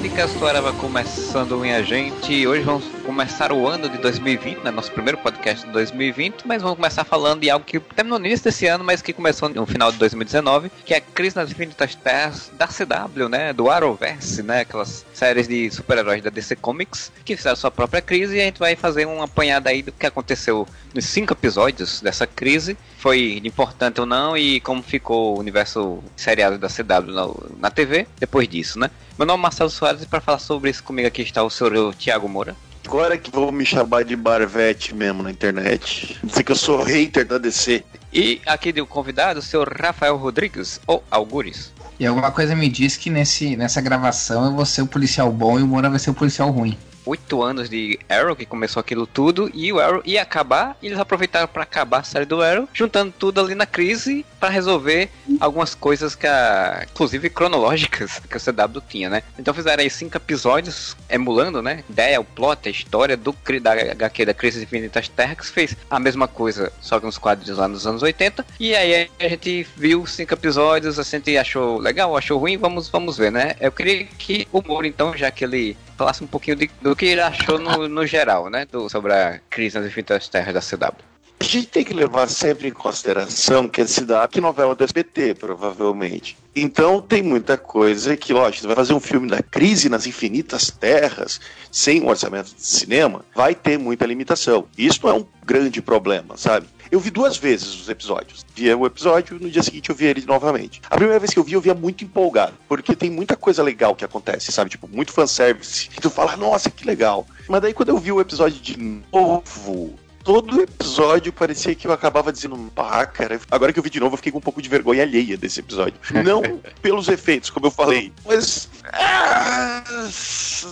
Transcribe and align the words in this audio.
Podcast 0.00 0.42
Arava 0.42 0.72
começando, 0.72 1.58
minha 1.58 1.82
gente. 1.82 2.46
Hoje 2.46 2.62
vamos 2.62 2.99
começar 3.10 3.50
o 3.50 3.66
ano 3.66 3.88
de 3.88 3.98
2020, 3.98 4.58
né? 4.58 4.70
Nosso 4.70 4.92
primeiro 4.92 5.18
podcast 5.18 5.66
de 5.66 5.72
2020, 5.72 6.46
mas 6.46 6.62
vamos 6.62 6.76
começar 6.76 7.02
falando 7.02 7.40
de 7.40 7.50
algo 7.50 7.66
que 7.66 7.80
terminou 7.80 8.20
no 8.20 8.26
início 8.26 8.44
desse 8.44 8.68
ano, 8.68 8.84
mas 8.84 9.02
que 9.02 9.12
começou 9.12 9.48
no 9.48 9.66
final 9.66 9.90
de 9.90 9.98
2019, 9.98 10.70
que 10.84 10.94
é 10.94 10.98
a 10.98 11.00
crise 11.00 11.34
nas 11.34 11.50
infinitas 11.50 11.96
terras 11.96 12.52
da 12.56 12.68
CW, 12.68 13.28
né? 13.28 13.52
Do 13.52 13.68
Arrowverse, 13.68 14.44
né? 14.44 14.60
Aquelas 14.60 15.04
séries 15.12 15.48
de 15.48 15.68
super-heróis 15.72 16.22
da 16.22 16.30
DC 16.30 16.54
Comics 16.54 17.10
que 17.24 17.36
fizeram 17.36 17.56
sua 17.56 17.70
própria 17.72 18.00
crise 18.00 18.36
e 18.36 18.40
a 18.40 18.44
gente 18.44 18.60
vai 18.60 18.76
fazer 18.76 19.06
uma 19.06 19.24
apanhada 19.24 19.70
aí 19.70 19.82
do 19.82 19.90
que 19.90 20.06
aconteceu 20.06 20.64
nos 20.94 21.04
cinco 21.04 21.32
episódios 21.32 22.00
dessa 22.00 22.28
crise, 22.28 22.78
foi 22.96 23.40
importante 23.44 24.00
ou 24.00 24.06
não 24.06 24.36
e 24.36 24.60
como 24.60 24.84
ficou 24.84 25.34
o 25.34 25.40
universo 25.40 25.98
seriado 26.14 26.58
da 26.58 26.68
CW 26.68 27.12
na, 27.12 27.28
na 27.58 27.70
TV 27.70 28.06
depois 28.20 28.46
disso, 28.48 28.78
né? 28.78 28.88
Meu 29.18 29.26
nome 29.26 29.40
é 29.40 29.42
Marcelo 29.42 29.68
Soares 29.68 30.04
e 30.04 30.06
para 30.06 30.20
falar 30.20 30.38
sobre 30.38 30.70
isso 30.70 30.84
comigo 30.84 31.08
aqui 31.08 31.22
está 31.22 31.42
o 31.42 31.50
senhor 31.50 31.92
Tiago 31.96 32.28
Moura. 32.28 32.54
Agora 32.86 33.16
que 33.16 33.30
vou 33.30 33.52
me 33.52 33.64
chamar 33.64 34.04
de 34.04 34.16
Barvete 34.16 34.94
mesmo 34.94 35.22
na 35.22 35.30
internet. 35.30 36.18
Dizer 36.22 36.42
que 36.42 36.52
eu 36.52 36.56
sou 36.56 36.82
hater 36.82 37.26
da 37.26 37.38
DC. 37.38 37.84
E 38.12 38.40
aqui 38.46 38.72
do 38.72 38.86
convidado, 38.86 39.38
o 39.38 39.42
senhor 39.42 39.72
Rafael 39.72 40.16
Rodrigues, 40.16 40.80
ou 40.86 41.04
Algures. 41.10 41.72
E 41.98 42.06
alguma 42.06 42.32
coisa 42.32 42.56
me 42.56 42.68
diz 42.68 42.96
que 42.96 43.10
nesse, 43.10 43.56
nessa 43.56 43.80
gravação 43.80 44.46
eu 44.46 44.52
vou 44.52 44.66
ser 44.66 44.82
o 44.82 44.86
policial 44.86 45.30
bom 45.30 45.58
e 45.58 45.62
o 45.62 45.66
Moura 45.66 45.90
vai 45.90 45.98
ser 45.98 46.10
o 46.10 46.14
policial 46.14 46.50
ruim 46.50 46.76
oito 47.06 47.42
anos 47.42 47.68
de 47.68 47.98
Arrow, 48.08 48.36
que 48.36 48.46
começou 48.46 48.80
aquilo 48.80 49.06
tudo, 49.06 49.50
e 49.52 49.72
o 49.72 49.80
Arrow 49.80 50.02
ia 50.04 50.22
acabar, 50.22 50.76
e 50.80 50.86
eles 50.86 50.98
aproveitaram 50.98 51.48
para 51.48 51.62
acabar 51.62 52.00
a 52.00 52.04
série 52.04 52.24
do 52.24 52.40
Arrow, 52.42 52.68
juntando 52.72 53.12
tudo 53.18 53.40
ali 53.40 53.54
na 53.54 53.66
crise 53.66 54.24
para 54.40 54.48
resolver 54.48 55.10
algumas 55.38 55.74
coisas 55.74 56.14
que 56.14 56.26
a, 56.26 56.86
inclusive 56.90 57.28
cronológicas 57.28 58.18
que 58.18 58.36
o 58.36 58.40
CW 58.40 58.80
tinha, 58.88 59.10
né? 59.10 59.22
Então 59.38 59.52
fizeram 59.52 59.82
aí 59.82 59.90
cinco 59.90 60.16
episódios 60.16 60.96
emulando, 61.08 61.60
né? 61.60 61.84
Ideia, 61.88 62.20
o 62.20 62.24
plot, 62.24 62.66
a 62.66 62.72
história 62.72 63.16
do 63.16 63.36
da 63.60 63.72
HQ 63.72 64.26
da 64.26 64.34
Crise 64.34 64.62
Infinitas 64.62 65.08
Terras, 65.08 65.48
que 65.48 65.54
fez 65.54 65.76
a 65.90 66.00
mesma 66.00 66.26
coisa, 66.26 66.72
só 66.80 66.98
que 66.98 67.06
nos 67.06 67.18
quadros 67.18 67.58
lá 67.58 67.68
nos 67.68 67.86
anos 67.86 68.02
80. 68.02 68.44
E 68.58 68.74
aí 68.74 69.10
a 69.18 69.28
gente 69.28 69.66
viu 69.76 70.06
cinco 70.06 70.34
episódios, 70.34 70.98
a 70.98 71.02
gente 71.02 71.36
achou 71.36 71.78
legal, 71.78 72.16
achou 72.16 72.38
ruim, 72.38 72.56
vamos, 72.56 72.88
vamos 72.88 73.18
ver, 73.18 73.30
né? 73.30 73.54
Eu 73.60 73.70
queria 73.70 74.04
que 74.04 74.48
o 74.50 74.62
Moro, 74.62 74.86
então, 74.86 75.16
já 75.16 75.30
que 75.30 75.44
ele 75.44 75.76
falasse 75.96 76.24
um 76.24 76.26
pouquinho 76.26 76.56
de, 76.56 76.70
do 76.80 76.96
que 76.96 77.06
ele 77.06 77.20
achou 77.20 77.58
no, 77.58 77.88
no 77.88 78.06
geral, 78.06 78.48
né? 78.48 78.66
Do, 78.70 78.88
sobre 78.88 79.12
a 79.12 79.40
crise 79.50 79.78
nas 79.78 79.86
infinitas 79.86 80.28
terras 80.28 80.54
da 80.54 80.60
CW. 80.60 81.09
A 81.40 81.44
gente 81.44 81.68
tem 81.68 81.82
que 81.82 81.94
levar 81.94 82.28
sempre 82.28 82.68
em 82.68 82.70
consideração 82.70 83.66
que 83.66 83.80
a 83.80 83.86
CW 83.86 84.28
é 84.36 84.40
novela 84.42 84.74
do 84.74 84.84
SBT, 84.84 85.34
provavelmente. 85.34 86.36
Então 86.54 87.00
tem 87.00 87.22
muita 87.22 87.56
coisa 87.56 88.14
que, 88.14 88.30
lógico, 88.30 88.60
você 88.60 88.66
vai 88.66 88.76
fazer 88.76 88.92
um 88.92 89.00
filme 89.00 89.26
da 89.26 89.42
crise 89.42 89.88
nas 89.88 90.06
infinitas 90.06 90.70
terras, 90.70 91.40
sem 91.72 92.02
um 92.02 92.08
orçamento 92.08 92.54
de 92.54 92.62
cinema, 92.62 93.24
vai 93.34 93.54
ter 93.54 93.78
muita 93.78 94.04
limitação. 94.04 94.66
Isso 94.76 95.08
é 95.08 95.14
um 95.14 95.24
grande 95.42 95.80
problema, 95.80 96.36
sabe? 96.36 96.68
Eu 96.90 97.00
vi 97.00 97.10
duas 97.10 97.38
vezes 97.38 97.68
os 97.68 97.88
episódios. 97.88 98.44
Via 98.54 98.76
o 98.76 98.84
episódio, 98.84 99.38
no 99.40 99.48
dia 99.48 99.62
seguinte 99.62 99.88
eu 99.88 99.96
vi 99.96 100.06
ele 100.06 100.24
novamente. 100.26 100.82
A 100.90 100.96
primeira 100.96 101.18
vez 101.18 101.32
que 101.32 101.38
eu 101.38 101.44
vi, 101.44 101.54
eu 101.54 101.60
via 101.60 101.74
muito 101.74 102.04
empolgado, 102.04 102.52
porque 102.68 102.94
tem 102.94 103.08
muita 103.08 103.34
coisa 103.34 103.62
legal 103.62 103.96
que 103.96 104.04
acontece, 104.04 104.52
sabe? 104.52 104.68
Tipo, 104.68 104.86
muito 104.86 105.10
fanservice. 105.10 105.88
E 105.96 106.00
tu 106.00 106.10
fala, 106.10 106.36
nossa, 106.36 106.68
que 106.68 106.84
legal. 106.84 107.26
Mas 107.48 107.62
daí 107.62 107.72
quando 107.72 107.88
eu 107.88 107.98
vi 107.98 108.12
o 108.12 108.20
episódio 108.20 108.60
de 108.60 108.76
novo, 109.10 109.94
todo 110.30 110.62
episódio 110.62 111.32
parecia 111.32 111.74
que 111.74 111.88
eu 111.88 111.92
acabava 111.92 112.32
dizendo, 112.32 112.56
pá, 112.72 113.04
cara. 113.04 113.40
Agora 113.50 113.72
que 113.72 113.80
eu 113.80 113.82
vi 113.82 113.90
de 113.90 113.98
novo, 113.98 114.12
eu 114.12 114.16
fiquei 114.16 114.30
com 114.30 114.38
um 114.38 114.40
pouco 114.40 114.62
de 114.62 114.68
vergonha 114.68 115.02
alheia 115.02 115.36
desse 115.36 115.58
episódio. 115.58 115.98
Não 116.24 116.40
pelos 116.80 117.08
efeitos, 117.08 117.50
como 117.50 117.66
eu 117.66 117.70
falei, 117.70 118.12
mas. 118.24 118.68
Ah, 118.92 119.82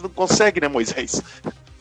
não 0.02 0.10
consegue, 0.10 0.60
né, 0.60 0.68
Moisés? 0.68 1.22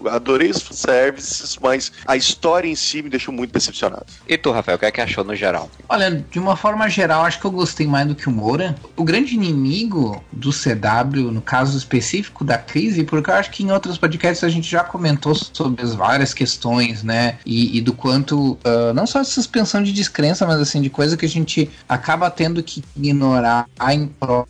Adorei 0.06 0.50
os 0.50 0.64
services, 0.72 1.58
mas 1.62 1.92
a 2.06 2.16
história 2.16 2.68
em 2.68 2.76
si 2.76 3.02
me 3.02 3.10
deixou 3.10 3.34
muito 3.34 3.52
decepcionado. 3.52 4.06
E 4.28 4.38
tu, 4.38 4.52
Rafael, 4.52 4.76
o 4.76 4.80
que 4.80 4.86
é 4.86 4.92
que 4.92 5.02
achou 5.02 5.24
no 5.24 5.36
geral? 5.36 5.70
Olha, 5.90 6.24
de 6.30 6.40
uma 6.40 6.56
forma 6.56 6.90
geral, 6.90 7.26
acho 7.26 7.40
que 7.40 7.46
eu 7.46 7.52
gostei 7.52 7.88
mais 7.88 8.08
do 8.08 8.16
que 8.16 8.28
o 8.28 8.32
Moura. 8.32 8.76
O 8.96 9.04
grande 9.04 9.34
inimigo 9.34 10.24
do 10.32 10.52
CW, 10.52 11.32
no 11.32 11.42
caso 11.42 11.78
específico 11.78 12.44
da 12.44 12.58
crise, 12.58 13.04
porque 13.04 13.30
eu 13.30 13.36
acho 13.36 13.52
que 13.52 13.64
em 13.64 13.72
outros 13.72 13.98
podcasts 13.98 14.44
a 14.44 14.50
gente 14.50 14.70
já 14.70 14.84
comentou 14.84 15.34
sobre 15.34 15.84
as 15.84 15.94
várias 15.94 16.34
questões, 16.34 17.04
né? 17.04 17.38
E, 17.46 17.78
e 17.78 17.82
do 17.82 17.94
quanto, 17.94 18.54
uh, 18.54 18.94
não 18.94 19.08
só 19.08 19.22
de 19.22 19.28
suspensão 19.28 19.82
de 19.82 19.92
descrença, 19.92 20.46
mas 20.46 20.60
assim, 20.60 20.82
de 20.82 20.90
coisa 20.90 21.18
que 21.18 21.26
a 21.26 21.30
gente 21.30 21.70
acaba 21.88 22.30
tendo 22.30 22.62
que 22.62 22.84
ignorar 22.96 23.68
em 23.92 24.08
prol 24.08 24.48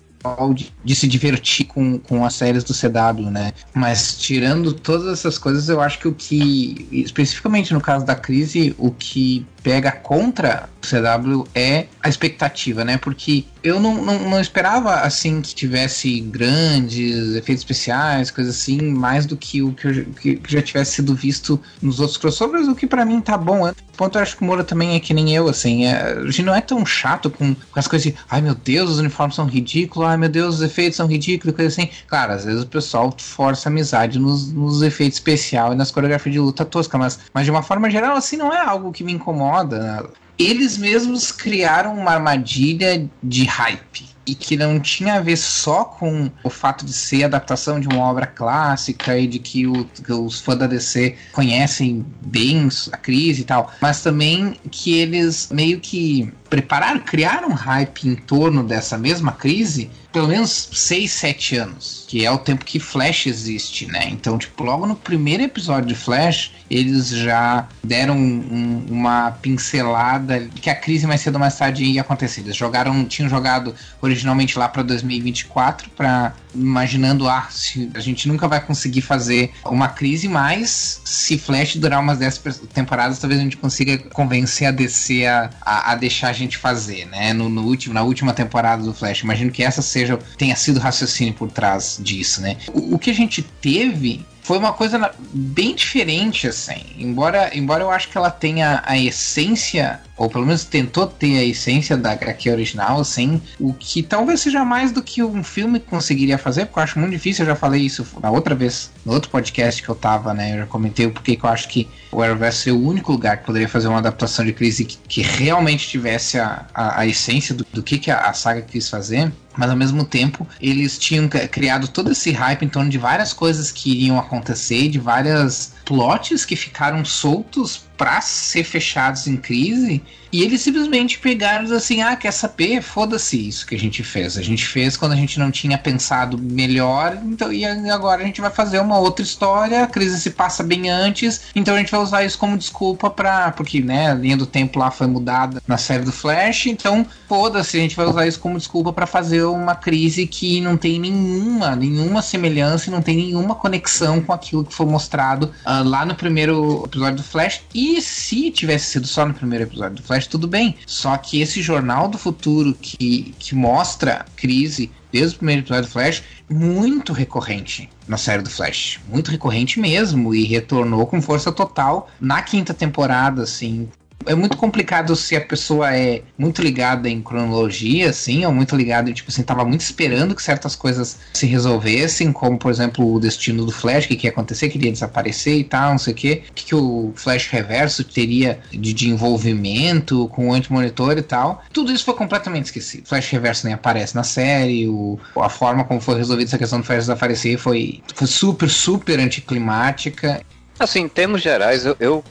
de, 0.54 0.74
de, 0.84 0.96
se 0.96 1.08
divertir 1.08 1.66
com, 1.66 2.00
com 2.00 2.26
as 2.26 2.34
séries 2.34 2.64
do 2.64 2.74
CW, 2.74 3.30
né? 3.30 3.54
Mas 3.74 4.18
tirando 4.18 4.74
todas 4.74 5.08
essas 5.20 5.38
coisas, 5.38 5.70
eu 5.70 5.80
acho 5.80 6.00
que 6.00 6.08
o 6.08 6.14
que, 6.14 6.88
especificamente 6.92 7.74
no 7.74 7.82
caso 7.82 8.06
da 8.06 8.16
crise, 8.16 8.76
o 8.78 8.92
que 8.92 9.46
pega 9.68 9.92
contra 9.92 10.70
o 10.82 10.88
CW 10.88 11.46
é 11.54 11.88
a 12.02 12.08
expectativa, 12.08 12.86
né? 12.86 12.98
Porque 12.98 13.44
eu 13.62 13.82
não, 13.82 13.96
não, 13.96 14.18
não, 14.20 14.40
esperava 14.40 15.02
assim 15.02 15.42
que 15.42 15.54
tivesse 15.54 16.22
grandes 16.22 17.36
efeitos 17.36 17.64
especiais, 17.64 18.32
coisas 18.32 18.56
assim, 18.56 18.80
mais 18.82 19.26
do 19.26 19.36
que 19.36 19.62
o 19.62 19.74
que, 19.74 19.88
eu, 19.88 20.06
que, 20.22 20.42
já 20.48 20.62
tivesse 20.62 20.94
sido 20.94 21.14
visto 21.14 21.60
nos 21.82 22.00
outros 22.00 22.18
crossovers, 22.18 22.70
o 22.70 22.76
que 22.76 22.88
para 22.88 23.04
mim 23.04 23.20
tá 23.20 23.38
bom. 23.38 23.68
O 23.68 23.76
ponto 23.98 24.18
eu 24.18 24.22
acho 24.22 24.38
que 24.38 24.44
o 24.44 24.46
Moura 24.46 24.64
também 24.64 24.96
é 24.96 25.02
que 25.02 25.14
nem 25.14 25.36
eu, 25.36 25.50
assim. 25.50 25.86
É, 25.86 26.14
a 26.14 26.26
gente 26.28 26.44
não 26.44 26.56
é 26.56 26.62
tão 26.62 26.86
chato 26.86 27.30
com, 27.30 27.54
com 27.54 27.80
as 27.80 27.88
coisas 27.88 28.10
de 28.10 28.18
ai 28.30 28.40
meu 28.40 28.56
Deus, 28.56 28.92
os 28.92 29.00
uniformes 29.00 29.36
são 29.36 29.46
ridículos, 29.46 30.08
ai 30.08 30.16
meu 30.16 30.30
Deus, 30.30 30.56
os 30.56 30.62
efeitos 30.62 30.96
são 30.96 31.08
ridículos, 31.08 31.54
coisa 31.54 31.70
assim. 31.70 31.90
Claro, 32.08 32.32
às 32.32 32.46
vezes 32.46 32.64
o 32.64 32.68
pessoal 32.68 33.14
força 33.18 33.68
amizade 33.68 34.18
nos, 34.18 34.54
nos 34.54 34.82
efeitos 34.82 35.18
especiais 35.18 35.74
e 35.74 35.76
nas 35.76 35.92
coreografias 35.92 36.32
de 36.32 36.40
luta 36.40 36.64
tosca, 36.64 36.98
mas, 36.98 37.20
mas 37.34 37.44
de 37.44 37.52
uma 37.52 37.64
forma 37.64 37.90
geral, 37.90 38.16
assim, 38.16 38.38
não 38.38 38.54
é 38.54 38.62
algo 38.62 38.94
que 38.94 39.04
me 39.04 39.12
incomoda. 39.12 39.57
Né? 39.64 40.04
Eles 40.38 40.78
mesmos 40.78 41.32
criaram 41.32 41.98
uma 41.98 42.12
armadilha 42.12 43.10
de 43.24 43.46
hype 43.46 44.18
e 44.28 44.36
que 44.36 44.58
não 44.58 44.80
tinha 44.80 45.16
a 45.16 45.22
ver 45.22 45.38
só 45.38 45.86
com 45.86 46.30
o 46.44 46.50
fato 46.50 46.86
de 46.86 46.92
ser 46.92 47.24
adaptação 47.24 47.80
de 47.80 47.88
uma 47.88 48.04
obra 48.04 48.28
clássica 48.28 49.18
e 49.18 49.26
de 49.26 49.40
que, 49.40 49.66
o, 49.66 49.86
que 49.86 50.12
os 50.12 50.42
fãs 50.42 50.60
da 50.60 50.68
DC 50.68 51.16
conhecem 51.32 52.06
bem 52.22 52.68
a 52.92 52.98
crise 52.98 53.42
e 53.42 53.46
tal, 53.46 53.72
mas 53.82 54.04
também 54.04 54.60
que 54.70 55.00
eles 55.00 55.48
meio 55.50 55.80
que 55.80 56.32
prepararam, 56.50 57.00
criaram 57.00 57.50
um 57.50 57.54
hype 57.54 58.08
em 58.08 58.16
torno 58.16 58.64
dessa 58.64 58.98
mesma 58.98 59.32
crise 59.32 59.90
pelo 60.18 60.30
menos 60.30 60.70
6, 60.74 61.12
7 61.12 61.56
anos, 61.58 62.06
que 62.08 62.26
é 62.26 62.32
o 62.32 62.40
tempo 62.40 62.66
que 62.66 62.80
Flash 62.80 63.28
existe, 63.28 63.86
né? 63.86 64.08
Então, 64.10 64.36
tipo, 64.36 64.64
logo 64.64 64.88
no 64.88 64.96
primeiro 64.96 65.44
episódio 65.44 65.90
de 65.90 65.94
Flash, 65.94 66.54
eles 66.72 67.10
já 67.10 67.68
deram 67.84 68.18
um, 68.18 68.86
uma 68.90 69.32
pincelada 69.32 70.50
que 70.56 70.72
a 70.72 70.76
crise 70.76 71.06
mais 71.06 71.22
cedo 71.22 71.36
ou 71.36 71.40
mais 71.40 71.56
tarde 71.56 71.84
ia 71.84 72.02
acontecer. 72.02 72.42
Eles 72.42 72.56
jogaram, 72.56 73.06
tinham 73.06 73.30
jogado 73.30 73.76
originalmente 74.02 74.58
lá 74.58 74.68
para 74.68 74.82
2024 74.82 75.90
para 75.92 76.34
imaginando, 76.56 77.30
ah, 77.30 77.48
se 77.52 77.92
a 77.94 78.00
gente 78.00 78.28
nunca 78.28 78.48
vai 78.48 78.60
conseguir 78.60 79.02
fazer 79.02 79.52
uma 79.64 79.88
crise, 79.88 80.28
mas 80.28 81.02
se 81.06 81.38
Flash 81.38 81.76
durar 81.76 82.00
umas 82.00 82.18
10 82.18 82.42
temporadas, 82.74 83.20
talvez 83.20 83.40
a 83.40 83.44
gente 83.44 83.58
consiga 83.58 83.98
convencer 83.98 84.68
a 84.68 84.72
DC 84.72 85.26
a, 85.28 85.52
a, 85.62 85.92
a 85.92 85.96
deixar 85.96 86.34
gente 86.38 86.58
fazer, 86.58 87.06
né? 87.06 87.34
No, 87.34 87.50
no, 87.50 87.64
último, 87.64 87.94
na 87.94 88.04
última 88.04 88.34
temporada 88.34 88.84
do 88.84 88.94
Flash. 88.94 89.22
Imagino 89.22 89.52
que 89.52 89.64
essa 89.64 89.82
seja 89.82 90.18
tenha 90.38 90.56
sido 90.56 90.78
o 90.78 90.80
raciocínio 90.80 91.34
por 91.34 91.52
trás 91.52 92.00
disso, 92.02 92.42
né? 92.42 92.58
O, 92.74 92.96
o 92.96 93.00
que 93.00 93.10
a 93.10 93.14
gente 93.14 93.42
teve 93.42 94.26
foi 94.48 94.58
uma 94.58 94.72
coisa 94.72 95.12
bem 95.34 95.76
diferente, 95.76 96.48
assim. 96.48 96.82
Embora, 96.98 97.52
embora 97.54 97.84
eu 97.84 97.92
acho 97.92 98.08
que 98.08 98.18
ela 98.18 98.32
tenha 98.32 98.82
a 98.86 98.98
essência, 98.98 100.00
ou 100.16 100.30
pelo 100.30 100.46
menos 100.46 100.64
tentou 100.64 101.06
ter 101.06 101.38
a 101.38 101.44
essência 101.44 101.98
da 101.98 102.14
HQ 102.14 102.50
original, 102.50 103.02
assim, 103.02 103.42
o 103.60 103.74
que 103.74 104.02
talvez 104.02 104.40
seja 104.40 104.64
mais 104.64 104.94
do 104.94 105.04
que 105.04 105.22
um 105.22 105.44
filme 105.44 105.82
conseguiria 105.82 106.38
fazer, 106.38 106.66
porque 106.66 106.80
eu 106.80 106.84
acho 106.84 106.98
muito 106.98 107.12
difícil, 107.12 107.44
eu 107.44 107.50
já 107.50 107.56
falei 107.58 107.82
isso 107.82 108.08
na 108.22 108.32
outra 108.32 108.56
vez, 108.56 108.90
no 109.06 109.12
outro 109.12 109.30
podcast 109.30 109.84
que 109.84 109.90
eu 109.90 109.96
tava, 109.96 110.34
né, 110.34 110.54
eu 110.54 110.60
já 110.60 110.66
comentei 110.66 111.06
o 111.06 111.12
porquê 111.12 111.36
que 111.36 111.44
eu 111.44 111.50
acho 111.50 111.68
que 111.68 111.90
o 112.10 112.22
Arrowverse 112.22 112.70
é 112.70 112.72
o 112.72 112.82
único 112.82 113.12
lugar 113.12 113.40
que 113.40 113.46
poderia 113.46 113.68
fazer 113.68 113.90
uma 113.90 113.98
adaptação 113.98 114.46
de 114.46 114.54
crise 114.54 114.86
que, 114.86 114.98
que 115.10 115.22
realmente 115.22 115.90
tivesse 115.90 116.40
a, 116.40 116.66
a, 116.74 117.02
a 117.02 117.06
essência 117.06 117.54
do, 117.54 117.68
do 117.74 117.84
que, 117.84 117.98
que 117.98 118.10
a, 118.10 118.30
a 118.30 118.34
saga 118.34 118.62
quis 118.62 118.90
fazer 118.90 119.30
mas 119.58 119.70
ao 119.70 119.76
mesmo 119.76 120.06
tempo 120.06 120.48
eles 120.62 120.98
tinham 120.98 121.28
criado 121.28 121.88
todo 121.88 122.12
esse 122.12 122.32
hype 122.32 122.64
em 122.64 122.70
torno 122.70 122.90
de 122.90 122.98
várias 122.98 123.34
coisas 123.34 123.72
que 123.72 123.92
iriam 123.92 124.20
acontecer, 124.20 124.88
de 124.88 125.00
várias 125.00 125.74
plots 125.88 126.44
que 126.44 126.58
ficaram 126.58 127.06
soltos 127.06 127.88
para 127.98 128.20
ser 128.20 128.66
fechados 128.66 129.26
em 129.26 129.38
crise 129.38 130.04
e 130.32 130.44
eles 130.44 130.62
simplesmente 130.62 131.20
pegaram 131.20 131.74
assim: 131.74 132.02
ah, 132.02 132.16
quer 132.16 132.32
saber? 132.32 132.82
Foda-se 132.82 133.48
isso 133.48 133.66
que 133.66 133.76
a 133.76 133.80
gente 133.80 134.04
fez. 134.04 134.38
A 134.38 134.42
gente 134.42 134.66
fez 134.66 134.98
quando 134.98 135.14
a 135.14 135.16
gente 135.16 135.40
não 135.40 135.50
tinha 135.50 135.78
pensado 135.78 136.38
melhor, 136.38 137.18
então 137.24 137.52
e 137.52 137.66
agora 137.66 138.22
a 138.22 138.26
gente 138.26 138.42
vai 138.42 138.52
fazer 138.52 138.80
uma 138.80 138.98
outra 138.98 139.24
história. 139.24 139.84
A 139.84 139.88
crise 139.88 140.20
se 140.20 140.32
passa 140.32 140.64
bem 140.64 140.90
antes, 140.90 141.42
então 141.56 141.76
a 141.76 141.78
gente 141.78 141.92
vai 141.92 142.02
usar 142.02 142.26
isso 142.26 142.38
como 142.38 142.58
desculpa 142.58 143.10
para 143.10 143.52
porque 143.52 143.82
né, 143.82 144.12
a 144.12 144.14
linha 144.14 144.38
do 144.38 144.46
tempo 144.46 144.80
lá 144.80 144.92
foi 144.92 145.08
mudada 145.08 145.62
na 145.66 145.78
série 145.78 146.04
do 146.04 146.12
Flash, 146.12 146.68
então 146.68 147.06
foda-se, 147.28 147.78
a 147.78 147.80
gente 147.80 147.96
vai 147.96 148.06
usar 148.06 148.28
isso 148.28 148.40
como 148.40 148.58
desculpa 148.58 148.92
para 148.92 149.08
fazer 149.08 149.44
uma 149.44 149.76
crise 149.76 150.28
que 150.28 150.60
não 150.62 150.78
tem 150.78 151.00
nenhuma, 151.00 151.76
nenhuma 151.76 152.22
semelhança 152.22 152.90
e 152.90 152.94
não 152.94 153.02
tem 153.02 153.18
nenhuma 153.18 153.56
conexão 153.56 154.22
com 154.22 154.34
aquilo 154.34 154.66
que 154.66 154.74
foi 154.74 154.86
mostrado 154.86 155.52
uh, 155.66 155.77
lá 155.82 156.06
no 156.06 156.16
primeiro 156.16 156.84
episódio 156.86 157.18
do 157.18 157.24
Flash. 157.24 157.62
E 157.74 158.02
se 158.02 158.52
tivesse 158.52 158.92
sido 158.92 159.08
só 159.08 159.26
no 159.26 159.34
primeiro 159.34 159.64
episódio 159.64 159.96
do 159.96 160.04
Flash 160.04 160.18
Flash, 160.18 160.28
tudo 160.28 160.48
bem. 160.48 160.76
Só 160.86 161.16
que 161.18 161.42
esse 161.42 161.62
jornal 161.62 162.08
do 162.08 162.18
futuro 162.18 162.74
que, 162.74 163.36
que 163.40 163.56
mostra 163.56 164.26
crise 164.36 164.92
desde 165.12 165.36
o 165.36 165.38
primeiro 165.38 165.62
episódio 165.62 165.84
do 165.84 165.92
Flash, 165.92 166.24
muito 166.50 167.14
recorrente 167.14 167.90
na 168.08 168.18
série 168.18 168.42
do 168.42 168.50
Flash. 168.50 169.00
Muito 169.08 169.32
recorrente 169.32 169.80
mesmo. 169.80 170.34
E 170.34 170.44
retornou 170.44 171.06
com 171.06 171.22
força 171.22 171.52
total 171.52 172.10
na 172.20 172.42
quinta 172.42 172.74
temporada, 172.74 173.44
assim 173.44 173.88
é 174.28 174.36
muito 174.36 174.58
complicado 174.58 175.16
se 175.16 175.36
a 175.36 175.42
pessoa 175.42 175.96
é 175.96 176.22
muito 176.38 176.62
ligada 176.62 177.10
em 177.10 177.22
cronologia, 177.22 178.10
assim, 178.10 178.46
ou 178.46 178.52
muito 178.52 178.76
ligada, 178.76 179.12
tipo 179.12 179.30
assim, 179.30 179.44
tava 179.44 179.64
muito 179.66 179.82
esperando 179.82 180.36
que 180.36 180.42
certas 180.42 180.76
coisas 180.76 181.18
se 181.34 181.46
resolvessem, 181.46 182.32
como, 182.32 182.58
por 182.58 182.72
exemplo, 182.72 183.14
o 183.14 183.20
destino 183.20 183.66
do 183.66 183.72
Flash, 183.72 184.06
o 184.06 184.08
que, 184.10 184.16
que 184.16 184.28
ia 184.28 184.32
acontecer, 184.32 184.70
queria 184.70 184.92
desaparecer 184.92 185.58
e 185.58 185.64
tal, 185.64 185.92
não 185.92 185.98
sei 185.98 186.14
o 186.14 186.16
quê. 186.16 186.44
O 186.50 186.54
que, 186.54 186.66
que 186.66 186.76
o 186.76 187.12
Flash 187.16 187.48
Reverso 187.48 188.04
teria 188.04 188.60
de, 188.72 188.94
de 188.94 189.10
envolvimento 189.10 190.28
com 190.30 190.50
o 190.50 190.54
anti-monitor 190.54 191.18
e 191.18 191.22
tal. 191.22 191.64
Tudo 191.72 191.92
isso 191.92 192.06
foi 192.06 192.14
completamente 192.14 192.66
esquecido. 192.66 193.06
O 193.06 193.08
Flash 193.08 193.30
Reverso 193.30 193.66
nem 193.66 193.74
aparece 193.74 194.16
na 194.16 194.24
série, 194.24 194.88
o, 194.88 195.20
a 195.36 195.50
forma 195.50 195.84
como 195.84 196.00
foi 196.00 196.18
resolvida 196.18 196.50
essa 196.50 196.58
questão 196.58 196.80
do 196.80 196.86
Flash 196.86 197.00
desaparecer 197.00 197.58
foi, 197.58 198.02
foi 198.14 198.28
super, 198.28 198.70
super 198.70 199.20
anticlimática. 199.20 200.42
Assim, 200.80 201.02
em 201.02 201.10
termos 201.10 201.42
gerais, 201.42 201.86
eu, 201.86 201.96
eu 202.00 202.22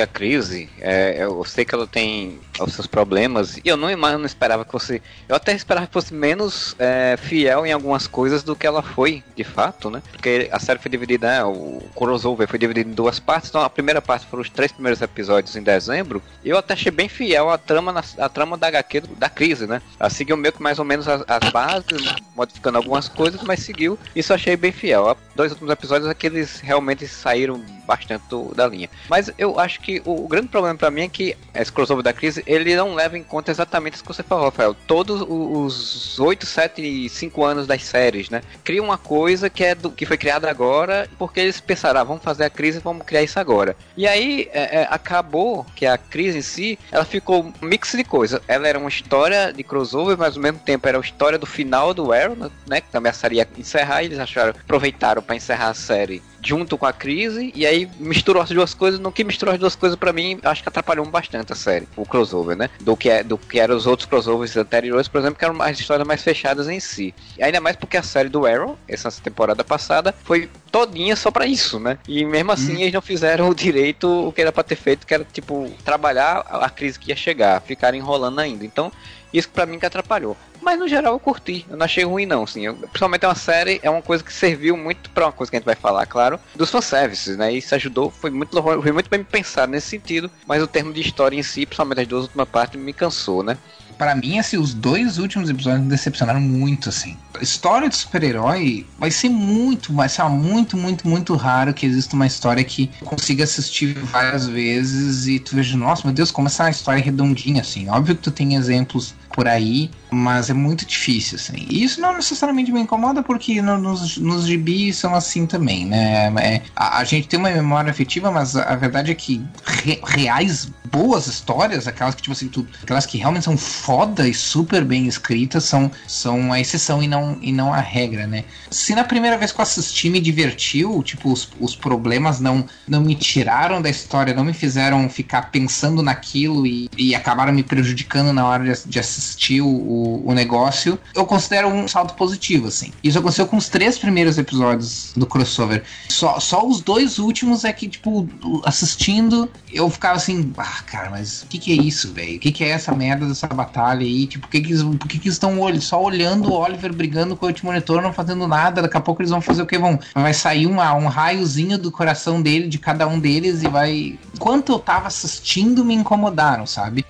a 0.00 0.06
crise. 0.06 0.70
É, 0.78 1.24
eu 1.24 1.44
sei 1.44 1.64
que 1.64 1.74
ela 1.74 1.86
tem 1.86 2.38
os 2.60 2.74
seus 2.74 2.86
problemas. 2.86 3.56
E 3.58 3.62
eu 3.64 3.76
não, 3.76 3.90
eu 3.90 3.96
não 3.96 4.26
esperava 4.26 4.64
que 4.64 4.72
fosse. 4.72 5.02
Eu 5.28 5.36
até 5.36 5.54
esperava 5.54 5.86
que 5.86 5.92
fosse 5.92 6.14
menos 6.14 6.74
é, 6.78 7.16
fiel 7.16 7.66
em 7.66 7.72
algumas 7.72 8.06
coisas 8.06 8.42
do 8.42 8.56
que 8.56 8.66
ela 8.66 8.82
foi, 8.82 9.22
de 9.34 9.44
fato, 9.44 9.90
né? 9.90 10.02
Porque 10.10 10.48
a 10.50 10.58
série 10.58 10.78
foi 10.78 10.90
dividida, 10.90 11.26
né, 11.26 11.44
o 11.44 11.82
crossover 11.94 12.48
foi 12.48 12.58
dividido 12.58 12.90
em 12.90 12.94
duas 12.94 13.18
partes. 13.18 13.50
Então 13.50 13.60
a 13.60 13.70
primeira 13.70 14.00
parte 14.00 14.26
foram 14.26 14.42
os 14.42 14.50
três 14.50 14.72
primeiros 14.72 15.00
episódios 15.00 15.56
em 15.56 15.62
dezembro. 15.62 16.22
E 16.44 16.50
eu 16.50 16.58
até 16.58 16.74
achei 16.74 16.92
bem 16.92 17.08
fiel 17.08 17.50
a 17.50 17.58
trama, 17.58 17.92
na, 17.92 18.02
a 18.18 18.28
trama 18.28 18.56
da 18.56 18.68
HQ 18.68 19.02
da 19.16 19.28
crise, 19.28 19.66
né? 19.66 19.82
Ela 19.98 20.10
seguiu 20.10 20.36
meio 20.36 20.52
que 20.52 20.62
mais 20.62 20.78
ou 20.78 20.84
menos 20.84 21.06
as, 21.08 21.24
as 21.26 21.50
bases, 21.50 22.14
modificando 22.34 22.78
algumas 22.78 23.08
coisas, 23.08 23.42
mas 23.42 23.60
seguiu. 23.60 23.98
Isso 24.14 24.32
eu 24.32 24.36
achei 24.36 24.56
bem 24.56 24.72
fiel. 24.72 25.16
Dois 25.34 25.52
últimos 25.52 25.72
episódios 25.72 26.10
é 26.10 26.14
que 26.14 26.26
eles 26.26 26.60
realmente 26.60 27.06
saíram 27.06 27.62
bastante 27.86 28.24
do, 28.28 28.54
da 28.54 28.66
linha. 28.66 28.90
Mas 29.08 29.30
eu 29.38 29.58
acho 29.58 29.80
que 29.80 30.02
o, 30.04 30.24
o 30.24 30.28
grande 30.28 30.48
problema 30.48 30.76
para 30.76 30.90
mim 30.90 31.02
é 31.02 31.08
que 31.08 31.36
esse 31.54 31.72
crossover 31.72 32.02
da 32.02 32.12
crise, 32.12 32.42
ele 32.46 32.76
não 32.76 32.94
leva 32.94 33.18
em 33.18 33.22
conta 33.22 33.50
exatamente 33.50 33.94
isso 33.94 34.04
que 34.04 34.12
você 34.12 34.22
falou, 34.22 34.44
Rafael. 34.44 34.74
Todos 34.86 35.24
os 35.28 36.18
8, 36.18 36.46
7 36.46 36.82
e 36.82 37.08
5 37.08 37.44
anos 37.44 37.66
das 37.66 37.82
séries, 37.82 38.30
né? 38.30 38.42
Cria 38.62 38.82
uma 38.82 38.96
coisa 38.96 39.50
que 39.50 39.64
é 39.64 39.74
do, 39.74 39.90
que 39.90 40.06
foi 40.06 40.16
criada 40.16 40.48
agora, 40.48 41.08
porque 41.18 41.40
eles 41.40 41.60
pensaram, 41.60 42.00
ah, 42.00 42.04
vamos 42.04 42.22
fazer 42.22 42.44
a 42.44 42.50
crise, 42.50 42.78
vamos 42.78 43.04
criar 43.04 43.22
isso 43.22 43.38
agora. 43.38 43.76
E 43.96 44.06
aí 44.06 44.48
é, 44.52 44.82
é, 44.82 44.88
acabou 44.90 45.66
que 45.74 45.84
a 45.86 45.98
crise 45.98 46.38
em 46.38 46.42
si, 46.42 46.78
ela 46.90 47.04
ficou 47.04 47.44
um 47.44 47.66
mix 47.66 47.92
de 47.92 48.04
coisas. 48.04 48.40
Ela 48.46 48.68
era 48.68 48.78
uma 48.78 48.88
história 48.88 49.52
de 49.52 49.62
crossover, 49.62 50.16
mas 50.16 50.36
ao 50.36 50.42
mesmo 50.42 50.58
tempo 50.60 50.86
era 50.86 50.98
a 50.98 51.00
história 51.00 51.38
do 51.38 51.46
final 51.46 51.92
do 51.92 52.12
Arrow, 52.12 52.36
né? 52.66 52.80
Que 52.80 52.90
também 52.90 53.10
a 53.10 53.14
série 53.14 53.36
ia 53.36 53.48
encerrar, 53.58 54.02
e 54.02 54.06
eles 54.06 54.18
acharam, 54.18 54.50
aproveitaram 54.50 55.22
para 55.22 55.36
encerrar 55.36 55.68
a 55.68 55.74
série 55.74 56.22
junto 56.46 56.78
com 56.78 56.86
a 56.86 56.92
crise, 56.92 57.52
e 57.54 57.66
aí 57.66 57.88
misturou 57.98 58.40
as 58.40 58.50
duas 58.50 58.72
coisas. 58.72 59.00
No 59.00 59.10
que 59.10 59.24
misturou 59.24 59.52
as 59.52 59.58
duas 59.58 59.74
coisas, 59.74 59.98
para 59.98 60.12
mim, 60.12 60.38
acho 60.44 60.62
que 60.62 60.68
atrapalhou 60.68 61.04
bastante 61.06 61.52
a 61.52 61.56
série, 61.56 61.88
o 61.96 62.06
crossover, 62.06 62.56
né? 62.56 62.70
Do 62.80 62.96
que, 62.96 63.10
é, 63.10 63.24
do 63.24 63.36
que 63.36 63.58
eram 63.58 63.76
os 63.76 63.86
outros 63.86 64.08
crossovers 64.08 64.56
anteriores, 64.56 65.08
por 65.08 65.18
exemplo, 65.18 65.38
que 65.38 65.44
eram 65.44 65.60
as 65.60 65.80
histórias 65.80 66.06
mais 66.06 66.22
fechadas 66.22 66.68
em 66.68 66.78
si. 66.78 67.12
E 67.36 67.42
ainda 67.42 67.60
mais 67.60 67.74
porque 67.74 67.96
a 67.96 68.02
série 68.02 68.28
do 68.28 68.46
Arrow, 68.46 68.78
essa 68.86 69.10
temporada 69.10 69.64
passada, 69.64 70.14
foi 70.22 70.48
todinha 70.70 71.16
só 71.16 71.30
para 71.30 71.46
isso, 71.46 71.80
né? 71.80 71.98
E 72.06 72.24
mesmo 72.24 72.52
assim 72.52 72.76
hum. 72.76 72.80
eles 72.80 72.92
não 72.92 73.02
fizeram 73.02 73.48
o 73.50 73.54
direito 73.54 74.06
o 74.28 74.32
que 74.32 74.40
era 74.40 74.52
pra 74.52 74.62
ter 74.62 74.76
feito, 74.76 75.06
que 75.06 75.14
era 75.14 75.24
tipo 75.24 75.68
trabalhar 75.84 76.44
a 76.48 76.70
crise 76.70 76.98
que 76.98 77.10
ia 77.10 77.16
chegar, 77.16 77.60
ficar 77.60 77.92
enrolando 77.94 78.38
ainda. 78.38 78.64
Então, 78.64 78.92
isso 79.32 79.48
para 79.48 79.66
mim 79.66 79.78
que 79.78 79.86
atrapalhou. 79.86 80.36
Mas 80.62 80.78
no 80.78 80.88
geral 80.88 81.14
eu 81.14 81.20
curti, 81.20 81.64
eu 81.68 81.76
não 81.76 81.84
achei 81.84 82.04
ruim 82.04 82.26
não, 82.26 82.42
assim. 82.42 82.66
Eu, 82.66 82.74
principalmente 82.74 83.24
é 83.24 83.28
uma 83.28 83.34
série, 83.34 83.80
é 83.82 83.90
uma 83.90 84.02
coisa 84.02 84.24
que 84.24 84.32
serviu 84.32 84.76
muito 84.76 85.10
para 85.10 85.26
uma 85.26 85.32
coisa 85.32 85.50
que 85.50 85.56
a 85.56 85.58
gente 85.60 85.66
vai 85.66 85.74
falar, 85.74 86.06
claro, 86.06 86.40
dos 86.54 86.70
fanservices, 86.70 87.36
né? 87.36 87.52
Isso 87.52 87.74
ajudou, 87.74 88.10
foi 88.10 88.30
muito, 88.30 88.60
foi 88.62 88.92
muito 88.92 89.10
bem 89.10 89.22
pensado 89.22 89.70
nesse 89.70 89.88
sentido, 89.88 90.30
mas 90.46 90.62
o 90.62 90.66
termo 90.66 90.92
de 90.92 91.00
história 91.00 91.36
em 91.36 91.42
si, 91.42 91.66
principalmente 91.66 92.00
as 92.00 92.08
duas 92.08 92.24
últimas 92.24 92.48
partes, 92.48 92.80
me 92.80 92.92
cansou, 92.92 93.42
né? 93.42 93.56
Para 93.98 94.14
mim, 94.14 94.38
assim, 94.38 94.56
os 94.56 94.74
dois 94.74 95.18
últimos 95.18 95.48
episódios 95.48 95.82
me 95.82 95.88
decepcionaram 95.88 96.40
muito, 96.40 96.88
assim. 96.88 97.16
História 97.40 97.88
de 97.88 97.96
super-herói 97.96 98.86
vai 98.98 99.10
ser 99.10 99.28
muito, 99.28 99.92
vai 99.92 100.08
ser 100.08 100.22
muito, 100.24 100.76
muito, 100.76 101.08
muito 101.08 101.34
raro 101.34 101.74
que 101.74 101.86
exista 101.86 102.14
uma 102.14 102.26
história 102.26 102.62
que 102.64 102.90
consiga 103.04 103.44
assistir 103.44 103.94
várias 103.98 104.46
vezes 104.46 105.26
e 105.26 105.38
tu 105.38 105.54
veja, 105.54 105.76
nossa, 105.76 106.02
meu 106.04 106.14
Deus, 106.14 106.30
como 106.30 106.48
essa 106.48 106.68
história 106.70 107.00
é 107.00 107.02
redondinha, 107.02 107.60
assim. 107.60 107.88
Óbvio 107.88 108.16
que 108.16 108.22
tu 108.22 108.30
tem 108.30 108.54
exemplos 108.54 109.14
por 109.34 109.46
aí, 109.46 109.90
mas 110.16 110.50
é 110.50 110.54
muito 110.54 110.86
difícil, 110.86 111.36
assim. 111.36 111.66
E 111.68 111.84
isso 111.84 112.00
não 112.00 112.14
necessariamente 112.14 112.72
me 112.72 112.80
incomoda, 112.80 113.22
porque 113.22 113.60
no, 113.60 113.78
nos, 113.78 114.16
nos 114.16 114.46
gibis 114.46 114.96
são 114.96 115.14
assim 115.14 115.46
também, 115.46 115.86
né? 115.86 116.32
É, 116.38 116.62
a, 116.74 116.98
a, 116.98 117.04
gente 117.04 117.28
tem 117.28 117.38
uma 117.38 117.50
memória 117.50 117.90
afetiva, 117.90 118.30
mas 118.30 118.56
a, 118.56 118.62
a 118.64 118.76
verdade 118.76 119.10
é 119.10 119.14
que 119.14 119.44
re, 119.64 120.00
reais 120.04 120.70
boas 120.90 121.26
histórias, 121.26 121.86
aquelas 121.86 122.14
que, 122.14 122.22
tipo 122.22 122.32
assim, 122.32 122.48
tu, 122.48 122.66
aquelas 122.82 123.06
que 123.06 123.18
realmente 123.18 123.44
são 123.44 123.56
foda 123.56 124.28
e 124.28 124.32
super 124.32 124.84
bem 124.84 125.06
escritas, 125.06 125.64
são, 125.64 125.90
são 126.06 126.52
a 126.52 126.60
exceção 126.60 127.02
e 127.02 127.08
não, 127.08 127.38
e 127.40 127.52
não 127.52 127.74
a 127.74 127.80
regra, 127.80 128.26
né? 128.26 128.44
Se 128.70 128.94
na 128.94 129.04
primeira 129.04 129.36
vez 129.36 129.52
que 129.52 129.60
eu 129.60 129.62
assisti 129.62 130.08
me 130.08 130.20
divertiu, 130.20 131.02
tipo, 131.02 131.32
os, 131.32 131.48
os 131.60 131.76
problemas 131.76 132.40
não, 132.40 132.64
não 132.88 133.00
me 133.00 133.14
tiraram 133.14 133.82
da 133.82 133.90
história, 133.90 134.32
não 134.32 134.44
me 134.44 134.52
fizeram 134.52 135.08
ficar 135.08 135.50
pensando 135.50 136.02
naquilo 136.02 136.66
e, 136.66 136.88
e 136.96 137.14
acabaram 137.14 137.52
me 137.52 137.62
prejudicando 137.62 138.32
na 138.32 138.46
hora 138.46 138.64
de, 138.64 138.88
de 138.88 138.98
assistir 138.98 139.26
assistir 139.26 139.60
o, 140.06 140.32
negócio, 140.32 140.98
eu 141.14 141.26
considero 141.26 141.68
um 141.68 141.88
salto 141.88 142.14
positivo, 142.14 142.68
assim. 142.68 142.92
Isso 143.02 143.18
aconteceu 143.18 143.46
com 143.46 143.56
os 143.56 143.68
três 143.68 143.98
primeiros 143.98 144.38
episódios 144.38 145.12
do 145.16 145.26
crossover. 145.26 145.84
Só, 146.08 146.38
só 146.40 146.66
os 146.66 146.80
dois 146.80 147.18
últimos 147.18 147.64
é 147.64 147.72
que, 147.72 147.88
tipo, 147.88 148.28
assistindo, 148.64 149.50
eu 149.72 149.88
ficava 149.90 150.16
assim, 150.16 150.52
ah, 150.56 150.82
cara, 150.86 151.10
mas 151.10 151.42
o 151.42 151.46
que, 151.46 151.58
que 151.58 151.72
é 151.72 151.82
isso, 151.82 152.12
velho? 152.12 152.36
O 152.36 152.40
que, 152.40 152.52
que 152.52 152.64
é 152.64 152.68
essa 152.68 152.94
merda 152.94 153.26
dessa 153.26 153.46
batalha 153.48 154.02
aí? 154.02 154.26
Tipo, 154.26 154.46
por 154.46 154.50
que, 154.50 154.60
que, 154.60 154.72
eles, 154.72 154.82
por 154.82 155.08
que, 155.08 155.18
que 155.18 155.28
eles 155.28 155.34
estão 155.34 155.56
só 155.80 156.02
olhando 156.02 156.50
o 156.50 156.54
Oliver 156.54 156.92
brigando 156.92 157.36
com 157.36 157.46
o 157.46 157.54
monitor, 157.62 158.02
não 158.02 158.12
fazendo 158.12 158.46
nada? 158.46 158.82
Daqui 158.82 158.96
a 158.96 159.00
pouco 159.00 159.22
eles 159.22 159.30
vão 159.30 159.40
fazer 159.40 159.62
o 159.62 159.66
que? 159.66 159.78
Vão, 159.78 159.98
vai 160.14 160.34
sair 160.34 160.66
uma, 160.66 160.94
um 160.94 161.06
raiozinho 161.06 161.78
do 161.78 161.90
coração 161.90 162.40
dele, 162.40 162.68
de 162.68 162.78
cada 162.78 163.06
um 163.06 163.18
deles, 163.18 163.62
e 163.62 163.68
vai. 163.68 164.18
Enquanto 164.34 164.72
eu 164.72 164.78
tava 164.78 165.08
assistindo, 165.08 165.84
me 165.84 165.94
incomodaram, 165.94 166.66
sabe? 166.66 167.04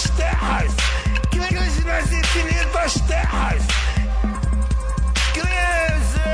Infinitas 0.00 0.10
terras. 0.16 0.72
Crise 1.30 1.84
nas 1.84 2.12
infinitas 2.12 2.94
terras. 3.06 3.62
Crise 5.34 6.30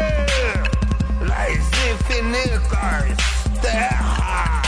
nas 1.21 1.59
infinitas 1.91 3.17
terras. 3.61 4.66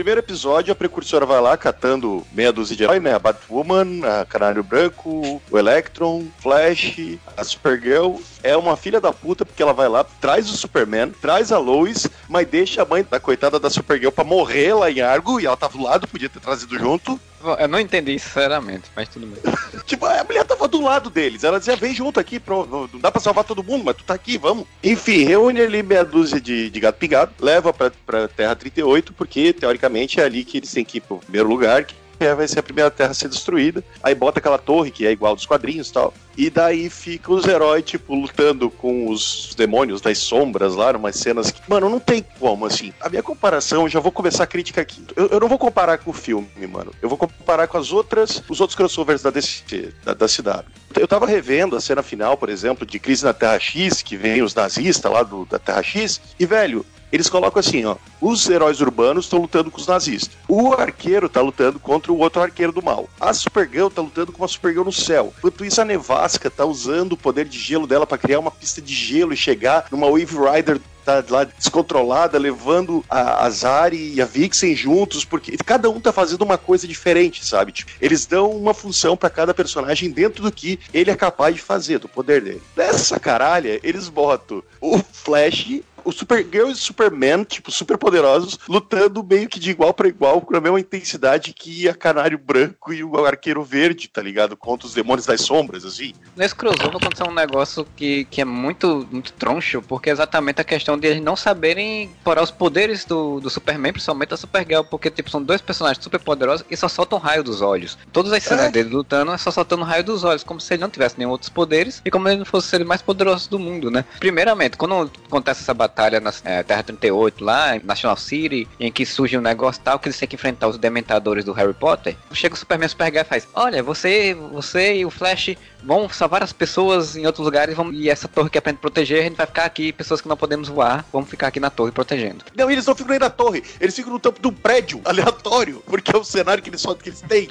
Primeiro 0.00 0.20
episódio, 0.20 0.72
a 0.72 0.74
precursora 0.74 1.26
vai 1.26 1.38
lá 1.42 1.58
catando 1.58 2.26
meia 2.32 2.50
dúzia 2.50 2.74
de 2.74 2.82
heróis, 2.82 3.02
né? 3.02 3.12
A 3.12 3.18
Batwoman, 3.18 4.02
a 4.02 4.24
Canário 4.24 4.64
Branco, 4.64 5.42
o 5.50 5.58
Electron, 5.58 6.24
Flash, 6.38 7.18
a 7.36 7.44
Supergirl. 7.44 8.16
É 8.42 8.56
uma 8.56 8.78
filha 8.78 8.98
da 8.98 9.12
puta 9.12 9.44
porque 9.44 9.62
ela 9.62 9.74
vai 9.74 9.90
lá, 9.90 10.02
traz 10.02 10.48
o 10.48 10.56
Superman, 10.56 11.10
traz 11.20 11.52
a 11.52 11.58
Lois, 11.58 12.08
mas 12.30 12.48
deixa 12.48 12.80
a 12.80 12.86
mãe 12.86 13.06
da 13.10 13.20
coitada 13.20 13.60
da 13.60 13.68
Supergirl 13.68 14.10
pra 14.10 14.24
morrer 14.24 14.72
lá 14.72 14.90
em 14.90 15.02
Argo 15.02 15.38
e 15.38 15.44
ela 15.44 15.54
tava 15.54 15.76
do 15.76 15.84
lado, 15.84 16.08
podia 16.08 16.30
ter 16.30 16.40
trazido 16.40 16.78
junto. 16.78 17.20
Eu 17.58 17.68
não 17.68 17.80
entendi 17.80 18.18
sinceramente, 18.18 18.84
mas 18.94 19.08
tudo 19.08 19.26
bem. 19.26 19.40
tipo, 19.86 20.04
a 20.04 20.22
mulher 20.24 20.44
tava 20.44 20.68
do 20.68 20.82
lado 20.82 21.08
deles. 21.08 21.42
Ela 21.42 21.58
dizia, 21.58 21.76
vem 21.76 21.94
junto 21.94 22.20
aqui, 22.20 22.38
pro, 22.38 22.66
não 22.66 23.00
dá 23.00 23.10
pra 23.10 23.20
salvar 23.20 23.44
todo 23.44 23.64
mundo, 23.64 23.84
mas 23.84 23.96
tu 23.96 24.04
tá 24.04 24.14
aqui, 24.14 24.36
vamos. 24.36 24.66
Enfim, 24.82 25.24
reúne 25.24 25.60
ali 25.60 25.82
meia 25.82 26.04
dúzia 26.04 26.40
de, 26.40 26.68
de 26.68 26.80
gato 26.80 26.96
pingado, 26.96 27.32
leva 27.40 27.72
pra, 27.72 27.90
pra 28.04 28.28
Terra 28.28 28.54
38, 28.54 29.12
porque 29.14 29.52
teoricamente 29.52 30.20
é 30.20 30.24
ali 30.24 30.44
que 30.44 30.58
eles 30.58 30.72
têm 30.72 30.84
que 30.84 30.98
ir 30.98 31.00
pro 31.00 31.18
primeiro 31.18 31.48
lugar, 31.48 31.84
que 31.84 31.94
vai 32.36 32.46
ser 32.46 32.58
a 32.58 32.62
primeira 32.62 32.90
Terra 32.90 33.10
a 33.10 33.14
ser 33.14 33.28
destruída. 33.28 33.82
Aí 34.02 34.14
bota 34.14 34.38
aquela 34.38 34.58
torre 34.58 34.90
que 34.90 35.06
é 35.06 35.10
igual 35.10 35.34
dos 35.34 35.46
quadrinhos 35.46 35.88
e 35.88 35.92
tal. 35.92 36.14
E 36.36 36.48
daí 36.48 36.88
fica 36.88 37.32
os 37.32 37.46
heróis, 37.46 37.84
tipo, 37.84 38.14
lutando 38.14 38.70
com 38.70 39.10
os 39.10 39.54
demônios 39.56 40.00
das 40.00 40.18
sombras 40.18 40.74
lá, 40.74 40.90
umas 40.92 41.16
cenas 41.16 41.50
que. 41.50 41.60
Mano, 41.68 41.88
não 41.88 42.00
tem 42.00 42.24
como, 42.38 42.66
assim. 42.66 42.92
A 43.00 43.08
minha 43.08 43.22
comparação, 43.22 43.88
já 43.88 44.00
vou 44.00 44.12
começar 44.12 44.44
a 44.44 44.46
crítica 44.46 44.80
aqui. 44.80 45.04
Eu, 45.16 45.26
eu, 45.26 45.40
não 45.40 45.48
vou 45.48 45.58
comparar 45.58 45.98
com 45.98 46.10
o 46.10 46.14
filme, 46.14 46.48
mano. 46.66 46.92
Eu 47.02 47.08
vou 47.08 47.18
comparar 47.18 47.66
com 47.66 47.76
as 47.76 47.92
outras, 47.92 48.42
os 48.48 48.60
outros 48.60 48.76
crossovers 48.76 49.22
da 49.22 49.30
DC, 49.30 49.92
da, 50.04 50.14
da 50.14 50.26
CW. 50.26 50.64
Eu 50.98 51.06
tava 51.06 51.26
revendo 51.26 51.76
a 51.76 51.80
cena 51.80 52.02
final, 52.02 52.36
por 52.36 52.48
exemplo, 52.48 52.86
de 52.86 52.98
Crise 52.98 53.24
na 53.24 53.32
Terra 53.32 53.58
X, 53.58 54.02
que 54.02 54.16
vem 54.16 54.42
os 54.42 54.54
nazistas 54.54 55.12
lá 55.12 55.22
do, 55.22 55.44
da 55.44 55.58
Terra 55.58 55.82
X, 55.82 56.20
e, 56.38 56.46
velho, 56.46 56.84
eles 57.12 57.28
colocam 57.28 57.60
assim, 57.60 57.84
ó, 57.84 57.96
os 58.20 58.48
heróis 58.48 58.80
urbanos 58.80 59.24
estão 59.24 59.40
lutando 59.40 59.70
com 59.70 59.78
os 59.78 59.86
nazistas. 59.86 60.36
O 60.48 60.72
arqueiro 60.74 61.28
tá 61.28 61.40
lutando 61.40 61.78
contra 61.78 62.12
o 62.12 62.18
outro 62.18 62.42
arqueiro 62.42 62.72
do 62.72 62.82
mal. 62.82 63.08
A 63.20 63.32
Supergirl 63.32 63.88
tá 63.88 64.02
lutando 64.02 64.32
com 64.32 64.42
uma 64.42 64.48
Supergirl 64.48 64.84
no 64.84 64.92
céu. 64.92 65.32
Enquanto 65.38 65.64
isso, 65.64 65.80
a 65.80 65.84
Nevasca 65.84 66.50
tá 66.50 66.64
usando 66.64 67.12
o 67.12 67.16
poder 67.16 67.46
de 67.46 67.58
gelo 67.58 67.86
dela 67.86 68.06
para 68.06 68.18
criar 68.18 68.38
uma 68.38 68.50
pista 68.50 68.80
de 68.80 68.94
gelo 68.94 69.32
e 69.32 69.36
chegar 69.36 69.86
numa 69.90 70.08
Wave 70.08 70.36
Rider 70.36 70.80
tá 71.04 71.24
lá 71.28 71.44
descontrolada, 71.44 72.38
levando 72.38 73.04
a, 73.08 73.44
a 73.44 73.50
Zari 73.50 74.14
e 74.14 74.20
a 74.20 74.26
Vixen 74.26 74.76
juntos, 74.76 75.24
porque 75.24 75.56
cada 75.64 75.90
um 75.90 76.00
tá 76.00 76.12
fazendo 76.12 76.42
uma 76.42 76.58
coisa 76.58 76.86
diferente, 76.86 77.44
sabe? 77.44 77.72
Tipo, 77.72 77.90
eles 78.00 78.26
dão 78.26 78.50
uma 78.50 78.74
função 78.74 79.16
para 79.16 79.30
cada 79.30 79.54
personagem 79.54 80.10
dentro 80.10 80.42
do 80.42 80.52
que 80.52 80.78
ele 80.92 81.10
é 81.10 81.16
capaz 81.16 81.54
de 81.54 81.60
fazer, 81.60 81.98
do 81.98 82.08
poder 82.08 82.42
dele. 82.42 82.62
Nessa 82.76 83.18
caralha, 83.18 83.80
eles 83.82 84.08
botam 84.08 84.62
o 84.80 84.98
Flash 84.98 85.80
o 86.04 86.12
Supergirl 86.12 86.68
e 86.68 86.72
o 86.72 86.76
Superman, 86.76 87.44
tipo, 87.44 87.70
super 87.70 87.96
poderosos, 87.98 88.58
lutando 88.68 89.22
meio 89.22 89.48
que 89.48 89.60
de 89.60 89.70
igual 89.70 89.94
para 89.94 90.08
igual, 90.08 90.40
com 90.40 90.56
a 90.56 90.60
mesma 90.60 90.80
intensidade 90.80 91.52
que 91.52 91.88
a 91.88 91.94
Canário 91.94 92.38
Branco 92.38 92.92
e 92.92 93.04
o 93.04 93.24
Arqueiro 93.24 93.62
Verde, 93.62 94.08
tá 94.08 94.22
ligado? 94.22 94.56
Contra 94.56 94.86
os 94.86 94.94
demônios 94.94 95.26
das 95.26 95.42
sombras, 95.42 95.84
assim. 95.84 96.12
Nesse 96.36 96.54
crossover 96.54 96.96
aconteceu 96.96 97.26
um 97.26 97.34
negócio 97.34 97.86
que, 97.96 98.24
que 98.24 98.40
é 98.40 98.44
muito, 98.44 99.06
muito 99.10 99.32
troncho, 99.32 99.82
porque 99.82 100.10
é 100.10 100.12
exatamente 100.12 100.60
a 100.60 100.64
questão 100.64 100.98
de 100.98 101.06
eles 101.06 101.22
não 101.22 101.36
saberem 101.36 102.10
parar 102.24 102.42
os 102.42 102.50
poderes 102.50 103.04
do, 103.04 103.40
do 103.40 103.50
Superman, 103.50 103.92
principalmente 103.92 104.30
da 104.30 104.36
Supergirl, 104.36 104.82
porque, 104.84 105.10
tipo, 105.10 105.30
são 105.30 105.42
dois 105.42 105.60
personagens 105.60 106.02
super 106.02 106.20
poderosos 106.20 106.64
e 106.70 106.76
só 106.76 106.88
soltam 106.88 107.18
raio 107.18 107.42
dos 107.42 107.60
olhos. 107.60 107.98
Todas 108.12 108.32
as 108.32 108.42
cenas 108.42 108.66
é. 108.66 108.70
dele 108.70 108.90
lutando 108.90 109.32
é 109.32 109.38
só 109.38 109.50
soltando 109.50 109.84
raio 109.84 110.04
dos 110.04 110.24
olhos, 110.24 110.42
como 110.42 110.60
se 110.60 110.74
ele 110.74 110.82
não 110.82 110.90
tivesse 110.90 111.18
nenhum 111.18 111.30
outros 111.30 111.50
poderes 111.50 112.00
e 112.04 112.10
como 112.10 112.28
ele 112.28 112.38
não 112.38 112.44
fosse 112.44 112.68
ser 112.68 112.84
mais 112.84 113.02
poderoso 113.02 113.48
do 113.50 113.58
mundo, 113.58 113.90
né? 113.90 114.04
Primeiramente, 114.18 114.76
quando 114.76 115.10
acontece 115.26 115.62
essa 115.62 115.74
batalha 115.74 115.89
batalha 115.90 116.20
na 116.20 116.32
é, 116.44 116.62
Terra 116.62 116.84
38 116.84 117.44
lá, 117.44 117.76
em 117.76 117.82
National 117.82 118.16
City, 118.16 118.68
em 118.78 118.92
que 118.92 119.04
surge 119.04 119.36
um 119.36 119.40
negócio 119.40 119.82
tal 119.82 119.98
que 119.98 120.08
eles 120.08 120.18
têm 120.18 120.28
que 120.28 120.36
enfrentar 120.36 120.68
os 120.68 120.78
dementadores 120.78 121.44
do 121.44 121.52
Harry 121.52 121.74
Potter. 121.74 122.16
Chega 122.32 122.54
o 122.54 122.58
Superman 122.58 122.88
Supergirl 122.88 123.22
e 123.22 123.28
faz: 123.28 123.48
Olha, 123.52 123.82
você, 123.82 124.34
você 124.34 124.96
e 124.96 125.04
o 125.04 125.10
Flash 125.10 125.56
vão 125.82 126.08
salvar 126.08 126.42
as 126.42 126.52
pessoas 126.52 127.16
em 127.16 127.26
outros 127.26 127.44
lugares 127.44 127.74
vão, 127.74 127.92
e 127.92 128.08
essa 128.08 128.28
torre 128.28 128.48
que 128.48 128.58
aprende 128.58 128.78
a 128.78 128.80
proteger, 128.80 129.20
a 129.20 129.24
gente 129.24 129.36
vai 129.36 129.46
ficar 129.46 129.64
aqui, 129.64 129.92
pessoas 129.92 130.20
que 130.20 130.28
não 130.28 130.36
podemos 130.36 130.68
voar, 130.68 131.04
vamos 131.12 131.28
ficar 131.28 131.48
aqui 131.48 131.58
na 131.58 131.70
torre 131.70 131.90
protegendo. 131.90 132.44
Não, 132.56 132.70
eles 132.70 132.86
não 132.86 132.94
ficam 132.94 133.10
nem 133.10 133.18
na 133.18 133.30
torre, 133.30 133.62
eles 133.80 133.94
ficam 133.94 134.12
no 134.12 134.20
topo 134.20 134.46
um 134.48 134.52
prédio 134.52 135.00
aleatório, 135.04 135.82
porque 135.86 136.14
é 136.14 136.18
o 136.18 136.24
cenário 136.24 136.62
que 136.62 136.70
eles, 136.70 136.84
que 137.02 137.08
eles 137.08 137.20
têm. 137.22 137.50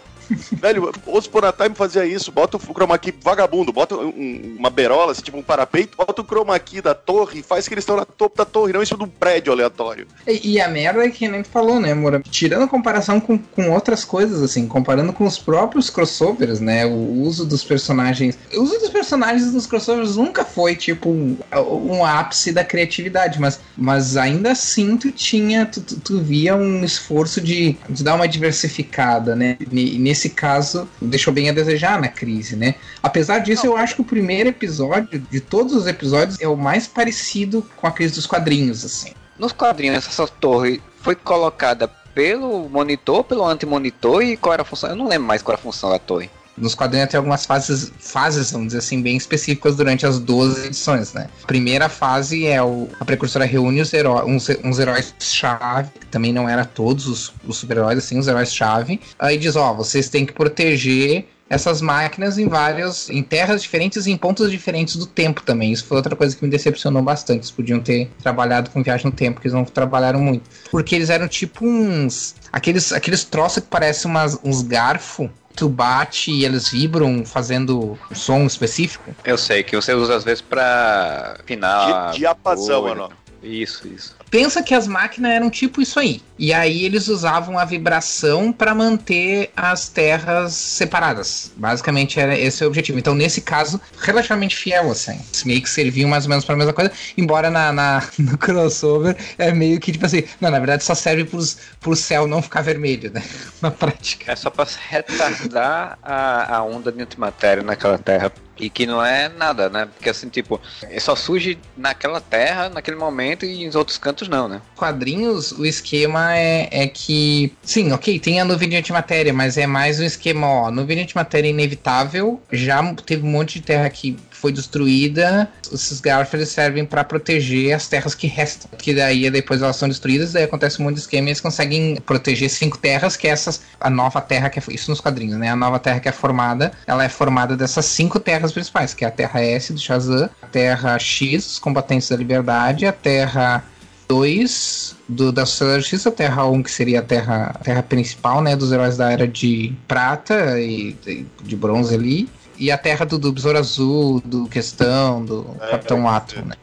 Velho, 0.51 0.91
os 1.07 1.27
Time 1.27 1.75
fazia 1.75 2.05
isso, 2.05 2.31
bota 2.31 2.57
o 2.57 2.59
chroma 2.59 2.98
key 2.98 3.13
vagabundo, 3.21 3.71
bota 3.71 3.95
um, 3.95 4.55
uma 4.57 4.69
berola, 4.69 5.12
assim, 5.12 5.21
tipo 5.21 5.38
um 5.38 5.43
parapeito, 5.43 5.98
bota 5.98 6.21
o 6.21 6.25
chroma 6.25 6.57
key 6.59 6.81
da 6.81 6.93
torre 6.93 7.39
e 7.39 7.43
faz 7.43 7.67
que 7.67 7.74
eles 7.74 7.83
estão 7.83 7.95
na 7.95 8.05
topo 8.05 8.38
da 8.38 8.45
torre, 8.45 8.74
não 8.74 8.81
em 8.81 8.86
cima 8.86 8.98
de 8.98 9.03
um 9.05 9.09
prédio 9.09 9.51
aleatório. 9.51 10.07
E, 10.27 10.53
e, 10.53 10.62
a 10.62 10.67
merda 10.67 11.05
é 11.05 11.09
que 11.09 11.27
nem 11.27 11.43
tu 11.43 11.50
falou, 11.50 11.79
né, 11.79 11.93
Moura? 11.93 12.21
Tirando 12.29 12.63
a 12.63 12.67
comparação 12.67 13.19
com, 13.19 13.38
com 13.38 13.71
outras 13.71 14.03
coisas, 14.03 14.41
assim, 14.41 14.67
comparando 14.67 15.13
com 15.13 15.25
os 15.25 15.38
próprios 15.38 15.89
crossovers, 15.89 16.59
né, 16.59 16.86
o 16.86 17.21
uso 17.21 17.45
dos 17.45 17.63
personagens... 17.63 18.38
O 18.53 18.62
uso 18.62 18.79
dos 18.79 18.89
personagens 18.89 19.51
dos 19.51 19.65
crossovers 19.65 20.15
nunca 20.15 20.43
foi, 20.43 20.75
tipo, 20.75 21.09
um, 21.09 21.38
um 21.53 22.05
ápice 22.05 22.51
da 22.51 22.63
criatividade, 22.63 23.39
mas, 23.39 23.59
mas 23.77 24.17
ainda 24.17 24.51
assim 24.51 24.98
tu 24.98 25.12
tinha, 25.12 25.65
tu, 25.65 25.81
tu, 25.81 26.00
tu 26.00 26.19
via 26.19 26.55
um 26.55 26.83
esforço 26.83 27.39
de, 27.39 27.77
de 27.89 28.03
dar 28.03 28.15
uma 28.15 28.27
diversificada, 28.27 29.36
né, 29.36 29.57
nesse 29.71 30.18
nesse 30.19 30.29
caso, 30.29 30.88
deixou 31.01 31.33
bem 31.33 31.49
a 31.49 31.53
desejar 31.53 31.99
na 31.99 32.09
crise, 32.09 32.57
né? 32.57 32.75
Apesar 33.01 33.39
disso, 33.39 33.65
eu 33.65 33.77
acho 33.77 33.95
que 33.95 34.01
o 34.01 34.05
primeiro 34.05 34.49
episódio, 34.49 35.17
de 35.17 35.39
todos 35.39 35.73
os 35.73 35.88
episódios, 35.88 36.39
é 36.41 36.47
o 36.47 36.57
mais 36.57 36.88
parecido 36.88 37.65
com 37.77 37.88
a 37.88 37.91
crise 37.91 38.15
dos 38.15 38.27
quadrinhos, 38.27 38.83
assim. 38.83 39.13
Nos 39.38 39.53
quadrinhos, 39.53 40.05
essa 40.05 40.27
torre 40.27 40.81
foi 41.01 41.15
colocada 41.15 41.88
pelo 42.13 42.67
monitor, 42.67 43.23
pelo 43.23 43.45
anti-monitor 43.45 44.21
e 44.21 44.35
qual 44.35 44.53
era 44.53 44.63
a 44.63 44.65
função? 44.65 44.89
Eu 44.89 44.95
não 44.97 45.07
lembro 45.07 45.25
mais 45.25 45.41
qual 45.41 45.53
era 45.53 45.61
a 45.61 45.63
função 45.63 45.89
da 45.89 45.99
torre. 45.99 46.29
Nos 46.60 46.75
quadrinhos 46.75 47.10
tem 47.10 47.18
algumas 47.18 47.46
fases, 47.46 47.92
fases, 48.00 48.51
vamos 48.51 48.68
dizer 48.68 48.80
assim, 48.80 49.01
bem 49.01 49.18
específicas 49.18 49.75
durante 49.75 50.06
as 50.06 50.20
12 50.20 50.68
edições, 50.68 51.13
né? 51.13 51.28
A 51.44 51.48
primeira 51.48 51.89
fase 51.89 52.46
é 52.46 52.62
o, 52.62 52.88
a 53.00 53.06
precursora 53.06 53.46
reúne 53.46 53.82
os 53.82 53.94
heróis, 53.94 54.25
uns, 54.28 54.50
uns 54.63 54.80
heróis-chave, 54.80 55.89
que 56.00 56.08
também 56.08 56.34
não 56.34 56.48
era 56.48 56.66
todos 56.66 57.08
os, 57.08 57.34
os 57.48 57.58
super-heróis, 57.58 57.98
assim, 57.98 58.18
os 58.18 58.28
heróis-chave. 58.28 59.00
Aí 59.18 59.38
diz, 59.38 59.56
ó, 59.56 59.74
vocês 59.74 60.10
têm 60.10 60.25
que 60.25 60.34
proteger 60.34 61.25
essas 61.50 61.82
máquinas 61.82 62.38
em 62.38 62.48
várias, 62.48 63.10
em 63.10 63.24
terras 63.24 63.62
diferentes 63.62 64.06
e 64.06 64.12
em 64.12 64.18
pontos 64.18 64.51
diferentes 64.51 64.96
do 64.96 65.08
tempo 65.08 65.42
também. 65.42 65.72
Isso 65.72 65.86
foi 65.86 65.98
outra 65.98 66.16
coisa 66.16 66.36
que 66.36 66.44
me 66.44 66.51
decepcionou 66.51 67.01
bastante. 67.01 67.39
Eles 67.39 67.51
podiam 67.51 67.80
ter 67.80 68.10
trabalhado 68.22 68.70
com 68.70 68.84
viagem 68.84 69.08
no 69.08 69.12
tempo, 69.12 69.42
que 69.42 69.48
eles 69.48 69.56
não 69.56 69.66
trabalharam 69.66 70.22
muito. 70.22 70.48
Porque 70.70 70.96
eles 70.96 71.10
eram 71.10 71.28
tipo 71.28 71.66
uns. 71.66 72.36
Aqueles, 72.51 72.94
aqueles 72.94 73.24
troços 73.24 73.63
que 73.63 73.70
parecem 73.70 74.10
umas, 74.12 74.38
uns 74.44 74.62
garfo 74.62 75.30
tu 75.56 75.68
bate 75.68 76.32
e 76.32 76.46
eles 76.46 76.70
vibram 76.70 77.25
fazendo 77.25 77.98
um 78.10 78.15
som 78.15 78.46
específico? 78.46 79.13
Eu 79.24 79.38
sei, 79.38 79.63
que 79.63 79.75
você 79.75 79.94
usa 79.94 80.15
às 80.15 80.24
vezes 80.24 80.41
pra 80.41 81.38
afinar. 81.39 82.12
Di 82.12 82.20
diapasão, 82.20 82.84
mano. 82.84 83.12
Isso, 83.41 83.88
isso. 83.88 84.15
Pensa 84.29 84.62
que 84.62 84.74
as 84.74 84.88
máquinas 84.88 85.32
eram 85.32 85.50
tipo 85.50 85.82
isso 85.82 86.00
aí. 86.00 86.22
E 86.39 86.53
aí 86.53 86.86
eles 86.86 87.10
usavam 87.10 87.60
a 87.60 87.65
vibração 87.65 88.53
para 88.53 88.74
manter 88.74 89.51
as 89.58 89.89
terras 89.89 90.53
separadas. 90.53 91.51
Basicamente 91.58 92.17
era 92.17 92.39
esse 92.39 92.63
o 92.63 92.67
objetivo. 92.67 92.98
Então, 92.98 93.13
nesse 93.13 93.41
caso, 93.41 93.79
relativamente 94.00 94.55
fiel, 94.55 94.89
assim. 94.89 95.19
Meio 95.46 95.62
que 95.62 95.69
serviam 95.69 96.10
mais 96.10 96.24
ou 96.24 96.29
menos 96.29 96.46
para 96.46 96.55
a 96.55 96.58
mesma 96.58 96.72
coisa. 96.72 96.93
Embora 97.17 97.50
na, 97.50 97.74
na, 97.74 98.08
no 98.17 98.38
crossover 98.38 99.17
é 99.38 99.51
meio 99.51 99.81
que 99.81 99.91
tipo 99.91 100.05
assim. 100.05 100.24
Não, 100.39 100.50
na 100.50 100.60
verdade 100.60 100.81
só 100.81 100.96
serve 100.96 101.25
pros, 101.25 101.58
pro 101.81 101.93
céu 101.93 102.25
não 102.25 102.41
ficar 102.41 102.62
vermelho, 102.62 103.12
né? 103.12 103.22
Na 103.62 103.69
prática. 103.69 104.31
É 104.31 104.36
só 104.38 104.50
pra 104.50 104.65
retardar 104.89 106.00
a, 106.01 106.55
a 106.55 106.63
onda 106.63 106.89
de 106.89 107.01
antimatéria 107.01 107.62
naquela 107.62 107.98
terra 107.98 108.31
e 108.60 108.69
que 108.69 108.86
não 108.86 109.03
é 109.03 109.29
nada, 109.29 109.69
né? 109.69 109.86
Porque 109.86 110.10
assim, 110.10 110.27
tipo, 110.29 110.60
só 111.00 111.15
surge 111.15 111.58
naquela 111.77 112.19
terra, 112.19 112.69
naquele 112.69 112.98
momento 112.98 113.46
e 113.46 113.63
em 113.63 113.75
outros 113.75 113.98
cantos 113.98 114.27
não, 114.27 114.48
né? 114.48 114.62
Quadrinhos, 114.75 115.51
o 115.53 115.65
esquema 115.65 116.28
é, 116.29 116.67
é 116.71 116.88
que, 116.88 117.53
sim, 117.63 117.91
ok, 117.91 118.19
tem 118.19 118.39
a 118.39 118.45
nuvem 118.45 118.69
de 118.69 118.75
antimatéria, 118.75 119.33
mas 119.33 119.57
é 119.57 119.67
mais 119.67 120.00
um 120.00 120.03
esquema, 120.03 120.48
ó, 120.48 120.71
nuvem 120.71 120.98
de 120.98 121.03
antimatéria 121.03 121.48
é 121.48 121.51
inevitável, 121.51 122.41
já 122.51 122.83
teve 123.05 123.25
um 123.25 123.29
monte 123.31 123.59
de 123.59 123.65
terra 123.65 123.89
que 123.89 124.17
foi 124.39 124.53
destruída, 124.53 125.51
esses 125.71 126.00
Garfield 126.00 126.45
servem 126.48 126.86
para 126.86 127.03
proteger 127.03 127.74
as 127.74 127.88
terras 127.88 128.15
que 128.15 128.25
restam. 128.25 128.69
Que 128.77 128.93
daí 128.93 129.29
depois 129.29 129.62
elas 129.62 129.75
são 129.75 129.89
destruídas, 129.89 130.31
daí 130.31 130.43
acontece 130.43 130.81
um 130.81 130.86
monte 130.86 130.95
de 130.95 131.01
esquema 131.01 131.27
e 131.27 131.31
eles 131.31 131.41
conseguem 131.41 131.98
proteger 131.98 132.50
cinco 132.50 132.77
terras, 132.77 133.17
que 133.17 133.27
é 133.27 133.31
essas, 133.31 133.62
a 133.79 133.89
nova 133.89 134.21
terra 134.21 134.50
que 134.50 134.57
é, 134.57 134.63
isso 134.69 134.89
nos 134.89 135.01
quadrinhos, 135.01 135.38
né? 135.38 135.50
A 135.50 135.55
nova 135.55 135.77
terra 135.77 136.00
que 136.00 136.07
é 136.07 136.12
formada, 136.12 136.71
ela 136.88 137.03
é 137.03 137.09
formada 137.09 137.57
dessas 137.57 137.86
cinco 137.86 138.19
terras 138.19 138.53
principais, 138.53 138.93
que 138.93 139.03
é 139.03 139.07
a 139.09 139.12
Terra 139.12 139.41
S 139.43 139.74
do 139.74 139.79
Shazam, 139.79 140.29
a 140.41 140.48
Terra 140.48 140.98
X, 140.98 141.45
os 141.51 141.59
combatentes 141.59 142.07
da 142.07 142.15
liberdade, 142.15 142.86
a 142.86 142.93
Terra 142.93 143.63
2 144.10 144.96
do, 145.08 145.32
da 145.32 145.46
Sociedade 145.46 145.78
da 145.78 145.82
Justiça, 145.82 146.12
Terra 146.12 146.46
1, 146.46 146.63
que 146.63 146.72
seria 146.72 147.00
a 147.00 147.04
terra, 147.04 147.51
a 147.56 147.60
terra 147.60 147.84
principal, 147.84 148.42
né, 148.42 148.56
dos 148.56 148.72
heróis 148.72 148.98
da 148.98 149.12
Era 149.12 149.28
de 149.28 149.74
Prata 149.88 150.60
e 150.60 150.94
de, 150.94 151.25
de 151.44 151.56
Bronze 151.56 151.94
ali, 151.94 152.28
e 152.58 152.72
a 152.72 152.78
Terra 152.78 153.06
do, 153.06 153.18
do 153.18 153.32
Besouro 153.32 153.58
Azul, 153.58 154.22
do 154.25 154.48
Questão, 154.48 155.24
do 155.24 155.56
é, 155.62 155.72
Capitão 155.72 156.06
é, 156.06 156.16
Atom, 156.16 156.42
né? 156.42 156.56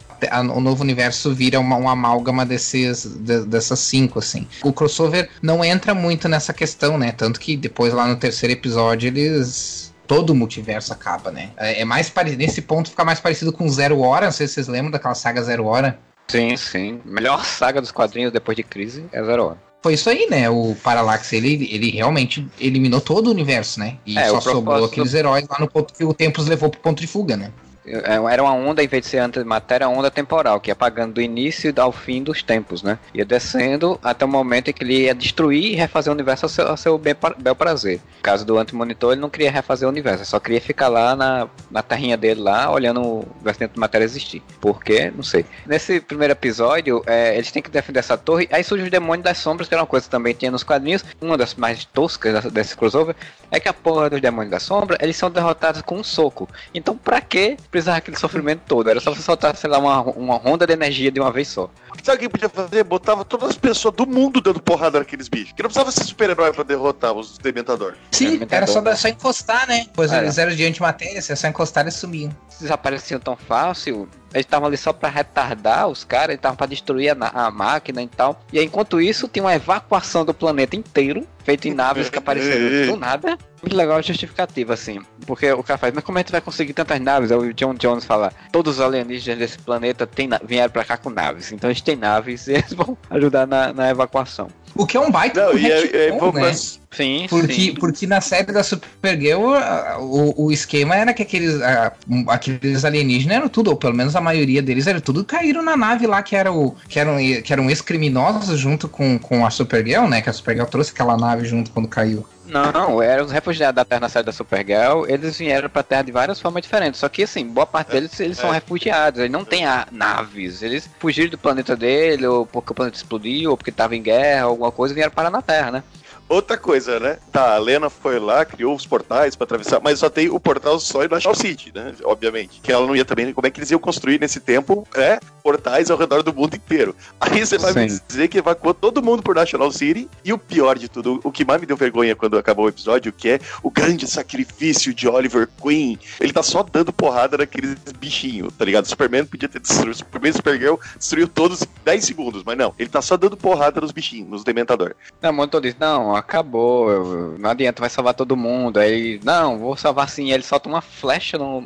o 0.54 0.60
novo 0.60 0.82
universo 0.82 1.34
vira 1.34 1.60
uma, 1.60 1.76
uma 1.76 1.92
amálgama 1.92 2.44
desses, 2.44 3.04
de, 3.04 3.44
dessas 3.44 3.78
cinco, 3.78 4.18
assim. 4.18 4.46
O 4.62 4.72
crossover 4.72 5.28
não 5.42 5.64
entra 5.64 5.94
muito 5.94 6.28
nessa 6.28 6.52
questão, 6.52 6.98
né? 6.98 7.12
Tanto 7.12 7.38
que 7.38 7.56
depois 7.56 7.92
lá 7.92 8.06
no 8.06 8.16
terceiro 8.16 8.52
episódio 8.52 9.08
eles 9.08 9.94
todo 10.06 10.30
o 10.30 10.34
multiverso 10.34 10.92
acaba, 10.92 11.30
né? 11.30 11.50
É, 11.56 11.82
é 11.82 11.84
mais 11.84 12.08
parecido. 12.08 12.42
Nesse 12.42 12.62
ponto 12.62 12.90
fica 12.90 13.04
mais 13.04 13.20
parecido 13.20 13.52
com 13.52 13.68
Zero 13.68 14.00
Hora. 14.00 14.26
Não 14.26 14.32
sei 14.32 14.48
se 14.48 14.54
vocês 14.54 14.68
lembram 14.68 14.90
daquela 14.90 15.14
saga 15.14 15.42
Zero 15.42 15.66
Hora. 15.66 15.98
Sim, 16.28 16.56
sim. 16.56 17.00
Melhor 17.04 17.44
saga 17.44 17.80
dos 17.80 17.92
quadrinhos 17.92 18.32
depois 18.32 18.56
de 18.56 18.62
Crise 18.62 19.04
é 19.12 19.22
Zero 19.22 19.44
Hora 19.44 19.66
foi 19.86 19.94
isso 19.94 20.10
aí, 20.10 20.26
né? 20.28 20.50
O 20.50 20.74
Parallax, 20.82 21.32
ele, 21.32 21.68
ele 21.70 21.92
realmente 21.92 22.44
eliminou 22.58 23.00
todo 23.00 23.28
o 23.28 23.30
universo, 23.30 23.78
né? 23.78 23.98
E 24.04 24.18
é, 24.18 24.28
só 24.30 24.40
sobrou 24.40 24.84
aqueles 24.84 25.12
do... 25.12 25.16
heróis 25.16 25.46
lá 25.48 25.60
no 25.60 25.68
ponto 25.68 25.94
que 25.94 26.04
o 26.04 26.12
Tempos 26.12 26.48
levou 26.48 26.68
pro 26.68 26.80
ponto 26.80 27.00
de 27.00 27.06
fuga, 27.06 27.36
né? 27.36 27.52
É, 27.86 28.14
era 28.32 28.42
uma 28.42 28.52
onda, 28.52 28.82
em 28.82 28.88
vez 28.88 29.04
de 29.04 29.10
ser 29.10 29.18
antimatéria, 29.18 29.88
uma 29.88 29.98
onda 29.98 30.10
temporal, 30.10 30.60
que 30.60 30.70
ia 30.70 30.74
pagando 30.74 31.14
do 31.14 31.20
início 31.20 31.72
ao 31.76 31.92
fim 31.92 32.22
dos 32.22 32.42
tempos, 32.42 32.82
né? 32.82 32.98
Ia 33.14 33.24
descendo 33.24 33.98
até 34.02 34.24
o 34.24 34.28
momento 34.28 34.68
em 34.68 34.72
que 34.72 34.82
ele 34.82 35.02
ia 35.04 35.14
destruir 35.14 35.72
e 35.72 35.74
refazer 35.74 36.12
o 36.12 36.14
universo 36.14 36.46
ao 36.46 36.48
seu, 36.48 36.68
ao 36.68 36.76
seu 36.76 36.98
bel 36.98 37.54
prazer. 37.54 38.00
No 38.16 38.22
caso 38.22 38.44
do 38.44 38.58
antimonitor, 38.58 39.12
ele 39.12 39.20
não 39.20 39.30
queria 39.30 39.50
refazer 39.50 39.88
o 39.88 39.90
universo, 39.90 40.24
só 40.24 40.40
queria 40.40 40.60
ficar 40.60 40.88
lá 40.88 41.14
na, 41.14 41.48
na 41.70 41.82
terrinha 41.82 42.16
dele 42.16 42.40
lá, 42.40 42.70
olhando 42.70 43.00
o 43.00 43.26
universo 43.36 43.68
de 43.68 43.78
matéria 43.78 44.04
existir. 44.04 44.42
Por 44.60 44.82
quê? 44.82 45.12
Não 45.14 45.22
sei. 45.22 45.44
Nesse 45.66 46.00
primeiro 46.00 46.32
episódio, 46.32 47.02
é, 47.06 47.34
eles 47.34 47.50
têm 47.50 47.62
que 47.62 47.70
defender 47.70 48.00
essa 48.00 48.16
torre, 48.16 48.48
aí 48.50 48.64
surge 48.64 48.86
o 48.86 48.90
demônio 48.90 49.22
das 49.22 49.38
sombras, 49.38 49.68
que 49.68 49.74
era 49.74 49.82
uma 49.82 49.86
coisa 49.86 50.06
que 50.06 50.10
também 50.10 50.34
tinha 50.34 50.50
nos 50.50 50.64
quadrinhos, 50.64 51.04
uma 51.20 51.36
das 51.36 51.54
mais 51.54 51.84
toscas 51.84 52.44
desse 52.52 52.76
crossover, 52.76 53.14
é 53.50 53.60
que 53.60 53.68
a 53.68 53.72
porra 53.72 54.10
dos 54.10 54.20
demônios 54.20 54.50
da 54.50 54.58
sombra, 54.58 54.98
eles 55.00 55.16
são 55.16 55.30
derrotados 55.30 55.82
com 55.82 55.96
um 55.96 56.04
soco. 56.04 56.48
Então, 56.74 56.96
pra 56.96 57.20
que 57.20 57.56
precisar 57.76 57.96
aquele 57.96 58.18
sofrimento 58.18 58.62
todo? 58.66 58.88
Era 58.88 59.00
só 59.00 59.14
você 59.14 59.20
soltar, 59.20 59.54
sei 59.54 59.68
lá, 59.68 59.78
uma, 59.78 60.00
uma 60.02 60.36
ronda 60.36 60.66
de 60.66 60.72
energia 60.72 61.10
de 61.10 61.20
uma 61.20 61.30
vez 61.30 61.48
só. 61.48 61.68
Sabe 62.02 62.16
o 62.16 62.20
que 62.20 62.28
podia 62.28 62.48
fazer? 62.48 62.84
Botava 62.84 63.24
todas 63.24 63.50
as 63.50 63.58
pessoas 63.58 63.94
do 63.94 64.06
mundo 64.06 64.40
dando 64.40 64.60
porrada 64.60 64.98
naqueles 64.98 65.28
bichos. 65.28 65.52
Que 65.52 65.62
não 65.62 65.68
precisava 65.68 65.90
ser 65.90 66.04
super-herói 66.04 66.52
pra 66.52 66.62
derrotar 66.64 67.12
os 67.12 67.36
Dementadores. 67.38 67.98
Sim, 68.12 68.24
Dementador. 68.38 68.54
era 68.56 68.66
só, 68.66 68.96
só 68.96 69.08
encostar, 69.08 69.66
né? 69.68 69.86
Pois 69.92 70.10
É. 70.12 70.18
eles 70.18 70.38
eram 70.38 70.54
de 70.54 70.64
antimatéria, 70.64 71.20
você 71.20 71.36
só 71.36 71.48
encostar 71.48 71.86
e 71.86 71.90
sumiam. 71.90 72.30
Desapareciam 72.60 73.20
tão 73.20 73.36
fácil. 73.36 74.08
Eles 74.34 74.44
estavam 74.44 74.66
ali 74.68 74.76
só 74.76 74.92
pra 74.92 75.08
retardar 75.08 75.88
os 75.88 76.04
caras, 76.04 76.28
eles 76.30 76.38
estavam 76.38 76.56
pra 76.56 76.66
destruir 76.66 77.10
a, 77.10 77.46
a 77.46 77.50
máquina 77.50 78.02
e 78.02 78.08
tal. 78.08 78.38
E 78.52 78.58
aí, 78.58 78.64
enquanto 78.66 79.00
isso, 79.00 79.28
tinha 79.28 79.42
uma 79.42 79.54
evacuação 79.54 80.24
do 80.26 80.34
planeta 80.34 80.76
inteiro, 80.76 81.26
feita 81.42 81.68
em 81.68 81.74
naves 81.74 82.10
que 82.10 82.18
apareceram 82.18 82.86
do 82.92 82.96
nada. 82.98 83.38
Muito 83.62 83.74
legal 83.74 83.96
a 83.96 84.02
justificativa, 84.02 84.74
assim. 84.74 85.00
Porque 85.26 85.50
o 85.52 85.62
cara 85.62 85.78
faz, 85.78 85.94
mas 85.94 86.04
como 86.04 86.18
é 86.18 86.22
que 86.22 86.28
tu 86.28 86.32
vai 86.32 86.40
conseguir 86.42 86.74
tantas 86.74 87.00
naves? 87.00 87.32
Aí 87.32 87.38
o 87.38 87.54
John 87.54 87.74
Jones 87.74 88.04
fala, 88.04 88.30
todos 88.52 88.74
os 88.76 88.80
alienígenas 88.80 89.38
desse 89.38 89.58
planeta 89.58 90.06
na- 90.28 90.40
vieram 90.44 90.70
pra 90.70 90.84
cá 90.84 90.96
com 90.98 91.08
naves. 91.08 91.50
Então 91.52 91.70
eles 91.70 91.80
têm 91.80 91.96
naves 91.96 92.46
e 92.46 92.52
eles 92.52 92.74
vão 92.74 92.96
ajudar 93.08 93.46
na, 93.46 93.72
na 93.72 93.88
evacuação. 93.90 94.48
O 94.78 94.86
que 94.86 94.96
é 94.96 95.00
um 95.00 95.10
baita 95.10 95.46
Não, 95.46 95.58
e 95.58 95.70
é, 95.70 96.06
é, 96.08 96.10
né? 96.10 96.52
Sim, 96.90 97.26
Porque, 97.28 97.52
sim. 97.52 97.74
porque 97.74 98.06
na 98.06 98.20
série 98.20 98.52
da 98.52 98.62
Supergirl, 98.62 99.52
o, 99.98 100.44
o 100.46 100.52
esquema 100.52 100.96
era 100.96 101.12
que 101.12 101.22
aqueles, 101.22 101.60
a- 101.60 101.92
aqueles 102.28 102.84
alienígenas 102.84 103.36
eram 103.36 103.48
tudo, 103.48 103.68
ou 103.70 103.76
pelo 103.76 103.94
menos 103.94 104.16
a 104.16 104.20
maioria 104.20 104.62
deles 104.62 104.86
era 104.86 105.00
tudo, 105.00 105.24
caíram 105.24 105.62
na 105.62 105.76
nave 105.76 106.06
lá 106.06 106.22
que, 106.22 106.34
era 106.34 106.50
o, 106.52 106.74
que, 106.88 106.98
eram, 106.98 107.16
que 107.42 107.52
eram 107.52 107.68
ex-criminosos 107.68 108.58
junto 108.58 108.88
com, 108.88 109.18
com 109.18 109.44
a 109.44 109.50
Supergirl, 109.50 110.06
né? 110.06 110.22
Que 110.22 110.30
a 110.30 110.32
Supergirl 110.32 110.66
trouxe 110.66 110.90
aquela 110.92 111.16
nave 111.16 111.44
junto 111.46 111.70
quando 111.70 111.88
caiu. 111.88 112.24
Não, 112.46 113.02
eram 113.02 113.24
os 113.24 113.32
refugiados 113.32 113.76
da 113.76 113.84
Terra 113.84 114.00
na 114.00 114.08
série 114.08 114.24
da 114.26 114.32
Supergirl, 114.32 115.04
eles 115.06 115.36
vieram 115.38 115.68
pra 115.68 115.82
Terra 115.82 116.02
de 116.02 116.12
várias 116.12 116.40
formas 116.40 116.62
diferentes. 116.62 117.00
Só 117.00 117.08
que, 117.08 117.22
assim, 117.24 117.46
boa 117.46 117.66
parte 117.66 117.90
deles, 117.92 118.18
eles 118.20 118.38
são 118.38 118.50
é. 118.50 118.54
refugiados, 118.54 119.20
eles 119.20 119.32
não 119.32 119.44
têm 119.44 119.66
a- 119.66 119.86
naves. 119.90 120.62
Eles 120.62 120.88
fugiram 120.98 121.30
do 121.30 121.38
planeta 121.38 121.76
dele, 121.76 122.26
ou 122.26 122.46
porque 122.46 122.72
o 122.72 122.74
planeta 122.74 122.96
explodiu, 122.96 123.50
ou 123.50 123.56
porque 123.56 123.72
tava 123.72 123.96
em 123.96 124.02
guerra, 124.02 124.44
alguma 124.44 124.70
coisa, 124.72 124.92
e 124.92 124.96
vieram 124.96 125.10
parar 125.12 125.30
na 125.30 125.42
Terra, 125.42 125.70
né? 125.70 125.82
Outra 126.28 126.58
coisa, 126.58 126.98
né? 126.98 127.18
Tá, 127.30 127.54
a 127.54 127.58
Lena 127.58 127.88
foi 127.88 128.18
lá, 128.18 128.44
criou 128.44 128.74
os 128.74 128.84
portais 128.84 129.36
pra 129.36 129.44
atravessar, 129.44 129.80
mas 129.80 130.00
só 130.00 130.10
tem 130.10 130.28
o 130.28 130.40
portal 130.40 130.80
só 130.80 131.04
em 131.04 131.08
National 131.08 131.36
City, 131.36 131.70
né? 131.72 131.94
Obviamente. 132.02 132.60
Que 132.60 132.72
ela 132.72 132.86
não 132.86 132.96
ia 132.96 133.04
também. 133.04 133.32
Como 133.32 133.46
é 133.46 133.50
que 133.50 133.60
eles 133.60 133.70
iam 133.70 133.78
construir 133.78 134.20
nesse 134.20 134.40
tempo, 134.40 134.86
é? 134.94 135.20
Portais 135.42 135.90
ao 135.90 135.96
redor 135.96 136.24
do 136.24 136.34
mundo 136.34 136.56
inteiro. 136.56 136.96
Aí 137.20 137.46
você 137.46 137.56
vai 137.58 137.72
me 137.72 137.90
Sim. 137.90 138.00
dizer 138.08 138.28
que 138.28 138.38
evacuou 138.38 138.74
todo 138.74 139.02
mundo 139.02 139.22
por 139.22 139.36
National 139.36 139.70
City. 139.70 140.08
E 140.24 140.32
o 140.32 140.38
pior 140.38 140.76
de 140.76 140.88
tudo, 140.88 141.20
o 141.22 141.30
que 141.30 141.44
mais 141.44 141.60
me 141.60 141.66
deu 141.66 141.76
vergonha 141.76 142.16
quando 142.16 142.36
acabou 142.36 142.64
o 142.64 142.68
episódio, 142.68 143.12
que 143.12 143.28
é 143.28 143.38
o 143.62 143.70
grande 143.70 144.08
sacrifício 144.08 144.92
de 144.92 145.08
Oliver 145.08 145.48
Queen. 145.62 145.96
Ele 146.18 146.32
tá 146.32 146.42
só 146.42 146.64
dando 146.64 146.92
porrada 146.92 147.38
naqueles 147.38 147.76
bichinhos, 147.98 148.52
tá 148.58 148.64
ligado? 148.64 148.86
Superman 148.86 149.24
podia 149.24 149.48
ter 149.48 149.60
destruído. 149.60 149.96
Superman 149.96 150.32
Supergirl 150.32 150.74
destruiu 150.98 151.28
todos 151.28 151.62
em 151.62 151.68
10 151.84 152.04
segundos, 152.04 152.42
mas 152.44 152.58
não. 152.58 152.74
Ele 152.76 152.88
tá 152.88 153.00
só 153.00 153.16
dando 153.16 153.36
porrada 153.36 153.80
nos 153.80 153.92
bichinhos, 153.92 154.28
nos 154.28 154.44
Dementador. 154.44 154.94
Não, 155.20 155.30
o 155.30 155.34
monitor 155.34 155.60
diz, 155.60 155.76
não, 155.78 156.15
acabou, 156.16 157.36
não 157.38 157.50
adianta, 157.50 157.80
vai 157.80 157.90
salvar 157.90 158.14
todo 158.14 158.36
mundo. 158.36 158.78
Aí, 158.78 159.20
não, 159.24 159.58
vou 159.58 159.76
salvar 159.76 160.08
sim. 160.08 160.26
Aí 160.26 160.32
ele 160.32 160.42
solta 160.42 160.68
uma 160.68 160.80
flecha 160.80 161.38
no, 161.38 161.60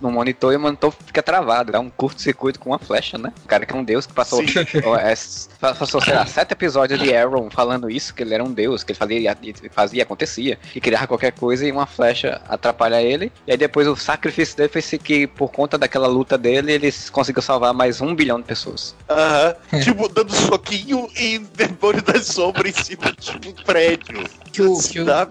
no 0.00 0.10
monitor 0.10 0.52
e 0.52 0.56
o 0.56 0.60
monitor 0.60 0.92
fica 1.06 1.22
travado. 1.22 1.72
Dá 1.72 1.80
um 1.80 1.90
curto-circuito 1.90 2.58
com 2.58 2.70
uma 2.70 2.78
flecha, 2.78 3.18
né? 3.18 3.32
O 3.44 3.48
cara 3.48 3.66
que 3.66 3.74
é 3.74 3.76
um 3.76 3.84
deus 3.84 4.06
que 4.06 4.12
passou, 4.12 4.42
é, 4.42 5.14
passou 5.60 6.00
sei 6.00 6.14
lá, 6.14 6.26
sete 6.26 6.52
episódios 6.52 7.00
de 7.00 7.14
Arrow 7.14 7.48
falando 7.50 7.90
isso, 7.90 8.14
que 8.14 8.22
ele 8.22 8.34
era 8.34 8.44
um 8.44 8.52
deus, 8.52 8.82
que 8.82 8.92
ele 8.92 8.98
fazia, 8.98 9.36
fazia 9.70 10.02
acontecia, 10.02 10.58
que 10.72 10.80
criava 10.80 11.06
qualquer 11.06 11.32
coisa 11.32 11.66
e 11.66 11.72
uma 11.72 11.86
flecha 11.86 12.40
atrapalha 12.48 13.02
ele. 13.02 13.32
E 13.46 13.52
aí 13.52 13.56
depois 13.56 13.86
o 13.86 13.96
sacrifício 13.96 14.56
dele 14.56 14.68
foi 14.68 14.82
que, 14.98 15.26
por 15.26 15.50
conta 15.50 15.76
daquela 15.76 16.06
luta 16.06 16.38
dele, 16.38 16.72
eles 16.72 17.10
conseguiu 17.10 17.42
salvar 17.42 17.74
mais 17.74 18.00
um 18.00 18.14
bilhão 18.14 18.38
de 18.40 18.46
pessoas. 18.46 18.94
Aham. 19.08 19.54
tipo, 19.82 20.08
dando 20.08 20.32
soquinho 20.32 21.08
em 21.16 21.42
demônio 21.54 22.02
da 22.02 22.20
sombra 22.22 22.68
em 22.68 22.72
cima 22.72 23.12
de 23.18 23.48
um 23.48 23.52
prédio. 23.66 24.24
Que 24.52 24.62
o- 24.62 24.78
que 24.80 25.00
o- 25.00 25.04
da 25.04 25.26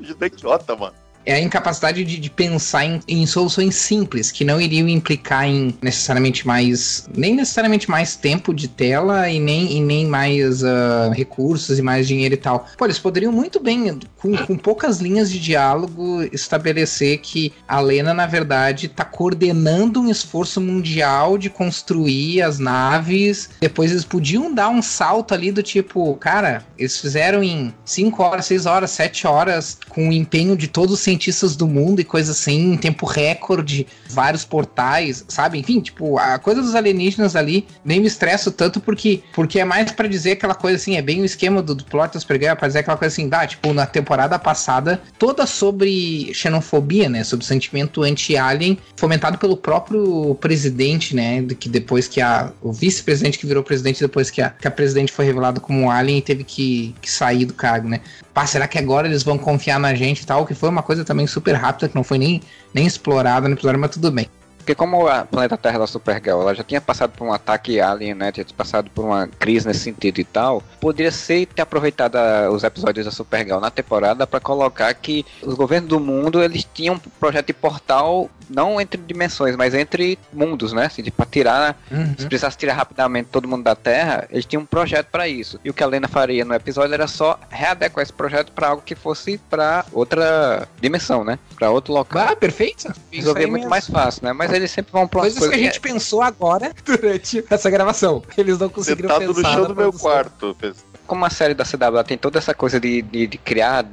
mano. 0.76 1.05
É 1.26 1.34
a 1.34 1.40
incapacidade 1.40 2.04
de, 2.04 2.18
de 2.18 2.30
pensar 2.30 2.86
em, 2.86 3.02
em 3.08 3.26
soluções 3.26 3.76
simples, 3.76 4.32
que 4.32 4.46
não 4.46 4.62
iriam 4.62 4.88
implicar 4.88 5.48
em 5.48 5.74
necessariamente 5.82 6.46
mais. 6.46 7.08
nem 7.16 7.36
necessariamente 7.36 7.90
mais 7.90 8.16
tempo 8.16 8.54
de 8.54 8.68
tela 8.68 9.30
e 9.30 9.40
nem, 9.40 9.78
e 9.78 9.82
nem 9.82 10.06
mais 10.06 10.64
ah, 10.64 11.12
recursos 11.14 11.80
e 11.80 11.82
mais 11.82 12.08
dinheiro 12.08 12.36
e 12.36 12.38
tal. 12.38 12.66
Pô, 12.78 12.86
eles 12.86 13.00
poderiam 13.00 13.32
muito 13.32 13.60
bem, 13.60 14.00
com, 14.18 14.36
com 14.38 14.58
poucas 14.58 15.00
linhas 15.00 15.32
de 15.32 15.40
diálogo, 15.40 16.24
estabelecer 16.32 17.20
que 17.20 17.54
a 17.68 17.80
Lena, 17.80 18.14
na 18.14 18.26
verdade, 18.26 18.88
tá 18.88 19.04
coordenando 19.04 20.02
um 20.02 20.10
esforço 20.10 20.62
mundial 20.62 21.38
de 21.38 21.50
construir 21.50 22.42
as 22.42 22.60
naves. 22.60 23.50
Depois 23.60 23.92
eles 23.92 24.06
podiam 24.06 24.54
dar 24.54 24.70
um 24.70 24.82
salto 24.82 25.34
ali 25.34 25.52
do 25.52 25.64
tipo, 25.64 26.16
cara, 26.16 26.64
eles 26.78 27.00
fizeram 27.00 27.44
em 27.44 27.74
5 27.84 28.22
horas, 28.22 28.46
6 28.46 28.66
horas, 28.66 28.92
7 28.92 29.28
horas, 29.28 29.78
com 29.90 30.10
o 30.10 30.14
empenho 30.14 30.56
de 30.56 30.68
todos 30.68 30.96
os 30.96 31.00
cientistas 31.16 31.56
do 31.56 31.68
mundo 31.68 32.02
e 32.02 32.04
coisa 32.04 32.32
assim, 32.32 32.74
em 32.74 32.78
tempo 32.78 33.06
recorde, 33.06 33.88
vários 34.10 34.44
portais, 34.44 35.24
sabe? 35.28 35.58
Enfim, 35.58 35.80
tipo, 35.80 36.18
a 36.20 36.38
coisa 36.38 36.62
dos 36.62 36.76
alienígenas 36.76 37.36
ali 37.36 37.66
nem 37.84 38.00
me 38.00 38.08
estresso 38.08 38.52
tanto 38.52 38.80
porque, 38.80 39.22
porque 39.34 39.60
é 39.60 39.66
mais 39.66 39.92
pra 39.92 40.08
dizer 40.08 40.34
aquela 40.34 40.54
coisa 40.54 40.76
assim, 40.78 40.98
é 40.98 41.02
bem 41.02 41.22
o 41.22 41.26
esquema 41.26 41.62
do, 41.62 41.74
do 41.74 41.86
plot 41.86 42.14
das 42.14 42.22
Supergirl, 42.22 42.56
pra 42.56 42.68
dizer 42.68 42.80
aquela 42.80 42.98
coisa 42.98 43.14
assim, 43.14 43.30
dá, 43.30 43.48
tipo, 43.48 43.74
na 43.74 43.86
temporada 43.86 44.38
passada, 44.38 45.02
toda 45.18 45.46
sobre 45.46 46.34
xenofobia, 46.34 47.08
né? 47.08 47.24
Sobre 47.24 47.46
sentimento 47.46 48.04
anti-alien, 48.04 48.78
fomentado 48.96 49.38
pelo 49.38 49.56
próprio 49.56 50.36
presidente, 50.36 51.16
né? 51.16 51.44
Que 51.60 51.70
depois 51.70 52.08
que 52.08 52.20
a. 52.20 52.52
O 52.62 52.72
vice-presidente 52.72 53.38
que 53.38 53.46
virou 53.46 53.64
presidente 53.64 54.02
depois 54.02 54.30
que 54.30 54.42
a, 54.42 54.50
que 54.50 54.68
a 54.68 54.72
presidente 54.72 55.12
foi 55.12 55.26
revelada 55.26 55.60
como 55.60 55.90
alien 55.90 56.18
e 56.18 56.22
teve 56.22 56.44
que, 56.44 56.96
que 57.02 57.10
sair 57.10 57.46
do 57.46 57.54
cargo, 57.54 57.88
né? 57.88 58.02
Pá, 58.34 58.46
será 58.46 58.68
que 58.68 58.78
agora 58.78 59.08
eles 59.08 59.24
vão 59.24 59.38
confiar 59.38 59.80
na 59.80 59.96
gente 59.96 60.22
e 60.22 60.26
tal? 60.26 60.46
Que 60.46 60.54
foi 60.54 60.68
uma 60.68 60.84
coisa 60.84 61.05
também 61.06 61.28
super 61.28 61.54
rápida, 61.54 61.88
que 61.90 61.96
não 61.96 62.04
foi 62.04 62.18
nem, 62.18 62.42
nem 62.74 62.86
explorada 62.86 63.48
no 63.48 63.56
episódio, 63.56 63.80
mas 63.80 63.92
tudo 63.92 64.12
bem. 64.12 64.30
Porque 64.58 64.74
como 64.74 65.08
a 65.08 65.24
planeta 65.24 65.56
Terra 65.56 65.78
da 65.78 65.86
Supergirl, 65.86 66.42
ela 66.42 66.56
já 66.56 66.64
tinha 66.64 66.82
passado 66.82 67.12
por 67.12 67.28
um 67.28 67.32
ataque 67.32 67.80
alien, 67.80 68.16
né? 68.16 68.32
Tinha 68.32 68.44
passado 68.58 68.90
por 68.90 69.06
uma 69.06 69.28
crise 69.28 69.68
nesse 69.68 69.82
sentido 69.82 70.18
e 70.20 70.24
tal. 70.24 70.64
Poderia 70.82 71.12
ser 71.12 71.46
ter 71.46 71.62
aproveitado 71.62 72.16
a- 72.16 72.50
os 72.50 72.64
episódios 72.64 73.06
da 73.06 73.12
Supergirl 73.12 73.60
na 73.60 73.70
temporada 73.70 74.26
para 74.26 74.40
colocar 74.40 74.92
que 74.96 75.24
os 75.44 75.54
governos 75.54 75.88
do 75.88 76.00
mundo 76.00 76.42
eles 76.42 76.68
tinham 76.74 76.96
um 76.96 77.00
projeto 77.20 77.46
de 77.46 77.54
portal 77.54 78.28
não 78.50 78.80
entre 78.80 79.00
dimensões, 79.02 79.56
mas 79.56 79.74
entre 79.74 80.18
mundos, 80.34 80.74
né? 80.74 80.86
Assim, 80.86 81.04
para 81.12 81.26
tirar 81.26 81.78
Uhum. 81.92 82.16
se 82.18 82.26
precisasse 82.28 82.58
tirar 82.58 82.74
rapidamente 82.74 83.30
todo 83.32 83.48
mundo 83.48 83.64
da 83.64 83.76
Terra, 83.76 84.28
eles 84.32 84.46
tinham 84.46 84.62
um 84.64 84.66
projeto 84.66 85.08
para 85.12 85.28
isso. 85.28 85.60
E 85.64 85.70
o 85.70 85.74
que 85.74 85.84
a 85.84 85.88
Lena 85.88 86.08
faria 86.08 86.44
no 86.46 86.54
episódio 86.54 86.94
era 86.94 87.08
só 87.08 87.40
readequar 87.50 88.04
esse 88.04 88.14
projeto 88.14 88.52
para 88.52 88.70
algo 88.70 88.82
que 88.82 88.96
fosse 88.96 89.38
para 89.50 89.86
outra 89.92 90.68
dimensão, 90.82 91.24
né? 91.24 91.38
Para 91.58 91.70
outro 91.70 91.94
local. 91.94 92.28
Ah, 92.30 92.36
perfeito. 92.36 92.88
Isso 92.88 92.96
Resolver 93.12 93.40
aí 93.42 93.46
muito 93.46 93.62
mesmo. 93.62 93.70
mais 93.70 93.88
fácil, 93.88 94.26
né? 94.26 94.34
Mas 94.34 94.52
eles 94.52 94.72
sempre 94.72 94.92
vão 94.92 95.08
pra 95.08 95.22
Coisas 95.22 95.48
que 95.48 95.56
a 95.56 95.58
gente 95.58 95.80
pensou 95.80 96.22
agora 96.22 96.72
durante 96.86 97.44
essa 97.50 97.70
gravação. 97.70 98.24
Eles 98.38 98.58
não 98.60 98.70
conseguiram 98.70 99.10
Sentado 99.10 99.28
no 99.28 99.36
pensar 99.36 99.52
chão 99.54 99.62
na 99.64 99.68
do 99.70 99.76
meu 99.76 99.92
produção. 99.92 100.12
quarto. 100.12 100.58
Como 101.06 101.26
a 101.26 101.30
série 101.30 101.54
da 101.54 101.64
CW 101.64 102.04
tem 102.06 102.18
toda 102.18 102.40
essa 102.40 102.54
coisa 102.54 102.80
de, 102.80 103.02
de, 103.02 103.28
de 103.28 103.38
criar 103.38 103.86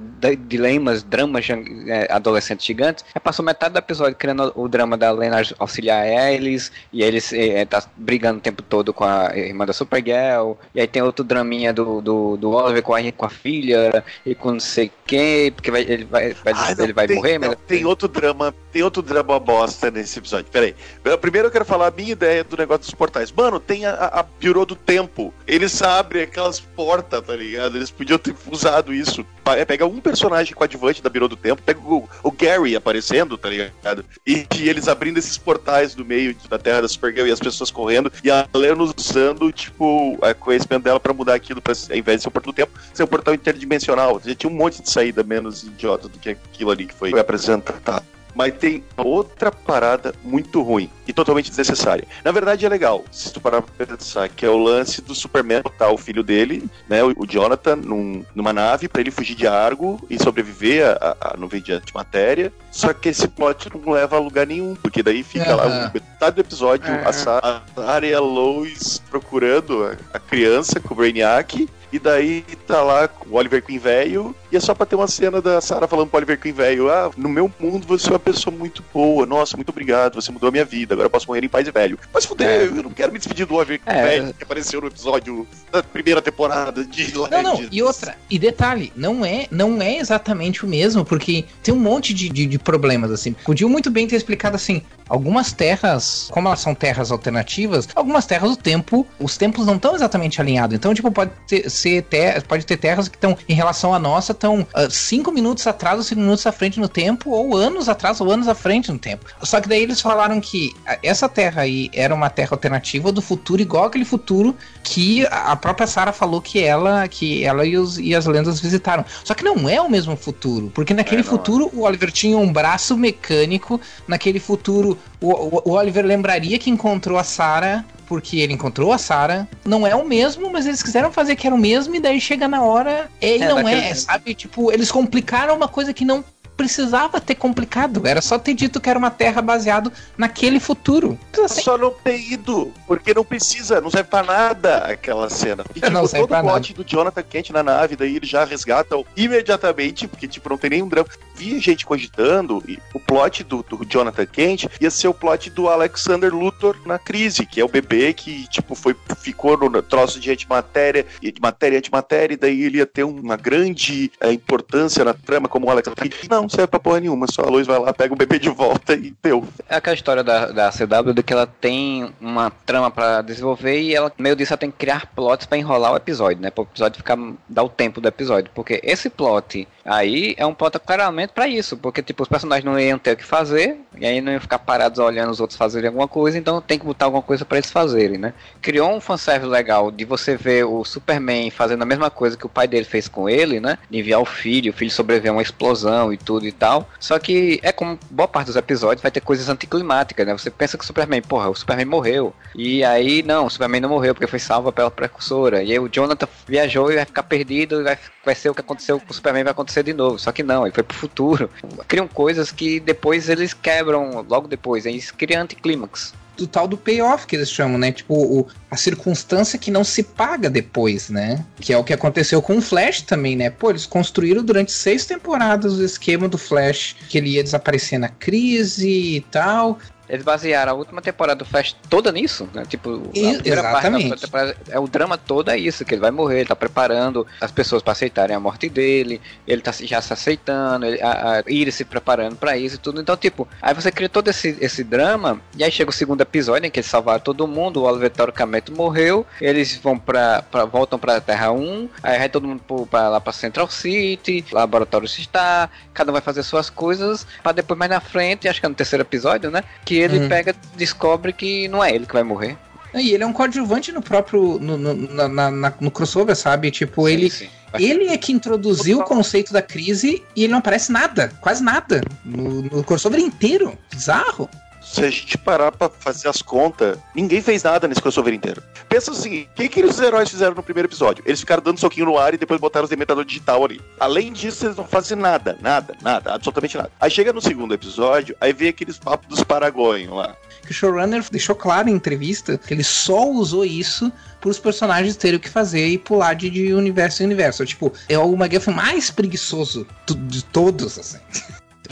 dilemas, 0.46 1.03
dramas 1.03 1.46
é, 1.87 2.12
adolescentes 2.12 2.64
gigantes, 2.64 3.05
aí 3.14 3.20
passou 3.20 3.44
metade 3.44 3.75
do 3.75 3.79
episódio 3.79 4.16
criando 4.16 4.53
o 4.55 4.68
drama 4.68 4.96
da 4.96 5.11
Lena 5.11 5.42
auxiliar 5.59 6.07
eles, 6.07 6.70
e 6.92 7.03
aí 7.03 7.09
eles 7.09 7.33
é, 7.33 7.64
tá 7.64 7.83
brigando 7.96 8.38
o 8.38 8.42
tempo 8.42 8.62
todo 8.62 8.92
com 8.92 9.05
a 9.05 9.37
irmã 9.37 9.66
da 9.66 9.72
Supergirl, 9.72 10.53
e 10.75 10.81
aí 10.81 10.87
tem 10.87 11.03
outro 11.03 11.25
draminha 11.25 11.72
do, 11.72 12.01
do, 12.01 12.37
do 12.37 12.51
Oliver 12.51 12.83
com 12.83 12.94
a, 12.94 13.12
com 13.12 13.27
a 13.27 13.31
filha, 13.31 14.05
e 14.25 14.35
com 14.35 14.53
não 14.53 14.61
sei 14.61 14.90
quem, 15.07 15.53
porque 15.53 15.70
vai, 15.70 15.83
ele 15.83 16.05
vai, 16.05 16.33
vai, 16.35 16.53
Ah, 16.55 16.75
não, 16.77 16.85
ele 16.85 16.92
vai 16.92 17.07
tem, 17.07 17.16
morrer, 17.16 17.38
não, 17.38 17.48
mas... 17.48 17.59
tem 17.66 17.85
outro 17.85 18.09
drama, 18.09 18.55
tem 18.72 18.83
outro 18.83 19.03
drama 19.03 19.38
bosta 19.38 19.90
nesse 19.90 20.18
episódio. 20.18 20.51
Peraí. 20.51 20.75
Primeiro 21.20 21.48
eu 21.48 21.53
quero 21.53 21.64
falar 21.64 21.88
a 21.88 21.90
minha 21.90 22.12
ideia 22.12 22.44
do 22.44 22.57
negócio 22.57 22.83
dos 22.83 22.94
portais. 22.94 23.31
Mano, 23.33 23.61
tem 23.61 23.85
a, 23.85 23.92
a 23.92 24.22
Bureau 24.22 24.64
do 24.64 24.75
Tempo. 24.75 25.33
Eles 25.46 25.83
abrem 25.83 26.22
aquelas 26.22 26.61
portas, 26.61 27.02
tá 27.03 27.35
ligado? 27.35 27.77
Eles 27.77 27.91
podiam 27.91 28.19
ter 28.19 28.35
usado 28.51 28.93
isso. 28.93 29.25
É, 29.47 29.65
Pega 29.65 29.87
um 29.87 30.01
personagem 30.01 30.55
coadjuvante 30.55 31.03
da 31.03 31.11
Birô 31.11 31.29
do 31.29 31.37
Tempo. 31.37 31.62
Pega 31.62 31.81
o, 31.81 32.09
o 32.23 32.31
Gary 32.31 32.77
aparecendo, 32.77 33.37
tá 33.37 33.49
ligado? 33.49 34.05
E, 34.27 34.47
e, 34.57 34.69
eles 34.69 34.88
abrindo 34.88 35.19
esses 35.19 35.37
portais 35.37 35.95
do 35.95 36.05
meio 36.05 36.35
da 36.49 36.59
Terra 36.59 36.83
da 36.83 36.88
Supergirl 36.88 37.27
e 37.27 37.33
as 37.33 37.41
pessoas 37.41 37.71
correndo. 37.71 38.12
E 38.23 38.31
a 38.31 38.47
Lena 38.55 38.83
usando, 38.83 39.51
tipo, 39.53 40.19
a 40.23 40.35
conhecimento 40.35 40.85
dela 40.85 41.01
pra 41.01 41.12
mudar 41.12 41.35
aquilo, 41.35 41.61
pra, 41.61 41.75
ao 41.91 41.97
invés 41.97 42.19
de 42.19 42.25
ser 42.25 42.31
portal 42.31 42.53
do 42.53 42.57
tempo, 42.57 42.73
ser 42.93 43.03
um 43.03 43.07
portal 43.07 43.35
interdimensional. 43.35 44.21
Já 44.25 44.35
tinha 44.35 44.51
um 44.51 44.55
monte 44.55 44.83
de 44.83 44.91
saída 44.91 45.23
menos 45.23 45.62
idiota 45.62 46.09
do 46.09 46.19
que 46.19 46.31
aquilo 46.31 46.71
ali 46.71 46.87
que 46.87 46.95
foi 46.95 47.19
apresentado. 47.19 48.05
Mas 48.35 48.55
tem 48.55 48.83
outra 48.97 49.51
parada 49.51 50.14
muito 50.23 50.62
ruim 50.62 50.90
e 51.07 51.12
totalmente 51.12 51.51
desnecessária. 51.51 52.07
Na 52.25 52.33
verdade 52.33 52.64
é 52.64 52.68
legal, 52.68 53.05
se 53.11 53.33
tu 53.33 53.40
parar 53.40 53.62
pra 53.62 53.87
pensar, 53.87 54.29
que 54.29 54.47
é 54.47 54.49
o 54.49 54.57
lance 54.57 55.03
do 55.03 55.14
Superman 55.14 55.62
botar 55.62 55.90
o 55.90 55.99
filho 55.99 56.23
dele, 56.23 56.68
né, 56.88 57.03
o 57.03 57.27
Jonathan, 57.27 57.77
num, 57.77 58.25
numa 58.35 58.53
nave 58.53 58.88
para 58.88 59.01
ele 59.01 59.11
fugir 59.11 59.35
de 59.35 59.47
Argo 59.47 60.01
e 60.09 60.23
sobreviver 60.23 60.87
a, 60.87 61.16
a, 61.21 61.35
a 61.35 61.37
nuvem 61.37 61.61
de 61.61 61.73
antimatéria. 61.73 62.53
Só 62.71 62.92
que 62.92 63.11
esse 63.11 63.29
plot 63.29 63.68
não 63.75 63.92
leva 63.92 64.16
a 64.16 64.21
lugar 64.21 64.47
nenhum, 64.47 64.75
porque 64.75 65.03
daí 65.03 65.23
fica 65.23 65.51
uhum. 65.51 65.57
lá 65.57 65.90
metade 65.92 66.37
do 66.37 66.40
episódio 66.40 66.90
uhum. 66.90 67.01
a, 67.05 67.62
a 67.77 67.92
Arya 67.92 68.21
Lois 68.21 69.03
procurando 69.11 69.85
a, 69.85 69.97
a 70.16 70.18
criança 70.18 70.81
com 70.81 70.95
o 70.95 70.97
Brainiac 70.97 71.68
e 71.92 71.98
daí 71.98 72.42
tá 72.66 72.83
lá 72.83 73.09
o 73.28 73.37
Oliver 73.37 73.62
Queen 73.62 73.78
velho, 73.78 74.35
e 74.50 74.57
é 74.57 74.61
só 74.61 74.74
pra 74.74 74.87
ter 74.87 74.96
uma 74.96 75.07
cena 75.07 75.40
da 75.42 75.61
Sarah 75.61 75.87
falando 75.87 76.09
pro 76.09 76.16
Oliver 76.18 76.40
Queen 76.40 76.52
velho: 76.52 76.90
Ah, 76.90 77.11
no 77.16 77.28
meu 77.28 77.52
mundo 77.61 77.87
você 77.87 78.09
é 78.09 78.12
uma 78.12 78.18
pessoa 78.18 78.55
muito 78.55 78.83
boa, 78.92 79.26
nossa, 79.26 79.57
muito 79.57 79.68
obrigado, 79.68 80.14
você 80.14 80.33
mudou 80.33 80.48
a 80.48 80.52
minha 80.52 80.64
vida, 80.64 80.94
agora 80.94 81.07
eu 81.07 81.11
posso 81.11 81.26
morrer 81.26 81.44
em 81.44 81.48
paz 81.48 81.68
e 81.68 81.70
velho. 81.70 81.98
Mas 82.12 82.24
fuder, 82.24 82.48
é. 82.48 82.64
eu 82.64 82.83
não 82.83 82.90
quero 82.90 83.12
me 83.12 83.18
despedir 83.18 83.46
do 83.46 83.55
Oliver 83.55 83.81
Queen 83.81 83.96
é. 83.96 84.02
velho 84.02 84.35
que 84.35 84.42
apareceu 84.42 84.81
no 84.81 84.87
episódio 84.87 85.46
da 85.70 85.83
primeira 85.83 86.22
temporada 86.22 86.85
de 86.85 87.12
Não, 87.14 87.42
não, 87.42 87.68
e 87.70 87.83
outra, 87.83 88.16
e 88.31 88.38
detalhe, 88.38 88.92
não 88.96 89.24
é, 89.24 89.46
não 89.50 89.83
é 89.83 89.98
exatamente 89.98 90.64
o 90.64 90.68
mesmo, 90.68 91.05
porque 91.05 91.44
tem 91.62 91.74
um 91.74 91.78
monte 91.78 92.14
de, 92.14 92.28
de, 92.28 92.46
de 92.46 92.59
problemas, 92.59 93.11
assim. 93.11 93.35
Podia 93.44 93.68
muito 93.68 93.90
bem 93.90 94.07
ter 94.07 94.16
explicado 94.16 94.57
assim: 94.57 94.83
algumas 95.09 95.52
terras, 95.52 96.28
como 96.31 96.48
elas 96.48 96.61
são 96.61 96.74
terras 96.74 97.11
alternativas, 97.11 97.88
algumas 97.94 98.24
terras 98.24 98.50
o 98.50 98.57
tempo, 98.57 99.07
os 99.20 99.37
tempos 99.37 99.66
não 99.66 99.76
estão 99.76 99.94
exatamente 99.94 100.40
alinhados. 100.40 100.74
Então, 100.74 100.94
tipo, 100.94 101.11
pode 101.11 101.31
ter, 101.46 101.68
ser 101.83 102.03
ter, 102.03 102.42
pode 102.42 102.64
ter 102.64 102.77
terras 102.77 103.09
que 103.09 103.16
estão 103.16 103.37
em 103.49 103.55
relação 103.55 103.92
à 103.92 103.99
nossa 103.99 104.33
estão 104.33 104.66
5 104.90 105.31
uh, 105.31 105.35
minutos 105.35 105.66
atrás 105.66 105.99
ou 105.99 106.05
5 106.05 106.21
minutos 106.21 106.47
à 106.47 106.53
frente 106.53 106.79
no 106.79 106.88
tempo, 106.88 107.31
ou 107.31 107.57
anos 107.57 107.88
atrás 107.88 108.21
ou 108.21 108.31
anos 108.31 108.49
à 108.49 108.55
frente 108.55 108.90
no 108.90 108.99
tempo. 108.99 109.27
Só 109.42 109.61
que 109.61 109.68
daí 109.68 109.83
eles 109.83 110.01
falaram 110.01 110.40
que 110.40 110.73
essa 111.03 111.29
terra 111.29 111.62
aí 111.62 111.90
era 111.92 112.14
uma 112.14 112.31
terra 112.31 112.51
alternativa 112.53 113.11
do 113.11 113.21
futuro, 113.21 113.61
igual 113.61 113.85
aquele 113.85 114.05
futuro 114.05 114.57
que 114.83 115.27
a 115.27 115.55
própria 115.57 115.87
Sarah 115.87 116.12
falou 116.12 116.40
que 116.40 116.62
ela, 116.62 117.07
que 117.09 117.45
ela 117.45 117.66
e, 117.66 117.77
os, 117.77 117.99
e 117.99 118.14
as 118.14 118.27
lendas 118.27 118.61
visitaram. 118.61 119.05
Só 119.25 119.35
que 119.35 119.45
não 119.45 119.68
é 119.68 119.81
o 119.81 119.90
mesmo 119.90 120.16
futuro, 120.16 120.71
porque 120.75 120.95
naquele 120.95 121.23
é, 121.23 121.25
futuro 121.25 121.71
é. 121.73 121.77
o 121.77 121.83
Oliver 121.83 122.11
tinha 122.11 122.37
um 122.37 122.53
braço 122.53 122.97
mecânico, 122.97 123.81
naquele 124.07 124.38
futuro 124.38 124.99
o, 125.21 125.71
o, 125.71 125.73
Oliver 125.73 126.05
lembraria 126.05 126.59
que 126.59 126.68
encontrou 126.68 127.18
a 127.18 127.25
Sarah 127.25 127.85
porque 128.12 128.40
ele 128.40 128.53
encontrou 128.53 128.92
a 128.92 128.99
Sarah. 128.99 129.49
Não 129.64 129.87
é 129.87 129.95
o 129.95 130.07
mesmo, 130.07 130.53
mas 130.53 130.66
eles 130.66 130.83
quiseram 130.83 131.11
fazer 131.11 131.35
que 131.35 131.47
era 131.47 131.57
o 131.57 131.59
mesmo 131.59 131.71
e 131.94 132.00
daí 132.00 132.20
chega 132.20 132.46
na 132.48 132.62
hora 132.62 133.11
e 133.20 133.42
é, 133.42 133.48
não 133.48 133.68
é, 133.68 133.90
é, 133.90 133.94
sabe? 133.94 134.35
Tipo, 134.35 134.72
eles 134.72 134.90
complicaram 134.90 135.54
uma 135.54 135.68
coisa 135.68 135.92
que 135.92 136.04
não 136.04 136.24
precisava 136.62 137.20
ter 137.20 137.35
complicado. 137.35 138.07
Era 138.07 138.22
só 138.22 138.38
ter 138.38 138.55
dito 138.55 138.81
que 138.81 138.88
era 138.88 138.96
uma 138.96 139.11
terra 139.11 139.42
baseado 139.42 139.92
naquele 140.16 140.61
futuro. 140.61 141.18
Assim. 141.44 141.61
Só 141.61 141.77
não 141.77 141.90
ter 141.90 142.20
ido, 142.20 142.72
porque 142.87 143.12
não 143.12 143.25
precisa, 143.25 143.81
não 143.81 143.90
serve 143.90 144.09
pra 144.09 144.22
nada 144.22 144.79
aquela 144.79 145.29
cena. 145.29 145.64
E, 145.75 145.75
tipo, 145.83 145.90
não 145.90 146.07
serve 146.07 146.29
todo 146.29 146.38
o 146.38 146.42
plot 146.42 146.75
do 146.75 146.85
Jonathan 146.85 147.22
Kent 147.25 147.51
na 147.51 147.64
nave, 147.64 147.96
daí 147.96 148.14
eles 148.14 148.29
já 148.29 148.44
resgatam 148.44 149.05
imediatamente, 149.16 150.07
porque 150.07 150.29
tipo, 150.29 150.48
não 150.48 150.57
tem 150.57 150.70
nenhum 150.70 150.87
drama. 150.87 151.09
Via 151.35 151.59
gente 151.59 151.85
cogitando, 151.85 152.62
e 152.68 152.79
o 152.94 153.01
plot 153.01 153.42
do, 153.42 153.64
do 153.64 153.85
Jonathan 153.85 154.27
Kent 154.27 154.66
ia 154.81 154.90
ser 154.90 155.09
o 155.09 155.14
plot 155.14 155.51
do 155.51 155.68
Alexander 155.68 156.33
Luthor 156.33 156.77
na 156.87 156.98
crise, 156.98 157.44
que 157.44 157.61
é 157.61 157.64
o 157.64 157.68
bebê 157.68 158.12
que, 158.12 158.46
tipo, 158.48 158.77
foi, 158.77 158.94
ficou 159.18 159.59
no 159.59 159.83
troço 159.83 160.20
de 160.20 160.31
antimatéria, 160.31 161.05
de 161.20 161.35
matéria 161.40 161.77
e 161.77 161.79
antimatéria, 161.79 162.35
e 162.35 162.37
daí 162.37 162.62
ele 162.62 162.79
ia 162.79 162.87
ter 162.87 163.03
uma 163.03 163.37
grande 163.37 164.12
é, 164.20 164.33
importância 164.33 165.05
na 165.05 165.12
trama 165.12 165.48
como 165.48 165.66
o 165.66 165.70
Alexander 165.70 166.09
Não, 166.31 166.48
serve 166.53 166.69
pra 166.69 166.81
porra 166.81 167.01
nenhuma. 167.01 167.27
Só 167.31 167.43
a 167.43 167.51
luz 167.51 167.67
vai 167.67 167.79
lá, 167.79 167.93
pega 167.93 168.15
o 168.15 168.17
bebê 168.17 168.38
de 168.38 168.49
volta 168.49 168.95
e 168.95 169.15
deu. 169.23 169.47
É 169.69 169.77
aquela 169.77 169.95
história 169.95 170.23
da, 170.23 170.47
da 170.47 170.71
CW 170.71 171.12
de 171.12 171.23
que 171.23 171.33
ela 171.33 171.47
tem 171.47 172.12
uma 172.21 172.51
trama 172.65 172.91
para 172.91 173.23
desenvolver 173.23 173.81
e 173.81 173.95
ela, 173.95 174.12
meio 174.19 174.37
disso, 174.37 174.53
ela 174.53 174.59
tem 174.59 174.71
que 174.71 174.77
criar 174.77 175.07
plots 175.15 175.47
para 175.47 175.59
enrolar 175.59 175.93
o 175.93 175.97
episódio, 175.97 176.41
né? 176.41 176.51
Para 176.51 176.62
o 176.62 176.67
episódio 176.67 176.99
ficar. 176.99 177.19
dar 177.49 177.62
o 177.62 177.69
tempo 177.69 178.01
do 178.01 178.09
episódio. 178.09 178.51
Porque 178.55 178.81
esse 178.83 179.11
plot 179.11 179.67
aí 179.85 180.35
é 180.37 180.45
um 180.45 180.55
plot 180.55 180.79
claramente 180.79 181.31
para 181.31 181.47
isso. 181.47 181.77
Porque, 181.77 182.03
tipo, 182.03 182.23
os 182.23 182.29
personagens 182.29 182.64
não 182.64 182.79
iam 182.79 182.99
ter 182.99 183.12
o 183.12 183.16
que 183.16 183.25
fazer 183.25 183.79
e 183.97 184.05
aí 184.05 184.21
não 184.21 184.33
iam 184.33 184.40
ficar 184.40 184.59
parados 184.59 184.99
olhando 184.99 185.31
os 185.31 185.40
outros 185.40 185.57
fazerem 185.57 185.88
alguma 185.88 186.09
coisa, 186.09 186.37
então 186.37 186.61
tem 186.61 186.79
que 186.79 186.85
botar 186.85 187.07
alguma 187.07 187.23
coisa 187.23 187.45
para 187.45 187.59
eles 187.59 187.71
fazerem, 187.71 188.18
né? 188.18 188.35
Criou 188.61 188.90
um 188.95 189.01
fanservice 189.01 189.51
legal 189.51 189.90
de 189.90 190.05
você 190.05 190.37
ver 190.37 190.64
o 190.64 190.85
Superman 190.85 191.51
fazendo 191.51 191.83
a 191.83 191.87
mesma 191.87 192.11
coisa 192.11 192.37
que 192.37 192.47
o 192.47 192.49
pai 192.49 192.66
dele 192.66 192.85
fez 192.85 193.09
com 193.09 193.29
ele, 193.29 193.61
né? 193.61 193.79
De 193.88 193.99
enviar 193.99 194.21
o 194.21 194.25
filho, 194.25 194.73
o 194.73 194.75
filho 194.75 194.90
sobreviver 194.90 195.31
a 195.31 195.35
uma 195.35 195.42
explosão 195.42 196.12
e 196.12 196.16
tudo 196.16 196.33
tudo 196.33 196.47
e 196.47 196.53
tal. 196.53 196.88
Só 196.99 197.18
que 197.18 197.61
é 197.62 197.73
como 197.73 197.99
boa 198.11 198.27
parte 198.27 198.47
dos 198.47 198.57
episódios 198.57 199.03
vai 199.03 199.11
ter 199.11 199.21
coisas 199.21 199.49
anticlimáticas, 199.49 200.27
né? 200.27 200.33
Você 200.33 200.51
pensa 200.51 200.79
que 200.79 200.85
o 200.85 200.87
Superman, 200.87 201.23
porra, 201.23 201.51
o 201.51 201.55
Superman 201.55 201.87
morreu. 201.87 202.35
E 202.55 202.83
aí, 202.85 203.23
não, 203.23 203.47
o 203.47 203.51
Superman 203.51 203.81
não 203.81 203.88
morreu 203.88 204.14
porque 204.14 204.27
foi 204.27 204.38
salvo 204.38 204.73
pela 204.73 204.90
precursora. 204.90 205.62
E 205.62 205.73
aí 205.73 205.79
o 205.79 205.88
Jonathan 205.88 206.29
viajou 206.47 206.90
e 206.90 206.97
vai 206.97 207.05
ficar 207.05 207.23
perdido 207.23 207.81
e 207.81 207.85
vai, 207.85 207.99
vai 208.25 208.35
ser 208.35 208.51
o 208.51 208.55
que 208.55 208.61
aconteceu 208.61 208.99
com 208.99 209.11
o 209.11 209.14
Superman 209.14 209.45
vai 209.45 209.53
acontecer 209.53 209.71
de 209.80 209.92
novo. 209.92 210.18
Só 210.18 210.32
que 210.32 210.42
não, 210.42 210.66
ele 210.66 210.74
foi 210.74 210.82
pro 210.82 210.96
futuro. 210.96 211.48
Criam 211.87 212.08
coisas 212.08 212.50
que 212.50 212.80
depois 212.80 213.28
eles 213.28 213.54
quebram 213.54 214.26
logo 214.28 214.48
depois. 214.48 214.85
Eles 214.85 215.11
criam 215.11 215.42
anticlímax 215.42 216.12
do 216.37 216.46
tal 216.46 216.66
do 216.66 216.76
payoff 216.76 217.26
que 217.26 217.37
eles 217.37 217.50
chamam, 217.50 217.78
né? 217.78 217.92
Tipo, 217.92 218.14
o, 218.14 218.48
a 218.70 218.76
circunstância 218.76 219.58
que 219.58 219.70
não 219.70 219.85
se 219.85 220.02
paga 220.02 220.48
depois, 220.48 221.08
né? 221.08 221.44
Que 221.61 221.72
é 221.72 221.78
o 221.78 221.85
que 221.85 221.92
aconteceu 221.92 222.40
com 222.40 222.56
o 222.56 222.62
Flash 222.62 223.02
também, 223.02 223.37
né? 223.37 223.50
Pô, 223.50 223.70
eles 223.70 223.87
construíram 223.87 224.42
durante 224.42 224.72
seis 224.72 225.04
temporadas 225.04 225.74
o 225.74 225.85
esquema 225.85 226.28
do 226.28 226.38
Flash, 226.38 226.96
que 227.08 227.18
ele 227.18 227.30
ia 227.30 227.42
desaparecer 227.42 227.98
na 227.98 228.08
crise 228.08 229.16
e 229.16 229.20
tal. 229.30 229.78
Eles 230.12 230.27
basearam 230.27 230.72
a 230.72 230.75
última 230.75 231.01
temporada 231.01 231.38
do 231.38 231.46
Flash 231.46 231.75
toda 231.88 232.12
nisso, 232.12 232.46
né? 232.53 232.64
Tipo, 232.68 233.03
e, 233.14 233.25
a 233.25 233.33
primeira 233.33 233.61
exatamente. 233.62 234.09
parte 234.11 234.20
temporada, 234.20 234.57
é 234.68 234.79
o 234.79 234.87
drama 234.87 235.16
todo 235.16 235.51
é 235.51 235.57
isso, 235.57 235.87
que 235.87 235.94
ele 235.94 236.03
vai 236.03 236.11
morrer, 236.11 236.40
ele 236.40 236.48
tá 236.48 236.55
preparando 236.55 237.27
as 237.40 237.51
pessoas 237.51 237.83
para 237.83 237.92
aceitarem 237.92 238.37
a 238.37 238.38
morte 238.38 238.68
dele, 238.68 239.22
ele 239.48 239.62
tá 239.62 239.72
já 239.72 240.03
se 240.03 240.12
aceitando, 240.12 240.85
ele, 240.85 241.01
a, 241.01 241.38
a 241.38 241.51
Iris 241.51 241.77
se 241.77 241.87
preparando 241.87 242.37
para 242.37 242.59
isso 242.59 242.75
e 242.75 242.79
tudo. 242.79 243.01
Então, 243.01 243.16
tipo, 243.16 243.48
aí 243.62 243.72
você 243.72 243.90
cria 243.90 244.07
todo 244.07 244.29
esse, 244.29 244.55
esse 244.61 244.85
drama, 244.85 245.40
e 245.57 245.64
aí 245.64 245.72
chega 245.72 245.88
o 245.88 245.94
segundo 245.94 246.20
episódio 246.20 246.66
em 246.66 246.70
que 246.70 246.81
eles 246.81 246.90
salvaram 246.90 247.20
todo 247.20 247.48
mundo, 247.48 247.81
o 247.81 247.85
Oliver 247.85 248.11
teoricamente 248.11 248.70
morreu, 248.70 249.25
eles 249.40 249.79
vão 249.79 249.98
pra, 249.98 250.42
pra 250.42 250.66
voltam 250.66 250.98
pra 250.98 251.22
Terra 251.22 251.53
1, 251.53 251.88
aí 252.03 252.18
vai 252.18 252.29
todo 252.29 252.46
mundo 252.46 252.87
pra, 252.90 253.09
lá 253.09 253.18
pra 253.18 253.33
Central 253.33 253.70
City, 253.70 254.44
laboratório 254.53 255.07
está, 255.07 255.70
cada 255.94 256.11
um 256.11 256.12
vai 256.12 256.20
fazer 256.20 256.42
suas 256.42 256.68
coisas, 256.68 257.27
para 257.42 257.53
depois 257.53 257.79
mais 257.79 257.90
na 257.90 258.01
frente, 258.01 258.46
acho 258.46 258.61
que 258.61 258.66
é 258.66 258.68
no 258.68 258.75
terceiro 258.75 259.03
episódio, 259.03 259.51
né? 259.51 259.64
Que 259.87 260.02
ele 260.03 260.19
uhum. 260.19 260.29
pega, 260.29 260.55
descobre 260.77 261.33
que 261.33 261.69
não 261.69 261.83
é 261.83 261.95
ele 261.95 262.07
que 262.07 262.12
vai 262.12 262.23
morrer. 262.23 262.57
E 262.95 263.15
ele 263.15 263.25
é 263.25 263.27
um 263.27 263.33
coadjuvante 263.33 263.91
no 263.91 264.03
próprio. 264.03 264.59
no, 264.59 264.77
no, 264.77 264.95
na, 264.95 265.51
na, 265.51 265.73
no 265.81 265.91
crossover, 265.91 266.37
sabe? 266.37 266.71
Tipo, 266.71 267.07
sim, 267.07 267.12
ele. 267.12 267.31
Sim. 267.31 267.49
Ele 267.79 268.09
é 268.09 268.19
que 268.19 268.33
introduziu 268.33 269.01
o 269.01 269.05
conceito 269.05 269.51
da 269.51 269.62
crise 269.62 270.23
e 270.37 270.45
ele 270.45 270.53
não 270.53 270.59
aparece 270.59 270.93
nada, 270.93 271.33
quase 271.41 271.62
nada. 271.62 272.03
No, 272.23 272.61
no 272.61 272.85
crossover 272.85 273.19
inteiro. 273.19 273.79
Bizarro 273.91 274.49
se 274.92 275.02
a 275.02 275.11
gente 275.11 275.38
parar 275.38 275.72
pra 275.72 275.88
fazer 275.88 276.28
as 276.28 276.42
contas, 276.42 276.98
ninguém 277.14 277.40
fez 277.40 277.62
nada 277.62 277.88
nesse 277.88 278.02
crossover 278.02 278.35
inteiro. 278.35 278.62
Pensa 278.88 279.11
assim, 279.11 279.42
o 279.42 279.55
que, 279.55 279.68
que 279.68 279.83
os 279.83 279.98
heróis 279.98 280.28
fizeram 280.28 280.55
no 280.55 280.62
primeiro 280.62 280.87
episódio? 280.87 281.24
Eles 281.26 281.40
ficaram 281.40 281.62
dando 281.62 281.81
soquinho 281.81 282.07
no 282.07 282.18
ar 282.18 282.35
e 282.35 282.37
depois 282.37 282.61
botaram 282.61 282.85
os 282.85 282.90
dementador 282.90 283.24
digital 283.24 283.64
ali. 283.64 283.81
Além 283.98 284.33
disso, 284.33 284.66
eles 284.66 284.76
não 284.76 284.85
fazem 284.85 285.16
nada, 285.16 285.57
nada, 285.62 285.96
nada, 286.02 286.35
absolutamente 286.35 286.76
nada. 286.76 286.90
Aí 287.00 287.11
chega 287.11 287.33
no 287.33 287.40
segundo 287.40 287.72
episódio, 287.72 288.37
aí 288.38 288.52
vem 288.52 288.68
aqueles 288.68 288.98
papos 288.98 289.28
dos 289.28 289.42
paragonhos 289.42 290.14
lá. 290.14 290.37
Que 290.62 290.72
o 290.72 290.74
showrunner 290.74 291.24
deixou 291.31 291.57
claro 291.57 291.88
em 291.88 291.92
entrevista 291.92 292.59
que 292.59 292.74
ele 292.74 292.85
só 292.85 293.26
usou 293.28 293.64
isso 293.64 294.12
para 294.40 294.50
os 294.50 294.59
personagens 294.59 295.16
terem 295.16 295.37
o 295.37 295.40
que 295.40 295.48
fazer 295.48 295.87
e 295.87 295.96
pular 295.96 296.35
de, 296.35 296.50
de 296.50 296.74
universo 296.74 297.22
em 297.22 297.26
universo. 297.26 297.64
Tipo, 297.64 297.92
é 298.09 298.18
o 298.18 298.35
McGuffin 298.35 298.72
mais 298.72 299.11
preguiçoso 299.11 299.87
de 300.07 300.44
todos, 300.44 300.98
assim. 300.98 301.18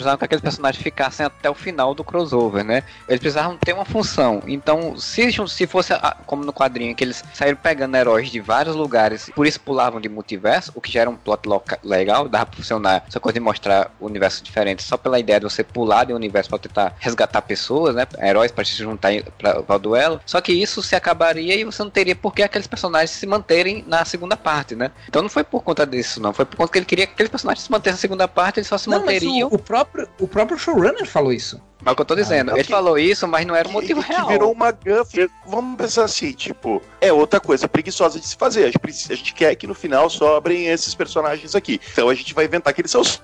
Precisavam 0.00 0.18
que 0.18 0.24
aqueles 0.24 0.42
personagens 0.42 0.82
ficassem 0.82 1.26
até 1.26 1.50
o 1.50 1.54
final 1.54 1.94
do 1.94 2.02
crossover, 2.02 2.64
né? 2.64 2.82
Eles 3.08 3.20
precisavam 3.20 3.56
ter 3.56 3.72
uma 3.72 3.84
função. 3.84 4.42
Então, 4.46 4.96
se, 4.96 5.30
se 5.48 5.66
fosse 5.66 5.92
como 6.26 6.44
no 6.44 6.52
quadrinho, 6.52 6.94
que 6.94 7.04
eles 7.04 7.22
saíram 7.34 7.56
pegando 7.56 7.96
heróis 7.96 8.30
de 8.30 8.40
vários 8.40 8.74
lugares, 8.74 9.30
por 9.34 9.46
isso 9.46 9.60
pulavam 9.60 10.00
de 10.00 10.08
multiverso, 10.08 10.72
o 10.74 10.80
que 10.80 10.92
já 10.92 11.02
era 11.02 11.10
um 11.10 11.16
plot 11.16 11.42
legal, 11.84 12.28
dava 12.28 12.46
pra 12.46 12.56
funcionar 12.56 13.04
essa 13.06 13.20
coisa 13.20 13.34
de 13.34 13.40
mostrar 13.40 13.92
universos 14.00 14.42
diferentes 14.42 14.86
só 14.86 14.96
pela 14.96 15.18
ideia 15.18 15.38
de 15.38 15.44
você 15.44 15.62
pular 15.62 16.04
de 16.04 16.12
um 16.12 16.16
universo 16.16 16.48
para 16.48 16.58
tentar 16.58 16.96
resgatar 16.98 17.42
pessoas, 17.42 17.94
né? 17.94 18.06
Heróis 18.22 18.50
para 18.50 18.64
se 18.64 18.76
juntar 18.76 19.10
para 19.38 19.76
o 19.76 19.78
duelo. 19.78 20.20
Só 20.24 20.40
que 20.40 20.52
isso 20.52 20.82
se 20.82 20.96
acabaria 20.96 21.54
e 21.54 21.64
você 21.64 21.82
não 21.82 21.90
teria 21.90 22.16
por 22.16 22.34
que 22.34 22.42
aqueles 22.42 22.66
personagens 22.66 23.10
se 23.10 23.26
manterem 23.26 23.84
na 23.86 24.04
segunda 24.04 24.36
parte, 24.36 24.74
né? 24.74 24.90
Então 25.08 25.22
não 25.22 25.28
foi 25.28 25.44
por 25.44 25.62
conta 25.62 25.86
disso, 25.86 26.20
não. 26.20 26.32
Foi 26.32 26.44
por 26.44 26.56
conta 26.56 26.72
que 26.72 26.78
ele 26.78 26.86
queria 26.86 27.06
que 27.06 27.12
aqueles 27.12 27.30
personagens 27.30 27.64
se 27.64 27.70
mantessem 27.70 27.96
na 27.96 28.00
segunda 28.00 28.28
parte, 28.28 28.58
eles 28.58 28.68
só 28.68 28.78
se 28.78 28.88
não, 28.88 29.00
manteriam. 29.00 29.48
O, 29.48 29.54
o, 29.54 29.58
próprio, 29.58 29.89
o 30.18 30.29
próprio 30.29 30.59
showrunner 30.59 31.07
falou 31.07 31.33
isso. 31.33 31.61
É 31.85 31.90
o 31.90 31.94
que 31.94 32.03
eu 32.03 32.07
tô 32.07 32.14
dizendo. 32.14 32.53
Ah, 32.53 32.59
ele 32.59 32.64
falou 32.64 32.98
isso, 32.98 33.26
mas 33.26 33.46
não 33.46 33.57
era 33.57 33.66
o 33.68 33.72
motivo 33.72 34.03
que, 34.03 34.09
real. 34.09 34.26
Que 34.26 34.33
virou 34.33 34.53
uma 34.53 34.70
gafa. 34.70 35.31
Vamos 35.46 35.76
pensar 35.76 36.05
assim, 36.05 36.33
tipo, 36.33 36.83
é 37.00 37.12
outra 37.12 37.40
coisa 37.40 37.66
preguiçosa 37.68 38.20
de 38.20 38.26
se 38.26 38.37
fazer. 38.37 38.64
A 38.64 38.70
gente, 38.70 39.12
a 39.12 39.16
gente 39.16 39.35
quer 39.35 39.55
que 39.55 39.66
no 39.66 39.74
final 39.74 40.11
sobrem 40.11 40.66
esses 40.66 40.94
personagens 40.94 41.55
aqui. 41.55 41.81
Então 41.92 42.09
a 42.09 42.14
gente 42.14 42.35
vai 42.35 42.44
inventar 42.44 42.74
que 42.74 42.83
eles 42.83 42.90
são 42.90 43.00
os 43.00 43.16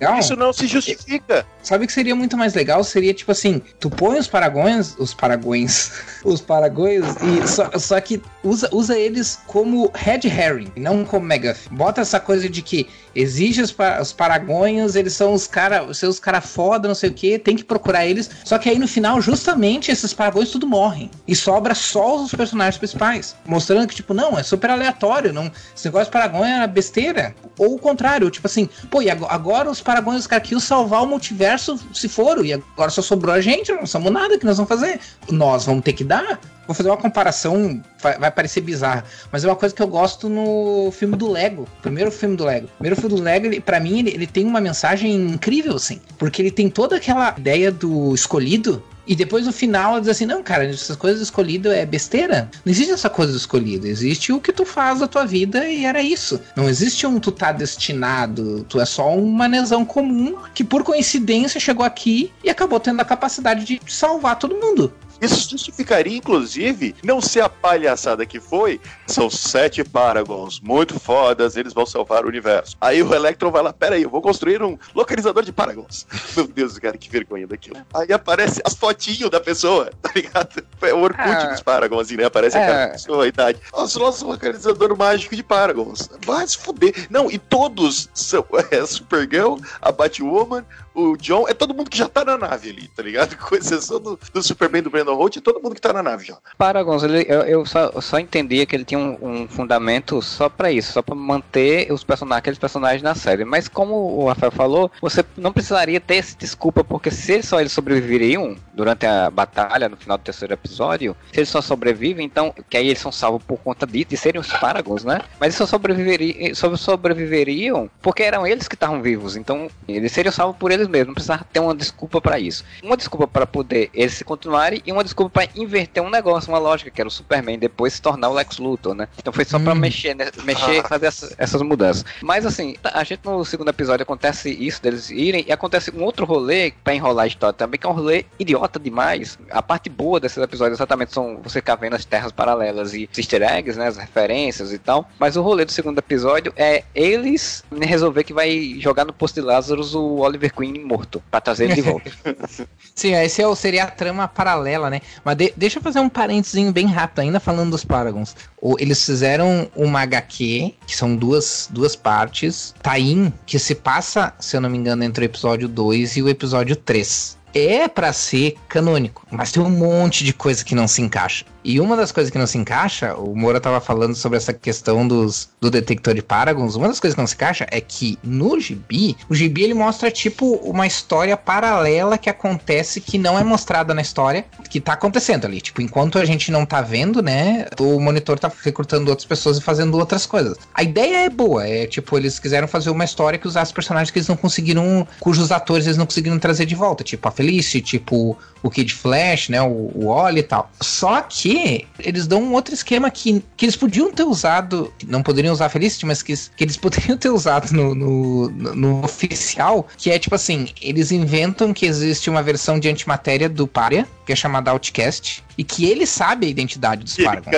Legal. 0.00 0.18
Isso 0.18 0.36
não 0.36 0.52
se 0.52 0.66
justifica. 0.66 1.46
Sabe 1.62 1.84
o 1.84 1.86
que 1.86 1.92
seria 1.92 2.16
muito 2.16 2.36
mais 2.36 2.54
legal? 2.54 2.82
Seria 2.82 3.12
tipo 3.12 3.32
assim: 3.32 3.60
tu 3.78 3.90
põe 3.90 4.18
os 4.18 4.26
paragões, 4.26 4.96
os 4.98 5.12
paragões, 5.12 5.92
os 6.24 6.40
paragões, 6.40 7.04
e 7.22 7.46
só, 7.46 7.70
só 7.78 8.00
que 8.00 8.22
usa, 8.42 8.68
usa 8.72 8.98
eles 8.98 9.38
como 9.46 9.90
Red 9.94 10.20
Herring, 10.24 10.72
não 10.76 11.04
como 11.04 11.26
Megath. 11.26 11.68
Bota 11.70 12.00
essa 12.00 12.18
coisa 12.18 12.48
de 12.48 12.62
que 12.62 12.88
exige 13.14 13.60
os, 13.60 13.74
os 14.00 14.12
paragões, 14.12 14.94
eles 14.94 15.12
são 15.12 15.34
os 15.34 15.46
caras, 15.46 15.88
os 15.88 15.98
seus 15.98 16.18
caras 16.18 16.46
foda, 16.46 16.88
não 16.88 16.94
sei 16.94 17.10
o 17.10 17.14
que, 17.14 17.38
tem 17.38 17.56
que 17.56 17.64
procurar 17.64 18.06
eles. 18.06 18.30
Só 18.44 18.58
que 18.58 18.68
aí 18.68 18.78
no 18.78 18.88
final, 18.88 19.20
justamente, 19.20 19.90
esses 19.90 20.14
paragões 20.14 20.50
tudo 20.50 20.66
morrem. 20.66 21.10
E 21.26 21.34
sobra 21.34 21.74
só 21.74 22.22
os 22.22 22.34
personagens 22.34 22.78
principais. 22.78 23.36
Mostrando 23.44 23.86
que, 23.86 23.94
tipo, 23.94 24.14
não, 24.14 24.38
é 24.38 24.42
super 24.42 24.70
aleatório. 24.70 25.32
Não, 25.32 25.50
esse 25.74 25.84
negócio 25.84 26.06
de 26.06 26.12
paragões 26.12 26.50
era 26.50 26.66
besteira. 26.66 27.34
Ou 27.58 27.74
o 27.74 27.78
contrário, 27.78 28.30
tipo 28.30 28.46
assim, 28.46 28.68
pô, 28.90 29.02
e 29.02 29.10
agora 29.10 29.29
os 29.70 29.80
paragões, 29.80 30.20
os 30.20 30.26
caras 30.26 30.44
queriam 30.44 30.60
salvar 30.60 31.02
o 31.02 31.06
multiverso 31.06 31.78
se 31.92 32.08
foram. 32.08 32.44
E 32.44 32.52
agora 32.52 32.90
só 32.90 33.02
sobrou 33.02 33.34
a 33.34 33.40
gente, 33.40 33.72
não 33.72 33.86
somos 33.86 34.10
nada 34.12 34.38
que 34.38 34.44
nós 34.44 34.56
vamos 34.56 34.68
fazer. 34.68 35.00
Nós 35.30 35.66
vamos 35.66 35.82
ter 35.84 35.92
que 35.92 36.04
dar. 36.04 36.40
Vou 36.66 36.74
fazer 36.74 36.88
uma 36.88 36.96
comparação, 36.96 37.82
vai, 38.00 38.16
vai, 38.16 38.30
parecer 38.30 38.60
bizarra, 38.60 39.04
mas 39.32 39.42
é 39.42 39.48
uma 39.48 39.56
coisa 39.56 39.74
que 39.74 39.82
eu 39.82 39.88
gosto 39.88 40.28
no 40.28 40.92
filme 40.92 41.16
do 41.16 41.28
Lego. 41.28 41.66
Primeiro 41.82 42.12
filme 42.12 42.36
do 42.36 42.44
Lego. 42.44 42.68
Primeiro 42.78 42.94
filme 42.94 43.16
do 43.16 43.20
Lego, 43.20 43.46
ele, 43.46 43.60
pra 43.60 43.80
mim, 43.80 43.98
ele, 43.98 44.10
ele 44.10 44.26
tem 44.26 44.46
uma 44.46 44.60
mensagem 44.60 45.12
incrível, 45.12 45.74
assim. 45.74 46.00
Porque 46.16 46.40
ele 46.40 46.52
tem 46.52 46.70
toda 46.70 46.94
aquela 46.94 47.34
ideia 47.36 47.72
do 47.72 48.14
escolhido, 48.14 48.80
e 49.10 49.16
depois 49.16 49.44
no 49.44 49.52
final 49.52 49.90
ela 49.90 50.00
diz 50.00 50.08
assim: 50.08 50.24
não, 50.24 50.40
cara, 50.40 50.64
essas 50.64 50.94
coisas 50.94 51.20
escolhidas 51.20 51.72
é 51.72 51.84
besteira. 51.84 52.48
Não 52.64 52.70
existe 52.70 52.92
essa 52.92 53.10
coisa 53.10 53.36
escolhida. 53.36 53.88
Existe 53.88 54.32
o 54.32 54.40
que 54.40 54.52
tu 54.52 54.64
faz 54.64 55.00
da 55.00 55.08
tua 55.08 55.26
vida 55.26 55.68
e 55.68 55.84
era 55.84 56.00
isso. 56.00 56.40
Não 56.54 56.68
existe 56.68 57.04
um 57.08 57.18
tu 57.18 57.32
tá 57.32 57.50
destinado. 57.50 58.64
Tu 58.68 58.80
é 58.80 58.84
só 58.84 59.12
um 59.12 59.26
manezão 59.26 59.84
comum 59.84 60.36
que 60.54 60.62
por 60.62 60.84
coincidência 60.84 61.58
chegou 61.58 61.84
aqui 61.84 62.32
e 62.44 62.48
acabou 62.48 62.78
tendo 62.78 63.00
a 63.00 63.04
capacidade 63.04 63.64
de 63.64 63.80
salvar 63.88 64.38
todo 64.38 64.54
mundo. 64.54 64.92
Isso 65.20 65.50
justificaria, 65.50 66.16
inclusive, 66.16 66.94
não 67.02 67.20
ser 67.20 67.40
a 67.40 67.48
palhaçada 67.48 68.24
que 68.24 68.40
foi. 68.40 68.80
São 69.06 69.28
sete 69.28 69.84
Paragons 69.84 70.60
muito 70.60 70.98
fodas, 70.98 71.56
eles 71.56 71.72
vão 71.72 71.86
salvar 71.86 72.24
o 72.24 72.28
universo. 72.28 72.76
Aí 72.80 73.02
o 73.02 73.14
Electron 73.14 73.50
vai 73.50 73.62
lá, 73.62 73.72
peraí, 73.72 74.02
eu 74.02 74.10
vou 74.10 74.22
construir 74.22 74.62
um 74.62 74.78
localizador 74.94 75.42
de 75.42 75.52
Paragons. 75.52 76.06
Meu 76.36 76.46
Deus, 76.46 76.78
cara, 76.78 76.96
que 76.96 77.10
vergonha 77.10 77.46
daquilo. 77.46 77.76
Aí 77.94 78.12
aparece 78.12 78.60
as 78.64 78.74
fotinhos 78.74 79.30
da 79.30 79.40
pessoa, 79.40 79.90
tá 80.00 80.10
ligado? 80.14 80.62
É 80.82 80.94
o 80.94 81.00
Orkut 81.00 81.22
ah, 81.22 81.46
dos 81.46 81.62
Paragons, 81.62 82.02
assim, 82.02 82.16
né? 82.16 82.24
Aparece 82.24 82.56
é. 82.56 82.62
aquela 82.62 82.88
pessoa, 82.88 83.24
a 83.24 83.28
idade. 83.28 83.60
Nossa, 83.72 83.98
nosso 83.98 84.26
localizador 84.26 84.96
mágico 84.96 85.36
de 85.36 85.42
Paragons. 85.42 86.08
Vai 86.24 86.46
se 86.46 86.58
fuder. 86.58 87.06
Não, 87.10 87.30
e 87.30 87.38
todos 87.38 88.08
são 88.14 88.44
é, 88.70 88.84
Supergirl, 88.86 89.56
a 89.80 89.92
Batwoman, 89.92 90.64
o 90.94 91.16
John, 91.16 91.46
é 91.48 91.54
todo 91.54 91.74
mundo 91.74 91.90
que 91.90 91.98
já 91.98 92.08
tá 92.08 92.24
na 92.24 92.36
nave 92.36 92.70
ali, 92.70 92.88
tá 92.88 93.02
ligado? 93.02 93.36
Com 93.38 93.54
exceção 93.54 94.00
do, 94.00 94.18
do 94.32 94.42
Superman 94.42 94.82
do 94.82 94.90
Brandon 94.90 95.14
Holt, 95.14 95.36
é 95.36 95.40
todo 95.40 95.62
mundo 95.62 95.74
que 95.74 95.80
tá 95.80 95.92
na 95.92 96.02
nave 96.02 96.26
já. 96.26 96.36
Paragons, 96.58 97.02
ele, 97.02 97.24
eu, 97.28 97.42
eu, 97.42 97.66
só, 97.66 97.90
eu 97.94 98.00
só 98.00 98.18
entendia 98.18 98.66
que 98.66 98.74
ele 98.74 98.84
tinha 98.84 98.98
um, 98.98 99.18
um 99.22 99.48
fundamento 99.48 100.20
só 100.22 100.48
para 100.48 100.70
isso, 100.70 100.92
só 100.92 101.02
para 101.02 101.14
manter 101.14 101.92
os 101.92 102.04
personagens, 102.04 102.38
aqueles 102.38 102.58
personagens 102.58 103.02
na 103.02 103.14
série. 103.14 103.44
Mas 103.44 103.68
como 103.68 103.94
o 103.94 104.28
Rafael 104.28 104.52
falou, 104.52 104.90
você 105.00 105.24
não 105.36 105.52
precisaria 105.52 106.00
ter 106.00 106.16
essa 106.16 106.36
desculpa, 106.36 106.82
porque 106.82 107.10
se 107.10 107.42
só 107.42 107.60
eles 107.60 107.72
sobreviveriam 107.72 108.56
durante 108.74 109.06
a 109.06 109.30
batalha, 109.30 109.88
no 109.88 109.96
final 109.96 110.18
do 110.18 110.24
terceiro 110.24 110.54
episódio, 110.54 111.16
se 111.32 111.40
eles 111.40 111.48
só 111.48 111.60
sobrevivem, 111.60 112.26
então, 112.26 112.52
que 112.68 112.76
aí 112.76 112.88
eles 112.88 112.98
são 112.98 113.12
salvos 113.12 113.42
por 113.42 113.58
conta 113.58 113.86
disso, 113.86 114.06
de 114.10 114.16
serem 114.16 114.40
os 114.40 114.52
Paragons, 114.52 115.04
né? 115.04 115.20
Mas 115.38 115.48
eles 115.48 115.56
só 115.56 115.66
sobreviveriam, 115.66 116.54
só 116.54 116.74
sobreviveriam 116.76 117.90
porque 118.02 118.22
eram 118.22 118.46
eles 118.46 118.66
que 118.66 118.74
estavam 118.74 119.02
vivos, 119.02 119.36
então 119.36 119.68
eles 119.86 120.12
seriam 120.12 120.32
salvos 120.32 120.56
por 120.56 120.70
eles 120.70 120.79
mesmo, 120.88 121.08
não 121.08 121.14
precisava 121.14 121.44
ter 121.52 121.60
uma 121.60 121.74
desculpa 121.74 122.20
para 122.20 122.38
isso. 122.38 122.64
Uma 122.82 122.96
desculpa 122.96 123.26
para 123.26 123.46
poder 123.46 123.90
eles 123.94 124.14
se 124.14 124.24
continuarem 124.24 124.82
e 124.84 124.92
uma 124.92 125.04
desculpa 125.04 125.40
para 125.40 125.50
inverter 125.56 126.02
um 126.02 126.10
negócio, 126.10 126.50
uma 126.50 126.58
lógica, 126.58 126.90
que 126.90 127.00
era 127.00 127.08
o 127.08 127.10
Superman 127.10 127.58
depois 127.58 127.94
se 127.94 128.02
tornar 128.02 128.28
o 128.28 128.34
Lex 128.34 128.58
Luthor, 128.58 128.94
né? 128.94 129.08
Então 129.18 129.32
foi 129.32 129.44
só 129.44 129.56
hum. 129.56 129.64
para 129.64 129.74
mexer, 129.74 130.14
né? 130.14 130.30
mexer, 130.44 130.82
fazer 130.86 131.06
essas, 131.06 131.34
essas 131.38 131.62
mudanças. 131.62 132.04
Mas 132.22 132.46
assim, 132.46 132.76
a 132.82 133.04
gente 133.04 133.20
no 133.24 133.44
segundo 133.44 133.68
episódio 133.68 134.02
acontece 134.02 134.50
isso 134.50 134.82
deles 134.82 135.10
irem 135.10 135.44
e 135.46 135.52
acontece 135.52 135.90
um 135.90 136.02
outro 136.02 136.24
rolê 136.24 136.72
para 136.84 136.94
enrolar 136.94 137.24
a 137.24 137.28
história 137.28 137.52
também, 137.52 137.78
que 137.78 137.86
é 137.86 137.90
um 137.90 137.92
rolê 137.92 138.24
idiota 138.38 138.78
demais. 138.78 139.38
A 139.50 139.62
parte 139.62 139.88
boa 139.88 140.20
desses 140.20 140.38
episódios 140.38 140.78
exatamente 140.78 141.12
são 141.12 141.40
você 141.42 141.60
ficar 141.60 141.76
vendo 141.76 141.94
as 141.94 142.04
terras 142.04 142.32
paralelas 142.32 142.94
e 142.94 143.08
easter 143.16 143.42
eggs, 143.42 143.78
né, 143.78 143.86
as 143.86 143.96
referências 143.96 144.72
e 144.72 144.78
tal. 144.78 145.08
Mas 145.18 145.36
o 145.36 145.42
rolê 145.42 145.64
do 145.64 145.72
segundo 145.72 145.98
episódio 145.98 146.52
é 146.56 146.84
eles 146.94 147.64
resolver 147.80 148.24
que 148.24 148.32
vai 148.32 148.76
jogar 148.78 149.04
no 149.04 149.12
posto 149.12 149.36
de 149.36 149.40
Lazarus 149.42 149.94
o 149.94 150.18
Oliver 150.18 150.52
Queen 150.54 150.69
morto, 150.78 151.22
pra 151.30 151.40
trazer 151.40 151.64
ele 151.64 151.74
de 151.74 151.82
volta. 151.82 152.10
Sim, 152.94 153.14
esse 153.14 153.42
é 153.42 153.54
seria 153.54 153.84
a 153.84 153.90
trama 153.90 154.28
paralela, 154.28 154.90
né? 154.90 155.00
Mas 155.24 155.36
de, 155.36 155.52
deixa 155.56 155.78
eu 155.78 155.82
fazer 155.82 156.00
um 156.00 156.08
parênteses 156.08 156.70
bem 156.70 156.86
rápido, 156.86 157.20
ainda 157.20 157.40
falando 157.40 157.70
dos 157.70 157.84
Paragons. 157.84 158.36
O, 158.60 158.76
eles 158.78 159.04
fizeram 159.04 159.70
uma 159.74 160.02
HQ, 160.02 160.74
que 160.86 160.96
são 160.96 161.16
duas, 161.16 161.68
duas 161.70 161.96
partes, 161.96 162.74
Tain, 162.82 163.32
que 163.46 163.58
se 163.58 163.74
passa, 163.74 164.34
se 164.38 164.56
eu 164.56 164.60
não 164.60 164.70
me 164.70 164.78
engano, 164.78 165.02
entre 165.02 165.24
o 165.24 165.26
episódio 165.26 165.66
2 165.66 166.18
e 166.18 166.22
o 166.22 166.28
episódio 166.28 166.76
3 166.76 167.39
é 167.54 167.88
para 167.88 168.12
ser 168.12 168.56
canônico, 168.68 169.26
mas 169.30 169.52
tem 169.52 169.62
um 169.62 169.70
monte 169.70 170.24
de 170.24 170.32
coisa 170.32 170.64
que 170.64 170.74
não 170.74 170.88
se 170.88 171.02
encaixa. 171.02 171.44
E 171.62 171.78
uma 171.78 171.96
das 171.96 172.10
coisas 172.10 172.30
que 172.30 172.38
não 172.38 172.46
se 172.46 172.56
encaixa, 172.56 173.14
o 173.14 173.36
Moura 173.36 173.60
tava 173.60 173.80
falando 173.80 174.14
sobre 174.14 174.38
essa 174.38 174.52
questão 174.52 175.06
dos, 175.06 175.50
do 175.60 175.70
detector 175.70 176.14
de 176.14 176.22
Paragons. 176.22 176.74
Uma 176.74 176.88
das 176.88 176.98
coisas 176.98 177.14
que 177.14 177.20
não 177.20 177.26
se 177.26 177.34
encaixa 177.34 177.66
é 177.70 177.80
que 177.80 178.18
no 178.22 178.58
gibi, 178.58 179.16
o 179.28 179.34
gibi 179.34 179.64
ele 179.64 179.74
mostra 179.74 180.10
tipo 180.10 180.54
uma 180.56 180.86
história 180.86 181.36
paralela 181.36 182.16
que 182.16 182.30
acontece 182.30 183.00
que 183.00 183.18
não 183.18 183.38
é 183.38 183.44
mostrada 183.44 183.92
na 183.92 184.00
história, 184.00 184.44
que 184.70 184.80
tá 184.80 184.94
acontecendo 184.94 185.44
ali. 185.44 185.60
Tipo, 185.60 185.82
enquanto 185.82 186.18
a 186.18 186.24
gente 186.24 186.50
não 186.50 186.64
tá 186.64 186.80
vendo, 186.80 187.22
né, 187.22 187.66
o 187.78 188.00
monitor 188.00 188.38
tá 188.38 188.50
recrutando 188.62 189.10
outras 189.10 189.26
pessoas 189.26 189.58
e 189.58 189.60
fazendo 189.60 189.98
outras 189.98 190.24
coisas. 190.24 190.56
A 190.74 190.82
ideia 190.82 191.26
é 191.26 191.28
boa, 191.28 191.66
é 191.66 191.86
tipo, 191.86 192.16
eles 192.16 192.38
quiseram 192.38 192.66
fazer 192.66 192.88
uma 192.88 193.04
história 193.04 193.38
que 193.38 193.46
usasse 193.46 193.72
personagens 193.72 194.10
que 194.10 194.18
eles 194.18 194.28
não 194.28 194.36
conseguiram, 194.36 195.06
cujos 195.18 195.52
atores 195.52 195.84
eles 195.86 195.98
não 195.98 196.06
conseguiram 196.06 196.38
trazer 196.38 196.64
de 196.64 196.74
volta, 196.74 197.04
tipo 197.04 197.28
a 197.28 197.30
Felicity, 197.40 197.80
tipo 197.80 198.36
o 198.62 198.70
Kid 198.70 198.92
Flash, 198.92 199.48
né, 199.48 199.62
o, 199.62 199.90
o 199.94 200.06
Oli 200.08 200.40
e 200.40 200.42
tal. 200.42 200.70
Só 200.80 201.22
que 201.22 201.86
eles 201.98 202.26
dão 202.26 202.42
um 202.42 202.52
outro 202.52 202.74
esquema 202.74 203.10
que, 203.10 203.42
que 203.56 203.64
eles 203.64 203.76
podiam 203.76 204.12
ter 204.12 204.24
usado, 204.24 204.92
não 205.06 205.22
poderiam 205.22 205.52
usar 205.52 205.66
a 205.66 205.68
Felicity, 205.70 206.04
mas 206.04 206.22
que, 206.22 206.34
que 206.36 206.64
eles 206.64 206.76
poderiam 206.76 207.16
ter 207.16 207.30
usado 207.30 207.72
no, 207.72 207.94
no, 207.94 208.50
no, 208.50 209.02
oficial, 209.04 209.86
que 209.96 210.10
é 210.10 210.18
tipo 210.18 210.34
assim, 210.34 210.68
eles 210.80 211.10
inventam 211.10 211.72
que 211.72 211.86
existe 211.86 212.28
uma 212.28 212.42
versão 212.42 212.78
de 212.78 212.88
antimatéria 212.88 213.48
do 213.48 213.66
Paria, 213.66 214.06
que 214.26 214.32
é 214.32 214.36
chamada 214.36 214.70
Outcast, 214.70 215.42
e 215.56 215.64
que 215.64 215.86
ele 215.86 216.06
sabe 216.06 216.46
a 216.46 216.50
identidade 216.50 217.04
dos 217.04 217.16
Paragons. 217.16 217.50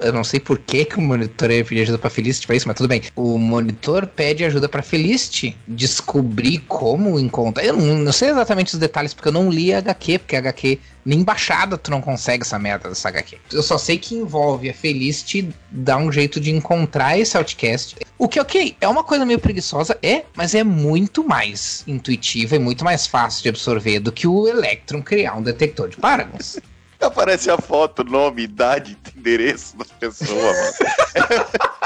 Eu 0.00 0.12
não 0.12 0.24
sei 0.24 0.40
por 0.40 0.58
que, 0.58 0.84
que 0.84 0.98
o 0.98 1.02
monitor 1.02 1.50
ia 1.50 1.64
pedir 1.64 1.82
ajuda 1.82 1.98
pra 1.98 2.10
Felicity 2.10 2.46
pra 2.46 2.56
isso, 2.56 2.68
mas 2.68 2.76
tudo 2.76 2.88
bem. 2.88 3.02
O 3.14 3.38
monitor 3.38 4.06
pede 4.06 4.44
ajuda 4.44 4.68
pra 4.68 4.82
Felicity 4.82 5.56
descobrir 5.66 6.58
como 6.68 7.18
encontrar. 7.18 7.64
Eu 7.64 7.76
não, 7.76 7.98
não, 7.98 8.12
sei 8.12 8.30
exatamente 8.30 8.74
os 8.74 8.80
detalhes, 8.80 9.14
porque 9.14 9.28
eu 9.28 9.32
não 9.32 9.50
li 9.50 9.72
a 9.72 9.78
HQ, 9.78 10.18
porque 10.20 10.36
a 10.36 10.38
HQ, 10.38 10.78
nem 11.04 11.22
baixada 11.22 11.76
tu 11.76 11.90
não 11.90 12.00
consegue 12.00 12.42
essa 12.42 12.58
merda 12.58 12.88
dessa 12.88 13.08
HQ. 13.08 13.38
Eu 13.52 13.62
só 13.62 13.78
sei 13.78 13.98
que 13.98 14.14
envolve 14.14 14.70
a 14.70 14.74
Felicity 14.74 15.48
dar 15.70 15.96
um 15.96 16.10
jeito 16.10 16.40
de 16.40 16.50
encontrar 16.50 17.18
esse 17.18 17.36
outcast. 17.36 17.96
O 18.18 18.28
que, 18.28 18.40
ok, 18.40 18.76
é 18.80 18.88
uma 18.88 19.04
coisa 19.04 19.24
meio 19.24 19.38
preguiçosa, 19.38 19.98
é, 20.02 20.24
mas 20.34 20.54
é 20.54 20.64
muito 20.64 21.26
mais 21.26 21.82
intuitiva 21.86 22.56
e 22.56 22.58
muito 22.58 22.84
mais 22.84 23.06
fácil 23.06 23.42
de 23.42 23.48
absorver 23.48 24.00
do 24.00 24.12
que 24.12 24.26
o 24.26 24.46
Electron 24.46 25.02
criar 25.02 25.36
um 25.36 25.42
detector 25.42 25.88
de 25.88 25.96
Paragons. 25.96 26.58
Aparece 27.02 27.50
a 27.50 27.58
foto, 27.58 28.04
nome, 28.04 28.42
idade, 28.42 28.96
endereço 29.16 29.76
da 29.76 29.84
pessoa, 29.84 30.52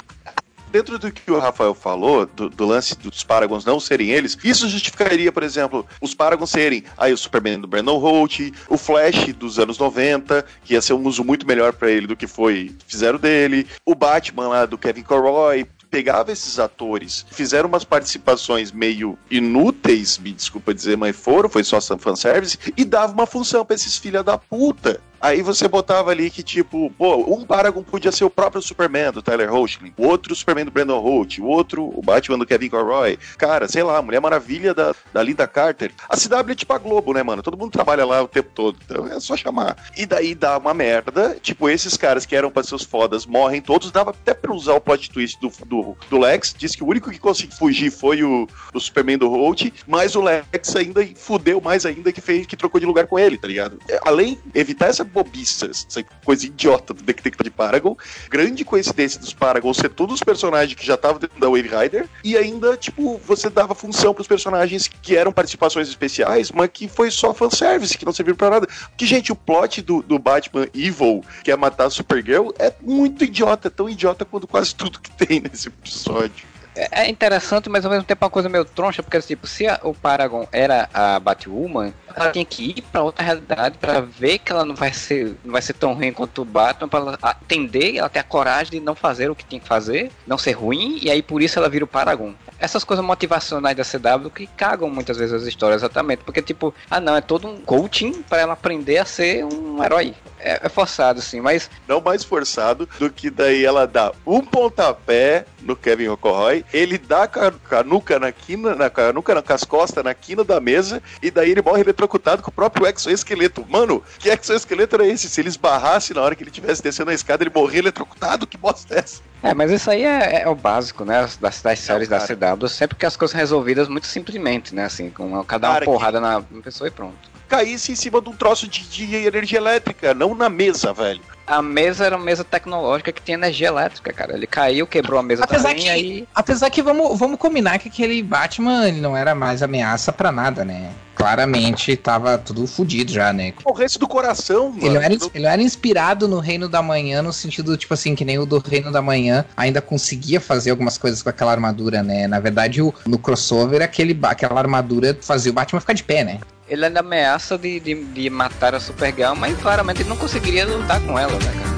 dentro 0.77 0.99
do 0.99 1.11
que 1.11 1.31
o 1.31 1.39
Rafael 1.39 1.75
falou, 1.75 2.27
do, 2.27 2.51
do, 2.51 2.67
lance 2.67 2.95
dos 2.99 3.25
Paragons 3.25 3.65
não 3.65 3.81
serem 3.81 4.11
eles, 4.11 4.37
isso 4.45 4.69
justificaria, 4.69 5.33
por 5.33 5.43
exemplo, 5.43 5.87
os 6.03 6.15
Paragons 6.15 6.51
serem 6.51 6.85
aí 6.99 7.15
o 7.15 7.17
Superman 7.17 7.61
do 7.61 7.67
Brandon 7.67 7.97
Holt, 7.97 8.53
o 8.69 8.77
Flash 8.77 9.33
dos 9.33 9.59
anos 9.59 9.79
90, 9.79 10.45
que 10.65 10.75
ia 10.75 10.83
ser 10.83 10.93
um 10.93 11.07
uso 11.07 11.25
muito 11.25 11.47
melhor 11.47 11.73
para 11.73 11.91
ele 11.91 12.07
do 12.07 12.17
que 12.17 12.27
foi 12.27 12.75
fizeram 12.87 13.19
dele, 13.19 13.67
o 13.87 13.95
Batman 13.95 14.49
lá 14.49 14.67
do 14.67 14.77
Kevin 14.77 15.03
Conroy, 15.03 15.67
pegava 15.97 16.31
esses 16.31 16.59
atores, 16.59 17.25
fizeram 17.31 17.71
umas 17.71 17.83
participações 17.83 18.71
meio 18.71 19.19
inúteis, 19.31 20.19
me 20.19 20.31
desculpa 20.31 20.75
dizer, 20.75 20.95
mas 20.95 21.17
foram, 21.17 21.49
foi 21.49 21.65
só 21.65 21.81
fanservice, 21.81 22.59
e 22.77 22.85
dava 22.85 23.15
uma 23.15 23.25
função 23.25 23.65
para 23.65 23.77
esses 23.77 23.97
filha 23.97 24.23
da 24.23 24.37
puta. 24.37 25.01
Aí 25.21 25.43
você 25.43 25.67
botava 25.69 26.11
ali 26.11 26.31
que, 26.31 26.43
tipo, 26.43 26.91
pô, 26.97 27.17
um 27.17 27.45
Paragon 27.45 27.83
podia 27.83 28.13
ser 28.13 28.25
o 28.25 28.31
próprio 28.31 28.63
Superman 28.63 29.13
do 29.13 29.23
Tyler 29.23 29.53
Hoechlin, 29.53 29.93
o 29.97 30.07
outro 30.07 30.35
Superman 30.35 30.65
do 30.65 30.71
Brandon 30.71 31.01
Holt, 31.01 31.39
o 31.39 31.47
outro 31.47 31.85
o 31.95 32.03
Batman 32.03 32.39
do 32.39 32.47
Kevin 32.47 32.69
Conroy. 32.69 33.19
Cara, 33.39 33.69
sei 33.69 33.83
lá, 33.83 34.01
Mulher 34.03 34.21
Maravilha 34.21 34.75
da, 34.75 34.95
da 35.13 35.23
Linda 35.23 35.47
Carter. 35.47 35.93
A 36.09 36.17
CW 36.17 36.53
é 36.53 36.55
tipo 36.55 36.73
a 36.73 36.79
Globo, 36.79 37.13
né, 37.13 37.23
mano? 37.23 37.43
Todo 37.43 37.57
mundo 37.57 37.71
trabalha 37.71 38.05
lá 38.05 38.23
o 38.23 38.29
tempo 38.29 38.51
todo, 38.55 38.79
então 38.85 39.07
é 39.07 39.19
só 39.21 39.37
chamar. 39.37 39.77
E 39.97 40.07
daí 40.07 40.35
dá 40.35 40.59
uma 40.59 40.75
merda, 40.75 41.37
tipo, 41.41 41.69
esses 41.69 41.97
caras 41.97 42.27
que 42.27 42.37
eram 42.37 42.51
pra 42.51 42.63
ser 42.63 42.75
os 42.75 42.85
fodas 42.85 43.27
morrem 43.27 43.61
todos, 43.61 43.91
dava 43.91 44.11
até 44.11 44.35
pra 44.35 44.53
usar 44.53 44.75
o 44.75 44.81
plot 44.81 45.11
twist 45.11 45.41
do, 45.41 45.51
do, 45.67 45.97
do 46.09 46.19
Lex, 46.19 46.55
disse 46.57 46.77
que 46.77 46.85
o 46.85 46.89
único 46.89 47.11
que 47.11 47.19
conseguiu 47.19 47.57
fugir 47.57 47.91
foi 47.91 48.23
o, 48.23 48.49
o 48.73 48.81
Superman 48.81 49.19
do 49.19 49.29
Holt, 49.29 49.73
mas 49.87 50.15
o 50.15 50.21
Lex 50.21 50.77
ainda 50.77 51.07
fudeu 51.17 51.61
mais 51.61 51.87
ainda 51.87 52.13
que 52.13 52.21
fez, 52.21 52.47
que 52.47 52.57
trocou 52.57 52.81
de 52.81 52.87
lugar 52.87 53.07
com 53.07 53.19
ele, 53.19 53.39
tá 53.39 53.49
ligado? 53.49 53.79
Além, 54.03 54.39
evitar 54.55 54.89
essa 54.89 55.06
bobiça, 55.07 55.71
essa 55.71 56.03
coisa 56.25 56.47
idiota 56.47 56.93
do 56.93 57.03
detective 57.03 57.45
de 57.45 57.51
Paragon. 57.51 57.97
Grande 58.29 58.65
coincidência 58.65 59.21
dos 59.21 59.33
Paragon 59.33 59.73
ser 59.73 59.91
todos 59.91 60.17
os 60.17 60.23
personagens 60.23 60.75
que 60.75 60.87
já 60.87 60.95
estavam 60.95 61.19
dentro 61.19 61.39
da 61.39 61.49
Wave 61.49 61.69
Rider. 61.69 62.09
E 62.23 62.37
ainda, 62.37 62.77
tipo, 62.77 63.19
você 63.25 63.49
dava 63.49 63.75
função 63.75 64.13
pros 64.13 64.27
personagens 64.27 64.89
que 64.89 65.17
eram 65.17 65.33
participações 65.33 65.89
especiais, 65.89 66.51
mas 66.51 66.71
que 66.73 66.89
foi 66.89 67.11
só 67.11 67.33
fanservice, 67.33 67.97
que 67.97 68.05
não 68.05 68.13
serviu 68.13 68.37
pra 68.37 68.51
nada. 68.51 68.67
Porque, 68.89 69.07
gente, 69.07 69.33
o 69.33 69.37
plot 69.37 69.83
do, 69.83 70.03
do 70.03 70.19
Batman 70.19 70.67
Evil, 70.75 71.25
que 71.43 71.51
é 71.51 71.57
matar 71.57 71.87
a 71.87 71.91
Supergirl, 71.91 72.51
é 72.59 72.73
muito 72.83 73.25
idiota, 73.25 73.69
é 73.69 73.71
tão 73.71 73.89
idiota 73.89 74.25
quanto 74.25 74.47
quase 74.47 74.75
tudo 74.75 75.01
que 75.01 75.11
tem 75.11 75.41
nesse 75.41 75.69
episódio. 75.69 76.56
É, 76.77 77.09
interessante, 77.09 77.71
mas 77.71 77.85
ao 77.85 77.91
mesmo 77.91 78.05
tempo 78.05 78.23
é 78.23 78.27
uma 78.27 78.31
coisa 78.31 78.49
meio 78.49 78.65
troncha, 78.65 79.03
porque 79.03 79.21
tipo, 79.23 79.47
se 79.47 79.67
a, 79.67 79.81
o 79.83 79.95
Paragon 79.95 80.47
era 80.53 80.89
a 80.93 81.19
Batwoman, 81.19 81.93
ela 82.15 82.31
tinha 82.31 82.45
que 82.45 82.75
ir 82.77 82.83
para 82.83 83.03
outra 83.03 83.25
realidade 83.25 83.79
para 83.79 84.01
ver 84.01 84.39
que 84.39 84.53
ela 84.53 84.65
não 84.65 84.75
vai 84.75 84.93
ser 84.93 85.37
não 85.45 85.53
vai 85.53 85.63
ser 85.63 85.73
tão 85.73 85.95
ruim 85.95 86.13
quanto 86.13 86.43
o 86.43 86.45
Batman, 86.45 86.89
para 86.89 87.19
atender, 87.23 87.97
ela 87.97 88.09
ter 88.09 88.19
a 88.19 88.25
coragem 88.25 88.79
de 88.79 88.81
não 88.81 88.95
fazer 88.95 89.31
o 89.31 89.35
que 89.35 89.45
tinha 89.45 89.61
que 89.61 89.67
fazer, 89.67 90.11
não 90.27 90.37
ser 90.37 90.53
ruim, 90.53 90.99
e 91.03 91.11
aí 91.11 91.23
por 91.23 91.41
isso 91.41 91.59
ela 91.59 91.69
vira 91.69 91.85
o 91.85 91.89
Paragon. 91.89 92.35
Essas 92.59 92.85
coisas 92.85 93.05
motivacionais 93.05 93.77
da 93.77 93.85
CW 93.85 94.31
que 94.31 94.47
cagam 94.47 94.91
muitas 94.91 95.17
vezes 95.17 95.35
as 95.35 95.47
histórias, 95.47 95.83
exatamente, 95.83 96.25
porque 96.25 96.43
tipo, 96.43 96.75
ah 96.91 97.01
não, 97.01 97.17
é 97.17 97.21
todo 97.21 97.49
um 97.49 97.61
coaching 97.61 98.23
para 98.23 98.41
ela 98.41 98.53
aprender 98.53 98.99
a 98.99 99.05
ser 99.05 99.45
um 99.45 99.83
herói. 99.83 100.15
É, 100.47 100.61
é 100.63 100.69
forçado, 100.69 101.21
sim, 101.21 101.41
mas. 101.41 101.69
Não 101.89 102.01
mais 102.01 102.23
forçado 102.23 102.89
do 103.01 103.11
que 103.11 103.31
daí 103.31 103.65
ela 103.65 103.85
dá 103.85 104.13
um 104.25 104.41
pontapé 104.41 105.45
no 105.61 105.75
Kevin 105.75 106.09
O'Corroy, 106.09 106.65
ele 106.73 106.97
dá 106.97 107.25
a 107.25 107.29
canuca 107.29 108.21
na 108.21 108.31
quina, 108.31 108.77
na 108.77 108.87
na 109.35 109.43
cascosta 109.43 110.03
na 110.03 110.15
quina 110.15 110.45
da 110.45 110.61
mesa, 110.61 111.03
e 111.21 111.31
daí 111.31 111.51
ele 111.51 111.63
morre 111.63 111.81
eletrocutado 111.81 112.43
com 112.43 112.51
o 112.51 112.55
próprio 112.55 112.87
exoesqueleto. 112.87 113.67
Mano, 113.69 114.03
que 114.19 114.29
exoesqueleto 114.29 114.95
era 114.95 115.07
esse? 115.07 115.29
Se 115.29 115.41
ele 115.41 115.49
esbarrasse 115.49 116.15
na 116.15 116.23
hora 116.23 116.37
que 116.37 116.45
ele 116.45 116.51
estivesse 116.51 116.81
descendo 116.81 117.11
a 117.11 117.15
escada, 117.15 117.43
ele 117.43 117.53
morria 117.53 117.81
eletrocutado? 117.81 118.47
Que 118.47 118.57
bosta 118.57 118.95
é 118.95 118.99
essa? 118.99 119.21
É, 119.43 119.53
mas 119.53 119.71
isso 119.73 119.91
aí 119.91 120.05
é, 120.05 120.43
é 120.43 120.49
o 120.49 120.55
básico, 120.55 121.05
né? 121.05 121.29
Das, 121.41 121.61
das 121.61 121.79
séries 121.81 122.11
é, 122.11 122.19
da 122.19 122.57
CW, 122.57 122.69
sempre 122.69 122.97
que 122.97 123.05
as 123.05 123.17
coisas 123.17 123.37
resolvidas 123.37 123.89
muito 123.89 124.07
simplesmente, 124.07 124.75
né? 124.75 124.85
Assim, 124.85 125.11
com 125.11 125.43
cada 125.45 125.71
uma 125.71 125.81
porrada 125.81 126.19
que... 126.19 126.55
na 126.55 126.63
pessoa 126.63 126.87
e 126.87 126.91
pronto 126.91 127.36
caísse 127.47 127.93
em 127.93 127.95
cima 127.95 128.21
de 128.21 128.29
um 128.29 128.37
troço 128.37 128.69
de, 128.69 128.83
de, 128.83 129.15
energia 129.15 129.59
elétrica, 129.59 130.15
não 130.15 130.35
na 130.35 130.49
mesa, 130.49 130.93
velho. 130.93 131.21
A 131.47 131.63
mesa 131.63 132.05
era 132.05 132.17
uma 132.17 132.25
mesa 132.25 132.43
tecnológica 132.43 133.13
que 133.13 133.23
tinha 133.23 133.37
energia 133.37 133.69
elétrica, 133.69 134.13
cara. 134.13 134.35
Ele 134.35 134.47
caiu, 134.47 134.87
quebrou 134.87 135.19
a 135.19 135.23
mesa 135.23 135.45
apesar 135.45 135.69
também, 135.69 135.85
que, 135.85 135.89
aí... 135.89 136.29
Apesar 136.35 136.71
que 136.71 136.83
vamos, 136.83 137.19
vamos 137.19 137.39
combinar 137.39 137.79
que 137.79 137.89
aquele 137.89 138.23
Batman 138.23 138.89
ele 138.89 139.01
não 139.01 139.17
era 139.17 139.35
mais 139.35 139.63
ameaça 139.63 140.13
para 140.13 140.33
nada, 140.33 140.65
né? 140.65 140.93
claramente 141.17 141.97
tava 141.97 142.37
tudo 142.37 142.67
fodido 142.67 143.11
já, 143.11 143.33
né? 143.33 143.55
Morresse 143.65 143.99
do 143.99 144.07
coração, 144.07 144.71
mano. 144.71 144.87
Ele 144.87 144.97
era, 144.99 145.15
ele 145.35 145.47
era 145.47 145.63
inspirado 145.63 146.29
no 146.29 146.39
Reino 146.39 146.69
da 146.69 146.83
Manhã, 146.83 147.23
no 147.23 147.33
sentido, 147.33 147.75
tipo 147.77 147.95
assim, 147.95 148.15
que 148.15 148.25
nem 148.25 148.39
o 148.39 148.45
do 148.45 148.59
Reino 148.59 148.93
da 148.93 149.01
Manhã 149.01 149.45
ainda 149.57 149.81
conseguia 149.81 150.41
fazer 150.41 150.71
algumas 150.71 150.99
coisas 150.99 151.23
com 151.23 151.31
aquela 151.31 151.51
armadura, 151.51 152.03
né? 152.03 152.29
Na 152.29 152.39
verdade, 152.39 152.83
o, 152.83 152.93
no 153.07 153.19
crossover, 153.19 153.81
aquele, 153.81 154.17
aquela 154.23 154.61
armadura 154.61 155.19
fazia 155.21 155.51
o 155.51 155.55
Batman 155.55 155.81
ficar 155.81 155.95
de 155.95 156.05
pé, 156.05 156.23
né? 156.23 156.39
Ele 156.69 156.85
ainda 156.85 157.01
ameaça 157.01 157.57
de, 157.57 157.79
de, 157.79 157.95
de 157.95 158.29
matar 158.29 158.75
a 158.75 158.81
Supergirl, 158.81 159.35
mas 159.37 159.57
claramente 159.59 160.03
ele 160.03 160.09
não 160.09 160.17
conseguiria 160.17 160.67
lutar 160.67 161.01
com 161.01 161.19
ela, 161.19 161.33
né, 161.33 161.53
cara? 161.63 161.77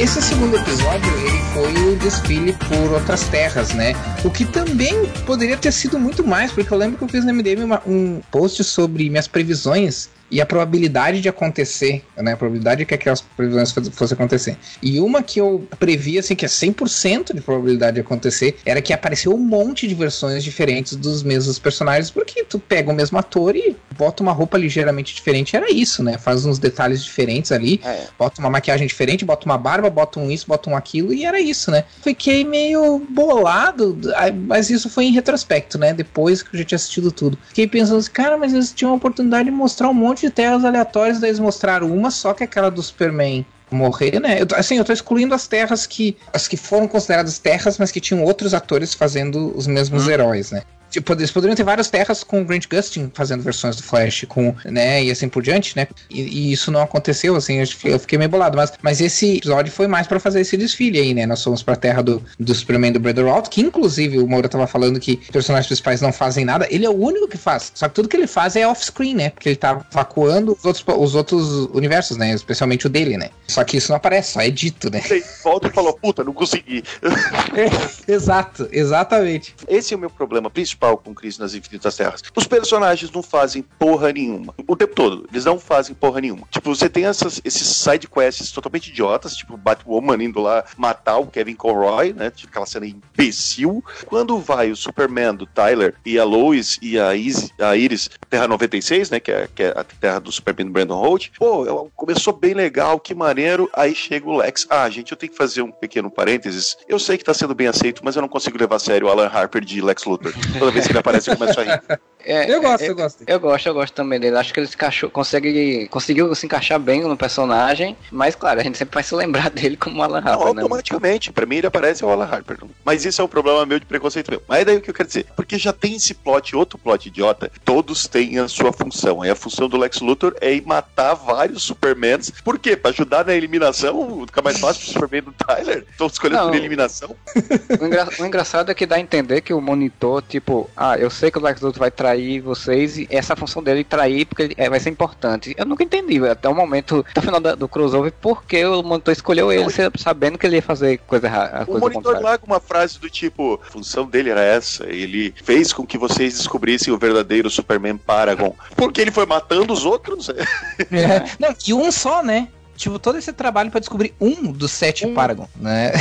esse 0.00 0.22
segundo 0.22 0.56
episódio 0.56 1.12
ele 1.18 1.38
foi 1.52 1.92
o 1.92 1.96
desfile 1.96 2.54
por 2.54 2.94
outras 2.94 3.28
terras, 3.28 3.74
né? 3.74 3.92
O 4.24 4.30
que 4.30 4.46
também 4.46 5.04
poderia 5.26 5.58
ter 5.58 5.70
sido 5.70 5.98
muito 5.98 6.26
mais, 6.26 6.50
porque 6.50 6.72
eu 6.72 6.78
lembro 6.78 6.96
que 6.96 7.04
eu 7.04 7.08
fiz 7.08 7.22
no 7.22 7.34
MDM 7.34 7.64
uma, 7.64 7.82
um 7.86 8.22
post 8.30 8.64
sobre 8.64 9.10
minhas 9.10 9.28
previsões 9.28 10.08
e 10.30 10.40
a 10.40 10.46
probabilidade 10.46 11.20
de 11.20 11.28
acontecer, 11.28 12.04
né? 12.16 12.32
A 12.32 12.36
probabilidade 12.36 12.84
que 12.84 12.94
aquelas 12.94 13.20
previsões 13.20 13.72
fossem 13.92 14.14
acontecer. 14.14 14.56
E 14.82 15.00
uma 15.00 15.22
que 15.22 15.40
eu 15.40 15.66
previ, 15.78 16.18
assim, 16.18 16.34
que 16.34 16.44
é 16.44 16.48
100% 16.48 17.34
de 17.34 17.40
probabilidade 17.40 17.94
de 17.94 18.00
acontecer, 18.00 18.56
era 18.64 18.80
que 18.80 18.92
apareceu 18.92 19.34
um 19.34 19.38
monte 19.38 19.86
de 19.88 19.94
versões 19.94 20.44
diferentes 20.44 20.94
dos 20.96 21.22
mesmos 21.22 21.58
personagens, 21.58 22.10
porque 22.10 22.44
tu 22.44 22.58
pega 22.58 22.90
o 22.90 22.94
mesmo 22.94 23.18
ator 23.18 23.56
e 23.56 23.76
bota 23.96 24.22
uma 24.22 24.32
roupa 24.32 24.56
ligeiramente 24.56 25.14
diferente. 25.14 25.56
Era 25.56 25.70
isso, 25.70 26.02
né? 26.02 26.18
Faz 26.18 26.46
uns 26.46 26.58
detalhes 26.58 27.04
diferentes 27.04 27.52
ali, 27.52 27.80
é. 27.84 28.06
bota 28.18 28.40
uma 28.40 28.50
maquiagem 28.50 28.86
diferente, 28.86 29.24
bota 29.24 29.46
uma 29.46 29.58
barba, 29.58 29.90
bota 29.90 30.20
um 30.20 30.30
isso, 30.30 30.46
bota 30.46 30.70
um 30.70 30.76
aquilo, 30.76 31.12
e 31.12 31.24
era 31.24 31.40
isso, 31.40 31.70
né? 31.70 31.84
Fiquei 32.02 32.44
meio 32.44 33.02
bolado, 33.10 33.98
mas 34.46 34.70
isso 34.70 34.88
foi 34.88 35.04
em 35.04 35.12
retrospecto, 35.12 35.78
né? 35.78 35.92
Depois 35.92 36.42
que 36.42 36.54
eu 36.54 36.58
já 36.58 36.64
tinha 36.64 36.76
assistido 36.76 37.10
tudo. 37.10 37.38
Fiquei 37.48 37.66
pensando 37.66 37.98
assim, 37.98 38.10
cara, 38.10 38.36
mas 38.36 38.52
eles 38.52 38.72
tinham 38.72 38.92
a 38.92 38.96
oportunidade 38.96 39.44
de 39.44 39.50
mostrar 39.50 39.88
um 39.88 39.94
monte 39.94 40.19
monte 40.20 40.26
de 40.26 40.30
terras 40.30 40.64
aleatórias, 40.64 41.18
daí 41.18 41.30
eles 41.30 41.40
mostraram 41.40 41.90
uma, 41.92 42.10
só 42.10 42.34
que 42.34 42.44
aquela 42.44 42.70
do 42.70 42.82
Superman 42.82 43.44
morrer, 43.70 44.20
né? 44.20 44.42
Eu, 44.42 44.46
assim, 44.56 44.76
eu 44.76 44.84
tô 44.84 44.92
excluindo 44.92 45.34
as 45.34 45.46
terras 45.46 45.86
que. 45.86 46.16
As 46.32 46.46
que 46.46 46.56
foram 46.56 46.86
consideradas 46.86 47.38
terras, 47.38 47.78
mas 47.78 47.90
que 47.90 48.00
tinham 48.00 48.24
outros 48.24 48.52
atores 48.52 48.94
fazendo 48.94 49.56
os 49.56 49.66
mesmos 49.66 50.06
hum. 50.06 50.10
heróis, 50.10 50.50
né? 50.50 50.62
Tipo, 50.90 51.12
eles 51.12 51.30
poderiam 51.30 51.56
ter 51.56 51.64
várias 51.64 51.88
terras 51.88 52.24
com 52.24 52.42
o 52.42 52.44
Grant 52.44 52.66
Gustin 52.68 53.10
fazendo 53.14 53.42
versões 53.42 53.76
do 53.76 53.82
Flash, 53.82 54.24
com, 54.28 54.54
né, 54.64 55.04
e 55.04 55.10
assim 55.10 55.28
por 55.28 55.42
diante, 55.42 55.76
né? 55.76 55.86
E, 56.10 56.20
e 56.20 56.52
isso 56.52 56.70
não 56.70 56.82
aconteceu, 56.82 57.36
assim, 57.36 57.60
eu 57.60 57.66
fiquei, 57.66 57.94
eu 57.94 57.98
fiquei 57.98 58.18
meio 58.18 58.30
bolado. 58.30 58.56
Mas, 58.56 58.72
mas 58.82 59.00
esse 59.00 59.36
episódio 59.36 59.72
foi 59.72 59.86
mais 59.86 60.06
para 60.06 60.18
fazer 60.18 60.40
esse 60.40 60.56
desfile 60.56 60.98
aí, 60.98 61.14
né? 61.14 61.26
Nós 61.26 61.42
fomos 61.42 61.62
pra 61.62 61.76
terra 61.76 62.02
do, 62.02 62.22
do 62.38 62.54
Superman 62.54 62.92
do 62.92 63.00
Brother 63.00 63.24
Walt, 63.24 63.48
que 63.48 63.60
inclusive 63.60 64.18
o 64.18 64.26
Moura 64.26 64.48
tava 64.48 64.66
falando 64.66 64.98
que 64.98 65.16
personagens 65.32 65.66
principais 65.66 66.00
não 66.00 66.12
fazem 66.12 66.44
nada. 66.44 66.66
Ele 66.70 66.84
é 66.84 66.90
o 66.90 66.96
único 66.96 67.28
que 67.28 67.38
faz. 67.38 67.70
Só 67.74 67.88
que 67.88 67.94
tudo 67.94 68.08
que 68.08 68.16
ele 68.16 68.26
faz 68.26 68.56
é 68.56 68.66
off-screen, 68.66 69.14
né? 69.14 69.30
Porque 69.30 69.48
ele 69.48 69.56
tá 69.56 69.86
vacuando 69.92 70.52
os 70.52 70.64
outros, 70.64 70.84
os 70.86 71.14
outros 71.14 71.68
universos, 71.72 72.16
né? 72.16 72.32
Especialmente 72.32 72.86
o 72.86 72.90
dele, 72.90 73.16
né? 73.16 73.30
Só 73.46 73.62
que 73.64 73.76
isso 73.76 73.90
não 73.90 73.96
aparece, 73.96 74.32
só 74.32 74.40
é 74.40 74.50
dito, 74.50 74.90
né? 74.90 75.00
volta 75.44 75.68
e 75.68 75.70
falou, 75.70 75.94
puta, 75.94 76.24
não 76.24 76.32
consegui. 76.32 76.82
é, 77.54 78.12
exato, 78.12 78.68
exatamente. 78.72 79.54
Esse 79.68 79.94
é 79.94 79.96
o 79.96 80.00
meu 80.00 80.10
problema 80.10 80.50
principal 80.50 80.79
com 80.80 81.14
Crise 81.14 81.38
nas 81.38 81.54
Infinitas 81.54 81.96
Terras. 81.96 82.22
Os 82.34 82.46
personagens 82.46 83.10
não 83.12 83.22
fazem 83.22 83.62
porra 83.62 84.12
nenhuma. 84.12 84.54
O 84.66 84.76
tempo 84.76 84.94
todo. 84.94 85.26
Eles 85.30 85.44
não 85.44 85.58
fazem 85.58 85.94
porra 85.94 86.20
nenhuma. 86.20 86.46
Tipo, 86.50 86.74
você 86.74 86.88
tem 86.88 87.04
essas, 87.04 87.40
esses 87.44 87.66
side 87.66 88.08
quests 88.08 88.50
totalmente 88.50 88.88
idiotas, 88.88 89.36
tipo 89.36 89.56
Batwoman 89.56 90.22
indo 90.22 90.40
lá 90.40 90.64
matar 90.76 91.18
o 91.18 91.26
Kevin 91.26 91.54
Conroy, 91.54 92.12
né? 92.12 92.30
Tipo 92.30 92.50
aquela 92.50 92.66
cena 92.66 92.86
imbecil. 92.86 93.84
Quando 94.06 94.38
vai 94.38 94.70
o 94.70 94.76
Superman 94.76 95.34
do 95.34 95.46
Tyler 95.46 95.94
e 96.04 96.18
a 96.18 96.24
Lois 96.24 96.78
e 96.80 96.98
a, 96.98 97.14
Izzy, 97.14 97.52
a 97.58 97.76
Iris, 97.76 98.10
Terra 98.28 98.48
96, 98.48 99.10
né? 99.10 99.20
Que 99.20 99.32
é, 99.32 99.48
que 99.54 99.62
é 99.62 99.68
a 99.76 99.84
terra 99.84 100.18
do 100.18 100.32
Superman 100.32 100.66
do 100.66 100.72
Brandon 100.72 100.98
Holt. 100.98 101.30
Pô, 101.38 101.90
começou 101.94 102.32
bem 102.32 102.54
legal, 102.54 102.98
que 102.98 103.14
maneiro. 103.14 103.68
Aí 103.74 103.94
chega 103.94 104.28
o 104.28 104.36
Lex. 104.36 104.66
Ah, 104.70 104.88
gente, 104.88 105.12
eu 105.12 105.18
tenho 105.18 105.32
que 105.32 105.38
fazer 105.38 105.62
um 105.62 105.70
pequeno 105.70 106.10
parênteses. 106.10 106.76
Eu 106.88 106.98
sei 106.98 107.18
que 107.18 107.24
tá 107.24 107.34
sendo 107.34 107.54
bem 107.54 107.66
aceito, 107.66 108.02
mas 108.04 108.16
eu 108.16 108.22
não 108.22 108.28
consigo 108.28 108.58
levar 108.58 108.76
a 108.76 108.78
sério 108.78 109.06
o 109.06 109.10
Alan 109.10 109.26
Harper 109.26 109.64
de 109.64 109.80
Lex 109.80 110.04
Luthor. 110.04 110.32
Toda 110.70 110.72
vez 110.72 110.86
que 110.86 110.92
ele 110.92 110.98
aparece, 110.98 111.30
eu 111.30 111.36
começo 111.36 111.60
a 111.60 111.64
rir. 111.64 111.82
É, 112.24 112.52
Eu 112.54 112.60
gosto, 112.60 112.82
é, 112.84 112.88
eu 112.90 112.94
gosto. 112.94 113.24
Eu 113.26 113.40
gosto, 113.40 113.66
eu 113.66 113.74
gosto 113.74 113.94
também 113.94 114.20
dele. 114.20 114.36
Acho 114.36 114.52
que 114.54 114.60
ele 114.60 114.66
se 114.66 114.74
encaixou, 114.74 115.10
consegue, 115.10 115.88
conseguiu 115.90 116.32
se 116.34 116.44
encaixar 116.46 116.78
bem 116.78 117.00
no 117.00 117.16
personagem, 117.16 117.96
mas 118.10 118.34
claro, 118.34 118.60
a 118.60 118.62
gente 118.62 118.76
sempre 118.78 118.94
vai 118.94 119.02
se 119.02 119.14
lembrar 119.14 119.48
dele 119.50 119.76
como 119.76 120.02
Alan 120.02 120.20
Não, 120.20 120.32
Harper, 120.32 120.54
né? 120.54 120.62
automaticamente. 120.62 121.32
Pra 121.32 121.46
mim 121.46 121.56
ele 121.56 121.66
aparece 121.66 122.04
o 122.04 122.08
Alan 122.10 122.26
Harper. 122.30 122.58
Mas 122.84 123.04
isso 123.04 123.20
é 123.20 123.24
um 123.24 123.28
problema 123.28 123.64
meu 123.66 123.80
de 123.80 123.86
preconceito 123.86 124.30
meu. 124.30 124.42
Mas 124.46 124.60
é 124.60 124.64
daí 124.66 124.76
o 124.76 124.80
que 124.82 124.90
eu 124.90 124.94
quero 124.94 125.06
dizer. 125.08 125.26
Porque 125.34 125.58
já 125.58 125.72
tem 125.72 125.96
esse 125.96 126.12
plot, 126.14 126.54
outro 126.54 126.78
plot 126.78 127.08
idiota. 127.08 127.50
Todos 127.64 128.06
têm 128.06 128.38
a 128.38 128.46
sua 128.48 128.72
função. 128.72 129.24
E 129.24 129.30
a 129.30 129.34
função 129.34 129.68
do 129.68 129.76
Lex 129.78 130.00
Luthor 130.00 130.34
é 130.40 130.52
ir 130.54 130.62
matar 130.66 131.14
vários 131.14 131.62
Supermans. 131.62 132.30
Por 132.44 132.58
quê? 132.58 132.76
Pra 132.76 132.90
ajudar 132.90 133.24
na 133.24 133.32
eliminação? 133.34 134.24
Fica 134.26 134.42
mais 134.42 134.58
fácil 134.58 134.82
pro 134.84 134.92
Superman 134.92 135.22
do 135.22 135.32
Tyler? 135.32 135.86
Tô 135.96 136.06
escolhendo 136.06 136.42
Não. 136.42 136.50
por 136.50 136.56
eliminação? 136.56 137.16
O, 137.80 137.86
engra- 137.86 138.08
o 138.18 138.26
engraçado 138.26 138.70
é 138.70 138.74
que 138.74 138.84
dá 138.84 138.96
a 138.96 139.00
entender 139.00 139.40
que 139.40 139.54
o 139.54 139.60
monitor, 139.60 140.22
tipo, 140.22 140.59
ah, 140.76 140.96
eu 140.98 141.10
sei 141.10 141.30
que 141.30 141.38
o 141.38 141.42
Lex 141.42 141.60
Luthor 141.60 141.78
vai 141.80 141.90
trair 141.90 142.40
vocês 142.40 142.98
e 142.98 143.06
essa 143.10 143.34
função 143.36 143.62
dele 143.62 143.84
trair 143.84 144.24
porque 144.26 144.42
ele, 144.42 144.54
é, 144.56 144.68
vai 144.68 144.80
ser 144.80 144.90
importante. 144.90 145.54
Eu 145.56 145.64
nunca 145.66 145.82
entendi 145.84 146.18
até 146.26 146.48
o 146.48 146.54
momento, 146.54 147.04
até 147.10 147.20
o 147.20 147.22
final 147.22 147.40
da- 147.40 147.54
do 147.54 147.68
crossover, 147.68 148.12
por 148.12 148.44
que 148.44 148.64
o 148.64 148.82
monitor 148.82 149.12
escolheu 149.12 149.52
ele 149.52 149.64
sabendo 149.96 150.38
que 150.38 150.46
ele 150.46 150.56
ia 150.56 150.62
fazer 150.62 150.98
coisa 151.06 151.26
errada. 151.26 151.62
O 151.62 151.66
Coisa 151.66 151.80
monitor 151.80 152.38
com 152.38 152.46
uma 152.46 152.60
frase 152.60 152.98
do 152.98 153.08
tipo: 153.10 153.60
a 153.66 153.70
função 153.70 154.06
dele 154.06 154.30
era 154.30 154.42
essa. 154.42 154.84
Ele 154.86 155.34
fez 155.42 155.72
com 155.72 155.86
que 155.86 155.96
vocês 155.98 156.36
descobrissem 156.36 156.92
o 156.92 156.98
verdadeiro 156.98 157.48
Superman 157.50 157.96
Paragon. 157.96 158.54
Porque 158.76 159.00
ele 159.00 159.10
foi 159.10 159.26
matando 159.26 159.72
os 159.72 159.84
outros, 159.84 160.16
não 160.28 160.34
sei. 160.34 160.44
É. 160.92 161.24
Não, 161.38 161.54
e 161.66 161.74
um 161.74 161.90
só, 161.92 162.22
né? 162.22 162.48
Tipo, 162.80 162.98
todo 162.98 163.18
esse 163.18 163.30
trabalho 163.30 163.70
pra 163.70 163.78
descobrir 163.78 164.14
um 164.18 164.50
dos 164.50 164.70
sete 164.70 165.04
Um. 165.06 165.12
Paragon, 165.12 165.46
né? 165.54 165.92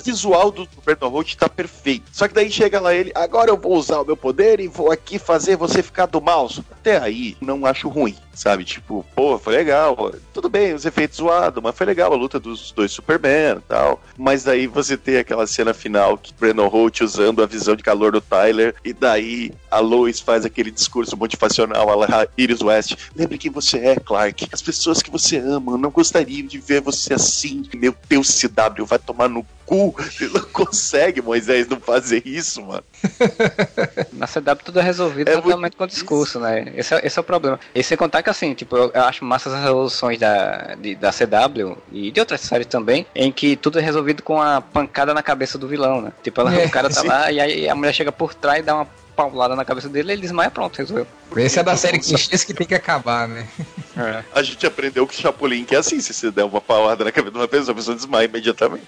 O 0.00 0.02
visual 0.02 0.50
do 0.50 0.66
Holt 1.02 1.34
tá 1.36 1.46
perfeito. 1.46 2.06
Só 2.10 2.26
que 2.26 2.32
daí 2.32 2.50
chega 2.50 2.80
lá 2.80 2.94
ele, 2.94 3.12
agora 3.14 3.50
eu 3.50 3.56
vou 3.58 3.76
usar 3.76 4.00
o 4.00 4.04
meu 4.04 4.16
poder 4.16 4.60
e 4.60 4.66
vou 4.66 4.90
aqui 4.90 5.18
fazer 5.18 5.56
você 5.56 5.82
ficar 5.82 6.06
do 6.06 6.22
mouse. 6.22 6.64
Até 6.72 6.96
aí, 6.96 7.36
não 7.38 7.66
acho 7.66 7.90
ruim, 7.90 8.16
sabe? 8.32 8.64
Tipo, 8.64 9.04
pô, 9.14 9.38
foi 9.38 9.56
legal. 9.56 10.10
Tudo 10.32 10.48
bem, 10.48 10.72
os 10.72 10.86
efeitos 10.86 11.18
zoados, 11.18 11.62
mas 11.62 11.76
foi 11.76 11.84
legal 11.86 12.10
a 12.14 12.16
luta 12.16 12.40
dos 12.40 12.72
dois 12.72 12.90
Superman 12.90 13.58
e 13.58 13.68
tal. 13.68 14.02
Mas 14.16 14.42
daí 14.42 14.66
você 14.66 14.96
tem 14.96 15.18
aquela 15.18 15.46
cena 15.46 15.74
final 15.74 16.16
que 16.16 16.32
Brandon 16.32 16.68
Holt 16.68 17.02
usando 17.02 17.42
a 17.42 17.46
visão 17.46 17.76
de 17.76 17.82
calor 17.82 18.12
do 18.12 18.22
Tyler, 18.22 18.74
e 18.82 18.94
daí 18.94 19.52
a 19.70 19.80
Lois 19.80 20.18
faz 20.18 20.46
aquele 20.46 20.70
discurso 20.70 21.14
motivacional 21.14 22.02
a 22.02 22.26
Iris 22.38 22.62
West. 22.62 22.96
Lembre 23.14 23.36
quem 23.36 23.50
você 23.50 23.76
é, 23.78 23.96
Clark. 23.96 24.48
As 24.50 24.62
pessoas 24.62 25.02
que 25.02 25.10
você 25.10 25.36
ama 25.36 25.73
não 25.78 25.90
gostariam 25.90 26.46
de 26.46 26.58
ver 26.58 26.80
você 26.80 27.14
assim. 27.14 27.62
Meu 27.74 27.94
Deus, 28.08 28.28
CW, 28.40 28.84
vai 28.86 28.98
tomar 28.98 29.28
no 29.28 29.44
cu. 29.66 29.94
Ele 30.20 30.32
não 30.32 30.42
consegue, 30.42 31.20
Moisés, 31.22 31.66
não 31.68 31.80
fazer 31.80 32.22
isso, 32.26 32.62
mano. 32.62 32.84
Na 34.12 34.26
CW 34.26 34.56
tudo 34.64 34.80
é 34.80 34.82
resolvido 34.82 35.28
É 35.28 35.34
totalmente 35.40 35.76
com 35.76 35.86
discurso, 35.86 36.38
né? 36.40 36.72
Esse 36.76 36.94
é, 36.94 37.06
esse 37.06 37.18
é 37.18 37.20
o 37.20 37.24
problema. 37.24 37.58
E 37.74 37.82
sem 37.82 37.96
contar 37.96 38.22
que 38.22 38.30
assim, 38.30 38.54
tipo, 38.54 38.76
eu, 38.76 38.90
eu 38.94 39.02
acho 39.02 39.24
massa 39.24 39.48
as 39.50 39.60
resoluções 39.60 40.18
da, 40.18 40.74
de- 40.76 40.94
da 40.94 41.10
CW 41.10 41.76
e 41.92 42.10
de 42.10 42.20
outras 42.20 42.40
séries 42.40 42.66
também, 42.66 43.06
em 43.14 43.30
que 43.32 43.56
tudo 43.56 43.78
é 43.78 43.82
resolvido 43.82 44.22
com 44.22 44.40
a 44.40 44.60
pancada 44.60 45.12
na 45.14 45.22
cabeça 45.22 45.58
do 45.58 45.66
vilão, 45.68 46.00
né? 46.00 46.12
Tipo, 46.22 46.40
ela- 46.40 46.54
É, 46.54 46.66
o 46.66 46.70
cara 46.70 46.88
tá 46.88 47.00
sim. 47.00 47.06
lá 47.08 47.30
e 47.32 47.40
aí 47.40 47.68
a 47.68 47.74
mulher 47.74 47.92
chega 47.92 48.12
por 48.12 48.34
trás 48.34 48.60
e 48.60 48.62
dá 48.62 48.74
uma 48.74 48.86
paulada 49.14 49.56
na 49.56 49.64
cabeça 49.64 49.88
dele 49.88 50.12
ele 50.12 50.22
desmaia, 50.22 50.50
pronto, 50.50 50.76
resolveu. 50.76 51.06
Esse 51.36 51.58
é 51.58 51.62
da 51.62 51.76
série 51.76 51.98
clichês 51.98 52.44
que 52.44 52.52
tem 52.52 52.66
que 52.66 52.74
acabar, 52.74 53.28
né? 53.28 53.46
A 54.34 54.42
gente 54.42 54.66
aprendeu 54.66 55.06
que 55.06 55.14
Chapolin 55.14 55.64
que 55.64 55.74
é 55.74 55.78
assim, 55.78 56.00
se 56.00 56.12
você 56.12 56.30
der 56.30 56.44
uma 56.44 56.60
paulada 56.60 57.04
na 57.04 57.12
cabeça 57.12 57.32
de 57.32 57.38
uma 57.38 57.48
pessoa, 57.48 57.72
a 57.72 57.74
pessoa 57.74 57.96
desmaia 57.96 58.26
imediatamente. 58.26 58.86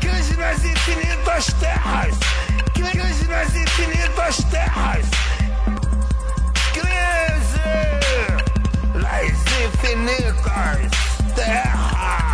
Crise 0.00 0.36
nas 0.36 0.64
infinitas 0.64 1.46
terras! 1.60 2.14
Crise 2.74 3.28
nas 3.28 3.54
infinitas 3.54 4.36
terras! 4.50 5.06
Crise 6.72 7.60
nas 8.94 9.36
infinitas 9.64 10.88
terras! 11.34 12.31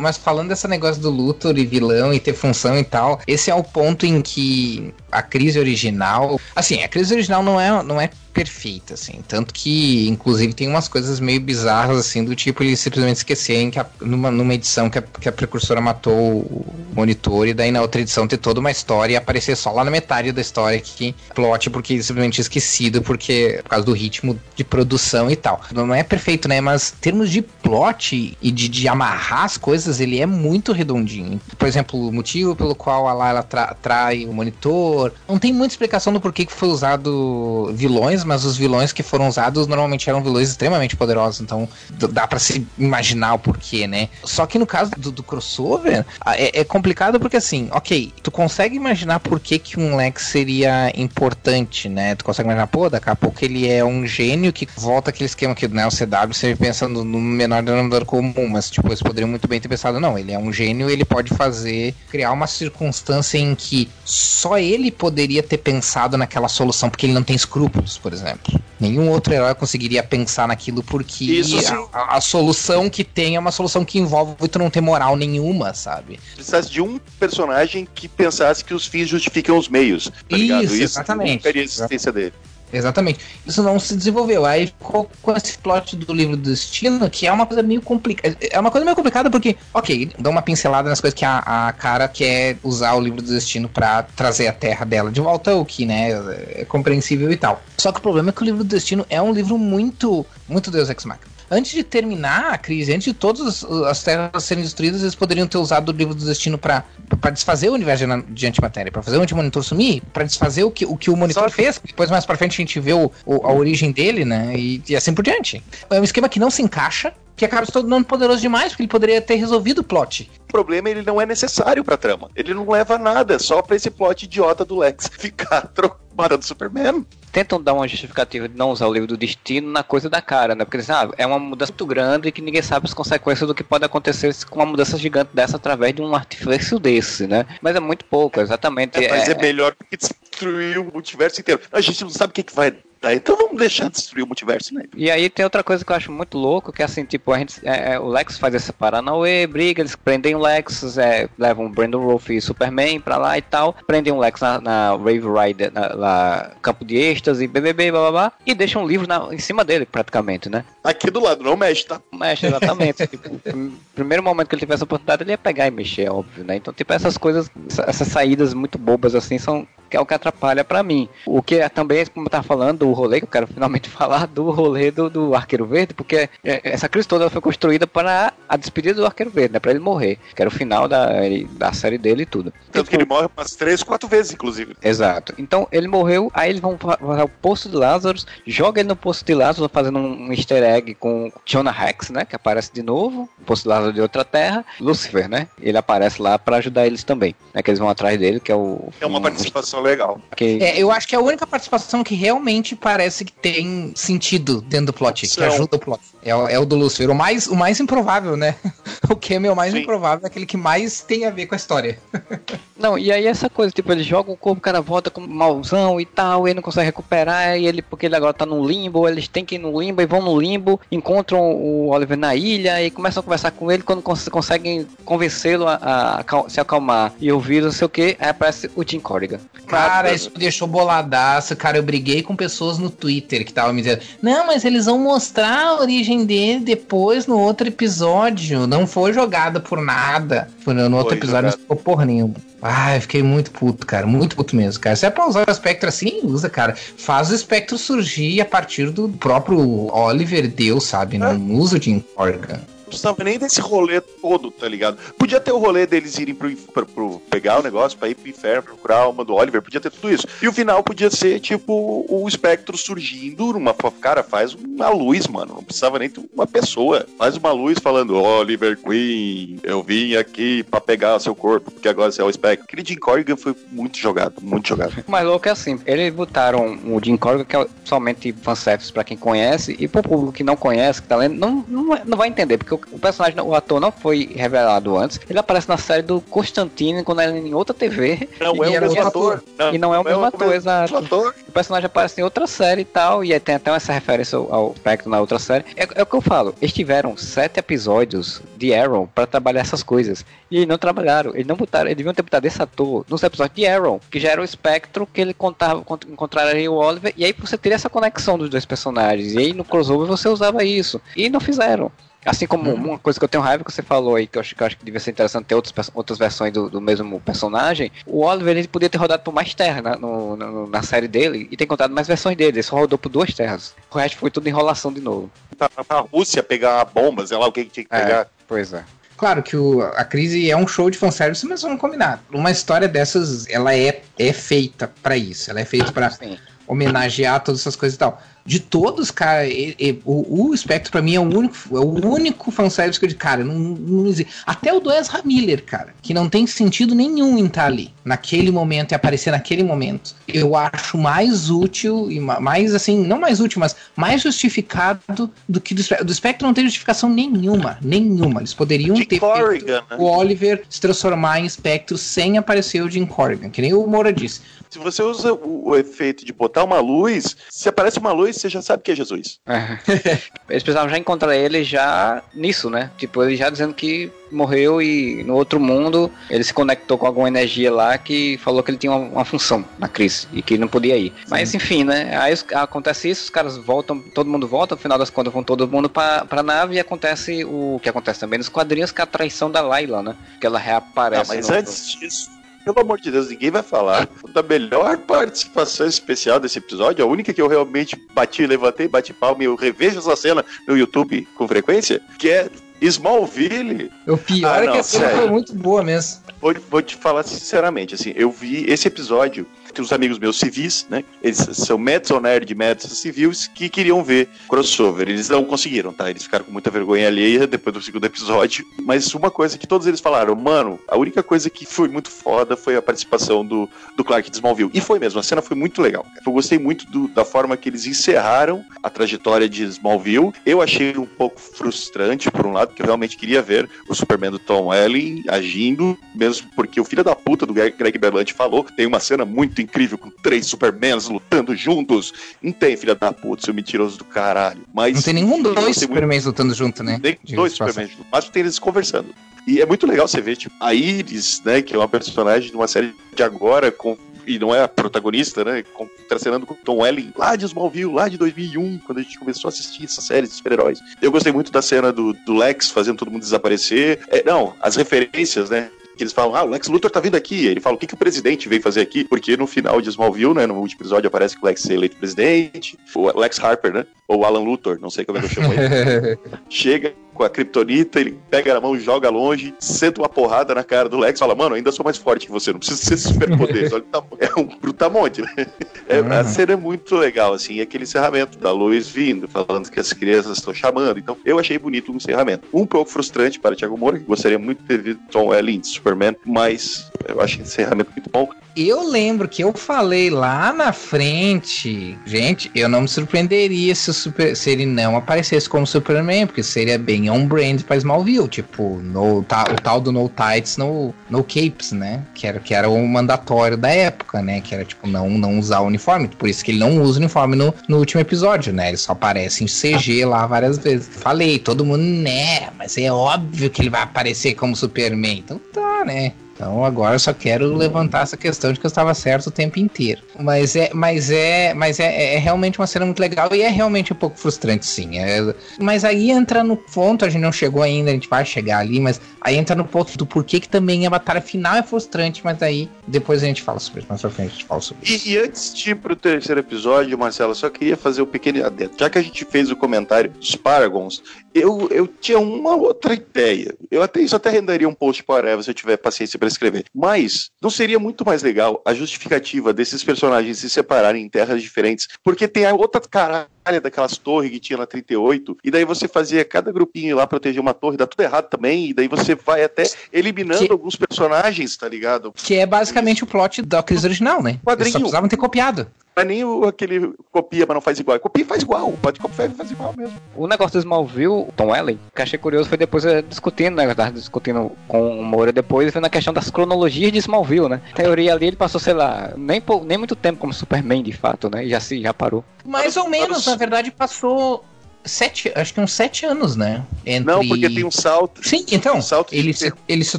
Mas 0.00 0.16
falando 0.16 0.48
desse 0.48 0.66
negócio 0.66 1.00
do 1.00 1.10
Luthor 1.10 1.56
e 1.58 1.66
vilão 1.66 2.12
e 2.12 2.18
ter 2.18 2.32
função 2.32 2.78
e 2.78 2.84
tal, 2.84 3.20
esse 3.26 3.50
é 3.50 3.54
o 3.54 3.62
ponto 3.62 4.06
em 4.06 4.20
que 4.20 4.92
a 5.10 5.22
crise 5.22 5.58
original. 5.58 6.40
Assim, 6.54 6.82
a 6.82 6.88
crise 6.88 7.14
original 7.14 7.42
não 7.42 7.60
é, 7.60 7.82
não 7.82 8.00
é 8.00 8.10
perfeita, 8.32 8.94
assim. 8.94 9.20
Tanto 9.26 9.52
que, 9.52 10.08
inclusive, 10.08 10.52
tem 10.54 10.68
umas 10.68 10.86
coisas 10.86 11.18
meio 11.18 11.40
bizarras, 11.40 11.98
assim, 11.98 12.24
do 12.24 12.34
tipo 12.36 12.62
eles 12.62 12.78
simplesmente 12.78 13.16
esquecerem 13.16 13.70
que 13.72 13.78
a- 13.78 13.86
numa, 14.00 14.30
numa 14.30 14.54
edição 14.54 14.88
que 14.88 14.98
a, 14.98 15.02
que 15.02 15.28
a 15.28 15.32
precursora 15.32 15.80
matou 15.80 16.14
o 16.14 16.64
monitor, 16.94 17.48
e 17.48 17.54
daí 17.54 17.70
na 17.72 17.80
outra 17.82 18.00
edição 18.00 18.28
ter 18.28 18.36
toda 18.38 18.60
uma 18.60 18.70
história 18.70 19.14
e 19.14 19.16
aparecer 19.16 19.56
só 19.56 19.72
lá 19.72 19.84
na 19.84 19.90
metade 19.90 20.30
da 20.30 20.40
história 20.40 20.78
que 20.80 21.14
plot, 21.34 21.70
porque 21.70 22.00
simplesmente 22.02 22.40
esquecido, 22.40 23.02
porque 23.02 23.60
por 23.64 23.70
causa 23.70 23.84
do 23.84 23.92
ritmo 23.92 24.38
de 24.54 24.62
produção 24.62 25.28
e 25.30 25.34
tal. 25.36 25.60
Não 25.72 25.92
é 25.92 26.02
perfeito, 26.04 26.48
né? 26.48 26.60
Mas 26.60 26.94
em 26.96 27.00
termos 27.00 27.30
de 27.30 27.42
plot 27.42 28.36
e 28.40 28.50
de, 28.52 28.68
de 28.68 28.86
amarrar 28.88 29.44
as 29.44 29.56
coisas, 29.56 29.98
ele 30.00 30.20
é 30.20 30.26
muito 30.26 30.72
redondinho. 30.72 31.40
Por 31.58 31.66
exemplo, 31.66 32.08
o 32.08 32.12
motivo 32.12 32.54
pelo 32.54 32.74
qual 32.76 33.08
a 33.08 33.12
Layla 33.12 33.42
tra 33.42 33.74
trai 33.74 34.24
o 34.26 34.32
monitor. 34.32 34.99
Não 35.28 35.38
tem 35.38 35.52
muita 35.52 35.72
explicação 35.72 36.12
do 36.12 36.20
porquê 36.20 36.44
que 36.44 36.52
foi 36.52 36.68
usado 36.68 37.70
vilões, 37.74 38.24
mas 38.24 38.44
os 38.44 38.56
vilões 38.56 38.92
que 38.92 39.02
foram 39.02 39.28
usados 39.28 39.66
normalmente 39.66 40.08
eram 40.08 40.22
vilões 40.22 40.50
extremamente 40.50 40.96
poderosos, 40.96 41.40
então 41.40 41.68
dá 42.10 42.26
pra 42.26 42.38
se 42.38 42.66
imaginar 42.78 43.34
o 43.34 43.38
porquê, 43.38 43.86
né? 43.86 44.08
Só 44.24 44.46
que 44.46 44.58
no 44.58 44.66
caso 44.66 44.90
do, 44.96 45.10
do 45.10 45.22
crossover, 45.22 46.04
é, 46.26 46.60
é 46.60 46.64
complicado 46.64 47.18
porque 47.18 47.36
assim, 47.36 47.68
ok, 47.70 48.12
tu 48.22 48.30
consegue 48.30 48.76
imaginar 48.76 49.20
por 49.20 49.40
que, 49.40 49.58
que 49.58 49.78
um 49.78 49.96
Lex 49.96 50.24
seria 50.24 50.92
importante, 50.94 51.88
né? 51.88 52.14
Tu 52.14 52.24
consegue 52.24 52.46
imaginar, 52.46 52.66
pô, 52.66 52.88
daqui 52.88 53.10
a 53.10 53.16
pouco 53.16 53.44
ele 53.44 53.68
é 53.68 53.84
um 53.84 54.06
gênio 54.06 54.52
que 54.52 54.66
volta 54.76 55.10
aquele 55.10 55.26
esquema 55.26 55.54
que 55.54 55.66
né, 55.68 55.86
o 55.86 55.90
CW 55.90 56.32
sempre 56.32 56.56
pensa 56.56 56.88
no, 56.88 57.04
no 57.04 57.20
menor 57.20 57.62
denominador 57.62 58.04
comum, 58.04 58.48
mas 58.48 58.70
tipo, 58.70 58.88
eles 58.88 59.02
poderiam 59.02 59.28
muito 59.28 59.46
bem 59.46 59.60
ter 59.60 59.68
pensado, 59.68 60.00
não, 60.00 60.18
ele 60.18 60.32
é 60.32 60.38
um 60.38 60.52
gênio, 60.52 60.90
ele 60.90 61.04
pode 61.04 61.34
fazer, 61.34 61.94
criar 62.10 62.32
uma 62.32 62.46
circunstância 62.46 63.38
em 63.38 63.54
que 63.54 63.88
só 64.04 64.58
ele 64.58 64.89
poderia 64.90 65.42
ter 65.42 65.58
pensado 65.58 66.16
naquela 66.16 66.48
solução, 66.48 66.90
porque 66.90 67.06
ele 67.06 67.12
não 67.12 67.22
tem 67.22 67.36
escrúpulos, 67.36 67.98
por 67.98 68.12
exemplo. 68.12 68.60
Nenhum 68.78 69.08
outro 69.10 69.32
herói 69.34 69.54
conseguiria 69.54 70.02
pensar 70.02 70.48
naquilo 70.48 70.82
porque 70.82 71.24
Isso 71.24 71.88
a, 71.92 72.16
a- 72.16 72.20
solução 72.20 72.88
que 72.88 73.04
tem 73.04 73.36
é 73.36 73.38
uma 73.38 73.52
solução 73.52 73.84
que 73.84 73.98
envolve 73.98 74.34
tu 74.48 74.58
não 74.58 74.70
ter 74.70 74.80
moral 74.80 75.16
nenhuma, 75.16 75.74
sabe? 75.74 76.18
Precisasse 76.34 76.70
de 76.70 76.80
um 76.80 76.98
personagem 77.18 77.86
que 77.94 78.08
pensasse 78.08 78.64
que 78.64 78.72
os 78.74 78.86
fins 78.86 79.08
justificam 79.08 79.56
os 79.58 79.68
meios. 79.68 80.10
Tá 80.28 80.36
ligado? 80.36 80.64
Isso, 80.64 80.82
exatamente. 80.82 81.46
A 81.46 81.50
existência 81.50 82.10
dele. 82.12 82.32
Exatamente. 82.72 83.20
Isso 83.46 83.62
não 83.62 83.78
se 83.78 83.96
desenvolveu. 83.96 84.44
Aí 84.44 84.66
ficou 84.66 85.10
com 85.22 85.36
esse 85.36 85.58
plot 85.58 85.96
do 85.96 86.12
livro 86.12 86.36
do 86.36 86.50
destino, 86.50 87.08
que 87.10 87.26
é 87.26 87.32
uma 87.32 87.46
coisa 87.46 87.62
meio 87.62 87.82
complicada. 87.82 88.36
É 88.40 88.58
uma 88.58 88.70
coisa 88.70 88.84
meio 88.84 88.96
complicada 88.96 89.30
porque, 89.30 89.56
ok, 89.74 90.10
dá 90.18 90.30
uma 90.30 90.42
pincelada 90.42 90.88
nas 90.88 91.00
coisas 91.00 91.18
que 91.18 91.24
a, 91.24 91.38
a 91.38 91.72
cara 91.72 92.06
quer 92.08 92.56
usar 92.62 92.94
o 92.94 93.00
livro 93.00 93.22
do 93.22 93.28
destino 93.28 93.68
pra 93.68 94.02
trazer 94.02 94.46
a 94.46 94.52
terra 94.52 94.84
dela 94.84 95.10
de 95.10 95.20
volta, 95.20 95.54
o 95.54 95.64
que, 95.64 95.84
né, 95.84 96.10
é 96.54 96.64
compreensível 96.64 97.30
e 97.30 97.36
tal. 97.36 97.62
Só 97.76 97.92
que 97.92 97.98
o 97.98 98.02
problema 98.02 98.30
é 98.30 98.32
que 98.32 98.42
o 98.42 98.44
livro 98.44 98.64
do 98.64 98.68
destino 98.68 99.04
é 99.08 99.20
um 99.20 99.32
livro 99.32 99.58
muito, 99.58 100.24
muito 100.48 100.70
Deus 100.70 100.88
Ex 100.88 101.04
Machina. 101.04 101.39
Antes 101.50 101.72
de 101.72 101.82
terminar 101.82 102.52
a 102.52 102.58
crise, 102.58 102.92
antes 102.92 103.04
de 103.06 103.12
todas 103.14 103.64
as 103.64 104.02
terras 104.04 104.44
serem 104.44 104.62
destruídas, 104.62 105.02
eles 105.02 105.14
poderiam 105.14 105.46
ter 105.46 105.58
usado 105.58 105.88
o 105.88 105.92
livro 105.92 106.14
do 106.14 106.24
destino 106.24 106.56
pra 106.56 106.84
desfazer 107.32 107.68
o 107.70 107.72
universo 107.72 108.04
de, 108.28 108.46
antimatéria, 108.46 108.92
pra 108.92 109.02
fazer 109.02 109.16
o 109.18 109.22
antimonitor 109.22 109.62
sumir, 109.64 110.00
pra 110.12 110.24
desfazer 110.24 110.62
o 110.64 110.70
que 110.70 110.86
o, 110.86 110.96
que 110.96 111.10
o 111.10 111.16
monitor 111.16 111.42
Só- 111.44 111.50
fez. 111.50 111.80
Depois, 111.84 112.08
mais 112.10 112.24
pra 112.24 112.36
frente, 112.36 112.52
a 112.54 112.56
gente 112.62 112.78
vê 112.78 112.92
o, 112.92 113.10
o- 113.26 113.46
a 113.46 113.52
origem 113.52 113.90
dele, 113.90 114.24
né? 114.24 114.52
E, 114.56 114.82
e 114.88 114.94
assim 114.94 115.12
por 115.12 115.22
diante. 115.24 115.62
É 115.90 116.00
um 116.00 116.04
esquema 116.04 116.28
que 116.28 116.38
não 116.38 116.50
se 116.50 116.62
encaixa, 116.62 117.12
que 117.36 117.44
acaba 117.44 117.64
se 117.66 117.72
tornando 117.72 118.04
poderoso 118.04 118.40
demais, 118.40 118.68
porque 118.68 118.82
ele 118.82 118.88
poderia 118.88 119.20
ter 119.20 119.34
resolvido 119.36 119.78
o 119.80 119.84
plot. 119.84 120.30
O 120.48 120.52
problema 120.52 120.88
é 120.88 120.92
ele 120.92 121.02
não 121.02 121.20
é 121.20 121.26
necessário 121.26 121.82
pra 121.82 121.96
trama. 121.96 122.30
Ele 122.36 122.52
não 122.54 122.68
leva 122.70 122.96
nada, 122.98 123.38
só 123.38 123.60
pra 123.62 123.74
esse 123.76 123.90
plot 123.90 124.24
idiota 124.24 124.64
do 124.64 124.78
Lex 124.78 125.08
ficar 125.18 125.62
tro- 125.74 125.96
matando 126.16 126.44
Superman. 126.44 127.04
Tentam 127.32 127.62
dar 127.62 127.74
uma 127.74 127.86
justificativa 127.86 128.48
de 128.48 128.56
não 128.56 128.70
usar 128.70 128.86
o 128.86 128.92
livro 128.92 129.06
do 129.06 129.16
destino 129.16 129.70
na 129.70 129.82
coisa 129.82 130.10
da 130.10 130.20
cara, 130.20 130.54
né? 130.54 130.64
Porque 130.64 130.78
dizem, 130.78 130.94
ah, 130.94 131.08
é 131.16 131.26
uma 131.26 131.38
mudança 131.38 131.72
muito 131.72 131.86
grande 131.86 132.28
e 132.28 132.32
que 132.32 132.42
ninguém 132.42 132.62
sabe 132.62 132.86
as 132.86 132.94
consequências 132.94 133.46
do 133.46 133.54
que 133.54 133.62
pode 133.62 133.84
acontecer 133.84 134.34
com 134.46 134.56
uma 134.56 134.66
mudança 134.66 134.98
gigante 134.98 135.30
dessa 135.32 135.56
através 135.56 135.94
de 135.94 136.02
um 136.02 136.14
artifício 136.14 136.78
desse, 136.78 137.26
né? 137.26 137.46
Mas 137.60 137.76
é 137.76 137.80
muito 137.80 138.04
pouco, 138.04 138.40
exatamente. 138.40 139.02
É, 139.02 139.08
mas 139.08 139.28
é, 139.28 139.32
é- 139.32 139.34
melhor 139.36 139.72
do 139.72 139.84
que 139.84 139.96
destruir 139.96 140.78
o 140.78 140.84
multiverso 140.92 141.40
inteiro. 141.40 141.60
A 141.70 141.80
gente 141.80 142.02
não 142.02 142.10
sabe 142.10 142.30
o 142.30 142.34
que, 142.34 142.42
que 142.42 142.54
vai 142.54 142.74
Tá, 143.00 143.14
então 143.14 143.34
vamos 143.34 143.56
deixar 143.56 143.88
destruir 143.88 144.22
o 144.22 144.26
multiverso, 144.26 144.74
né? 144.74 144.84
E 144.94 145.10
aí 145.10 145.30
tem 145.30 145.42
outra 145.42 145.64
coisa 145.64 145.82
que 145.82 145.90
eu 145.90 145.96
acho 145.96 146.12
muito 146.12 146.36
louco, 146.36 146.70
que 146.70 146.82
é 146.82 146.84
assim, 146.84 147.02
tipo, 147.04 147.32
a 147.32 147.38
gente, 147.38 147.58
é, 147.66 147.94
é, 147.94 147.98
o 147.98 148.06
Lex 148.06 148.36
faz 148.36 148.54
essa 148.54 148.74
Paranauê, 148.74 149.46
briga, 149.46 149.80
eles 149.80 149.96
prendem 149.96 150.34
o 150.34 150.38
Lex, 150.38 150.98
é, 150.98 151.26
levam 151.38 151.64
o 151.64 151.68
Brandon 151.70 152.04
Rolf 152.04 152.28
e 152.28 152.40
Superman 152.42 153.00
pra 153.00 153.16
lá 153.16 153.38
e 153.38 153.42
tal, 153.42 153.74
prendem 153.86 154.12
o 154.12 154.18
Lex 154.18 154.40
na, 154.42 154.60
na 154.60 154.96
Wave 154.96 155.22
Rider, 155.22 155.72
na, 155.72 155.94
lá, 155.94 156.52
campo 156.60 156.84
de 156.84 156.96
êxtase, 156.98 157.46
BBB, 157.46 157.90
blá 157.90 158.00
blá 158.00 158.10
blá, 158.10 158.32
e 158.44 158.54
deixam 158.54 158.82
um 158.82 158.86
livro 158.86 159.06
na, 159.08 159.28
em 159.32 159.38
cima 159.38 159.64
dele, 159.64 159.86
praticamente, 159.86 160.50
né? 160.50 160.62
Aqui 160.84 161.10
do 161.10 161.20
lado, 161.20 161.42
não 161.42 161.56
mexe, 161.56 161.86
tá? 161.86 162.02
Mexe, 162.12 162.46
exatamente. 162.46 163.06
tipo, 163.08 163.30
prim- 163.38 163.78
primeiro 163.94 164.22
momento 164.22 164.48
que 164.48 164.54
ele 164.56 164.60
tivesse 164.60 164.82
a 164.82 164.84
oportunidade, 164.84 165.22
ele 165.22 165.30
ia 165.30 165.38
pegar 165.38 165.66
e 165.66 165.70
mexer, 165.70 166.02
é 166.02 166.10
óbvio, 166.10 166.44
né? 166.44 166.56
Então, 166.56 166.74
tipo, 166.74 166.92
essas 166.92 167.16
coisas, 167.16 167.50
essa- 167.70 167.84
essas 167.88 168.08
saídas 168.08 168.52
muito 168.52 168.76
bobas 168.76 169.14
assim, 169.14 169.38
são 169.38 169.66
que 169.90 169.96
é 169.96 170.00
o 170.00 170.06
que 170.06 170.14
atrapalha 170.14 170.64
pra 170.64 170.82
mim. 170.82 171.08
O 171.26 171.42
que 171.42 171.56
é 171.56 171.68
também, 171.68 172.06
como 172.06 172.26
eu 172.26 172.30
tava 172.30 172.44
falando, 172.44 172.78
do 172.78 172.92
rolê, 172.92 173.18
que 173.18 173.24
eu 173.24 173.30
quero 173.30 173.46
finalmente 173.48 173.88
falar 173.90 174.26
do 174.26 174.50
rolê 174.50 174.90
do, 174.90 175.10
do 175.10 175.34
Arqueiro 175.34 175.66
Verde, 175.66 175.92
porque 175.94 176.28
é, 176.44 176.60
essa 176.64 176.88
crise 176.88 177.08
toda 177.08 177.28
foi 177.28 177.40
construída 177.40 177.86
para 177.86 178.32
a 178.48 178.56
despedida 178.56 178.94
do 178.94 179.06
Arqueiro 179.06 179.30
Verde, 179.30 179.54
né? 179.54 179.58
Pra 179.58 179.70
ele 179.72 179.80
morrer. 179.80 180.18
Que 180.34 180.42
era 180.42 180.48
o 180.48 180.52
final 180.52 180.86
da, 180.86 181.08
da 181.52 181.72
série 181.72 181.98
dele 181.98 182.22
e 182.22 182.26
tudo. 182.26 182.52
Tanto 182.70 182.88
que 182.88 182.96
ele 182.96 183.04
morre 183.04 183.28
umas 183.36 183.54
três, 183.56 183.82
quatro 183.82 184.08
vezes, 184.08 184.32
inclusive. 184.32 184.76
Exato. 184.82 185.34
Então 185.38 185.66
ele 185.72 185.88
morreu, 185.88 186.30
aí 186.32 186.50
eles 186.50 186.60
vão 186.60 186.78
fazer 186.78 187.22
o 187.22 187.28
poço 187.28 187.68
de 187.68 187.76
Lazarus, 187.76 188.26
joga 188.46 188.80
ele 188.80 188.88
no 188.88 188.96
poço 188.96 189.24
de 189.24 189.34
Lazarus, 189.34 189.68
fazendo 189.72 189.98
um 189.98 190.32
easter 190.32 190.62
egg 190.62 190.94
com 190.94 191.32
Jonah 191.44 191.70
Rex, 191.72 192.10
né? 192.10 192.24
Que 192.24 192.36
aparece 192.36 192.72
de 192.72 192.82
novo, 192.82 193.28
o 193.40 193.44
poço 193.44 193.62
de 193.64 193.68
Lazarus 193.68 193.94
de 193.94 194.00
outra 194.00 194.24
terra, 194.24 194.64
Lucifer, 194.80 195.28
né? 195.28 195.48
Ele 195.60 195.76
aparece 195.76 196.20
lá 196.22 196.38
pra 196.38 196.56
ajudar 196.58 196.86
eles 196.86 197.02
também, 197.02 197.34
né? 197.52 197.62
Que 197.62 197.70
eles 197.70 197.78
vão 197.78 197.88
atrás 197.88 198.18
dele, 198.18 198.38
que 198.40 198.52
é 198.52 198.56
o. 198.56 198.90
É 199.00 199.06
uma 199.06 199.18
um- 199.18 199.22
participação 199.22 199.79
legal. 199.80 200.20
que- 200.36 200.58
É, 200.62 200.78
eu 200.78 200.90
acho 200.90 201.06
que 201.08 201.14
é 201.14 201.18
a 201.18 201.20
única 201.20 201.46
participação 201.46 202.02
que 202.04 202.14
realmente 202.14 202.74
parece 202.76 203.24
que 203.24 203.32
tem 203.32 203.92
sentido 203.94 204.60
dentro 204.60 204.86
do 204.86 204.92
plot, 204.92 205.22
que 205.22 205.28
São. 205.28 205.44
ajuda 205.46 205.76
o 205.76 205.78
plot. 205.78 206.00
É, 206.22 206.34
o- 206.36 206.48
é 206.48 206.58
o 206.58 206.64
do 206.66 206.76
Lucifer. 206.76 207.10
O 207.10 207.14
mais, 207.14 207.46
o 207.46 207.56
mais 207.56 207.80
improvável, 207.80 208.36
né? 208.36 208.56
O 209.10 209.16
cameo 209.16 209.56
mais 209.56 209.72
Sim. 209.72 209.80
improvável 209.80 210.20
é 210.24 210.26
aquele 210.28 210.46
que 210.46 210.56
mais 210.56 211.00
tem 211.00 211.24
a 211.26 211.30
ver 211.30 211.46
com 211.46 211.54
a 211.54 211.56
história. 211.56 211.98
Não, 212.78 212.96
e 212.96 213.10
aí 213.10 213.26
essa 213.26 213.50
coisa, 213.50 213.72
tipo, 213.72 213.90
ele 213.92 214.02
joga 214.04 214.30
o 214.30 214.36
corpo, 214.36 214.58
o 214.58 214.62
cara 214.62 214.80
volta 214.80 215.10
como 215.10 215.26
mauzão 215.26 216.00
e 216.00 216.06
tal, 216.06 216.46
e 216.46 216.50
ele 216.50 216.56
não 216.56 216.62
consegue 216.62 216.86
recuperar, 216.86 217.58
e 217.58 217.66
ele, 217.66 217.82
porque 217.82 218.06
ele 218.06 218.16
agora 218.16 218.32
tá 218.32 218.46
no 218.46 218.64
limbo, 218.66 219.06
eles 219.06 219.28
têm 219.28 219.44
que 219.44 219.56
ir 219.56 219.58
no 219.58 219.78
limbo, 219.78 220.00
e 220.00 220.06
vão 220.06 220.22
no 220.22 220.40
limbo, 220.40 220.80
encontram 220.90 221.40
o 221.52 221.88
Oliver 221.90 222.16
na 222.16 222.34
ilha, 222.34 222.82
e 222.82 222.90
começam 222.90 223.20
a 223.20 223.24
conversar 223.24 223.50
com 223.50 223.70
ele, 223.70 223.82
quando 223.82 224.00
cons- 224.00 224.28
conseguem 224.30 224.86
convencê-lo 225.04 225.66
a, 225.68 225.74
a 225.74 226.20
acal- 226.20 226.48
se 226.48 226.58
acalmar 226.58 227.12
e 227.20 227.30
ouvir 227.30 227.62
não 227.62 227.72
sei 227.72 227.84
o 227.84 227.88
que, 227.90 228.16
aí 228.18 228.30
aparece 228.30 228.70
o 228.74 228.82
Jim 228.86 229.00
Corrigan. 229.00 229.40
Cara, 229.66 229.94
Nada. 230.04 230.12
isso 230.14 230.30
me 230.30 230.38
deixou 230.38 230.66
boladaço. 230.66 231.54
Cara, 231.56 231.76
eu 231.76 231.82
briguei 231.82 232.22
com 232.22 232.34
pessoas 232.34 232.78
no 232.78 232.88
Twitter 232.88 233.44
que 233.44 233.50
estavam 233.50 233.72
me 233.74 233.82
dizendo: 233.82 234.02
Não, 234.22 234.46
mas 234.46 234.64
eles 234.64 234.86
vão 234.86 234.98
mostrar 234.98 235.66
a 235.66 235.80
origem 235.80 236.09
dele 236.24 236.60
depois 236.60 237.26
no 237.26 237.38
outro 237.38 237.66
episódio. 237.68 238.66
Não 238.66 238.86
foi 238.86 239.12
jogada 239.12 239.60
por 239.60 239.80
nada. 239.80 240.48
No 240.66 240.96
outro 240.96 241.10
Foi 241.10 241.18
episódio, 241.18 241.42
não 241.42 241.50
jogado. 241.50 241.60
ficou 241.60 241.76
porra 241.76 242.04
nenhuma. 242.04 242.34
Ai, 242.62 243.00
fiquei 243.00 243.22
muito 243.22 243.50
puto, 243.50 243.86
cara. 243.86 244.06
Muito 244.06 244.36
puto 244.36 244.54
mesmo, 244.54 244.80
cara. 244.80 244.94
Se 244.94 245.06
é 245.06 245.10
pra 245.10 245.26
usar 245.26 245.46
o 245.48 245.50
espectro 245.50 245.88
assim, 245.88 246.20
usa, 246.22 246.48
cara. 246.50 246.74
Faz 246.74 247.30
o 247.30 247.34
espectro 247.34 247.78
surgir 247.78 248.40
a 248.40 248.44
partir 248.44 248.90
do 248.90 249.08
próprio 249.08 249.58
Oliver 249.92 250.46
Deus, 250.46 250.84
sabe? 250.84 251.16
Não 251.18 251.54
usa 251.54 251.78
o 251.78 251.82
Jim 251.82 252.04
Corrigan. 252.14 252.60
Precisava 252.90 253.24
nem 253.24 253.38
desse 253.38 253.60
rolê 253.60 254.00
todo, 254.00 254.50
tá 254.50 254.68
ligado? 254.68 254.98
Podia 255.18 255.40
ter 255.40 255.52
o 255.52 255.58
rolê 255.58 255.86
deles 255.86 256.18
irem 256.18 256.34
pro, 256.34 256.54
pro- 256.54 256.86
pro- 256.86 257.22
pegar 257.30 257.58
o 257.60 257.62
negócio 257.62 257.98
pra 257.98 258.08
ir 258.08 258.14
pro 258.14 258.28
inferno, 258.28 258.62
procurar 258.62 258.96
a 258.96 259.02
alma 259.02 259.24
do 259.24 259.34
Oliver, 259.34 259.62
podia 259.62 259.80
ter 259.80 259.90
tudo 259.90 260.12
isso. 260.12 260.26
E 260.42 260.48
o 260.48 260.52
final 260.52 260.82
podia 260.82 261.10
ser, 261.10 261.40
tipo, 261.40 262.04
o 262.08 262.28
espectro 262.28 262.76
surgindo 262.76 263.52
numa. 263.52 263.74
Cara, 264.00 264.22
faz 264.22 264.54
uma 264.54 264.88
luz, 264.90 265.26
mano. 265.26 265.54
Não 265.54 265.62
precisava 265.64 265.98
nem 265.98 266.10
ter 266.10 266.22
uma 266.34 266.46
pessoa. 266.46 267.06
Faz 267.16 267.36
uma 267.36 267.52
luz 267.52 267.78
falando, 267.78 268.14
Oliver 268.20 268.76
Queen, 268.76 269.58
eu 269.62 269.82
vim 269.82 270.16
aqui 270.16 270.62
pra 270.64 270.80
pegar 270.80 271.18
seu 271.20 271.34
corpo, 271.34 271.70
porque 271.70 271.88
agora 271.88 272.10
você 272.12 272.20
é 272.20 272.24
o 272.24 272.30
espectro. 272.30 272.64
Aquele 272.64 272.84
Jim 272.86 272.96
Corrigan 272.96 273.36
foi 273.36 273.54
muito 273.70 273.98
jogado, 273.98 274.34
muito 274.42 274.68
jogado. 274.68 274.90
O 275.06 275.10
mais 275.10 275.26
louco 275.26 275.48
é 275.48 275.50
assim, 275.50 275.78
eles 275.86 276.12
botaram 276.14 276.78
o 276.84 277.00
Jim 277.02 277.16
Corrigan, 277.16 277.44
que 277.44 277.56
é 277.56 277.66
somente 277.84 278.32
fanservice 278.32 278.92
pra 278.92 279.02
quem 279.04 279.16
conhece, 279.16 279.76
e 279.78 279.88
pro 279.88 280.02
público 280.02 280.32
que 280.32 280.44
não 280.44 280.56
conhece, 280.56 281.02
que 281.02 281.08
tá 281.08 281.16
lendo, 281.16 281.34
não, 281.36 281.64
não, 281.68 281.94
é- 281.94 282.02
não 282.04 282.16
vai 282.16 282.28
entender, 282.28 282.58
porque 282.58 282.74
o, 282.74 282.79
o 282.92 282.98
personagem, 282.98 283.40
o 283.40 283.54
ator 283.54 283.80
não 283.80 283.90
foi 283.92 284.30
revelado 284.34 284.96
antes, 284.96 285.20
ele 285.28 285.38
aparece 285.38 285.68
na 285.68 285.76
série 285.76 286.02
do 286.02 286.20
Constantine, 286.20 287.02
quando 287.04 287.20
era 287.20 287.36
em 287.36 287.54
outra 287.54 287.74
TV, 287.74 288.28
Não 288.40 288.54
E 288.56 288.74
é 288.74 288.78
o 288.78 288.82
mesmo 288.82 289.06
ator. 289.06 289.42
e 289.72 289.78
não 289.78 289.94
é 289.94 289.98
o 289.98 290.04
mesmo 290.04 290.24
ator, 290.24 290.54
exato. 290.54 290.96
ator. 290.96 291.34
O 291.48 291.52
personagem 291.52 291.86
aparece 291.86 292.20
em 292.20 292.24
outra 292.24 292.46
série 292.46 292.82
e 292.82 292.84
tal, 292.84 293.24
e 293.24 293.32
aí 293.32 293.40
tem 293.40 293.54
até 293.54 293.70
essa 293.70 293.92
referência 293.92 294.36
ao, 294.36 294.74
Spectre 294.76 295.08
na 295.10 295.20
outra 295.20 295.38
série. 295.38 295.64
É, 295.76 295.86
é 295.96 296.02
o 296.02 296.06
que 296.06 296.14
eu 296.14 296.20
falo, 296.20 296.54
eles 296.60 296.72
tiveram 296.72 297.16
sete 297.16 297.58
episódios 297.58 298.40
de 298.56 298.74
Arrow 298.74 299.08
pra 299.14 299.26
trabalhar 299.26 299.60
essas 299.60 299.82
coisas. 299.82 300.24
E 300.50 300.66
não 300.66 300.76
trabalharam, 300.78 301.30
eles 301.34 301.46
não 301.46 301.54
botaram, 301.56 301.86
eles 301.86 301.96
deviam 301.96 302.12
ter 302.14 302.22
botado 302.22 302.46
esse 302.46 302.60
ator 302.60 303.04
nos 303.08 303.22
episódios 303.22 303.54
de 303.54 303.66
Arrow, 303.66 304.00
que 304.10 304.18
já 304.18 304.30
era 304.30 304.40
o 304.40 304.44
espectro 304.44 305.06
que 305.06 305.20
ele 305.20 305.32
contava, 305.32 305.82
cont- 305.82 306.04
encontraria 306.08 306.70
o 306.70 306.74
Oliver, 306.74 307.12
e 307.16 307.24
aí 307.24 307.32
você 307.38 307.56
teria 307.56 307.76
essa 307.76 307.88
conexão 307.88 308.36
dos 308.36 308.50
dois 308.50 308.64
personagens. 308.64 309.32
E 309.34 309.38
aí 309.38 309.52
no 309.52 309.64
crossover 309.64 310.06
você 310.08 310.28
usava 310.28 310.64
isso. 310.64 311.00
E 311.16 311.28
não 311.28 311.38
fizeram. 311.40 311.90
Assim 312.24 312.46
como 312.46 312.72
uma 312.74 312.98
coisa 312.98 313.18
que 313.18 313.24
eu 313.24 313.28
tenho 313.28 313.42
raiva 313.42 313.64
que 313.64 313.72
você 313.72 313.82
falou 313.82 314.14
aí, 314.16 314.26
que 314.26 314.36
eu 314.36 314.40
acho 314.40 314.54
que, 314.54 314.62
eu 314.62 314.66
acho 314.66 314.76
que 314.76 314.84
devia 314.84 315.00
ser 315.00 315.10
interessante 315.10 315.46
ter 315.46 315.54
outros, 315.54 315.72
outras 315.94 316.18
versões 316.18 316.52
do, 316.52 316.68
do 316.68 316.80
mesmo 316.80 317.18
personagem, 317.20 317.90
o 318.06 318.24
Oliver 318.24 318.56
ele 318.56 318.68
podia 318.68 318.90
ter 318.90 318.98
rodado 318.98 319.22
por 319.22 319.32
mais 319.32 319.54
terras 319.54 319.82
na, 319.82 319.96
no- 319.96 320.36
no- 320.36 320.66
na 320.66 320.82
série 320.82 321.08
dele 321.08 321.48
e 321.50 321.56
ter 321.56 321.64
contado 321.66 321.94
mais 321.94 322.06
versões 322.06 322.36
dele. 322.36 322.50
Ele 322.58 322.62
só 322.62 322.76
rodou 322.76 322.98
por 322.98 323.08
duas 323.08 323.32
terras. 323.32 323.74
O 323.90 323.96
resto 323.98 324.18
foi 324.18 324.30
tudo 324.30 324.46
enrolação 324.48 324.92
de 324.92 325.00
novo. 325.00 325.30
Pra, 325.56 325.68
pra 325.68 326.00
Rússia 326.00 326.42
pegar 326.42 326.84
bombas, 326.84 327.30
sei 327.30 327.38
lá 327.38 327.46
o 327.46 327.52
que 327.52 327.64
tinha 327.64 327.84
que 327.86 327.94
É. 327.94 328.02
pegar. 328.02 328.26
Pois 328.46 328.72
é. 328.72 328.84
Claro 329.16 329.42
que 329.42 329.56
o- 329.56 329.82
a 329.82 330.04
crise 330.04 330.50
é 330.50 330.56
um 330.56 330.66
show 330.66 330.88
de 330.90 330.96
fanservice, 330.98 331.46
mas 331.46 331.62
vamos 331.62 331.80
combinar. 331.80 332.22
Uma 332.32 332.50
história 332.50 332.88
dessas, 332.88 333.46
ela 333.48 333.74
é, 333.74 334.02
é 334.18 334.32
feita 334.32 334.90
pra 335.02 335.16
isso. 335.16 335.50
Ela 335.50 335.60
é 335.60 335.64
feita 335.64 335.92
pra 335.92 336.10
Sim. 336.10 336.38
Homenagear 336.70 337.42
todas 337.42 337.60
essas 337.60 337.76
coisas 337.76 337.96
e 337.96 337.98
tal. 337.98 338.20
De 338.46 338.58
todos, 338.58 339.10
cara, 339.10 339.46
e- 339.46 339.76
e- 339.78 340.00
o, 340.04 340.48
o 340.50 340.56
Spectre 340.56 340.90
pra 340.90 341.02
mim 341.02 341.14
é 341.14 341.20
o 341.20 341.22
único, 341.24 341.54
é 341.76 341.78
o 341.80 342.06
único 342.08 342.50
fanservice 342.50 342.98
que 342.98 343.04
eu 343.04 343.08
digo, 343.08 343.20
cara, 343.20 343.44
não, 343.44 343.54
não 343.54 344.06
existe. 344.06 344.32
Até 344.46 344.72
o 344.72 344.80
do 344.80 344.90
Ezra 344.90 345.20
Miller, 345.22 345.62
cara, 345.64 345.94
que 346.00 346.14
não 346.14 346.28
tem 346.28 346.46
sentido 346.46 346.94
nenhum 346.94 347.36
em 347.38 347.46
estar 347.46 347.66
ali, 347.66 347.92
naquele 348.04 348.50
momento 348.50 348.92
e 348.92 348.94
aparecer 348.94 349.30
naquele 349.30 349.62
momento. 349.62 350.14
Eu 350.26 350.56
acho 350.56 350.96
mais 350.96 351.50
útil 351.50 352.10
e 352.10 352.18
ma- 352.18 352.40
mais 352.40 352.74
assim, 352.74 353.04
não 353.06 353.20
mais 353.20 353.40
útil, 353.40 353.60
mas 353.60 353.76
mais 353.94 354.22
justificado 354.22 355.30
do 355.48 355.60
que 355.60 355.74
do 355.74 355.82
Spectre. 355.82 356.06
Do 356.06 356.14
Spectre 356.14 356.46
não 356.46 356.54
tem 356.54 356.64
justificação 356.64 357.10
nenhuma, 357.10 357.78
nenhuma. 357.82 358.40
Eles 358.40 358.54
poderiam 358.54 358.96
Jim 358.96 359.04
ter 359.04 359.20
Corrigan, 359.20 359.82
né? 359.90 359.96
o 359.98 360.04
Oliver 360.04 360.62
se 360.68 360.80
transformar 360.80 361.40
em 361.40 361.48
Spectre 361.48 361.96
sem 361.98 362.38
aparecer 362.38 362.82
o 362.82 362.90
Jim 362.90 363.04
Corrigan, 363.06 363.50
que 363.50 363.60
nem 363.60 363.74
o 363.74 363.86
Moura 363.86 364.12
disse. 364.12 364.40
Se 364.70 364.78
você 364.78 365.02
usa 365.02 365.32
o, 365.34 365.70
o 365.70 365.76
efeito 365.76 366.24
de 366.24 366.32
botar 366.32 366.62
uma 366.62 366.78
luz, 366.80 367.36
se 367.50 367.68
aparece 367.68 367.98
uma 367.98 368.12
luz, 368.12 368.36
você 368.36 368.48
já 368.48 368.62
sabe 368.62 368.82
que 368.84 368.92
é 368.92 368.94
Jesus. 368.94 369.40
É. 369.46 369.78
Eles 370.48 370.62
precisavam 370.62 370.88
já 370.88 370.96
encontrar 370.96 371.36
ele 371.36 371.62
já 371.64 372.22
nisso, 372.32 372.70
né? 372.70 372.90
Tipo, 372.96 373.22
ele 373.22 373.36
já 373.36 373.50
dizendo 373.50 373.74
que 373.74 374.10
morreu 374.30 374.80
e 374.80 375.24
no 375.24 375.34
outro 375.34 375.58
mundo 375.58 376.10
ele 376.28 376.44
se 376.44 376.54
conectou 376.54 376.96
com 376.96 377.04
alguma 377.06 377.26
energia 377.28 377.72
lá 377.72 377.98
que 377.98 378.38
falou 378.38 378.62
que 378.62 378.70
ele 378.70 378.78
tinha 378.78 378.92
uma, 378.92 379.06
uma 379.08 379.24
função 379.24 379.64
na 379.78 379.88
crise 379.88 380.28
e 380.32 380.40
que 380.40 380.54
ele 380.54 380.60
não 380.60 380.68
podia 380.68 380.96
ir. 380.96 381.12
Mas 381.28 381.52
enfim, 381.54 381.82
né? 381.84 382.16
Aí 382.16 382.32
os- 382.32 382.44
acontece 382.54 383.10
isso, 383.10 383.24
os 383.24 383.30
caras 383.30 383.56
voltam, 383.56 383.98
todo 384.00 384.30
mundo 384.30 384.46
volta, 384.46 384.74
no 384.76 384.80
final 384.80 384.96
das 384.98 385.10
contas 385.10 385.32
vão 385.32 385.42
todo 385.42 385.66
mundo 385.66 385.88
pra, 385.90 386.24
pra 386.24 386.42
nave 386.44 386.76
e 386.76 386.80
acontece 386.80 387.44
o 387.44 387.80
que 387.82 387.88
acontece 387.88 388.20
também 388.20 388.38
nos 388.38 388.48
quadrinhos, 388.48 388.92
que 388.92 389.00
é 389.00 389.04
a 389.04 389.06
traição 389.06 389.50
da 389.50 389.60
Layla, 389.60 390.00
né? 390.02 390.16
Que 390.40 390.46
ela 390.46 390.58
Não, 390.60 390.64
reaparece. 390.64 391.28
mas 391.28 391.48
no- 391.48 391.54
antes 391.56 391.86
disso, 391.98 392.30
pelo 392.64 392.80
amor 392.80 393.00
de 393.00 393.10
Deus, 393.10 393.28
ninguém 393.28 393.50
vai 393.50 393.62
falar 393.62 394.08
da 394.32 394.42
melhor 394.42 394.98
participação 394.98 395.86
especial 395.86 396.38
desse 396.40 396.58
episódio, 396.58 397.04
a 397.04 397.08
única 397.08 397.32
que 397.32 397.40
eu 397.40 397.48
realmente 397.48 397.96
bati, 398.14 398.46
levantei, 398.46 398.86
bati 398.88 399.12
palma 399.12 399.42
e 399.42 399.46
eu 399.46 399.54
revejo 399.54 399.98
essa 399.98 400.14
cena 400.16 400.44
no 400.68 400.76
YouTube 400.76 401.26
com 401.36 401.48
frequência, 401.48 402.00
que 402.18 402.28
é 402.30 402.48
Smallville. 402.80 403.90
O 404.06 404.16
pior 404.16 404.54
Ah, 404.58 404.62
é 404.62 404.66
não, 404.66 404.72
que 404.74 404.78
a 404.78 404.82
cena 404.82 405.04
sério. 405.06 405.20
foi 405.22 405.30
muito 405.30 405.54
boa 405.54 405.82
mesmo. 405.82 406.20
Vou, 406.40 406.54
vou 406.70 406.82
te 406.82 406.96
falar 406.96 407.22
sinceramente, 407.22 407.94
assim, 407.94 408.12
eu 408.16 408.30
vi 408.30 408.64
esse 408.70 408.88
episódio, 408.88 409.46
tem 409.72 409.84
uns 409.84 409.92
amigos 409.92 410.18
meus 410.18 410.38
civis, 410.38 410.86
né? 410.88 411.04
Eles 411.22 411.38
são 411.38 411.78
ou 412.10 412.20
Nerd 412.20 412.54
Mets 412.54 412.90
civis 412.98 413.46
que 413.46 413.68
queriam 413.68 414.02
ver 414.02 414.28
crossover. 414.48 415.08
Eles 415.08 415.28
não 415.28 415.44
conseguiram, 415.44 415.92
tá? 415.92 416.10
Eles 416.10 416.22
ficaram 416.22 416.44
com 416.44 416.52
muita 416.52 416.70
vergonha 416.70 417.06
alheia 417.06 417.46
depois 417.46 417.74
do 417.74 417.82
segundo 417.82 418.04
episódio. 418.04 418.64
Mas 418.82 419.14
uma 419.14 419.30
coisa 419.30 419.58
que 419.58 419.66
todos 419.66 419.86
eles 419.86 420.00
falaram, 420.00 420.34
mano, 420.34 420.78
a 420.88 420.96
única 420.96 421.22
coisa 421.22 421.48
que 421.50 421.64
foi 421.66 421.88
muito 421.88 422.10
foda 422.10 422.56
foi 422.56 422.76
a 422.76 422.82
participação 422.82 423.44
do, 423.44 423.68
do 423.96 424.04
Clark 424.04 424.30
de 424.30 424.36
Smallville. 424.36 424.70
E 424.74 424.80
foi 424.80 424.98
mesmo, 424.98 425.20
a 425.20 425.22
cena 425.22 425.42
foi 425.42 425.56
muito 425.56 425.80
legal. 425.80 426.06
Eu 426.26 426.32
gostei 426.32 426.58
muito 426.58 426.86
do- 426.90 427.08
da 427.08 427.24
forma 427.24 427.56
que 427.56 427.68
eles 427.68 427.86
encerraram 427.86 428.64
a 428.82 428.90
trajetória 428.90 429.48
de 429.48 429.64
Smallville. 429.64 430.32
Eu 430.44 430.60
achei 430.62 430.96
um 430.96 431.06
pouco 431.06 431.40
frustrante, 431.40 432.30
por 432.30 432.46
um 432.46 432.52
lado, 432.52 432.68
porque 432.68 432.82
eu 432.82 432.86
realmente 432.86 433.16
queria 433.16 433.42
ver 433.42 433.68
o 433.88 433.94
Superman 433.94 434.30
do 434.30 434.38
Tom 434.38 434.66
Welling 434.68 435.22
agindo, 435.28 435.98
mesmo 436.14 436.48
porque 436.54 436.80
o 436.80 436.84
filho 436.84 437.04
da 437.04 437.14
puta 437.14 437.46
do 437.46 437.54
Greg 437.54 437.98
Berlanti 437.98 438.32
falou, 438.32 438.64
tem 438.64 438.86
uma 438.86 439.00
cena 439.00 439.24
muito 439.24 439.59
muito 439.60 439.70
incrível 439.70 439.98
com 439.98 440.10
três 440.10 440.46
Supermans 440.46 441.08
lutando 441.08 441.54
juntos. 441.54 442.12
Não 442.42 442.52
tem, 442.52 442.76
filha 442.76 442.94
da 442.94 443.12
puta, 443.12 443.44
seu 443.44 443.54
mentiroso 443.54 443.98
do 443.98 444.04
caralho. 444.04 444.62
Mas 444.74 444.94
Não 444.94 445.02
tem 445.02 445.14
nenhum 445.14 445.42
dois 445.42 445.54
gostei 445.54 445.64
muito- 445.64 445.80
Supermans 445.80 446.24
lutando 446.24 446.54
junto, 446.54 446.82
né? 446.82 447.00
nem 447.02 447.18
dois 447.34 447.52
de 447.52 447.58
passagem. 447.58 447.88
Superman 447.88 447.88
juntos, 447.96 448.06
mas 448.10 448.28
tem 448.28 448.40
eles 448.40 448.58
conversando. 448.58 449.14
E 449.46 449.60
é 449.60 449.66
muito 449.66 449.86
legal 449.86 450.06
você 450.06 450.20
ver, 450.20 450.36
tipo, 450.36 450.54
a 450.60 450.74
Iris, 450.74 451.40
né, 451.44 451.62
que 451.62 451.74
é 451.74 451.78
uma 451.78 451.88
personagem 451.88 452.50
de 452.50 452.56
uma 452.56 452.68
série 452.68 452.94
de 453.14 453.22
agora, 453.22 453.72
com, 453.72 453.96
e 454.26 454.38
não 454.38 454.54
é 454.54 454.62
a 454.62 454.68
protagonista, 454.68 455.42
né, 455.44 455.64
contracenando 455.72 456.44
com 456.44 456.52
o 456.52 456.56
Tom 456.58 456.82
Welling, 456.82 457.10
lá 457.16 457.34
de 457.36 457.46
Smallville, 457.46 457.90
lá 457.92 458.06
de 458.08 458.18
2001, 458.18 458.78
quando 458.80 458.98
a 458.98 459.02
gente 459.02 459.18
começou 459.18 459.48
a 459.48 459.52
assistir 459.52 459.84
essa 459.84 460.02
série 460.02 460.26
de 460.26 460.34
super-heróis. 460.34 460.78
Eu 461.00 461.10
gostei 461.10 461.32
muito 461.32 461.50
da 461.50 461.62
cena 461.62 461.90
do, 461.90 462.12
do 462.12 462.34
Lex 462.34 462.70
fazendo 462.70 462.98
todo 462.98 463.10
mundo 463.10 463.22
desaparecer. 463.22 464.00
É, 464.08 464.22
não, 464.22 464.54
as 464.60 464.76
referências, 464.76 465.48
né, 465.48 465.70
que 465.96 466.02
eles 466.02 466.12
falam, 466.12 466.34
ah, 466.34 466.44
o 466.44 466.48
Lex 466.48 466.68
Luthor 466.68 466.90
tá 466.90 467.00
vindo 467.00 467.16
aqui. 467.16 467.46
Ele 467.46 467.60
fala, 467.60 467.76
o 467.76 467.78
que, 467.78 467.86
que 467.86 467.94
o 467.94 467.98
presidente 467.98 468.48
veio 468.48 468.62
fazer 468.62 468.80
aqui? 468.80 469.04
Porque 469.04 469.36
no 469.36 469.46
final 469.46 469.80
de 469.80 469.88
Smallville, 469.90 470.34
né, 470.34 470.46
no 470.46 470.54
último 470.54 470.80
episódio, 470.80 471.08
aparece 471.08 471.36
que 471.36 471.42
o 471.42 471.46
Lex 471.46 471.68
é 471.68 471.74
eleito 471.74 471.96
presidente, 471.96 472.78
o 472.94 473.18
Lex 473.18 473.38
Harper, 473.38 473.72
né, 473.72 473.86
ou 474.10 474.24
Alan 474.24 474.40
Luthor, 474.40 474.78
não 474.80 474.90
sei 474.90 475.04
como 475.04 475.18
é 475.18 475.20
que 475.20 475.26
eu 475.26 475.30
chamo 475.30 475.52
ele 475.54 476.18
chega 476.50 476.92
com 477.14 477.22
a 477.24 477.28
Kryptonita, 477.28 478.00
ele 478.00 478.18
pega 478.30 478.54
na 478.54 478.60
mão, 478.60 478.78
joga 478.78 479.10
longe, 479.10 479.54
senta 479.60 480.00
uma 480.00 480.08
porrada 480.08 480.54
na 480.54 480.64
cara 480.64 480.88
do 480.88 480.96
Lex 480.98 481.18
fala, 481.18 481.34
mano, 481.34 481.54
ainda 481.54 481.70
sou 481.70 481.84
mais 481.84 481.98
forte 481.98 482.24
que 482.26 482.32
você, 482.32 482.50
não 482.50 482.58
precisa 482.58 482.80
ser 482.82 482.96
superpoderes. 482.96 483.70
Olha, 483.74 483.82
o 483.82 483.86
tamanho- 483.86 484.16
é 484.20 484.40
um 484.40 484.44
brutamonte, 484.58 485.20
né? 485.20 485.46
É, 485.86 485.98
A 485.98 486.22
Uhum. 486.22 486.24
cena 486.24 486.52
é 486.54 486.56
muito 486.56 486.96
legal, 486.96 487.34
assim, 487.34 487.54
e 487.56 487.60
aquele 487.60 487.84
encerramento 487.84 488.38
da 488.38 488.50
Lois 488.52 488.88
vindo, 488.88 489.28
falando 489.28 489.70
que 489.70 489.78
as 489.78 489.92
crianças 489.92 490.38
estão 490.38 490.54
chamando. 490.54 490.98
Então, 490.98 491.16
eu 491.24 491.38
achei 491.38 491.58
bonito 491.58 491.92
o 491.92 491.96
encerramento. 491.96 492.44
Um 492.54 492.64
pouco 492.64 492.90
frustrante 492.90 493.38
para 493.38 493.54
Thiago 493.54 493.76
Moura, 493.76 493.98
que 493.98 494.04
gostaria 494.06 494.38
muito 494.38 494.62
de 494.62 494.68
ter 494.68 494.80
visto 494.80 495.00
Tom 495.10 495.26
Welling 495.28 495.60
de 495.60 495.68
Superman, 495.68 496.16
mas 496.24 496.90
eu 497.06 497.20
achei 497.20 497.40
o 497.40 497.42
encerramento 497.42 497.90
muito 497.94 498.08
bom. 498.10 498.30
Eu 498.56 498.82
lembro 498.88 499.28
que 499.28 499.42
eu 499.44 499.52
falei 499.52 500.10
lá 500.10 500.52
na 500.52 500.72
frente, 500.72 501.96
gente, 502.04 502.50
eu 502.54 502.68
não 502.68 502.82
me 502.82 502.88
surpreenderia 502.88 503.74
se, 503.74 503.90
o 503.90 503.94
super, 504.00 504.34
se 504.36 504.50
ele 504.50 504.66
não 504.66 504.96
aparecesse 504.96 505.48
como 505.48 505.66
Superman, 505.66 506.26
porque 506.26 506.42
seria 506.42 506.78
bem 506.78 507.10
on-brand 507.10 507.62
pra 507.62 507.76
Smallville, 507.76 508.28
tipo, 508.28 508.80
no, 508.82 509.22
ta- 509.22 509.48
o 509.50 509.58
tal 509.58 509.80
do 509.80 509.92
No 509.92 510.08
Tights, 510.08 510.56
no, 510.56 510.94
no 511.08 511.22
Capes, 511.22 511.72
né? 511.72 512.02
Que 512.14 512.26
era, 512.26 512.38
que 512.40 512.54
era 512.54 512.68
o 512.68 512.86
mandatório 512.88 513.56
da 513.56 513.68
época, 513.70 514.20
né? 514.22 514.40
Que 514.40 514.54
era, 514.54 514.64
tipo, 514.64 514.86
não, 514.86 515.08
não 515.10 515.38
usar 515.38 515.60
o 515.60 515.66
uniforme, 515.66 516.08
por 516.08 516.28
isso 516.28 516.44
que 516.44 516.50
ele 516.50 516.58
não 516.58 516.80
usa 516.82 516.98
o 516.98 517.02
uniforme 517.02 517.36
no, 517.36 517.54
no 517.68 517.78
último 517.78 518.00
episódio, 518.00 518.52
né? 518.52 518.68
Ele 518.68 518.76
só 518.76 518.92
aparece 518.92 519.44
em 519.44 519.46
CG 519.46 520.04
lá 520.04 520.26
várias 520.26 520.58
vezes. 520.58 520.88
Falei, 520.90 521.38
todo 521.38 521.64
mundo, 521.64 521.82
né? 521.82 522.48
Mas 522.58 522.76
é 522.78 522.90
óbvio 522.90 523.50
que 523.50 523.62
ele 523.62 523.70
vai 523.70 523.82
aparecer 523.82 524.34
como 524.34 524.56
Superman, 524.56 525.18
então 525.18 525.40
tá, 525.52 525.84
né? 525.84 526.12
Então 526.40 526.64
agora 526.64 526.94
eu 526.94 526.98
só 526.98 527.12
quero 527.12 527.54
levantar 527.54 528.00
essa 528.00 528.16
questão 528.16 528.50
de 528.50 528.58
que 528.58 528.64
eu 528.64 528.68
estava 528.68 528.94
certo 528.94 529.26
o 529.26 529.30
tempo 529.30 529.58
inteiro. 529.58 530.00
Mas 530.18 530.56
é, 530.56 530.70
mas 530.72 531.10
é, 531.10 531.52
mas 531.52 531.78
é, 531.78 532.14
é 532.14 532.18
realmente 532.18 532.58
uma 532.58 532.66
cena 532.66 532.86
muito 532.86 532.98
legal 532.98 533.28
e 533.34 533.42
é 533.42 533.48
realmente 533.48 533.92
um 533.92 533.96
pouco 533.96 534.18
frustrante, 534.18 534.64
sim. 534.64 534.98
É- 534.98 535.34
mas 535.60 535.84
aí 535.84 536.10
entra 536.10 536.42
no 536.42 536.56
ponto, 536.56 537.04
a 537.04 537.10
gente 537.10 537.20
não 537.20 537.30
chegou 537.30 537.62
ainda, 537.62 537.90
a 537.90 537.92
gente 537.92 538.08
vai 538.08 538.24
chegar 538.24 538.60
ali, 538.60 538.80
mas 538.80 538.98
aí 539.20 539.36
entra 539.36 539.54
no 539.54 539.66
ponto 539.66 539.98
do 539.98 540.06
porquê 540.06 540.40
que 540.40 540.48
também 540.48 540.86
a 540.86 540.90
batalha 540.90 541.20
final 541.20 541.56
é 541.56 541.62
frustrante, 541.62 542.22
mas 542.24 542.42
aí 542.42 542.70
depois 542.86 543.22
a 543.22 543.26
gente 543.26 543.42
fala 543.42 543.58
sobre 543.58 543.80
isso, 543.80 543.88
mais 543.90 544.00
pra 544.00 544.08
frente 544.08 544.28
a 544.28 544.32
gente 544.32 544.44
fala 544.46 544.60
sobre 544.62 544.90
isso. 544.90 545.06
E, 545.06 545.12
e 545.12 545.18
antes 545.18 545.52
de 545.52 545.72
ir 545.72 545.74
pro 545.74 545.94
terceiro 545.94 546.40
episódio, 546.40 546.96
Marcelo, 546.96 547.34
só 547.34 547.50
queria 547.50 547.76
fazer 547.76 548.00
um 548.00 548.06
pequeno 548.06 548.46
adendo. 548.46 548.72
Já 548.78 548.88
que 548.88 548.96
a 548.96 549.02
gente 549.02 549.26
fez 549.26 549.50
o 549.50 549.56
comentário 549.56 550.10
dos 550.10 550.34
Paragons, 550.36 551.02
eu, 551.34 551.68
eu 551.70 551.86
tinha 551.86 552.18
uma 552.18 552.56
outra 552.56 552.94
ideia. 552.94 553.54
Eu 553.70 553.82
até 553.82 554.00
isso 554.00 554.16
até 554.16 554.30
renderia 554.30 554.68
um 554.68 554.74
post 554.74 555.04
para 555.04 555.40
se 555.42 555.50
eu 555.50 555.54
tiver 555.54 555.76
paciência 555.76 556.18
para 556.18 556.29
escrever. 556.30 556.64
Mas 556.74 557.30
não 557.42 557.50
seria 557.50 557.78
muito 557.78 558.04
mais 558.04 558.22
legal 558.22 558.62
a 558.64 558.72
justificativa 558.74 559.52
desses 559.52 559.84
personagens 559.84 560.38
se 560.38 560.48
separarem 560.50 561.04
em 561.04 561.08
terras 561.08 561.42
diferentes? 561.42 561.88
Porque 562.02 562.26
tem 562.28 562.46
a 562.46 562.54
outra 562.54 562.80
caralha 562.80 563.28
daquelas 563.62 563.96
torres 563.98 564.30
que 564.30 564.38
tinha 564.38 564.56
na 564.58 564.66
38, 564.66 565.36
e 565.42 565.50
daí 565.50 565.64
você 565.64 565.88
fazia 565.88 566.24
cada 566.24 566.52
grupinho 566.52 566.96
lá 566.96 567.06
proteger 567.06 567.40
uma 567.40 567.52
torre, 567.54 567.76
dá 567.76 567.86
tudo 567.86 568.00
errado 568.02 568.28
também, 568.28 568.68
e 568.70 568.74
daí 568.74 568.86
você 568.86 569.14
vai 569.14 569.42
até 569.42 569.64
eliminando 569.92 570.46
Que- 570.46 570.52
alguns 570.52 570.76
personagens, 570.76 571.56
tá 571.56 571.68
ligado? 571.68 572.12
Que 572.14 572.34
é 572.36 572.46
basicamente 572.46 573.02
o 573.02 573.06
plot 573.06 573.42
da 573.42 573.62
crise 573.62 573.86
original, 573.86 574.22
né? 574.22 574.30
Eles 574.30 574.42
Quadrinho. 574.44 574.72
só 574.72 574.78
precisavam 574.78 575.08
ter 575.08 575.16
copiado. 575.16 575.66
Não 575.96 576.02
é 576.02 576.04
nem 576.04 576.24
o, 576.24 576.44
aquele 576.44 576.94
copia, 577.12 577.44
mas 577.46 577.54
não 577.54 577.60
faz 577.60 577.78
igual. 577.78 577.98
Copia 577.98 578.22
e 578.22 578.26
faz 578.26 578.42
igual. 578.42 578.72
Pode 578.80 579.00
copiar 579.00 579.28
e 579.28 579.34
faz 579.34 579.50
igual 579.50 579.74
mesmo. 579.76 579.96
O 580.14 580.26
negócio 580.26 580.52
do 580.52 580.62
Smallville, 580.62 581.08
o 581.08 581.28
Tom 581.36 581.54
Ellen, 581.54 581.78
o 581.88 581.94
que 581.94 582.00
eu 582.00 582.02
achei 582.02 582.18
curioso 582.18 582.48
foi 582.48 582.56
depois 582.56 582.84
eh, 582.84 583.02
discutindo, 583.02 583.56
né? 583.56 583.66
Eu 583.66 583.74
tava 583.74 583.92
discutindo 583.92 584.52
com 584.68 585.00
o 585.00 585.04
Moura 585.04 585.32
depois, 585.32 585.72
vendo 585.72 585.86
a 585.86 585.90
questão 585.90 586.12
das 586.12 586.30
cronologias 586.30 586.92
de 586.92 586.98
Smallville, 586.98 587.48
né? 587.48 587.60
A 587.72 587.74
teoria 587.74 588.12
ali, 588.12 588.26
ele 588.28 588.36
passou, 588.36 588.60
sei 588.60 588.72
lá, 588.72 589.12
nem, 589.16 589.42
nem 589.64 589.78
muito 589.78 589.96
tempo 589.96 590.20
como 590.20 590.32
Superman, 590.32 590.82
de 590.82 590.92
fato, 590.92 591.28
né? 591.28 591.44
E 591.44 591.50
já, 591.50 591.60
se, 591.60 591.80
já 591.82 591.92
parou. 591.92 592.24
Mais 592.44 592.76
ou 592.76 592.88
menos, 592.88 593.26
na 593.26 593.36
verdade, 593.36 593.70
passou 593.70 594.44
sete, 594.84 595.32
acho 595.34 595.54
que 595.54 595.60
uns 595.60 595.72
sete 595.72 596.06
anos, 596.06 596.36
né? 596.36 596.64
Entre... 596.84 597.12
Não, 597.12 597.26
porque 597.26 597.48
tem 597.48 597.64
um 597.64 597.70
salto. 597.70 598.26
Sim, 598.26 598.44
então, 598.50 598.78
um 598.78 598.82
salto 598.82 599.14
ele 599.14 599.32
se, 599.32 599.52
ele 599.68 599.84
se 599.84 599.98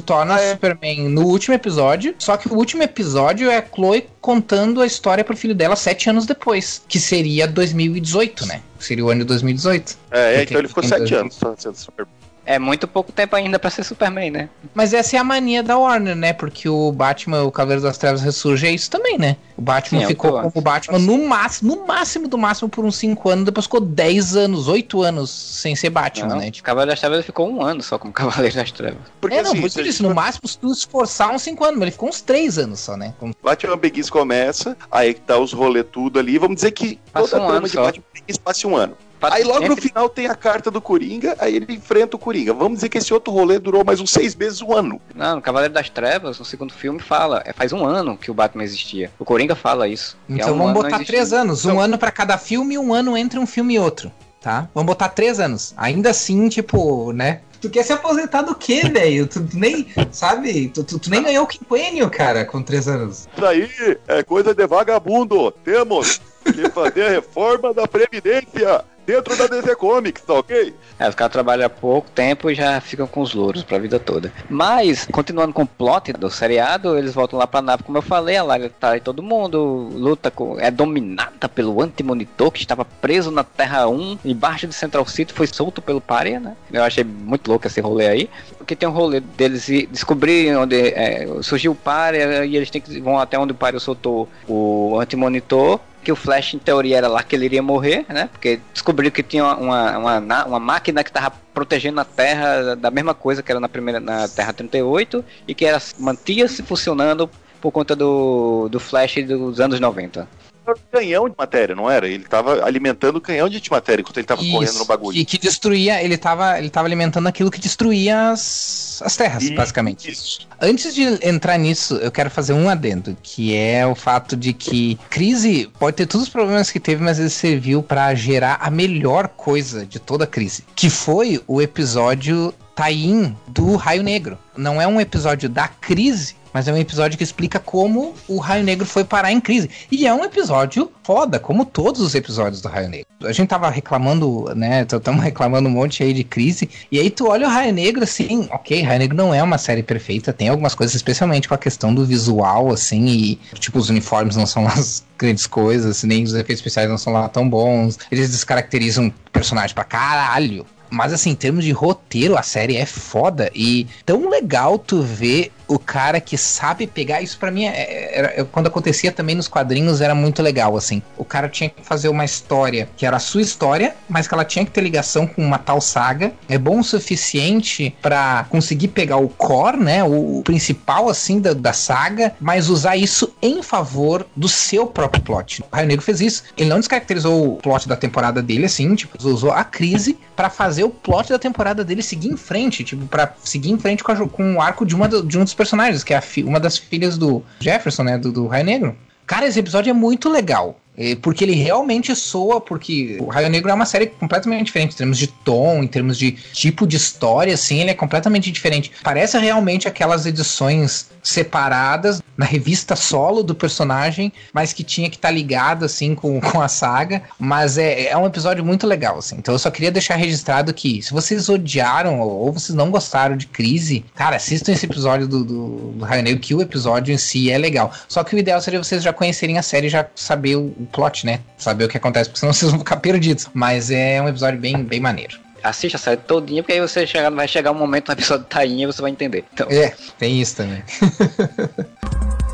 torna 0.00 0.36
Ah, 0.36 0.40
é. 0.40 0.52
Superman 0.52 1.08
no 1.08 1.26
último 1.26 1.54
episódio, 1.54 2.14
só 2.18 2.36
que 2.36 2.48
o 2.48 2.54
último 2.54 2.82
episódio 2.82 3.50
é 3.50 3.58
a 3.58 3.64
Chloe 3.64 4.06
contando 4.20 4.80
a 4.80 4.86
história 4.86 5.24
pro 5.24 5.36
filho 5.36 5.54
dela 5.54 5.76
sete 5.76 6.08
anos 6.10 6.26
depois, 6.26 6.82
que 6.88 6.98
seria 6.98 7.46
2018, 7.46 8.46
né? 8.46 8.60
Seria 8.78 9.04
o 9.04 9.10
ano 9.10 9.20
de 9.20 9.26
2018. 9.26 9.98
É, 10.10 10.34
é, 10.34 10.42
então 10.42 10.58
ele 10.58 10.68
ficou 10.68 10.82
sete 10.82 11.14
anos 11.14 11.38
sendo 11.58 11.76
super. 11.76 12.06
É 12.44 12.58
muito 12.58 12.88
pouco 12.88 13.12
tempo 13.12 13.36
ainda 13.36 13.58
pra 13.58 13.70
ser 13.70 13.84
Superman, 13.84 14.30
né? 14.30 14.48
Mas 14.74 14.92
essa 14.92 15.16
é 15.16 15.18
a 15.18 15.22
mania 15.24 15.62
da 15.62 15.78
Warner, 15.78 16.16
né? 16.16 16.32
Porque 16.32 16.68
o 16.68 16.90
Batman, 16.90 17.44
o 17.44 17.52
Cavaleiro 17.52 17.82
das 17.82 17.96
Trevas 17.96 18.20
ressurge, 18.20 18.66
é 18.66 18.70
isso 18.72 18.90
também, 18.90 19.16
né? 19.16 19.36
O 19.56 19.62
Batman 19.62 19.98
Sim, 20.00 20.04
é 20.04 20.06
o 20.06 20.10
ficou 20.10 20.32
como 20.32 20.52
o 20.54 20.60
Batman 20.60 20.98
no 20.98 21.28
máximo, 21.28 21.76
no 21.76 21.86
máximo 21.86 22.26
do 22.26 22.36
máximo 22.36 22.68
por 22.68 22.84
uns 22.84 22.96
5 22.96 23.28
anos, 23.30 23.44
depois 23.44 23.66
ficou 23.66 23.80
10 23.80 24.34
anos, 24.34 24.66
8 24.66 25.02
anos 25.02 25.30
sem 25.30 25.76
ser 25.76 25.90
Batman, 25.90 26.26
Não, 26.28 26.36
né? 26.38 26.48
o 26.48 26.50
Tipo, 26.50 26.66
Cavaleiro 26.66 26.90
das 26.90 26.98
Trevas 27.00 27.24
ficou 27.24 27.48
um 27.48 27.62
ano 27.62 27.80
só 27.82 27.96
como 27.96 28.10
Cavaleiro 28.14 28.56
das 28.56 28.72
Trevas. 28.72 28.98
Porque 29.20 29.36
é, 29.36 29.42
não, 29.42 29.52
assim, 29.52 29.60
por 29.60 29.66
isso 29.68 29.78
gente 29.78 29.86
disse, 29.88 30.02
no 30.02 30.12
máximo, 30.12 30.48
se 30.48 30.58
tu 30.58 30.72
esforçar 30.72 31.30
uns 31.32 31.42
5 31.42 31.62
anos, 31.64 31.74
mas 31.76 31.82
ele 31.82 31.90
ficou 31.92 32.08
uns 32.08 32.20
3 32.20 32.58
anos 32.58 32.80
só, 32.80 32.96
né? 32.96 33.14
Como- 33.20 33.32
Batman 33.42 33.76
Begins 33.76 34.10
começa, 34.10 34.76
aí 34.90 35.14
que 35.14 35.20
tá 35.20 35.38
os 35.38 35.52
rolê 35.52 35.84
tudo 35.84 36.18
ali. 36.18 36.38
Vamos 36.38 36.56
dizer 36.56 36.72
que 36.72 36.98
Passa 37.12 37.28
toda 37.28 37.42
um 37.42 37.44
a 37.44 37.46
trama 37.46 37.58
ano 37.58 37.66
de 37.68 37.72
só. 37.74 37.84
Batman 37.84 38.04
Begins 38.12 38.38
passa 38.38 38.66
um 38.66 38.76
ano. 38.76 38.96
Aí 39.30 39.44
logo 39.44 39.66
no 39.68 39.76
final 39.76 40.08
tem 40.08 40.26
a 40.26 40.34
carta 40.34 40.70
do 40.70 40.80
Coringa, 40.80 41.36
aí 41.38 41.56
ele 41.56 41.74
enfrenta 41.74 42.16
o 42.16 42.18
Coringa. 42.18 42.52
Vamos 42.52 42.74
dizer 42.78 42.88
que 42.88 42.98
esse 42.98 43.12
outro 43.14 43.32
rolê 43.32 43.58
durou 43.58 43.84
mais 43.84 44.00
uns 44.00 44.10
seis 44.10 44.34
meses, 44.34 44.60
um 44.62 44.72
ano. 44.74 45.00
Não, 45.14 45.36
no 45.36 45.42
Cavaleiro 45.42 45.72
das 45.74 45.88
Trevas, 45.90 46.38
no 46.38 46.44
segundo 46.44 46.72
filme, 46.72 47.00
fala. 47.00 47.42
É, 47.44 47.52
faz 47.52 47.72
um 47.72 47.84
ano 47.84 48.16
que 48.16 48.30
o 48.30 48.34
Batman 48.34 48.64
existia. 48.64 49.10
O 49.18 49.24
Coringa 49.24 49.54
fala 49.54 49.86
isso. 49.86 50.16
Então 50.28 50.54
um 50.54 50.58
vamos 50.58 50.72
botar. 50.74 50.98
3 51.04 51.32
anos, 51.32 51.64
um 51.64 51.70
Então- 51.70 51.80
ano 51.80 51.98
pra 51.98 52.10
cada 52.10 52.36
filme 52.38 52.74
e 52.74 52.78
um 52.78 52.92
ano 52.94 53.16
entre 53.16 53.38
um 53.38 53.46
filme 53.46 53.74
e 53.74 53.78
outro, 53.78 54.10
tá? 54.40 54.68
Vamos 54.74 54.86
botar 54.86 55.08
3 55.08 55.38
anos. 55.40 55.74
Ainda 55.76 56.10
assim, 56.10 56.48
tipo, 56.48 57.12
né? 57.12 57.40
Tu 57.60 57.70
quer 57.70 57.84
se 57.84 57.92
aposentar 57.92 58.42
do 58.42 58.56
quê, 58.56 58.88
velho? 58.88 59.26
Tu, 59.28 59.40
tu 59.46 59.56
nem, 59.56 59.86
sabe? 60.10 60.68
Tu, 60.68 60.82
tu- 60.82 60.98
tu 60.98 61.08
nem 61.10 61.22
ganhou 61.22 61.44
o 61.44 61.46
quinquênio, 61.46 62.10
cara, 62.10 62.44
com 62.44 62.60
3 62.60 62.88
anos. 62.88 63.28
Isso 63.36 63.46
aí 63.46 63.70
é 64.08 64.22
coisa 64.24 64.52
de 64.52 64.66
vagabundo. 64.66 65.52
Temos 65.64 66.20
que 66.44 66.68
fazer 66.70 67.04
a 67.04 67.10
reforma 67.10 67.72
da 67.72 67.86
Previdência 67.86 68.84
dentro 69.06 69.36
da 69.36 69.46
DC 69.46 69.74
Comics, 69.76 70.22
tá 70.22 70.34
ok? 70.34 70.74
É, 70.98 71.08
os 71.08 71.14
caras 71.14 71.32
trabalham 71.32 71.68
pouco 71.68 72.10
tempo 72.10 72.50
e 72.50 72.54
já 72.54 72.80
ficam 72.80 73.06
com 73.06 73.20
os 73.20 73.34
louros 73.34 73.62
pra 73.62 73.78
vida 73.78 73.98
toda. 73.98 74.32
Mas, 74.48 75.06
continuando 75.10 75.52
com 75.52 75.62
o 75.62 75.66
plot 75.66 76.12
do 76.12 76.30
seriado, 76.30 76.96
eles 76.96 77.14
voltam 77.14 77.38
lá 77.38 77.46
pra 77.46 77.62
nave, 77.62 77.82
como 77.82 77.98
eu 77.98 78.02
falei, 78.02 78.36
a 78.36 78.42
Lara 78.42 78.70
tá 78.70 78.90
aí 78.90 79.00
todo 79.00 79.22
mundo, 79.22 79.90
luta 79.92 80.30
com. 80.30 80.58
é 80.58 80.70
dominada 80.70 81.48
pelo 81.48 81.80
anti-monitor 81.82 82.50
que 82.50 82.60
estava 82.60 82.84
preso 82.84 83.30
na 83.30 83.44
Terra 83.44 83.88
1, 83.88 84.18
embaixo 84.24 84.66
de 84.66 84.74
Central 84.74 85.06
City, 85.06 85.32
foi 85.32 85.46
solto 85.46 85.82
pelo 85.82 86.00
Pária, 86.00 86.38
né? 86.38 86.56
Eu 86.72 86.82
achei 86.82 87.04
muito 87.04 87.48
louco 87.48 87.66
esse 87.66 87.80
rolê 87.80 88.08
aí. 88.08 88.30
Porque 88.58 88.76
tem 88.76 88.88
um 88.88 88.92
rolê 88.92 89.20
deles 89.20 89.68
ir 89.68 89.86
descobrir 89.86 90.54
onde 90.56 90.76
é, 90.76 91.26
surgiu 91.42 91.72
o 91.72 91.76
Pária 91.76 92.44
e 92.44 92.56
eles 92.56 92.70
têm 92.70 92.80
que 92.80 93.00
vão 93.00 93.18
até 93.18 93.38
onde 93.38 93.52
o 93.52 93.56
Pária 93.56 93.78
soltou 93.78 94.28
o 94.48 94.98
anti-monitor 95.00 95.80
que 96.02 96.10
o 96.10 96.16
Flash, 96.16 96.54
em 96.54 96.58
teoria, 96.58 96.98
era 96.98 97.08
lá 97.08 97.22
que 97.22 97.36
ele 97.36 97.44
iria 97.44 97.62
morrer, 97.62 98.04
né? 98.08 98.28
Porque 98.32 98.60
descobriu 98.72 99.10
que 99.10 99.22
tinha 99.22 99.44
uma, 99.44 99.98
uma, 99.98 100.44
uma, 100.44 100.60
máquina 100.60 101.04
que 101.04 101.10
estava 101.10 101.32
protegendo 101.54 102.00
a 102.00 102.04
Terra 102.04 102.74
da 102.74 102.90
mesma 102.90 103.14
coisa 103.14 103.42
que 103.42 103.50
era 103.50 103.60
na 103.60 103.68
primeira 103.68 104.00
na 104.00 104.28
Terra 104.28 104.52
38 104.52 105.24
e 105.46 105.54
que 105.54 105.66
mantinha-se 105.98 106.62
funcionando 106.62 107.30
por 107.60 107.70
conta 107.70 107.94
do, 107.94 108.68
do 108.68 108.80
Flash 108.80 109.24
dos 109.24 109.60
anos 109.60 109.78
90. 109.78 110.28
Era 110.64 110.76
um 110.76 110.80
canhão 110.96 111.28
de 111.28 111.34
matéria, 111.36 111.74
não 111.74 111.90
era? 111.90 112.06
Ele 112.08 112.24
tava 112.24 112.64
alimentando 112.64 113.16
o 113.16 113.20
canhão 113.20 113.48
de 113.48 113.60
matéria 113.70 114.00
enquanto 114.00 114.16
ele 114.18 114.26
tava 114.26 114.40
correndo 114.44 114.78
no 114.78 114.84
bagulho. 114.84 115.18
E 115.18 115.24
que 115.24 115.36
destruía, 115.36 116.02
ele 116.02 116.16
tava, 116.16 116.58
ele 116.58 116.70
tava 116.70 116.86
alimentando 116.86 117.26
aquilo 117.28 117.50
que 117.50 117.60
destruía 117.60 118.30
as, 118.30 119.02
as 119.04 119.16
terras, 119.16 119.42
E- 119.44 119.54
basicamente. 119.54 120.10
Isso. 120.10 120.46
Antes 120.60 120.94
de 120.94 121.02
entrar 121.26 121.58
nisso, 121.58 121.96
eu 121.96 122.10
quero 122.12 122.30
fazer 122.30 122.52
um 122.52 122.68
adendo, 122.68 123.16
que 123.22 123.56
é 123.56 123.84
o 123.86 123.94
fato 123.94 124.36
de 124.36 124.52
que 124.52 124.96
crise 125.10 125.68
pode 125.78 125.96
ter 125.96 126.06
todos 126.06 126.26
os 126.28 126.32
problemas 126.32 126.70
que 126.70 126.78
teve, 126.78 127.02
mas 127.02 127.18
ele 127.18 127.30
serviu 127.30 127.82
pra 127.82 128.14
gerar 128.14 128.58
a 128.60 128.70
melhor 128.70 129.28
coisa 129.28 129.84
de 129.84 129.98
toda 129.98 130.24
a 130.24 130.26
crise, 130.26 130.64
que 130.76 130.88
foi 130.88 131.42
o 131.48 131.60
episódio 131.60 132.54
tie-in 132.76 133.36
do 133.48 133.76
Raio 133.76 134.02
Negro. 134.02 134.38
Não 134.56 134.80
é 134.80 134.86
um 134.86 135.00
episódio 135.00 135.48
da 135.48 135.66
crise, 135.68 136.36
mas 136.52 136.68
é 136.68 136.72
um 136.72 136.76
episódio 136.76 137.16
que 137.16 137.24
explica 137.24 137.58
como 137.58 138.14
o 138.28 138.38
Raio 138.38 138.64
Negro 138.64 138.86
foi 138.86 139.04
parar 139.04 139.32
em 139.32 139.40
crise. 139.40 139.70
E 139.90 140.06
é 140.06 140.14
um 140.14 140.24
episódio 140.24 140.90
foda, 141.02 141.38
como 141.38 141.64
todos 141.64 142.00
os 142.00 142.14
episódios 142.14 142.60
do 142.60 142.68
Raio 142.68 142.88
Negro. 142.88 143.06
A 143.24 143.32
gente 143.32 143.48
tava 143.48 143.70
reclamando, 143.70 144.52
né? 144.54 144.82
Estamos 144.82 145.22
reclamando 145.22 145.68
um 145.68 145.72
monte 145.72 146.02
aí 146.02 146.12
de 146.12 146.24
crise. 146.24 146.68
E 146.90 146.98
aí 146.98 147.10
tu 147.10 147.28
olha 147.28 147.46
o 147.46 147.50
Raio 147.50 147.72
Negro 147.72 148.02
assim, 148.02 148.48
ok, 148.50 148.82
Raio 148.82 148.98
Negro 148.98 149.16
não 149.16 149.34
é 149.34 149.42
uma 149.42 149.58
série 149.58 149.82
perfeita, 149.82 150.32
tem 150.32 150.48
algumas 150.48 150.74
coisas, 150.74 150.94
especialmente 150.94 151.48
com 151.48 151.54
a 151.54 151.58
questão 151.58 151.94
do 151.94 152.04
visual, 152.04 152.72
assim, 152.72 153.06
e 153.06 153.40
tipo, 153.58 153.78
os 153.78 153.88
uniformes 153.88 154.36
não 154.36 154.46
são 154.46 154.66
as 154.66 155.04
grandes 155.16 155.46
coisas, 155.46 156.02
nem 156.02 156.24
os 156.24 156.34
efeitos 156.34 156.56
especiais 156.56 156.88
não 156.88 156.98
são 156.98 157.12
lá 157.12 157.28
tão 157.28 157.48
bons. 157.48 157.98
Eles 158.10 158.30
descaracterizam 158.30 159.08
o 159.08 159.30
personagem 159.30 159.74
pra 159.74 159.84
caralho. 159.84 160.66
Mas 160.92 161.10
assim, 161.10 161.30
em 161.30 161.34
termos 161.34 161.64
de 161.64 161.72
roteiro, 161.72 162.36
a 162.36 162.42
série 162.42 162.76
é 162.76 162.84
foda. 162.84 163.50
E 163.54 163.86
tão 164.04 164.28
legal 164.28 164.78
tu 164.78 165.00
ver 165.00 165.50
o 165.72 165.78
cara 165.78 166.20
que 166.20 166.36
sabe 166.36 166.86
pegar 166.86 167.22
isso 167.22 167.38
para 167.38 167.50
mim 167.50 167.64
é, 167.64 168.18
era, 168.18 168.44
quando 168.44 168.66
acontecia 168.66 169.10
também 169.10 169.34
nos 169.34 169.48
quadrinhos 169.48 170.00
era 170.00 170.14
muito 170.14 170.42
legal 170.42 170.76
assim. 170.76 171.02
O 171.16 171.24
cara 171.24 171.48
tinha 171.48 171.70
que 171.70 171.82
fazer 171.84 172.08
uma 172.08 172.24
história 172.24 172.88
que 172.96 173.06
era 173.06 173.16
a 173.16 173.20
sua 173.20 173.40
história 173.40 173.94
mas 174.08 174.28
que 174.28 174.34
ela 174.34 174.44
tinha 174.44 174.64
que 174.64 174.70
ter 174.70 174.82
ligação 174.82 175.26
com 175.26 175.42
uma 175.42 175.58
tal 175.58 175.80
saga. 175.80 176.32
É 176.48 176.58
bom 176.58 176.80
o 176.80 176.84
suficiente 176.84 177.94
para 178.02 178.44
conseguir 178.50 178.88
pegar 178.88 179.16
o 179.16 179.28
core 179.28 179.78
né 179.78 180.04
o 180.04 180.42
principal 180.44 181.08
assim 181.08 181.40
da, 181.40 181.54
da 181.54 181.72
saga 181.72 182.34
mas 182.40 182.68
usar 182.68 182.96
isso 182.96 183.34
em 183.40 183.62
favor 183.62 184.26
do 184.36 184.48
seu 184.48 184.86
próprio 184.86 185.22
plot. 185.22 185.62
O 185.62 185.74
Raio 185.74 185.88
Negro 185.88 186.04
fez 186.04 186.20
isso. 186.20 186.44
Ele 186.56 186.68
não 186.68 186.78
descaracterizou 186.78 187.54
o 187.54 187.56
plot 187.56 187.88
da 187.88 187.96
temporada 187.96 188.42
dele 188.42 188.66
assim 188.66 188.94
tipo 188.94 189.16
usou 189.26 189.52
a 189.52 189.64
crise 189.64 190.18
para 190.36 190.50
fazer 190.50 190.84
o 190.84 190.90
plot 190.90 191.30
da 191.30 191.38
temporada 191.38 191.84
dele 191.84 192.02
seguir 192.02 192.28
em 192.28 192.36
frente 192.36 192.84
tipo 192.84 193.06
para 193.06 193.34
seguir 193.42 193.70
em 193.70 193.78
frente 193.78 194.02
com, 194.02 194.12
a, 194.12 194.28
com 194.28 194.54
o 194.56 194.60
arco 194.60 194.84
de 194.84 194.94
uma 194.94 195.08
de 195.08 195.38
um 195.38 195.44
dos 195.44 195.54
personagens, 195.62 196.02
que 196.02 196.12
é 196.12 196.20
uma 196.44 196.58
das 196.58 196.76
filhas 196.76 197.16
do 197.16 197.42
Jefferson, 197.60 198.02
né? 198.02 198.18
Do, 198.18 198.32
do 198.32 198.46
Raio 198.48 198.64
Negro. 198.64 198.96
Cara, 199.24 199.46
esse 199.46 199.60
episódio 199.60 199.90
é 199.90 199.92
muito 199.92 200.28
legal. 200.28 200.80
Porque 201.22 201.44
ele 201.44 201.54
realmente 201.54 202.14
soa, 202.14 202.60
porque 202.60 203.16
o 203.20 203.26
Raio 203.26 203.48
Negro 203.48 203.70
é 203.70 203.74
uma 203.74 203.86
série 203.86 204.06
completamente 204.06 204.66
diferente 204.66 204.94
em 204.94 204.98
termos 204.98 205.16
de 205.16 205.26
tom, 205.26 205.82
em 205.82 205.86
termos 205.86 206.18
de 206.18 206.32
tipo 206.32 206.86
de 206.86 206.96
história, 206.96 207.54
assim, 207.54 207.80
ele 207.80 207.90
é 207.90 207.94
completamente 207.94 208.50
diferente. 208.50 208.92
Parece 209.02 209.38
realmente 209.38 209.88
aquelas 209.88 210.26
edições 210.26 211.10
separadas 211.22 212.20
na 212.36 212.44
revista 212.44 212.96
solo 212.96 213.42
do 213.42 213.54
personagem, 213.54 214.32
mas 214.52 214.72
que 214.72 214.82
tinha 214.82 215.08
que 215.08 215.16
estar 215.16 215.28
tá 215.28 215.34
ligado, 215.34 215.84
assim, 215.84 216.14
com, 216.14 216.40
com 216.42 216.60
a 216.60 216.68
saga. 216.68 217.22
Mas 217.38 217.78
é, 217.78 218.06
é 218.06 218.16
um 218.16 218.26
episódio 218.26 218.64
muito 218.64 218.86
legal, 218.86 219.18
assim. 219.18 219.36
Então 219.36 219.54
eu 219.54 219.58
só 219.58 219.70
queria 219.70 219.90
deixar 219.90 220.16
registrado 220.16 220.74
que 220.74 221.00
se 221.02 221.12
vocês 221.12 221.48
odiaram 221.48 222.20
ou 222.20 222.52
vocês 222.52 222.74
não 222.74 222.90
gostaram 222.90 223.36
de 223.36 223.46
Crise, 223.46 224.04
cara, 224.14 224.36
assistam 224.36 224.72
esse 224.72 224.86
episódio 224.86 225.26
do, 225.26 225.44
do, 225.44 225.68
do 225.92 226.04
Raio 226.04 226.22
Negro, 226.22 226.40
que 226.40 226.54
o 226.54 226.60
episódio 226.60 227.14
em 227.14 227.18
si 227.18 227.50
é 227.50 227.56
legal. 227.56 227.92
Só 228.08 228.22
que 228.24 228.34
o 228.34 228.38
ideal 228.38 228.60
seria 228.60 228.82
vocês 228.82 229.02
já 229.02 229.12
conhecerem 229.12 229.58
a 229.58 229.62
série 229.62 229.88
já 229.88 230.06
saber 230.14 230.56
o 230.56 230.72
o 230.82 230.86
plot, 230.86 231.26
né? 231.26 231.40
Saber 231.56 231.84
o 231.84 231.88
que 231.88 231.96
acontece, 231.96 232.28
porque 232.28 232.40
senão 232.40 232.52
vocês 232.54 232.70
vão 232.70 232.80
ficar 232.80 232.96
perdidos. 232.96 233.48
Mas 233.54 233.90
é 233.90 234.20
um 234.20 234.28
episódio 234.28 234.60
bem, 234.60 234.82
bem 234.82 235.00
maneiro. 235.00 235.38
Assista 235.62 235.96
a 235.96 236.00
série 236.00 236.16
todinha, 236.16 236.62
porque 236.62 236.72
aí 236.72 236.80
você 236.80 237.06
chega, 237.06 237.30
vai 237.30 237.46
chegar 237.46 237.70
um 237.70 237.74
momento 237.74 238.08
no 238.08 238.14
episódio 238.14 238.44
tainha 238.46 238.82
e 238.82 238.86
você 238.86 239.00
vai 239.00 239.12
entender. 239.12 239.44
Então... 239.54 239.68
É, 239.70 239.94
tem 240.18 240.40
isso 240.40 240.56
também. 240.56 240.82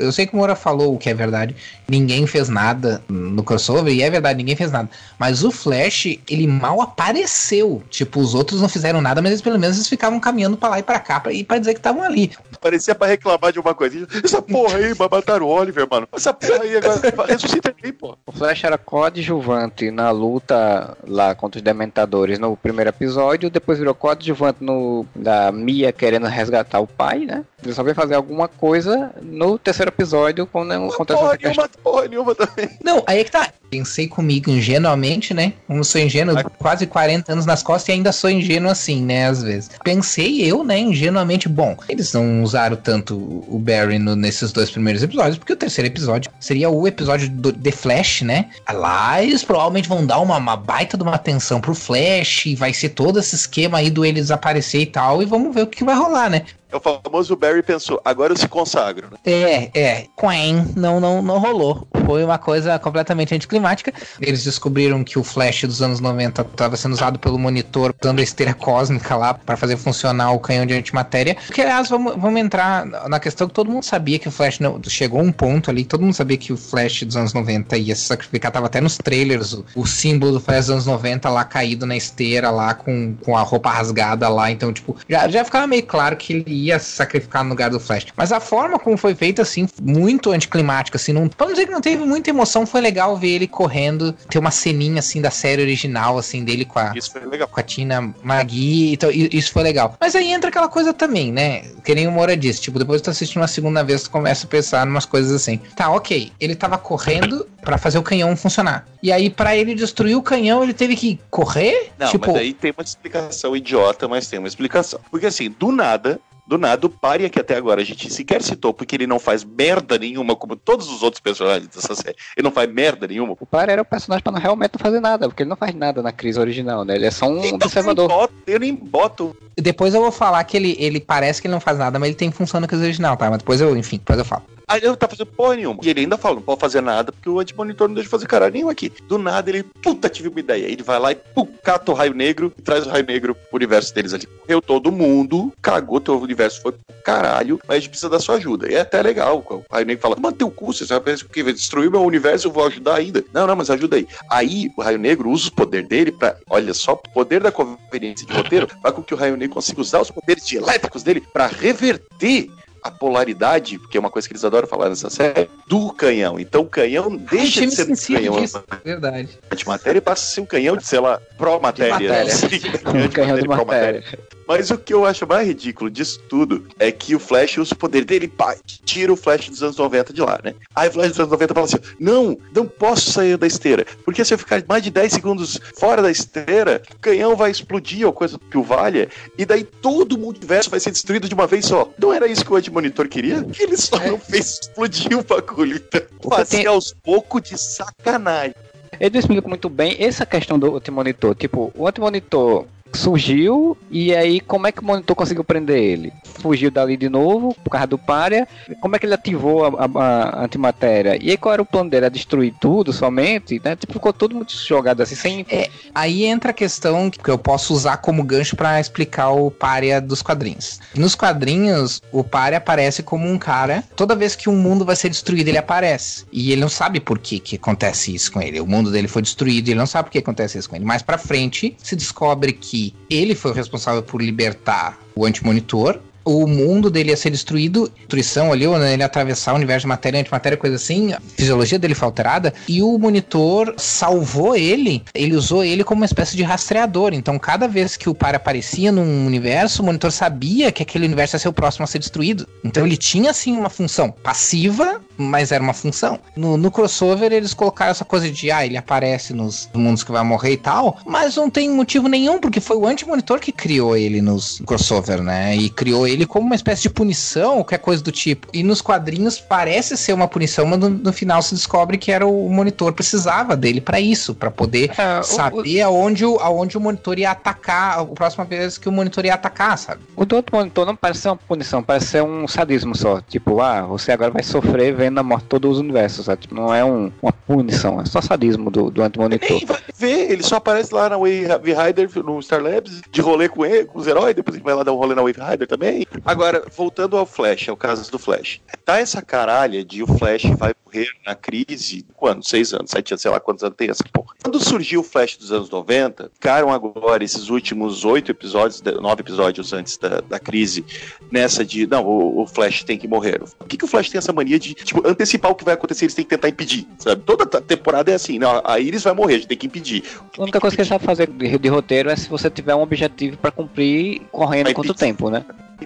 Eu 0.00 0.12
sei 0.12 0.26
que 0.26 0.34
o 0.34 0.36
Moura 0.36 0.54
falou 0.54 0.94
o 0.94 0.98
que 0.98 1.08
é 1.08 1.14
verdade. 1.14 1.54
Ninguém 1.88 2.26
fez 2.26 2.48
nada 2.48 3.02
no 3.08 3.42
crossover, 3.42 3.92
e 3.92 4.02
é 4.02 4.10
verdade, 4.10 4.36
ninguém 4.36 4.56
fez 4.56 4.70
nada. 4.70 4.88
Mas 5.18 5.44
o 5.44 5.50
Flash, 5.50 6.18
ele 6.28 6.46
mal 6.46 6.80
apareceu. 6.80 7.82
Tipo, 7.90 8.20
os 8.20 8.34
outros 8.34 8.60
não 8.60 8.68
fizeram 8.68 9.00
nada, 9.00 9.22
mas 9.22 9.32
eles, 9.32 9.42
pelo 9.42 9.58
menos 9.58 9.76
eles 9.76 9.88
ficavam 9.88 10.18
caminhando 10.18 10.56
pra 10.56 10.68
lá 10.68 10.78
e 10.78 10.82
pra 10.82 10.98
cá 10.98 11.20
pra, 11.20 11.32
e 11.32 11.44
pra 11.44 11.58
dizer 11.58 11.74
que 11.74 11.80
estavam 11.80 12.02
ali. 12.02 12.32
Parecia 12.60 12.94
pra 12.94 13.06
reclamar 13.06 13.52
de 13.52 13.58
uma 13.58 13.74
coisa. 13.74 14.06
Essa 14.22 14.42
porra 14.42 14.78
aí, 14.78 14.94
mataram 14.98 15.46
o 15.46 15.48
Oliver, 15.48 15.86
mano. 15.90 16.08
Essa 16.12 16.32
porra 16.32 16.62
aí 16.62 16.76
agora. 16.76 17.00
Ressuscita 17.26 17.74
aí, 17.82 17.92
pô. 17.92 18.16
O 18.26 18.32
Flash 18.32 18.64
era 18.64 18.78
coadjuvante 18.78 19.90
na 19.90 20.10
luta 20.10 20.96
lá 21.06 21.34
contra 21.34 21.58
os 21.58 21.62
Dementadores 21.62 22.38
no 22.38 22.56
primeiro 22.56 22.90
episódio, 22.90 23.50
depois 23.50 23.78
virou 23.78 23.94
coadjuvante 23.94 24.62
no 24.62 25.06
da 25.14 25.50
Mia 25.52 25.92
querendo 25.92 26.26
resgatar 26.26 26.80
o 26.80 26.86
pai, 26.86 27.20
né? 27.20 27.44
Ele 27.62 27.74
só 27.74 27.82
veio 27.82 27.94
fazer 27.94 28.14
alguma 28.14 28.48
coisa 28.48 29.10
no 29.20 29.58
terceiro 29.58 29.85
episódio 29.88 30.46
quando 30.46 30.72
acontece 30.72 31.20
Porra 31.20 31.34
essa 31.34 31.48
nenhuma, 31.48 31.68
porra 31.82 32.08
nenhuma 32.08 32.34
também. 32.34 32.68
Não, 32.82 33.02
aí 33.06 33.20
é 33.20 33.24
que 33.24 33.30
tá. 33.30 33.48
Pensei 33.68 34.06
comigo 34.06 34.48
ingenuamente, 34.48 35.34
né? 35.34 35.52
Como 35.66 35.84
sou 35.84 36.00
ingênuo, 36.00 36.36
quase 36.58 36.86
40 36.86 37.32
anos 37.32 37.46
nas 37.46 37.62
costas 37.64 37.88
e 37.88 37.92
ainda 37.92 38.12
sou 38.12 38.30
ingênuo 38.30 38.70
assim, 38.70 39.02
né? 39.02 39.26
Às 39.26 39.42
vezes. 39.42 39.70
Pensei 39.82 40.40
eu, 40.42 40.62
né, 40.62 40.78
ingenuamente, 40.78 41.48
bom, 41.48 41.76
eles 41.88 42.12
não 42.12 42.42
usaram 42.42 42.76
tanto 42.76 43.16
o 43.16 43.58
Barry 43.58 43.98
no- 43.98 44.14
nesses 44.14 44.52
dois 44.52 44.70
primeiros 44.70 45.02
episódios, 45.02 45.36
porque 45.38 45.52
o 45.52 45.56
terceiro 45.56 45.88
episódio 45.88 46.30
seria 46.38 46.70
o 46.70 46.86
episódio 46.86 47.28
do 47.28 47.52
The 47.52 47.72
Flash, 47.72 48.22
né? 48.22 48.50
Lá 48.72 49.20
eles 49.22 49.42
provavelmente 49.42 49.88
vão 49.88 50.06
dar 50.06 50.20
uma, 50.20 50.36
uma 50.36 50.56
baita 50.56 50.96
de 50.96 51.02
uma 51.02 51.14
atenção 51.16 51.60
pro 51.60 51.74
Flash, 51.74 52.46
e 52.46 52.54
vai 52.54 52.72
ser 52.72 52.90
todo 52.90 53.18
esse 53.18 53.34
esquema 53.34 53.78
aí 53.78 53.90
do 53.90 54.04
ele 54.04 54.20
desaparecer 54.20 54.82
e 54.82 54.86
tal, 54.86 55.20
e 55.22 55.24
vamos 55.24 55.52
ver 55.54 55.62
o 55.62 55.66
que 55.66 55.82
vai 55.84 55.96
rolar, 55.96 56.30
né? 56.30 56.42
É 56.70 56.76
o 56.76 56.80
famoso 56.80 57.36
Barry 57.36 57.62
pensou, 57.62 58.00
agora 58.04 58.32
eu 58.32 58.36
se 58.36 58.48
consagro, 58.48 59.08
né? 59.10 59.18
É, 59.24 59.70
é. 59.78 60.06
Quen, 60.16 60.72
não, 60.74 60.98
não, 60.98 61.22
não 61.22 61.38
rolou. 61.38 61.86
Foi 62.04 62.24
uma 62.24 62.38
coisa 62.38 62.76
completamente 62.78 63.34
anticlimática. 63.34 63.92
Eles 64.20 64.42
descobriram 64.42 65.04
que 65.04 65.18
o 65.18 65.24
Flash 65.24 65.62
dos 65.62 65.80
anos 65.80 66.00
90 66.00 66.42
estava 66.42 66.76
sendo 66.76 66.92
usado 66.92 67.18
pelo 67.18 67.38
monitor, 67.38 67.94
dando 68.00 68.18
a 68.18 68.22
esteira 68.22 68.52
cósmica 68.52 69.14
lá 69.16 69.32
para 69.32 69.56
fazer 69.56 69.76
funcionar 69.76 70.32
o 70.32 70.40
canhão 70.40 70.66
de 70.66 70.74
antimatéria. 70.74 71.36
Que, 71.52 71.60
aliás, 71.60 71.88
vamos, 71.88 72.14
vamos 72.16 72.40
entrar 72.40 72.84
na 72.84 73.20
questão 73.20 73.46
que 73.46 73.54
todo 73.54 73.70
mundo 73.70 73.84
sabia 73.84 74.18
que 74.18 74.28
o 74.28 74.32
Flash 74.32 74.58
não. 74.58 74.80
Chegou 74.88 75.20
um 75.20 75.32
ponto 75.32 75.70
ali, 75.70 75.84
todo 75.84 76.02
mundo 76.02 76.14
sabia 76.14 76.36
que 76.36 76.52
o 76.52 76.56
Flash 76.56 77.04
dos 77.04 77.16
anos 77.16 77.32
90 77.32 77.76
ia 77.76 77.94
se 77.94 78.02
sacrificar. 78.02 78.50
Tava 78.50 78.66
até 78.66 78.80
nos 78.80 78.98
trailers 78.98 79.52
o, 79.52 79.64
o 79.76 79.86
símbolo 79.86 80.32
do 80.32 80.40
Flash 80.40 80.66
dos 80.66 80.70
anos 80.70 80.86
90 80.86 81.28
lá 81.28 81.44
caído 81.44 81.86
na 81.86 81.96
esteira, 81.96 82.50
lá 82.50 82.74
com, 82.74 83.14
com 83.22 83.36
a 83.36 83.42
roupa 83.42 83.70
rasgada 83.70 84.28
lá. 84.28 84.50
Então, 84.50 84.72
tipo, 84.72 84.96
já, 85.08 85.28
já 85.28 85.44
ficava 85.44 85.66
meio 85.66 85.84
claro 85.84 86.16
que 86.16 86.32
ele 86.32 86.55
ia 86.64 86.78
se 86.78 86.90
sacrificar 86.90 87.44
no 87.44 87.50
lugar 87.50 87.70
do 87.70 87.78
Flash. 87.78 88.06
Mas 88.16 88.32
a 88.32 88.40
forma 88.40 88.78
como 88.78 88.96
foi 88.96 89.14
feita, 89.14 89.42
assim, 89.42 89.68
muito 89.80 90.30
anticlimática, 90.32 90.96
assim, 90.96 91.12
não, 91.12 91.30
não 91.38 91.46
dizer 91.48 91.66
que 91.66 91.72
não 91.72 91.80
teve 91.80 92.04
muita 92.04 92.30
emoção, 92.30 92.66
foi 92.66 92.80
legal 92.80 93.16
ver 93.16 93.30
ele 93.30 93.46
correndo, 93.46 94.12
ter 94.12 94.38
uma 94.38 94.50
ceninha, 94.50 95.00
assim, 95.00 95.20
da 95.20 95.30
série 95.30 95.62
original, 95.62 96.18
assim, 96.18 96.44
dele 96.44 96.64
com 96.64 96.78
a, 96.78 96.92
Isso 96.94 97.10
foi 97.12 97.24
legal. 97.26 97.48
com 97.48 97.60
a 97.60 97.62
Tina 97.62 98.14
Magui, 98.22 98.92
então 98.92 99.10
isso 99.10 99.52
foi 99.52 99.62
legal. 99.62 99.96
Mas 100.00 100.14
aí 100.14 100.32
entra 100.32 100.48
aquela 100.48 100.68
coisa 100.68 100.92
também, 100.92 101.32
né? 101.32 101.62
Que 101.84 101.94
nem 101.94 102.06
o 102.06 102.12
Moura 102.12 102.36
disse, 102.36 102.60
tipo, 102.60 102.78
depois 102.78 103.00
tu 103.00 103.10
assiste 103.10 103.36
uma 103.36 103.48
segunda 103.48 103.82
vez, 103.82 104.04
tu 104.04 104.10
começa 104.10 104.46
a 104.46 104.48
pensar 104.48 104.86
em 104.86 104.90
umas 104.90 105.06
coisas 105.06 105.32
assim. 105.32 105.58
Tá, 105.74 105.90
ok, 105.90 106.32
ele 106.40 106.54
tava 106.54 106.78
correndo 106.78 107.46
pra 107.62 107.78
fazer 107.78 107.98
o 107.98 108.02
canhão 108.02 108.36
funcionar. 108.36 108.86
E 109.02 109.12
aí, 109.12 109.28
pra 109.28 109.56
ele 109.56 109.74
destruir 109.74 110.16
o 110.16 110.22
canhão, 110.22 110.62
ele 110.62 110.72
teve 110.74 110.96
que 110.96 111.18
correr? 111.30 111.92
Não, 111.98 112.08
tipo, 112.08 112.32
mas 112.32 112.40
aí 112.40 112.52
tem 112.52 112.72
uma 112.76 112.82
explicação 112.82 113.56
idiota, 113.56 114.08
mas 114.08 114.28
tem 114.28 114.38
uma 114.38 114.48
explicação. 114.48 115.00
Porque 115.10 115.26
assim, 115.26 115.50
do 115.50 115.72
nada, 115.72 116.20
do 116.46 116.56
nada, 116.56 116.86
o 116.86 116.90
Pária, 116.90 117.28
que 117.28 117.38
até 117.40 117.56
agora 117.56 117.80
a 117.80 117.84
gente 117.84 118.10
sequer 118.12 118.42
citou, 118.42 118.72
porque 118.72 118.94
ele 118.94 119.06
não 119.06 119.18
faz 119.18 119.42
merda 119.44 119.98
nenhuma, 119.98 120.36
como 120.36 120.54
todos 120.56 120.88
os 120.88 121.02
outros 121.02 121.20
personagens 121.20 121.68
dessa 121.68 121.94
série. 121.94 122.16
Ele 122.36 122.44
não 122.44 122.52
faz 122.52 122.70
merda 122.72 123.06
nenhuma. 123.06 123.36
O 123.38 123.46
Par 123.46 123.68
era 123.68 123.82
o 123.82 123.84
personagem 123.84 124.22
pra 124.22 124.32
não 124.32 124.40
realmente 124.40 124.72
não 124.74 124.80
fazer 124.80 125.00
nada, 125.00 125.28
porque 125.28 125.42
ele 125.42 125.50
não 125.50 125.56
faz 125.56 125.74
nada 125.74 126.02
na 126.02 126.12
crise 126.12 126.38
original, 126.38 126.84
né? 126.84 126.94
Ele 126.94 127.06
é 127.06 127.10
só 127.10 127.26
um 127.26 127.44
Então, 127.44 127.66
observador. 127.66 128.08
Eu 128.08 128.08
nem 128.08 128.18
boto, 128.18 128.42
eu 128.46 128.60
nem 128.60 128.74
boto. 128.74 129.36
depois 129.56 129.94
eu 129.94 130.00
vou 130.00 130.12
falar 130.12 130.42
que 130.44 130.56
ele, 130.56 130.76
ele 130.78 131.00
parece 131.00 131.40
que 131.40 131.48
ele 131.48 131.54
não 131.54 131.60
faz 131.60 131.78
nada, 131.78 131.98
mas 131.98 132.08
ele 132.08 132.16
tem 132.16 132.30
função 132.30 132.60
na 132.60 132.68
coisa 132.68 132.84
original, 132.84 133.16
tá? 133.16 133.28
Mas 133.28 133.38
depois 133.38 133.60
eu, 133.60 133.76
enfim, 133.76 133.96
depois 133.98 134.18
eu 134.18 134.24
falo. 134.24 134.42
Aí 134.68 134.80
ele 134.80 134.88
não 134.88 134.96
tá 134.96 135.06
fazendo 135.06 135.26
porra 135.26 135.54
nenhuma. 135.54 135.78
E 135.80 135.88
ele 135.88 136.00
ainda 136.00 136.18
fala, 136.18 136.34
não 136.34 136.42
pode 136.42 136.60
fazer 136.60 136.80
nada, 136.80 137.12
porque 137.12 137.28
o 137.28 137.38
antimonitor 137.38 137.86
não 137.86 137.94
deixa 137.94 138.10
fazer 138.10 138.26
caralho 138.26 138.52
nenhum 138.52 138.68
aqui. 138.68 138.92
Do 139.06 139.16
nada 139.16 139.48
ele, 139.48 139.62
puta, 139.62 140.08
tive 140.08 140.28
uma 140.28 140.40
ideia. 140.40 140.66
Ele 140.66 140.82
vai 140.82 140.98
lá 140.98 141.12
e 141.12 141.14
pum, 141.14 141.46
cata 141.62 141.92
o 141.92 141.94
raio 141.94 142.12
negro 142.12 142.52
e 142.58 142.62
traz 142.62 142.84
o 142.84 142.90
raio 142.90 143.06
negro 143.06 143.32
pro 143.32 143.56
universo 143.56 143.94
deles 143.94 144.12
ali. 144.12 144.26
Morreu 144.40 144.60
todo 144.60 144.90
mundo, 144.90 145.52
cagou, 145.62 146.00
teu 146.00 146.20
universo 146.20 146.60
foi 146.62 146.72
pro 146.72 146.80
caralho, 147.04 147.60
mas 147.68 147.76
a 147.76 147.78
gente 147.78 147.90
precisa 147.90 148.10
da 148.10 148.18
sua 148.18 148.34
ajuda. 148.34 148.68
E 148.68 148.74
é 148.74 148.80
até 148.80 149.00
legal. 149.00 149.38
O 149.48 149.62
raio 149.72 149.86
negro 149.86 150.02
fala, 150.02 150.16
mantém 150.18 150.44
o 150.44 150.50
cu, 150.50 150.72
você 150.72 150.84
pensar 150.98 151.28
que 151.28 151.44
vai 151.44 151.52
destruir 151.52 151.88
meu 151.88 152.02
universo, 152.02 152.48
eu 152.48 152.52
vou 152.52 152.66
ajudar 152.66 152.96
ainda. 152.96 153.24
Não, 153.32 153.46
não, 153.46 153.54
mas 153.54 153.70
ajuda 153.70 153.94
aí. 153.94 154.08
Aí 154.28 154.68
o 154.76 154.82
raio 154.82 154.98
negro 154.98 155.30
usa 155.30 155.48
o 155.48 155.52
poder 155.52 155.86
dele 155.86 156.10
pra, 156.10 156.36
olha 156.50 156.74
só, 156.74 156.94
o 156.94 157.10
poder 157.10 157.40
da 157.40 157.52
conveniência 157.52 158.26
de 158.26 158.32
roteiro, 158.32 158.66
vai 158.82 158.90
com 158.90 159.00
que 159.00 159.14
o 159.14 159.16
raio 159.16 159.36
negro 159.36 159.54
consiga 159.54 159.80
usar 159.80 160.00
os 160.00 160.10
poderes 160.10 160.50
elétricos 160.52 161.04
dele 161.04 161.22
pra 161.32 161.46
reverter 161.46 162.50
a 162.86 162.90
polaridade, 162.90 163.78
porque 163.78 163.96
é 163.96 164.00
uma 164.00 164.10
coisa 164.10 164.28
que 164.28 164.32
eles 164.32 164.44
adoram 164.44 164.68
falar 164.68 164.88
nessa 164.88 165.10
série, 165.10 165.50
do 165.66 165.92
canhão. 165.92 166.38
Então 166.38 166.62
o 166.62 166.68
canhão 166.68 167.16
deixa 167.16 167.66
tinha 167.66 167.68
de 167.68 167.96
ser 167.96 168.14
um 168.14 168.16
canhão 168.16 168.40
disso. 168.40 168.64
Verdade. 168.84 169.28
antimatéria 169.50 169.98
e 169.98 170.00
passa 170.00 170.22
a 170.22 170.26
ser 170.26 170.40
um 170.40 170.46
canhão 170.46 170.76
de, 170.76 170.86
sei 170.86 171.00
lá, 171.00 171.20
pró-matéria. 171.36 171.94
matéria. 171.94 172.34
Um 172.86 173.08
canhão 173.08 173.38
de 173.38 173.48
matéria. 173.48 174.04
Mas 174.46 174.70
o 174.70 174.78
que 174.78 174.94
eu 174.94 175.04
acho 175.04 175.26
mais 175.26 175.46
ridículo 175.46 175.90
disso 175.90 176.20
tudo 176.28 176.66
é 176.78 176.92
que 176.92 177.14
o 177.14 177.18
Flash 177.20 177.58
usa 177.58 177.74
o 177.74 177.76
poder 177.76 178.04
dele, 178.04 178.28
pá, 178.28 178.54
tira 178.84 179.12
o 179.12 179.16
Flash 179.16 179.48
dos 179.48 179.62
anos 179.62 179.76
90 179.76 180.12
de 180.12 180.20
lá, 180.20 180.38
né? 180.42 180.54
Aí 180.74 180.88
o 180.88 180.92
Flash 180.92 181.08
dos 181.08 181.18
anos 181.20 181.32
90 181.32 181.54
fala 181.54 181.66
assim: 181.66 181.76
não, 181.98 182.38
não 182.54 182.66
posso 182.66 183.10
sair 183.10 183.36
da 183.36 183.46
esteira, 183.46 183.84
porque 184.04 184.24
se 184.24 184.32
eu 184.34 184.38
ficar 184.38 184.62
mais 184.68 184.82
de 184.82 184.90
10 184.90 185.12
segundos 185.12 185.60
fora 185.78 186.00
da 186.00 186.10
esteira, 186.10 186.80
o 186.94 186.98
canhão 186.98 187.34
vai 187.34 187.50
explodir 187.50 188.06
ou 188.06 188.12
coisa 188.12 188.38
que 188.50 188.56
o 188.56 188.62
valha, 188.62 189.08
e 189.36 189.44
daí 189.44 189.64
todo 189.64 190.12
o 190.12 190.18
multiverso 190.18 190.70
vai 190.70 190.78
ser 190.80 190.90
destruído 190.92 191.28
de 191.28 191.34
uma 191.34 191.46
vez 191.46 191.66
só. 191.66 191.90
Não 191.98 192.12
era 192.12 192.26
isso 192.28 192.44
que 192.44 192.52
o 192.52 192.56
Antimonitor 192.56 193.08
queria? 193.08 193.44
Ele 193.58 193.76
só 193.76 193.98
não 193.98 194.18
fez 194.20 194.60
explodir 194.62 195.18
o 195.18 195.24
bagulho. 195.24 195.76
Então, 195.76 196.02
fazia 196.30 196.58
tem- 196.58 196.66
aos 196.66 196.94
poucos 197.02 197.42
de 197.42 197.58
sacanagem. 197.58 198.54
Ele 198.98 199.18
explica 199.18 199.46
muito 199.48 199.68
bem 199.68 199.96
essa 199.98 200.24
questão 200.24 200.58
do 200.58 200.76
antimonitor. 200.76 201.34
Tipo, 201.34 201.70
o 201.74 201.86
antimonitor 201.86 202.64
surgiu 202.94 203.76
e 203.90 204.14
aí 204.14 204.40
como 204.40 204.66
é 204.66 204.72
que 204.72 204.80
o 204.80 204.84
monitor 204.84 205.14
conseguiu 205.16 205.44
prender 205.44 205.78
ele? 205.78 206.12
Fugiu 206.24 206.70
dali 206.70 206.96
de 206.96 207.08
novo 207.08 207.54
por 207.64 207.70
causa 207.70 207.86
do 207.86 207.98
párea. 207.98 208.46
Como 208.80 208.94
é 208.96 208.98
que 208.98 209.06
ele 209.06 209.14
ativou 209.14 209.64
a, 209.64 209.84
a- 209.84 210.40
a 210.40 210.44
antimatéria? 210.44 211.18
E 211.22 211.30
aí 211.30 211.36
qual 211.36 211.52
era 211.52 211.62
o 211.62 211.66
plano 211.66 211.90
dele? 211.90 212.06
Era 212.06 212.10
destruir 212.10 212.54
tudo 212.60 212.92
somente? 212.92 213.60
Né? 213.64 213.74
Tipo, 213.76 213.94
ficou 213.94 214.12
tudo 214.12 214.34
muito 214.36 214.52
jogado 214.56 215.02
assim, 215.02 215.14
sem. 215.14 215.46
Aí 215.94 216.24
entra 216.24 216.50
a 216.50 216.54
questão 216.54 217.10
que 217.10 217.30
eu 217.30 217.38
posso 217.38 217.72
usar 217.72 217.96
como 217.98 218.22
gancho 218.22 218.56
pra 218.56 218.78
explicar 218.80 219.30
o 219.30 219.50
párea 219.50 220.00
dos 220.00 220.20
quadrinhos. 220.22 220.80
Nos 220.94 221.14
quadrinhos, 221.14 222.02
o 222.12 222.22
párea 222.22 222.58
aparece 222.58 223.02
como 223.02 223.26
um 223.26 223.38
cara. 223.38 223.82
Toda 223.94 224.14
vez 224.14 224.34
que 224.36 224.48
um 224.48 224.56
mundo 224.56 224.84
vai 224.84 224.96
ser 224.96 225.08
destruído, 225.08 225.48
ele 225.48 225.58
aparece. 225.58 226.24
E 226.32 226.52
ele 226.52 226.60
não 226.60 226.68
sabe 226.68 227.00
por 227.00 227.18
que, 227.18 227.38
que 227.38 227.56
acontece 227.56 228.14
isso 228.14 228.30
com 228.32 228.40
ele. 228.42 228.60
O 228.60 228.66
mundo 228.66 228.90
dele 228.90 229.08
foi 229.08 229.22
destruído 229.22 229.68
ele 229.68 229.74
não 229.78 229.86
sabe 229.86 230.06
por 230.06 230.12
que 230.12 230.18
acontece 230.18 230.58
isso 230.58 230.68
com 230.68 230.76
ele. 230.76 230.84
Mais 230.84 231.02
pra 231.02 231.18
frente, 231.18 231.76
se 231.82 231.96
descobre 231.96 232.52
que 232.52 232.75
ele 233.08 233.34
foi 233.34 233.50
o 233.50 233.54
responsável 233.54 234.02
por 234.02 234.20
libertar 234.22 234.98
o 235.14 235.24
antimonitor. 235.24 236.00
O 236.28 236.44
mundo 236.44 236.90
dele 236.90 237.10
ia 237.10 237.16
ser 237.16 237.30
destruído, 237.30 237.88
destruição 237.96 238.52
ali, 238.52 238.66
ou 238.66 238.76
né, 238.76 238.94
ele 238.94 239.04
atravessar 239.04 239.52
o 239.52 239.56
universo 239.56 239.82
de 239.82 239.86
matéria, 239.86 240.18
antimatéria, 240.18 240.58
coisa 240.58 240.74
assim, 240.74 241.12
a 241.12 241.20
fisiologia 241.36 241.78
dele 241.78 241.94
foi 241.94 242.06
alterada, 242.06 242.52
e 242.66 242.82
o 242.82 242.98
monitor 242.98 243.72
salvou 243.76 244.56
ele, 244.56 245.04
ele 245.14 245.36
usou 245.36 245.62
ele 245.62 245.84
como 245.84 246.00
uma 246.00 246.04
espécie 246.04 246.36
de 246.36 246.42
rastreador. 246.42 247.14
Então, 247.14 247.38
cada 247.38 247.68
vez 247.68 247.96
que 247.96 248.08
o 248.08 248.14
par 248.14 248.34
aparecia 248.34 248.90
num 248.90 249.24
universo, 249.24 249.82
o 249.82 249.86
monitor 249.86 250.10
sabia 250.10 250.72
que 250.72 250.82
aquele 250.82 251.06
universo 251.06 251.36
ia 251.36 251.38
ser 251.38 251.48
o 251.48 251.52
próximo 251.52 251.84
a 251.84 251.86
ser 251.86 252.00
destruído. 252.00 252.48
Então, 252.64 252.84
ele 252.84 252.96
tinha, 252.96 253.30
assim, 253.30 253.56
uma 253.56 253.70
função 253.70 254.10
passiva, 254.10 255.00
mas 255.16 255.52
era 255.52 255.62
uma 255.62 255.72
função. 255.72 256.18
No, 256.36 256.56
no 256.56 256.72
crossover, 256.72 257.32
eles 257.32 257.54
colocaram 257.54 257.92
essa 257.92 258.04
coisa 258.04 258.28
de, 258.28 258.50
ah, 258.50 258.66
ele 258.66 258.76
aparece 258.76 259.32
nos 259.32 259.68
mundos 259.72 260.02
que 260.02 260.10
vai 260.10 260.24
morrer 260.24 260.52
e 260.52 260.56
tal, 260.56 260.98
mas 261.06 261.36
não 261.36 261.48
tem 261.48 261.70
motivo 261.70 262.08
nenhum, 262.08 262.40
porque 262.40 262.60
foi 262.60 262.76
o 262.76 262.86
anti-monitor 262.86 263.38
que 263.38 263.52
criou 263.52 263.96
ele 263.96 264.20
nos 264.20 264.60
crossover, 264.66 265.22
né? 265.22 265.54
E 265.54 265.70
criou 265.70 266.06
ele 266.06 266.15
como 266.24 266.46
uma 266.46 266.54
espécie 266.54 266.82
de 266.82 266.90
punição, 266.90 267.56
qualquer 267.56 267.78
coisa 267.78 268.02
do 268.02 268.12
tipo. 268.12 268.46
E 268.54 268.62
nos 268.62 268.80
quadrinhos 268.80 269.38
parece 269.40 269.96
ser 269.96 270.12
uma 270.12 270.28
punição, 270.28 270.64
mas 270.64 270.78
no, 270.78 270.88
no 270.88 271.12
final 271.12 271.42
se 271.42 271.54
descobre 271.54 271.98
que 271.98 272.10
era 272.12 272.26
o, 272.26 272.46
o 272.46 272.50
monitor 272.50 272.92
precisava 272.92 273.56
dele 273.56 273.80
pra 273.80 274.00
isso, 274.00 274.34
pra 274.34 274.50
poder 274.50 274.90
É, 274.96 275.18
o- 275.20 275.22
saber 275.24 275.80
aonde, 275.82 276.24
o, 276.24 276.38
aonde 276.38 276.78
o 276.78 276.80
monitor 276.80 277.18
ia 277.18 277.32
atacar, 277.32 277.98
a 277.98 278.04
próxima 278.06 278.44
vez 278.44 278.78
que 278.78 278.88
o 278.88 278.92
monitor 278.92 279.24
ia 279.24 279.34
atacar, 279.34 279.76
sabe? 279.76 280.00
O 280.14 280.24
do 280.24 280.36
outro 280.36 280.56
monitor 280.56 280.86
não 280.86 280.94
parece 280.96 281.20
ser 281.20 281.28
uma 281.28 281.36
punição, 281.36 281.82
parece 281.82 282.06
ser 282.06 282.22
um 282.22 282.46
sadismo 282.46 282.94
só. 282.96 283.20
Tipo, 283.20 283.60
ah, 283.60 283.82
você 283.82 284.12
agora 284.12 284.30
vai 284.30 284.42
sofrer 284.42 284.94
vendo 284.94 285.18
a 285.18 285.22
morte 285.22 285.42
de 285.42 285.48
todos 285.48 285.72
os 285.72 285.78
universos, 285.78 286.26
sabe? 286.26 286.42
Tipo, 286.42 286.54
não 286.54 286.72
é 286.74 286.84
um- 286.84 287.10
uma 287.20 287.32
punição, 287.32 288.00
é 288.00 288.04
só 288.06 288.20
sadismo 288.20 288.70
do, 288.70 288.90
do 288.90 289.02
antimonitor. 289.02 289.48
Nem 289.50 289.66
vai 289.66 289.80
ver, 289.98 290.30
ele 290.30 290.42
só 290.42 290.56
aparece 290.56 290.94
lá 290.94 291.08
na 291.08 291.16
Wave 291.16 291.72
Rider, 291.86 292.08
no 292.24 292.40
Star 292.42 292.62
Labs, 292.62 293.00
de 293.10 293.20
rolê 293.20 293.48
com, 293.48 293.64
ele, 293.64 293.84
com 293.86 293.98
os 293.98 294.06
heróis, 294.06 294.34
depois 294.34 294.54
ele 294.56 294.64
vai 294.64 294.74
lá 294.74 294.82
dar 294.82 294.92
um 294.92 294.96
rolê 294.96 295.14
na 295.14 295.22
Wave 295.22 295.40
Rider 295.50 295.66
também. 295.66 296.05
Agora, 296.24 296.64
voltando 296.74 297.16
ao 297.16 297.26
Flash, 297.26 297.68
ao 297.68 297.76
caso 297.76 298.10
do 298.10 298.18
Flash. 298.18 298.60
Tá 298.84 298.98
essa 298.98 299.20
caralha 299.20 299.84
de 299.84 300.02
o 300.02 300.06
Flash 300.06 300.44
vai 300.56 300.72
morrer 300.84 301.08
na 301.26 301.34
crise, 301.34 302.04
quando? 302.14 302.44
Seis 302.44 302.72
anos, 302.72 302.90
sete 302.90 303.12
anos, 303.12 303.22
sei 303.22 303.30
lá 303.30 303.40
quantos 303.40 303.64
anos 303.64 303.76
tem 303.76 303.90
essa 303.90 304.04
porra. 304.12 304.34
Quando 304.42 304.60
surgiu 304.60 305.00
o 305.00 305.02
Flash 305.02 305.36
dos 305.36 305.52
anos 305.52 305.68
90, 305.68 306.30
ficaram 306.34 306.70
agora 306.70 307.24
esses 307.24 307.48
últimos 307.48 308.04
oito 308.04 308.30
episódios, 308.30 308.82
nove 309.00 309.20
episódios 309.20 309.72
antes 309.72 309.96
da, 309.98 310.20
da 310.20 310.38
crise, 310.38 310.84
nessa 311.30 311.64
de, 311.64 311.86
não, 311.86 312.04
o, 312.04 312.42
o 312.42 312.46
Flash 312.46 312.84
tem 312.84 312.96
que 312.96 313.08
morrer. 313.08 313.40
Por 313.40 313.66
que, 313.66 313.76
que 313.76 313.84
o 313.84 313.88
Flash 313.88 314.08
tem 314.08 314.18
essa 314.18 314.32
mania 314.32 314.58
de, 314.58 314.74
tipo, 314.74 315.06
antecipar 315.06 315.50
o 315.50 315.54
que 315.54 315.64
vai 315.64 315.74
acontecer, 315.74 316.04
eles 316.04 316.14
têm 316.14 316.24
que 316.24 316.30
tentar 316.30 316.48
impedir, 316.48 316.86
sabe? 316.98 317.22
Toda 317.22 317.46
temporada 317.60 318.10
é 318.10 318.14
assim, 318.14 318.38
não, 318.38 318.62
a 318.64 318.78
Iris 318.78 319.02
vai 319.02 319.14
morrer, 319.14 319.34
a 319.34 319.38
gente 319.38 319.48
tem 319.48 319.58
que 319.58 319.66
impedir. 319.66 320.04
A 320.38 320.42
única 320.42 320.60
coisa 320.60 320.76
que 320.76 320.82
ele 320.82 320.88
sabe 320.88 321.04
fazer 321.04 321.28
de, 321.28 321.58
de 321.58 321.68
roteiro 321.68 322.08
é 322.08 322.16
se 322.16 322.28
você 322.28 322.48
tiver 322.48 322.74
um 322.74 322.82
objetivo 322.82 323.36
pra 323.36 323.50
cumprir 323.50 324.22
correndo 324.30 324.66
Vai 324.66 324.74
quanto 324.74 324.94
tempo, 324.94 325.28
né? 325.30 325.44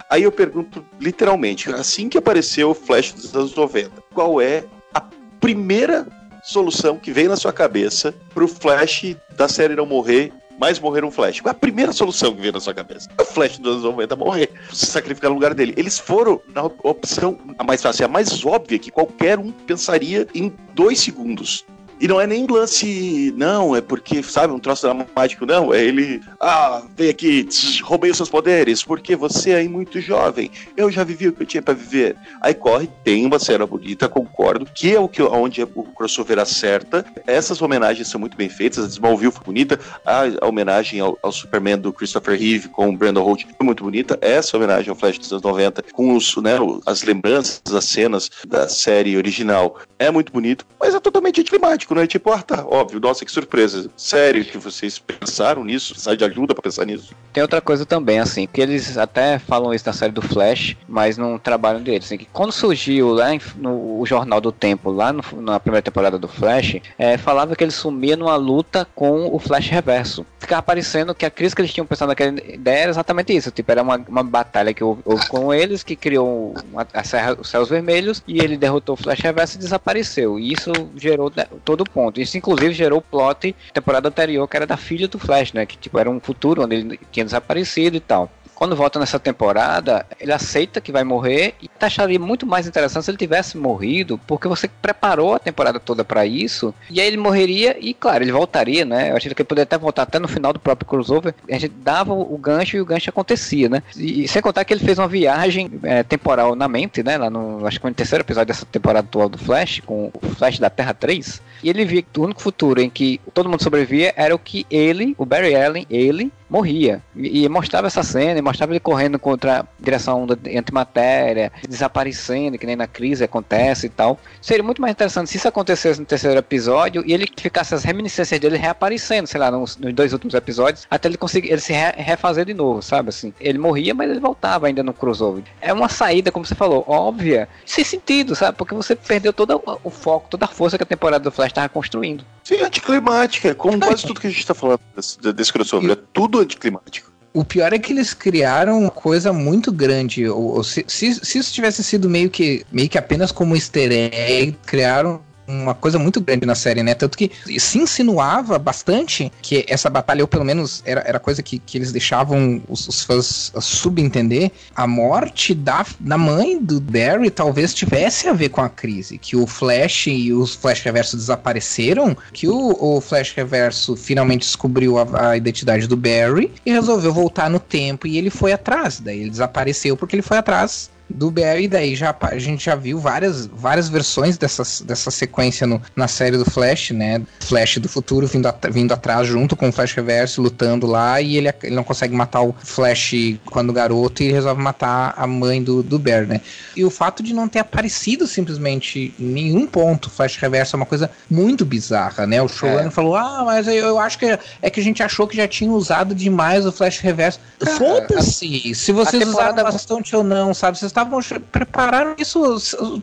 Aí 0.08 0.22
eu 0.22 0.32
pergunto, 0.32 0.84
literalmente, 1.00 1.72
assim 1.72 2.08
que 2.08 2.18
apareceu 2.18 2.70
o 2.70 2.74
Flash 2.74 3.12
dos 3.12 3.34
anos 3.34 3.54
90, 3.54 3.90
qual 4.14 4.40
é 4.40 4.64
a 4.94 5.02
primeira 5.40 6.06
solução 6.42 6.96
que 6.96 7.12
veio 7.12 7.28
na 7.28 7.36
sua 7.36 7.52
cabeça 7.52 8.14
pro 8.32 8.48
Flash 8.48 9.16
da 9.36 9.48
série 9.48 9.74
não 9.74 9.86
morrer, 9.86 10.32
mas 10.58 10.78
morrer 10.78 11.04
um 11.04 11.10
Flash? 11.10 11.40
Qual 11.40 11.50
é 11.50 11.56
a 11.56 11.58
primeira 11.58 11.92
solução 11.92 12.34
que 12.34 12.40
veio 12.40 12.52
na 12.52 12.60
sua 12.60 12.74
cabeça? 12.74 13.08
O 13.18 13.24
Flash 13.24 13.58
dos 13.58 13.72
anos 13.72 13.84
90 13.84 14.16
morrer, 14.16 14.50
se 14.72 14.86
sacrificar 14.86 15.30
no 15.30 15.36
lugar 15.36 15.54
dele. 15.54 15.74
Eles 15.76 15.98
foram 15.98 16.40
na 16.54 16.64
opção 16.64 17.38
a 17.58 17.64
mais 17.64 17.82
fácil, 17.82 18.04
a 18.04 18.08
mais 18.08 18.44
óbvia, 18.44 18.78
que 18.78 18.90
qualquer 18.90 19.38
um 19.38 19.50
pensaria 19.50 20.26
em 20.34 20.52
dois 20.74 21.00
segundos. 21.00 21.64
E 22.00 22.08
não 22.08 22.18
é 22.18 22.26
nem 22.26 22.46
lance, 22.46 23.32
não, 23.36 23.76
é 23.76 23.82
porque, 23.82 24.22
sabe, 24.22 24.54
um 24.54 24.58
troço 24.58 24.82
dramático, 24.82 25.44
não. 25.44 25.74
É 25.74 25.84
ele, 25.84 26.22
ah, 26.40 26.82
vem 26.96 27.10
aqui, 27.10 27.44
tch, 27.44 27.82
roubei 27.82 28.10
os 28.10 28.16
seus 28.16 28.30
poderes, 28.30 28.82
porque 28.82 29.14
você 29.14 29.50
é 29.50 29.68
muito 29.68 30.00
jovem. 30.00 30.50
Eu 30.74 30.90
já 30.90 31.04
vivi 31.04 31.28
o 31.28 31.32
que 31.32 31.42
eu 31.42 31.46
tinha 31.46 31.62
pra 31.62 31.74
viver. 31.74 32.16
Aí 32.40 32.54
corre, 32.54 32.88
tem 33.04 33.26
uma 33.26 33.38
cena 33.38 33.66
bonita, 33.66 34.08
concordo, 34.08 34.64
que 34.74 34.94
é 34.94 34.98
o 34.98 35.08
que 35.08 35.22
onde 35.22 35.62
o 35.62 35.84
crossover 35.94 36.38
acerta. 36.38 37.04
Essas 37.26 37.60
homenagens 37.60 38.08
são 38.08 38.18
muito 38.18 38.36
bem 38.36 38.48
feitas, 38.48 38.82
a 38.82 38.88
Smallville 38.88 39.32
foi 39.32 39.44
bonita, 39.44 39.78
a, 40.06 40.46
homenagem 40.46 41.00
ao, 41.00 41.18
ao 41.22 41.30
Superman 41.30 41.76
do 41.76 41.92
Christopher 41.92 42.38
Reeve 42.38 42.68
com 42.68 42.88
o 42.88 42.96
Brandon 42.96 43.22
Holt 43.22 43.44
foi 43.44 43.66
muito 43.66 43.84
bonita. 43.84 44.18
Essa 44.22 44.56
homenagem 44.56 44.88
ao 44.88 44.96
Flash 44.96 45.18
dos 45.18 45.30
anos 45.32 45.42
90, 45.42 45.84
com 45.92 46.16
os, 46.16 46.34
né, 46.36 46.52
as 46.86 47.02
lembranças, 47.02 47.60
as 47.70 47.84
cenas 47.84 48.30
da 48.46 48.68
série 48.70 49.18
original, 49.18 49.78
é 49.98 50.10
muito 50.10 50.32
bonito, 50.32 50.64
mas 50.80 50.94
é 50.94 51.00
totalmente 51.00 51.40
anticlimático, 51.40 51.89
né? 51.94 52.06
Tipo, 52.06 52.30
ah, 52.32 52.42
tá, 52.42 52.64
óbvio, 52.66 53.00
nossa, 53.00 53.24
que 53.24 53.30
surpresa. 53.32 53.90
Sério 53.96 54.44
que 54.44 54.58
vocês 54.58 54.98
pensaram 54.98 55.64
nisso? 55.64 55.90
Precisaram 55.92 56.16
de 56.16 56.24
ajuda 56.24 56.54
pra 56.54 56.62
pensar 56.62 56.84
nisso? 56.84 57.14
Tem 57.32 57.42
outra 57.42 57.60
coisa 57.60 57.84
também, 57.86 58.18
assim, 58.18 58.46
que 58.46 58.60
eles 58.60 58.96
até 58.98 59.38
falam 59.38 59.72
isso 59.72 59.86
na 59.86 59.92
série 59.92 60.12
do 60.12 60.22
Flash, 60.22 60.76
mas 60.88 61.16
não 61.16 61.38
trabalham 61.38 61.82
deles. 61.82 62.04
Assim, 62.06 62.18
que 62.18 62.26
quando 62.26 62.52
surgiu 62.52 63.10
lá 63.12 63.34
em- 63.34 63.40
no 63.56 64.00
o 64.00 64.06
Jornal 64.06 64.40
do 64.40 64.50
Tempo, 64.50 64.90
lá 64.90 65.12
no- 65.12 65.22
na 65.40 65.60
primeira 65.60 65.82
temporada 65.82 66.18
do 66.18 66.26
Flash, 66.26 66.76
é, 66.98 67.16
falava 67.18 67.54
que 67.54 67.62
ele 67.62 67.70
sumia 67.70 68.16
numa 68.16 68.36
luta 68.36 68.86
com 68.94 69.28
o 69.34 69.38
Flash 69.38 69.68
Reverso. 69.68 70.24
Ficava 70.38 70.62
parecendo 70.62 71.14
que 71.14 71.26
a 71.26 71.30
crise 71.30 71.54
que 71.54 71.60
eles 71.62 71.72
tinham 71.72 71.86
pensado 71.86 72.08
naquela 72.08 72.30
ideia 72.30 72.80
era 72.82 72.90
exatamente 72.90 73.34
isso. 73.36 73.50
Tipo, 73.50 73.70
era 73.70 73.82
uma, 73.82 73.96
uma 74.08 74.22
batalha 74.22 74.72
que 74.72 74.82
houve, 74.82 75.02
houve 75.04 75.26
com 75.28 75.52
eles, 75.52 75.82
que 75.82 75.94
criou 75.94 76.54
uma- 76.72 76.86
a 76.92 77.04
Serra, 77.04 77.36
os 77.38 77.48
Céus 77.48 77.68
Vermelhos, 77.68 78.22
e 78.26 78.38
ele 78.40 78.56
derrotou 78.56 78.94
o 78.94 78.96
Flash 78.96 79.20
Reverso 79.20 79.56
e 79.56 79.60
desapareceu. 79.60 80.38
E 80.38 80.52
isso 80.52 80.72
gerou 80.96 81.30
todo 81.64 81.79
ponto. 81.84 82.20
Isso, 82.20 82.36
inclusive, 82.36 82.72
gerou 82.72 82.98
o 82.98 83.02
plot 83.02 83.54
temporada 83.72 84.08
anterior, 84.08 84.46
que 84.48 84.56
era 84.56 84.66
da 84.66 84.76
filha 84.76 85.08
do 85.08 85.18
Flash, 85.18 85.52
né? 85.52 85.66
Que, 85.66 85.76
tipo, 85.76 85.98
era 85.98 86.10
um 86.10 86.20
futuro 86.20 86.64
onde 86.64 86.76
ele 86.76 87.00
tinha 87.10 87.24
desaparecido 87.24 87.96
e 87.96 88.00
tal. 88.00 88.30
Quando 88.60 88.76
volta 88.76 89.00
nessa 89.00 89.18
temporada, 89.18 90.04
ele 90.20 90.30
aceita 90.30 90.82
que 90.82 90.92
vai 90.92 91.02
morrer 91.02 91.54
e 91.62 91.70
acharia 91.80 92.18
muito 92.18 92.44
mais 92.44 92.66
interessante 92.66 93.04
se 93.04 93.10
ele 93.10 93.16
tivesse 93.16 93.56
morrido, 93.56 94.20
porque 94.26 94.46
você 94.46 94.68
preparou 94.68 95.34
a 95.34 95.38
temporada 95.38 95.80
toda 95.80 96.04
pra 96.04 96.26
isso, 96.26 96.74
e 96.90 97.00
aí 97.00 97.06
ele 97.06 97.16
morreria 97.16 97.78
e, 97.80 97.94
claro, 97.94 98.22
ele 98.22 98.32
voltaria, 98.32 98.84
né? 98.84 99.12
Eu 99.12 99.16
achei 99.16 99.30
que 99.30 99.40
ele 99.40 99.48
poderia 99.48 99.62
até 99.62 99.78
voltar 99.78 100.02
até 100.02 100.18
no 100.18 100.28
final 100.28 100.52
do 100.52 100.60
próprio 100.60 100.86
crossover. 100.86 101.34
A 101.50 101.54
gente 101.54 101.72
dava 101.74 102.12
o 102.12 102.36
gancho 102.36 102.76
e 102.76 102.82
o 102.82 102.84
gancho 102.84 103.08
acontecia, 103.08 103.66
né? 103.66 103.82
E, 103.96 104.24
e 104.24 104.28
sem 104.28 104.42
contar 104.42 104.62
que 104.66 104.74
ele 104.74 104.84
fez 104.84 104.98
uma 104.98 105.08
viagem 105.08 105.70
é, 105.82 106.02
temporal 106.02 106.54
na 106.54 106.68
mente, 106.68 107.02
né? 107.02 107.16
Lá 107.16 107.30
no, 107.30 107.66
acho 107.66 107.80
que 107.80 107.86
no 107.86 107.94
terceiro 107.94 108.22
episódio 108.22 108.48
dessa 108.48 108.66
temporada 108.66 109.08
atual 109.08 109.30
do 109.30 109.38
Flash, 109.38 109.80
com 109.86 110.12
o 110.12 110.28
Flash 110.36 110.58
da 110.58 110.68
Terra 110.68 110.92
3, 110.92 111.40
e 111.62 111.70
ele 111.70 111.86
via 111.86 112.02
que 112.02 112.20
o 112.20 112.24
único 112.24 112.42
futuro 112.42 112.78
em 112.78 112.90
que 112.90 113.22
todo 113.32 113.48
mundo 113.48 113.62
sobrevivia 113.62 114.12
era 114.16 114.34
o 114.34 114.38
que 114.38 114.66
ele, 114.70 115.14
o 115.16 115.24
Barry 115.24 115.56
Allen, 115.56 115.86
ele 115.88 116.30
morria. 116.50 117.00
E, 117.14 117.44
e 117.44 117.48
mostrava 117.48 117.86
essa 117.86 118.02
cena, 118.02 118.38
e 118.38 118.42
mostrava 118.42 118.72
ele 118.72 118.80
correndo 118.80 119.18
contra 119.18 119.60
a 119.60 119.64
direção 119.78 120.26
da 120.26 120.36
antimatéria, 120.58 121.52
desaparecendo, 121.68 122.58
que 122.58 122.66
nem 122.66 122.76
na 122.76 122.86
crise 122.86 123.24
acontece 123.24 123.86
e 123.86 123.88
tal. 123.88 124.18
Seria 124.40 124.62
muito 124.62 124.80
mais 124.82 124.92
interessante 124.92 125.30
se 125.30 125.36
isso 125.36 125.48
acontecesse 125.48 126.00
no 126.00 126.06
terceiro 126.06 126.38
episódio 126.38 127.02
e 127.06 127.12
ele 127.12 127.26
ficasse 127.38 127.74
as 127.74 127.84
reminiscências 127.84 128.40
dele 128.40 128.56
reaparecendo, 128.56 129.26
sei 129.28 129.40
lá, 129.40 129.50
nos, 129.50 129.76
nos 129.76 129.92
dois 129.94 130.12
últimos 130.12 130.34
episódios, 130.34 130.86
até 130.90 131.08
ele 131.08 131.16
conseguir 131.16 131.50
ele 131.50 131.60
se 131.60 131.72
re- 131.72 131.94
refazer 131.96 132.44
de 132.44 132.54
novo, 132.54 132.82
sabe 132.82 133.08
assim? 133.10 133.32
Ele 133.40 133.58
morria, 133.58 133.94
mas 133.94 134.10
ele 134.10 134.20
voltava 134.20 134.66
ainda 134.66 134.82
no 134.82 134.92
crossover. 134.92 135.44
É 135.60 135.72
uma 135.72 135.88
saída, 135.88 136.32
como 136.32 136.44
você 136.44 136.54
falou, 136.54 136.84
óbvia, 136.86 137.48
sem 137.64 137.84
sentido, 137.84 138.34
sabe? 138.34 138.56
Porque 138.56 138.74
você 138.74 138.96
perdeu 138.96 139.32
todo 139.32 139.62
o- 139.84 139.90
foco, 139.90 140.28
toda 140.30 140.46
a 140.46 140.48
força 140.48 140.76
que 140.76 140.82
a 140.82 140.86
temporada 140.86 141.22
do 141.24 141.30
Flash 141.30 141.50
estava 141.50 141.68
construindo. 141.68 142.24
Sim, 142.42 142.62
anticlimática, 142.62 143.54
como 143.54 143.78
quase 143.78 144.04
tudo 144.06 144.20
que 144.20 144.26
a 144.26 144.30
gente 144.30 144.46
tá 144.46 144.54
falando 144.54 144.80
desse, 144.96 145.18
desse 145.32 145.52
crossover. 145.52 145.90
É 145.92 145.96
tudo 146.12 146.39
anticlimático. 146.40 147.10
O 147.32 147.44
pior 147.44 147.72
é 147.72 147.78
que 147.78 147.92
eles 147.92 148.12
criaram 148.12 148.80
uma 148.80 148.90
coisa 148.90 149.32
muito 149.32 149.70
grande. 149.70 150.28
Ou, 150.28 150.56
ou 150.56 150.64
se, 150.64 150.84
se, 150.88 151.14
se, 151.14 151.38
isso 151.38 151.52
tivesse 151.52 151.82
sido 151.84 152.10
meio 152.10 152.28
que, 152.28 152.64
meio 152.72 152.88
que 152.88 152.98
apenas 152.98 153.30
como 153.30 153.54
easter 153.54 153.92
egg, 153.92 154.56
criaram 154.66 155.20
uma 155.50 155.74
coisa 155.74 155.98
muito 155.98 156.20
grande 156.20 156.46
na 156.46 156.54
série, 156.54 156.82
né? 156.82 156.94
Tanto 156.94 157.18
que 157.18 157.30
se 157.58 157.78
insinuava 157.78 158.58
bastante 158.58 159.32
que 159.42 159.64
essa 159.68 159.90
batalha, 159.90 160.22
ou 160.22 160.28
pelo 160.28 160.44
menos 160.44 160.82
era, 160.84 161.00
era 161.00 161.18
coisa 161.18 161.42
que, 161.42 161.58
que 161.58 161.76
eles 161.76 161.92
deixavam 161.92 162.62
os, 162.68 162.88
os 162.88 163.02
fãs 163.02 163.52
subentender, 163.60 164.50
a 164.74 164.86
morte 164.86 165.54
da, 165.54 165.84
da 165.98 166.16
mãe 166.16 166.58
do 166.58 166.80
Barry 166.80 167.30
talvez 167.30 167.74
tivesse 167.74 168.28
a 168.28 168.32
ver 168.32 168.50
com 168.50 168.60
a 168.60 168.68
crise. 168.68 169.18
Que 169.18 169.36
o 169.36 169.46
Flash 169.46 170.06
e 170.06 170.32
os 170.32 170.54
Flash 170.54 170.82
Reverso 170.82 171.16
desapareceram, 171.16 172.16
que 172.32 172.48
o, 172.48 172.76
o 172.78 173.00
Flash 173.00 173.32
Reverso 173.34 173.96
finalmente 173.96 174.42
descobriu 174.42 174.98
a, 174.98 175.30
a 175.30 175.36
identidade 175.36 175.86
do 175.86 175.96
Barry 175.96 176.52
e 176.64 176.70
resolveu 176.70 177.12
voltar 177.12 177.50
no 177.50 177.58
tempo 177.58 178.06
e 178.06 178.16
ele 178.16 178.30
foi 178.30 178.52
atrás. 178.52 179.00
Daí 179.00 179.20
ele 179.20 179.30
desapareceu 179.30 179.96
porque 179.96 180.14
ele 180.14 180.22
foi 180.22 180.38
atrás 180.38 180.90
do 181.10 181.30
BR, 181.30 181.68
daí 181.68 181.94
já, 181.94 182.14
a 182.20 182.38
gente 182.38 182.64
já 182.64 182.74
viu 182.74 182.98
várias, 182.98 183.46
várias 183.46 183.88
versões 183.88 184.38
dessas, 184.38 184.80
dessa 184.80 185.10
sequência 185.10 185.66
no, 185.66 185.80
na 185.94 186.08
série 186.08 186.36
do 186.36 186.44
Flash, 186.44 186.90
né? 186.90 187.22
Flash 187.40 187.78
do 187.78 187.88
futuro 187.88 188.26
vindo, 188.26 188.46
at 188.46 188.70
vindo 188.70 188.92
atrás 188.92 189.26
junto 189.26 189.56
com 189.56 189.68
o 189.68 189.72
Flash 189.72 189.92
Reverso, 189.92 190.40
lutando 190.40 190.86
lá, 190.86 191.20
e 191.20 191.36
ele, 191.36 191.52
ele 191.62 191.74
não 191.74 191.84
consegue 191.84 192.14
matar 192.14 192.42
o 192.42 192.54
Flash 192.62 193.12
quando 193.46 193.72
garoto 193.72 194.22
e 194.22 194.30
resolve 194.30 194.62
matar 194.62 195.14
a 195.16 195.26
mãe 195.26 195.62
do, 195.62 195.82
do 195.82 195.98
Bear, 195.98 196.26
né? 196.26 196.40
E 196.76 196.84
o 196.84 196.90
fato 196.90 197.22
de 197.22 197.32
não 197.32 197.48
ter 197.48 197.58
aparecido 197.58 198.26
simplesmente 198.26 199.14
em 199.18 199.24
nenhum 199.24 199.66
ponto 199.66 200.06
o 200.06 200.10
Flash 200.10 200.36
Reverso 200.36 200.76
é 200.76 200.78
uma 200.78 200.86
coisa 200.86 201.10
muito 201.30 201.64
bizarra, 201.64 202.26
né? 202.26 202.40
O 202.42 202.48
showrunner 202.48 202.86
é. 202.86 202.90
falou, 202.90 203.16
ah, 203.16 203.42
mas 203.44 203.66
eu, 203.66 203.74
eu 203.74 203.98
acho 203.98 204.18
que 204.18 204.38
é 204.62 204.70
que 204.70 204.80
a 204.80 204.82
gente 204.82 205.02
achou 205.02 205.26
que 205.26 205.36
já 205.36 205.48
tinha 205.48 205.70
usado 205.70 206.14
demais 206.14 206.66
o 206.66 206.72
Flash 206.72 206.98
Reverso. 206.98 207.40
Foda-se! 207.76 208.74
Se 208.74 208.92
vocês 208.92 209.24
temporada... 209.24 209.52
usaram 209.52 209.72
bastante 209.72 210.16
ou 210.16 210.22
não, 210.22 210.54
sabe? 210.54 210.78
Vocês 210.78 210.90
estavam 211.00 211.20
prepararam 211.50 212.14
isso 212.18 212.40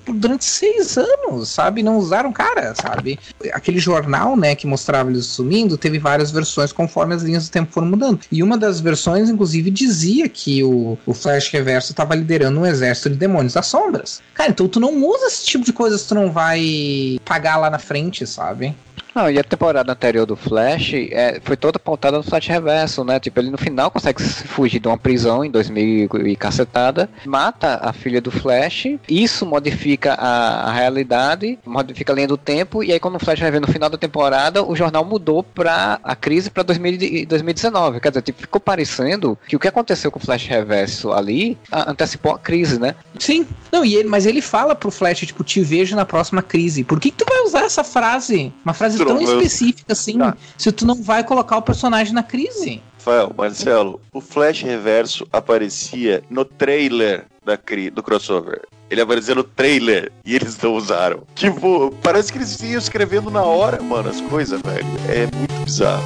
durante 0.07 0.45
seis 0.45 0.97
anos, 0.97 1.49
sabe? 1.49 1.81
Não 1.83 1.97
usaram 1.97 2.31
cara, 2.31 2.73
sabe? 2.75 3.19
Aquele 3.51 3.79
jornal, 3.79 4.35
né, 4.35 4.55
que 4.55 4.67
mostrava 4.67 5.09
eles 5.09 5.25
sumindo, 5.25 5.77
teve 5.77 5.99
várias 5.99 6.31
versões 6.31 6.71
conforme 6.71 7.15
as 7.15 7.23
linhas 7.23 7.47
do 7.47 7.51
tempo 7.51 7.71
foram 7.71 7.87
mudando. 7.87 8.19
E 8.31 8.43
uma 8.43 8.57
das 8.57 8.79
versões, 8.79 9.29
inclusive, 9.29 9.71
dizia 9.71 10.29
que 10.29 10.63
o, 10.63 10.97
o 11.05 11.13
Flash 11.13 11.49
Reverso 11.49 11.91
estava 11.91 12.15
liderando 12.15 12.59
um 12.59 12.65
exército 12.65 13.09
de 13.09 13.15
demônios 13.15 13.53
das 13.53 13.67
sombras. 13.67 14.21
Cara, 14.33 14.51
então 14.51 14.67
tu 14.67 14.79
não 14.79 15.03
usa 15.03 15.27
esse 15.27 15.45
tipo 15.45 15.65
de 15.65 15.73
coisa 15.73 15.97
se 15.97 16.07
tu 16.07 16.15
não 16.15 16.31
vai 16.31 17.19
pagar 17.25 17.57
lá 17.57 17.69
na 17.69 17.79
frente, 17.79 18.25
sabe? 18.25 18.75
Não, 19.13 19.29
e 19.29 19.39
a 19.39 19.43
temporada 19.43 19.91
anterior 19.91 20.25
do 20.25 20.35
Flash 20.35 20.93
é, 20.93 21.39
foi 21.43 21.57
toda 21.57 21.79
pautada 21.79 22.17
no 22.17 22.23
Flash 22.23 22.47
Reverso, 22.47 23.03
né? 23.03 23.19
Tipo, 23.19 23.39
ele 23.39 23.49
no 23.49 23.57
final 23.57 23.89
consegue 23.89 24.21
fugir 24.21 24.79
de 24.79 24.87
uma 24.87 24.97
prisão 24.97 25.43
em 25.43 25.49
2000 25.49 26.09
e 26.25 26.35
cacetada, 26.35 27.09
mata 27.25 27.79
a 27.81 27.91
filha 27.91 28.21
do 28.21 28.31
Flash, 28.31 28.87
isso 29.09 29.45
modifica 29.45 30.13
a, 30.13 30.69
a 30.69 30.71
realidade, 30.71 31.57
modifica 31.65 32.13
a 32.13 32.15
linha 32.15 32.27
do 32.27 32.37
tempo, 32.37 32.83
e 32.83 32.91
aí 32.91 32.99
quando 32.99 33.15
o 33.15 33.19
Flash 33.19 33.39
vai 33.39 33.51
ver 33.51 33.61
no 33.61 33.67
final 33.67 33.89
da 33.89 33.97
temporada, 33.97 34.63
o 34.63 34.75
jornal 34.75 35.03
mudou 35.03 35.41
pra 35.43 35.99
a 36.03 36.15
crise 36.15 36.49
pra 36.49 36.63
2019. 36.63 37.99
Quer 37.99 38.09
dizer, 38.09 38.21
tipo, 38.21 38.41
ficou 38.41 38.61
parecendo 38.61 39.37
que 39.47 39.55
o 39.55 39.59
que 39.59 39.67
aconteceu 39.67 40.11
com 40.11 40.19
o 40.19 40.21
Flash 40.21 40.45
Reverso 40.45 41.11
ali 41.11 41.57
a, 41.71 41.91
antecipou 41.91 42.33
a 42.33 42.39
crise, 42.39 42.79
né? 42.79 42.95
Sim, 43.17 43.47
não, 43.71 43.83
e 43.83 43.95
ele, 43.95 44.07
mas 44.07 44.25
ele 44.25 44.41
fala 44.41 44.75
pro 44.75 44.91
Flash, 44.91 45.19
tipo, 45.19 45.43
te 45.43 45.61
vejo 45.61 45.95
na 45.95 46.05
próxima 46.05 46.41
crise. 46.41 46.83
Por 46.83 46.99
que, 46.99 47.11
que 47.11 47.17
tu 47.17 47.25
vai 47.27 47.41
usar 47.41 47.63
essa 47.63 47.83
frase? 47.83 48.53
Uma 48.63 48.73
frase 48.73 48.97
tão 49.07 49.21
específica 49.21 49.93
assim, 49.93 50.17
tá. 50.17 50.35
se 50.57 50.71
tu 50.71 50.85
não 50.85 50.95
vai 50.95 51.23
colocar 51.23 51.57
o 51.57 51.61
personagem 51.61 52.13
na 52.13 52.23
crise. 52.23 52.81
Rafael, 53.07 53.31
Marcelo, 53.37 54.01
o 54.11 54.19
Flash 54.19 54.63
Reverso 54.63 55.25
aparecia 55.31 56.21
no 56.29 56.43
trailer 56.43 57.25
da, 57.45 57.57
do 57.93 58.03
crossover. 58.03 58.63
Ele 58.89 58.99
aparecia 58.99 59.33
no 59.33 59.43
trailer 59.45 60.11
e 60.25 60.35
eles 60.35 60.57
não 60.57 60.73
usaram. 60.73 61.23
Tipo, 61.33 61.93
parece 62.03 62.33
que 62.33 62.37
eles 62.37 62.61
iam 62.61 62.77
escrevendo 62.77 63.31
na 63.31 63.43
hora, 63.43 63.81
mano, 63.81 64.09
as 64.09 64.19
coisas, 64.19 64.61
velho. 64.61 64.85
É 65.07 65.21
muito 65.37 65.53
bizarro. 65.63 66.03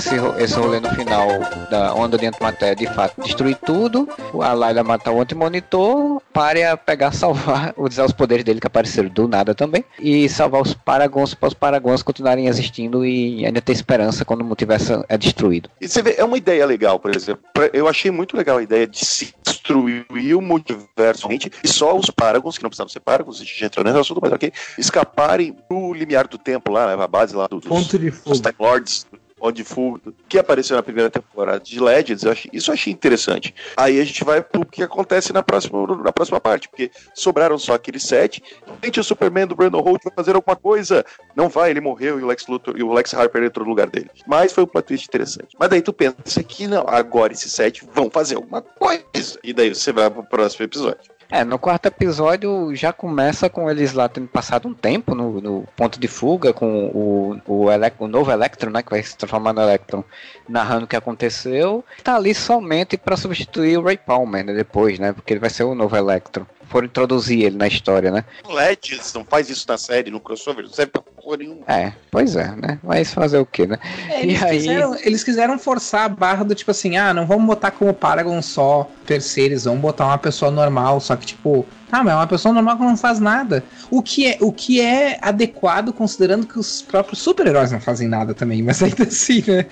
Esse, 0.00 0.16
esse 0.42 0.54
rolê 0.54 0.80
no 0.80 0.88
final 0.94 1.28
da 1.70 1.94
onda 1.94 2.16
de 2.16 2.26
antimatéria 2.26 2.74
de 2.74 2.86
fato 2.94 3.20
destruir 3.22 3.56
tudo, 3.56 4.08
a 4.40 4.52
Layla 4.52 4.82
matar 4.82 5.12
o 5.12 5.20
antimonitor, 5.20 6.20
pare 6.32 6.64
a 6.64 6.76
pegar, 6.76 7.12
salvar, 7.14 7.74
usar 7.76 8.04
os 8.04 8.12
poderes 8.12 8.44
dele 8.44 8.60
que 8.60 8.66
apareceram 8.66 9.08
do 9.10 9.28
nada 9.28 9.54
também, 9.54 9.84
e 9.98 10.28
salvar 10.28 10.62
os 10.62 10.72
Paragons 10.74 11.34
para 11.34 11.48
os 11.48 11.54
Paragons 11.54 12.02
continuarem 12.02 12.46
existindo 12.46 13.04
e 13.04 13.44
ainda 13.44 13.60
ter 13.60 13.72
esperança 13.72 14.24
quando 14.24 14.40
o 14.40 14.44
multiverso 14.44 15.04
é 15.08 15.18
destruído. 15.18 15.68
E 15.80 15.86
você 15.88 16.02
vê, 16.02 16.14
é 16.16 16.24
uma 16.24 16.38
ideia 16.38 16.64
legal, 16.64 16.98
por 16.98 17.14
exemplo. 17.14 17.42
Eu 17.72 17.86
achei 17.86 18.10
muito 18.10 18.36
legal 18.36 18.58
a 18.58 18.62
ideia 18.62 18.86
de 18.86 19.04
se 19.04 19.34
destruir 19.44 20.06
o 20.34 20.40
multiverso 20.40 21.28
e 21.62 21.68
só 21.68 21.96
os 21.96 22.10
Paragons, 22.10 22.56
que 22.56 22.62
não 22.62 22.70
precisavam 22.70 22.90
ser 22.90 23.00
Paragons, 23.00 23.40
a 23.40 23.44
gente 23.44 23.64
entrou 23.64 23.84
nesse 23.84 23.98
assunto, 23.98 24.20
mas 24.22 24.32
ok, 24.32 24.52
escaparem 24.78 25.52
pro 25.68 25.92
limiar 25.92 26.26
do 26.26 26.38
tempo 26.38 26.72
lá, 26.72 26.86
né, 26.96 27.02
a 27.02 27.08
base 27.08 27.34
lá 27.34 27.46
dos, 27.46 27.64
Ponto 27.64 27.98
de 27.98 28.10
dos 28.10 28.40
Time 28.40 28.54
Lords, 28.58 29.06
Oddfood, 29.40 30.14
que 30.28 30.38
apareceu 30.38 30.76
na 30.76 30.82
primeira 30.82 31.10
temporada 31.10 31.60
de 31.60 31.80
Legends, 31.80 32.22
eu 32.22 32.32
achei, 32.32 32.50
isso 32.52 32.70
eu 32.70 32.74
achei 32.74 32.92
interessante. 32.92 33.54
Aí 33.76 34.00
a 34.00 34.04
gente 34.04 34.22
vai 34.24 34.42
pro 34.42 34.64
que 34.64 34.82
acontece 34.82 35.32
na 35.32 35.42
próxima, 35.42 35.86
na 35.96 36.12
próxima 36.12 36.40
parte, 36.40 36.68
porque 36.68 36.90
sobraram 37.14 37.58
só 37.58 37.74
aqueles 37.74 38.02
sete. 38.02 38.42
Gente, 38.82 39.00
o 39.00 39.04
Superman 39.04 39.46
do 39.46 39.56
Brandon 39.56 39.80
Holt 39.80 40.02
vai 40.04 40.12
fazer 40.14 40.34
alguma 40.34 40.56
coisa. 40.56 41.04
Não 41.34 41.48
vai, 41.48 41.70
ele 41.70 41.80
morreu 41.80 42.20
e 42.20 42.22
o 42.22 42.26
Lex 42.26 42.46
Luthor 42.46 42.74
e 42.76 42.82
o 42.82 42.92
Lex 42.92 43.14
Harper 43.14 43.42
entrou 43.42 43.64
no 43.64 43.70
lugar 43.70 43.88
dele. 43.88 44.10
Mas 44.26 44.52
foi 44.52 44.64
um 44.64 44.66
plot 44.66 44.86
twist 44.86 45.06
interessante. 45.06 45.56
Mas 45.58 45.68
daí 45.68 45.82
tu 45.82 45.92
pensa 45.92 46.42
que 46.42 46.66
não, 46.66 46.84
agora 46.86 47.32
esses 47.32 47.52
sete 47.52 47.86
vão 47.92 48.10
fazer 48.10 48.36
alguma 48.36 48.62
coisa. 48.62 49.38
E 49.42 49.52
daí 49.52 49.74
você 49.74 49.92
vai 49.92 50.10
pro 50.10 50.22
próximo 50.22 50.64
episódio. 50.64 51.09
É, 51.30 51.44
no 51.44 51.58
quarto 51.60 51.86
episódio 51.86 52.74
já 52.74 52.92
começa 52.92 53.48
com 53.48 53.70
eles 53.70 53.92
lá 53.92 54.08
tendo 54.08 54.26
passado 54.26 54.66
um 54.66 54.74
tempo 54.74 55.14
no, 55.14 55.40
no 55.40 55.64
ponto 55.76 56.00
de 56.00 56.08
fuga 56.08 56.52
com 56.52 56.86
o, 56.86 57.40
o, 57.46 57.66
o 57.98 58.08
novo 58.08 58.32
Electron, 58.32 58.70
né, 58.70 58.82
que 58.82 58.90
vai 58.90 59.00
se 59.00 59.16
transformar 59.16 59.52
no 59.52 59.62
Electron, 59.62 60.02
narrando 60.48 60.86
o 60.86 60.88
que 60.88 60.96
aconteceu. 60.96 61.84
Tá 62.02 62.16
ali 62.16 62.34
somente 62.34 62.96
para 62.96 63.16
substituir 63.16 63.78
o 63.78 63.82
Ray 63.82 63.96
Palmer, 63.96 64.44
né, 64.44 64.52
depois, 64.52 64.98
né, 64.98 65.12
porque 65.12 65.32
ele 65.32 65.40
vai 65.40 65.50
ser 65.50 65.62
o 65.62 65.74
novo 65.74 65.96
Electron 65.96 66.44
foram 66.70 66.86
introduzir 66.86 67.42
ele 67.42 67.56
na 67.56 67.66
história, 67.66 68.10
né? 68.10 68.24
Legends 68.48 69.12
não 69.12 69.24
faz 69.24 69.50
isso 69.50 69.66
na 69.68 69.76
série, 69.76 70.10
no 70.10 70.20
crossover, 70.20 70.64
não 70.64 70.72
serve 70.72 70.92
pra 70.92 71.02
porra 71.02 71.36
nenhuma. 71.38 71.62
É, 71.66 71.92
pois 72.10 72.36
é, 72.36 72.54
né? 72.56 72.78
Mas 72.82 73.12
fazer 73.12 73.38
o 73.38 73.46
quê, 73.46 73.66
né? 73.66 73.78
É, 74.08 74.22
eles, 74.22 74.42
aí... 74.42 74.58
quiseram, 74.58 74.96
eles 75.02 75.24
quiseram 75.24 75.58
forçar 75.58 76.04
a 76.04 76.08
barra 76.08 76.44
do 76.44 76.54
tipo 76.54 76.70
assim, 76.70 76.96
ah, 76.96 77.12
não 77.12 77.26
vamos 77.26 77.46
botar 77.46 77.72
como 77.72 77.92
Paragon 77.92 78.40
só 78.40 78.88
terceiros, 79.04 79.64
vamos 79.64 79.80
botar 79.80 80.06
uma 80.06 80.18
pessoa 80.18 80.50
normal, 80.50 81.00
só 81.00 81.16
que 81.16 81.26
tipo, 81.26 81.66
ah, 81.90 82.04
mas 82.04 82.12
é 82.12 82.16
uma 82.16 82.26
pessoa 82.26 82.54
normal 82.54 82.76
que 82.76 82.84
não 82.84 82.96
faz 82.96 83.18
nada. 83.18 83.64
O 83.90 84.02
que 84.02 84.26
é, 84.26 84.38
o 84.40 84.52
que 84.52 84.80
é 84.80 85.18
adequado 85.20 85.92
considerando 85.92 86.46
que 86.46 86.58
os 86.58 86.82
próprios 86.82 87.20
super-heróis 87.20 87.72
não 87.72 87.80
fazem 87.80 88.06
nada 88.06 88.32
também, 88.32 88.62
mas 88.62 88.82
ainda 88.82 89.02
assim, 89.02 89.42
né? 89.46 89.66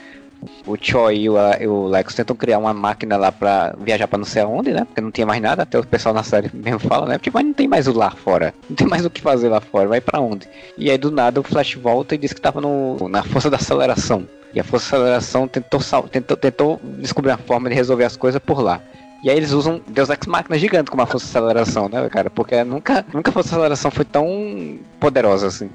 O 0.66 0.76
Choi 0.80 1.20
e 1.20 1.28
o, 1.28 1.86
Lex 1.88 2.14
tentam 2.14 2.36
criar 2.36 2.58
uma 2.58 2.72
máquina 2.72 3.16
lá 3.16 3.32
pra 3.32 3.74
viajar 3.78 4.06
pra 4.06 4.18
não 4.18 4.24
sei 4.24 4.42
aonde, 4.42 4.72
né? 4.72 4.84
Porque 4.84 5.00
não 5.00 5.10
tinha 5.10 5.26
mais 5.26 5.40
nada, 5.40 5.62
até 5.62 5.78
o 5.78 5.86
pessoal 5.86 6.14
na 6.14 6.22
série 6.22 6.50
mesmo 6.54 6.78
fala, 6.78 7.06
né? 7.06 7.18
Tipo, 7.18 7.38
mas 7.38 7.46
não 7.46 7.52
tem 7.52 7.68
mais 7.68 7.86
o 7.86 7.92
lá 7.92 8.10
fora. 8.10 8.54
Não 8.68 8.76
tem 8.76 8.86
mais 8.86 9.04
o 9.04 9.10
que 9.10 9.20
fazer 9.20 9.48
lá 9.48 9.60
fora, 9.60 9.88
vai 9.88 10.00
pra 10.00 10.20
onde? 10.20 10.48
E 10.76 10.90
aí 10.90 10.98
do 10.98 11.10
nada 11.10 11.40
o 11.40 11.44
Flash 11.44 11.74
volta 11.74 12.14
e 12.14 12.18
diz 12.18 12.32
que 12.32 12.40
tava 12.40 12.60
no, 12.60 13.08
na 13.08 13.22
força 13.22 13.50
da 13.50 13.56
aceleração. 13.56 14.28
E 14.54 14.60
a 14.60 14.64
força 14.64 14.90
da 14.90 14.96
aceleração 14.98 15.48
tentou, 15.48 15.80
tentou, 16.10 16.36
tentou 16.36 16.80
descobrir 16.98 17.32
uma 17.32 17.38
forma 17.38 17.68
de 17.68 17.74
resolver 17.74 18.04
as 18.04 18.16
coisas 18.16 18.40
por 18.40 18.60
lá. 18.62 18.80
E 19.22 19.28
aí 19.28 19.36
eles 19.36 19.52
usam 19.52 19.80
Deus 19.88 20.08
Ex 20.10 20.26
Machina 20.26 20.56
gigante 20.58 20.90
como 20.90 21.02
a 21.02 21.06
força 21.06 21.26
de 21.26 21.36
aceleração, 21.36 21.88
né, 21.88 22.08
cara? 22.08 22.30
Porque 22.30 22.62
nunca, 22.62 23.04
nunca 23.12 23.30
a 23.30 23.32
força 23.32 23.48
de 23.48 23.54
aceleração 23.56 23.90
foi 23.90 24.04
tão 24.04 24.78
poderosa 25.00 25.48
assim. 25.48 25.70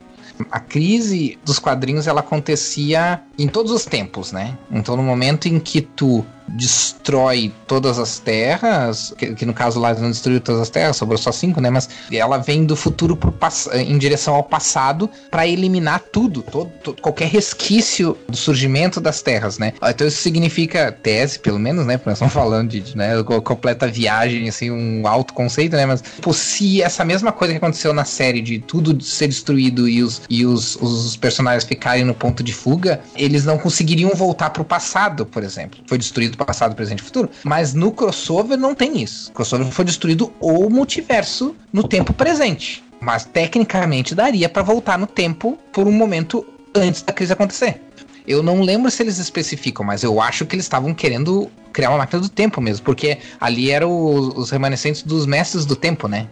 A 0.51 0.59
crise 0.59 1.37
dos 1.45 1.59
quadrinhos 1.59 2.07
ela 2.07 2.21
acontecia 2.21 3.21
em 3.37 3.47
todos 3.47 3.71
os 3.71 3.85
tempos, 3.85 4.31
né? 4.31 4.57
Então 4.71 4.95
no 4.95 5.03
momento 5.03 5.47
em 5.47 5.59
que 5.59 5.81
tu 5.81 6.25
destrói 6.47 7.53
todas 7.67 7.99
as 7.99 8.19
terras, 8.19 9.13
que, 9.17 9.33
que 9.35 9.45
no 9.45 9.53
caso 9.53 9.79
lá 9.79 9.93
não 9.93 10.11
destruiu 10.11 10.39
todas 10.41 10.61
as 10.61 10.69
terras, 10.69 10.97
sobrou 10.97 11.17
só 11.17 11.31
cinco, 11.31 11.59
né? 11.61 11.69
Mas 11.69 11.89
ela 12.11 12.37
vem 12.37 12.65
do 12.65 12.75
futuro 12.75 13.15
pro 13.15 13.33
em 13.73 13.97
direção 13.97 14.35
ao 14.35 14.43
passado 14.43 15.09
para 15.29 15.47
eliminar 15.47 15.99
tudo, 16.11 16.41
todo, 16.41 16.71
todo- 16.83 17.01
qualquer 17.01 17.27
resquício 17.27 18.17
do 18.27 18.37
surgimento 18.37 18.99
das 19.01 19.21
terras, 19.21 19.57
né? 19.57 19.73
Então 19.83 20.07
isso 20.07 20.21
significa 20.21 20.91
tese, 20.91 21.39
pelo 21.39 21.59
menos, 21.59 21.85
né? 21.85 21.97
Porque 21.97 22.09
nós 22.09 22.17
estamos 22.17 22.33
falando 22.33 22.69
de, 22.69 22.95
né, 22.97 23.21
co- 23.23 23.41
completa 23.41 23.87
viagem, 23.87 24.47
assim, 24.47 24.71
um 24.71 25.07
alto 25.07 25.33
conceito, 25.33 25.75
né? 25.75 25.85
Mas 25.85 26.01
tipo, 26.01 26.33
se 26.33 26.81
essa 26.81 27.03
mesma 27.03 27.31
coisa 27.31 27.53
que 27.53 27.57
aconteceu 27.57 27.93
na 27.93 28.05
série 28.05 28.41
de 28.41 28.59
tudo 28.59 29.01
ser 29.03 29.27
destruído 29.27 29.87
e 29.87 30.03
os, 30.03 30.21
e 30.29 30.45
os, 30.45 30.75
os 30.77 31.15
personagens 31.17 31.63
ficarem 31.63 32.03
no 32.05 32.13
ponto 32.13 32.43
de 32.43 32.53
fuga, 32.53 33.01
eles 33.15 33.45
não 33.45 33.57
conseguiriam 33.57 34.11
voltar 34.11 34.49
pro 34.51 34.63
passado, 34.63 35.25
por 35.25 35.43
exemplo. 35.43 35.79
Foi 35.87 35.97
destruído 35.97 36.32
passado, 36.37 36.75
presente 36.75 36.99
e 36.99 37.03
futuro. 37.03 37.29
Mas 37.43 37.73
no 37.73 37.91
crossover 37.91 38.57
não 38.57 38.75
tem 38.75 39.01
isso. 39.01 39.29
O 39.31 39.33
crossover 39.33 39.67
foi 39.67 39.85
destruído 39.85 40.33
o 40.39 40.69
multiverso 40.69 41.55
no 41.71 41.87
tempo 41.87 42.13
presente. 42.13 42.83
Mas 42.99 43.25
tecnicamente 43.25 44.15
daria 44.15 44.47
pra 44.47 44.63
voltar 44.63 44.97
no 44.97 45.07
tempo 45.07 45.57
por 45.71 45.87
um 45.87 45.91
momento 45.91 46.45
antes 46.73 47.01
da 47.01 47.13
crise 47.13 47.33
acontecer. 47.33 47.81
Eu 48.25 48.41
não 48.41 48.61
lembro 48.61 48.89
se 48.89 49.03
eles 49.03 49.17
especificam, 49.17 49.85
mas 49.85 50.03
eu 50.03 50.21
acho 50.21 50.45
que 50.45 50.55
eles 50.55 50.65
estavam 50.65 50.93
querendo 50.93 51.51
criar 51.73 51.89
uma 51.89 51.97
máquina 51.97 52.21
do 52.21 52.29
tempo 52.29 52.61
mesmo, 52.61 52.85
porque 52.85 53.17
ali 53.39 53.71
eram 53.71 53.91
os 54.35 54.51
remanescentes 54.51 55.03
dos 55.03 55.25
mestres 55.25 55.65
do 55.65 55.75
tempo, 55.75 56.07
né? 56.07 56.27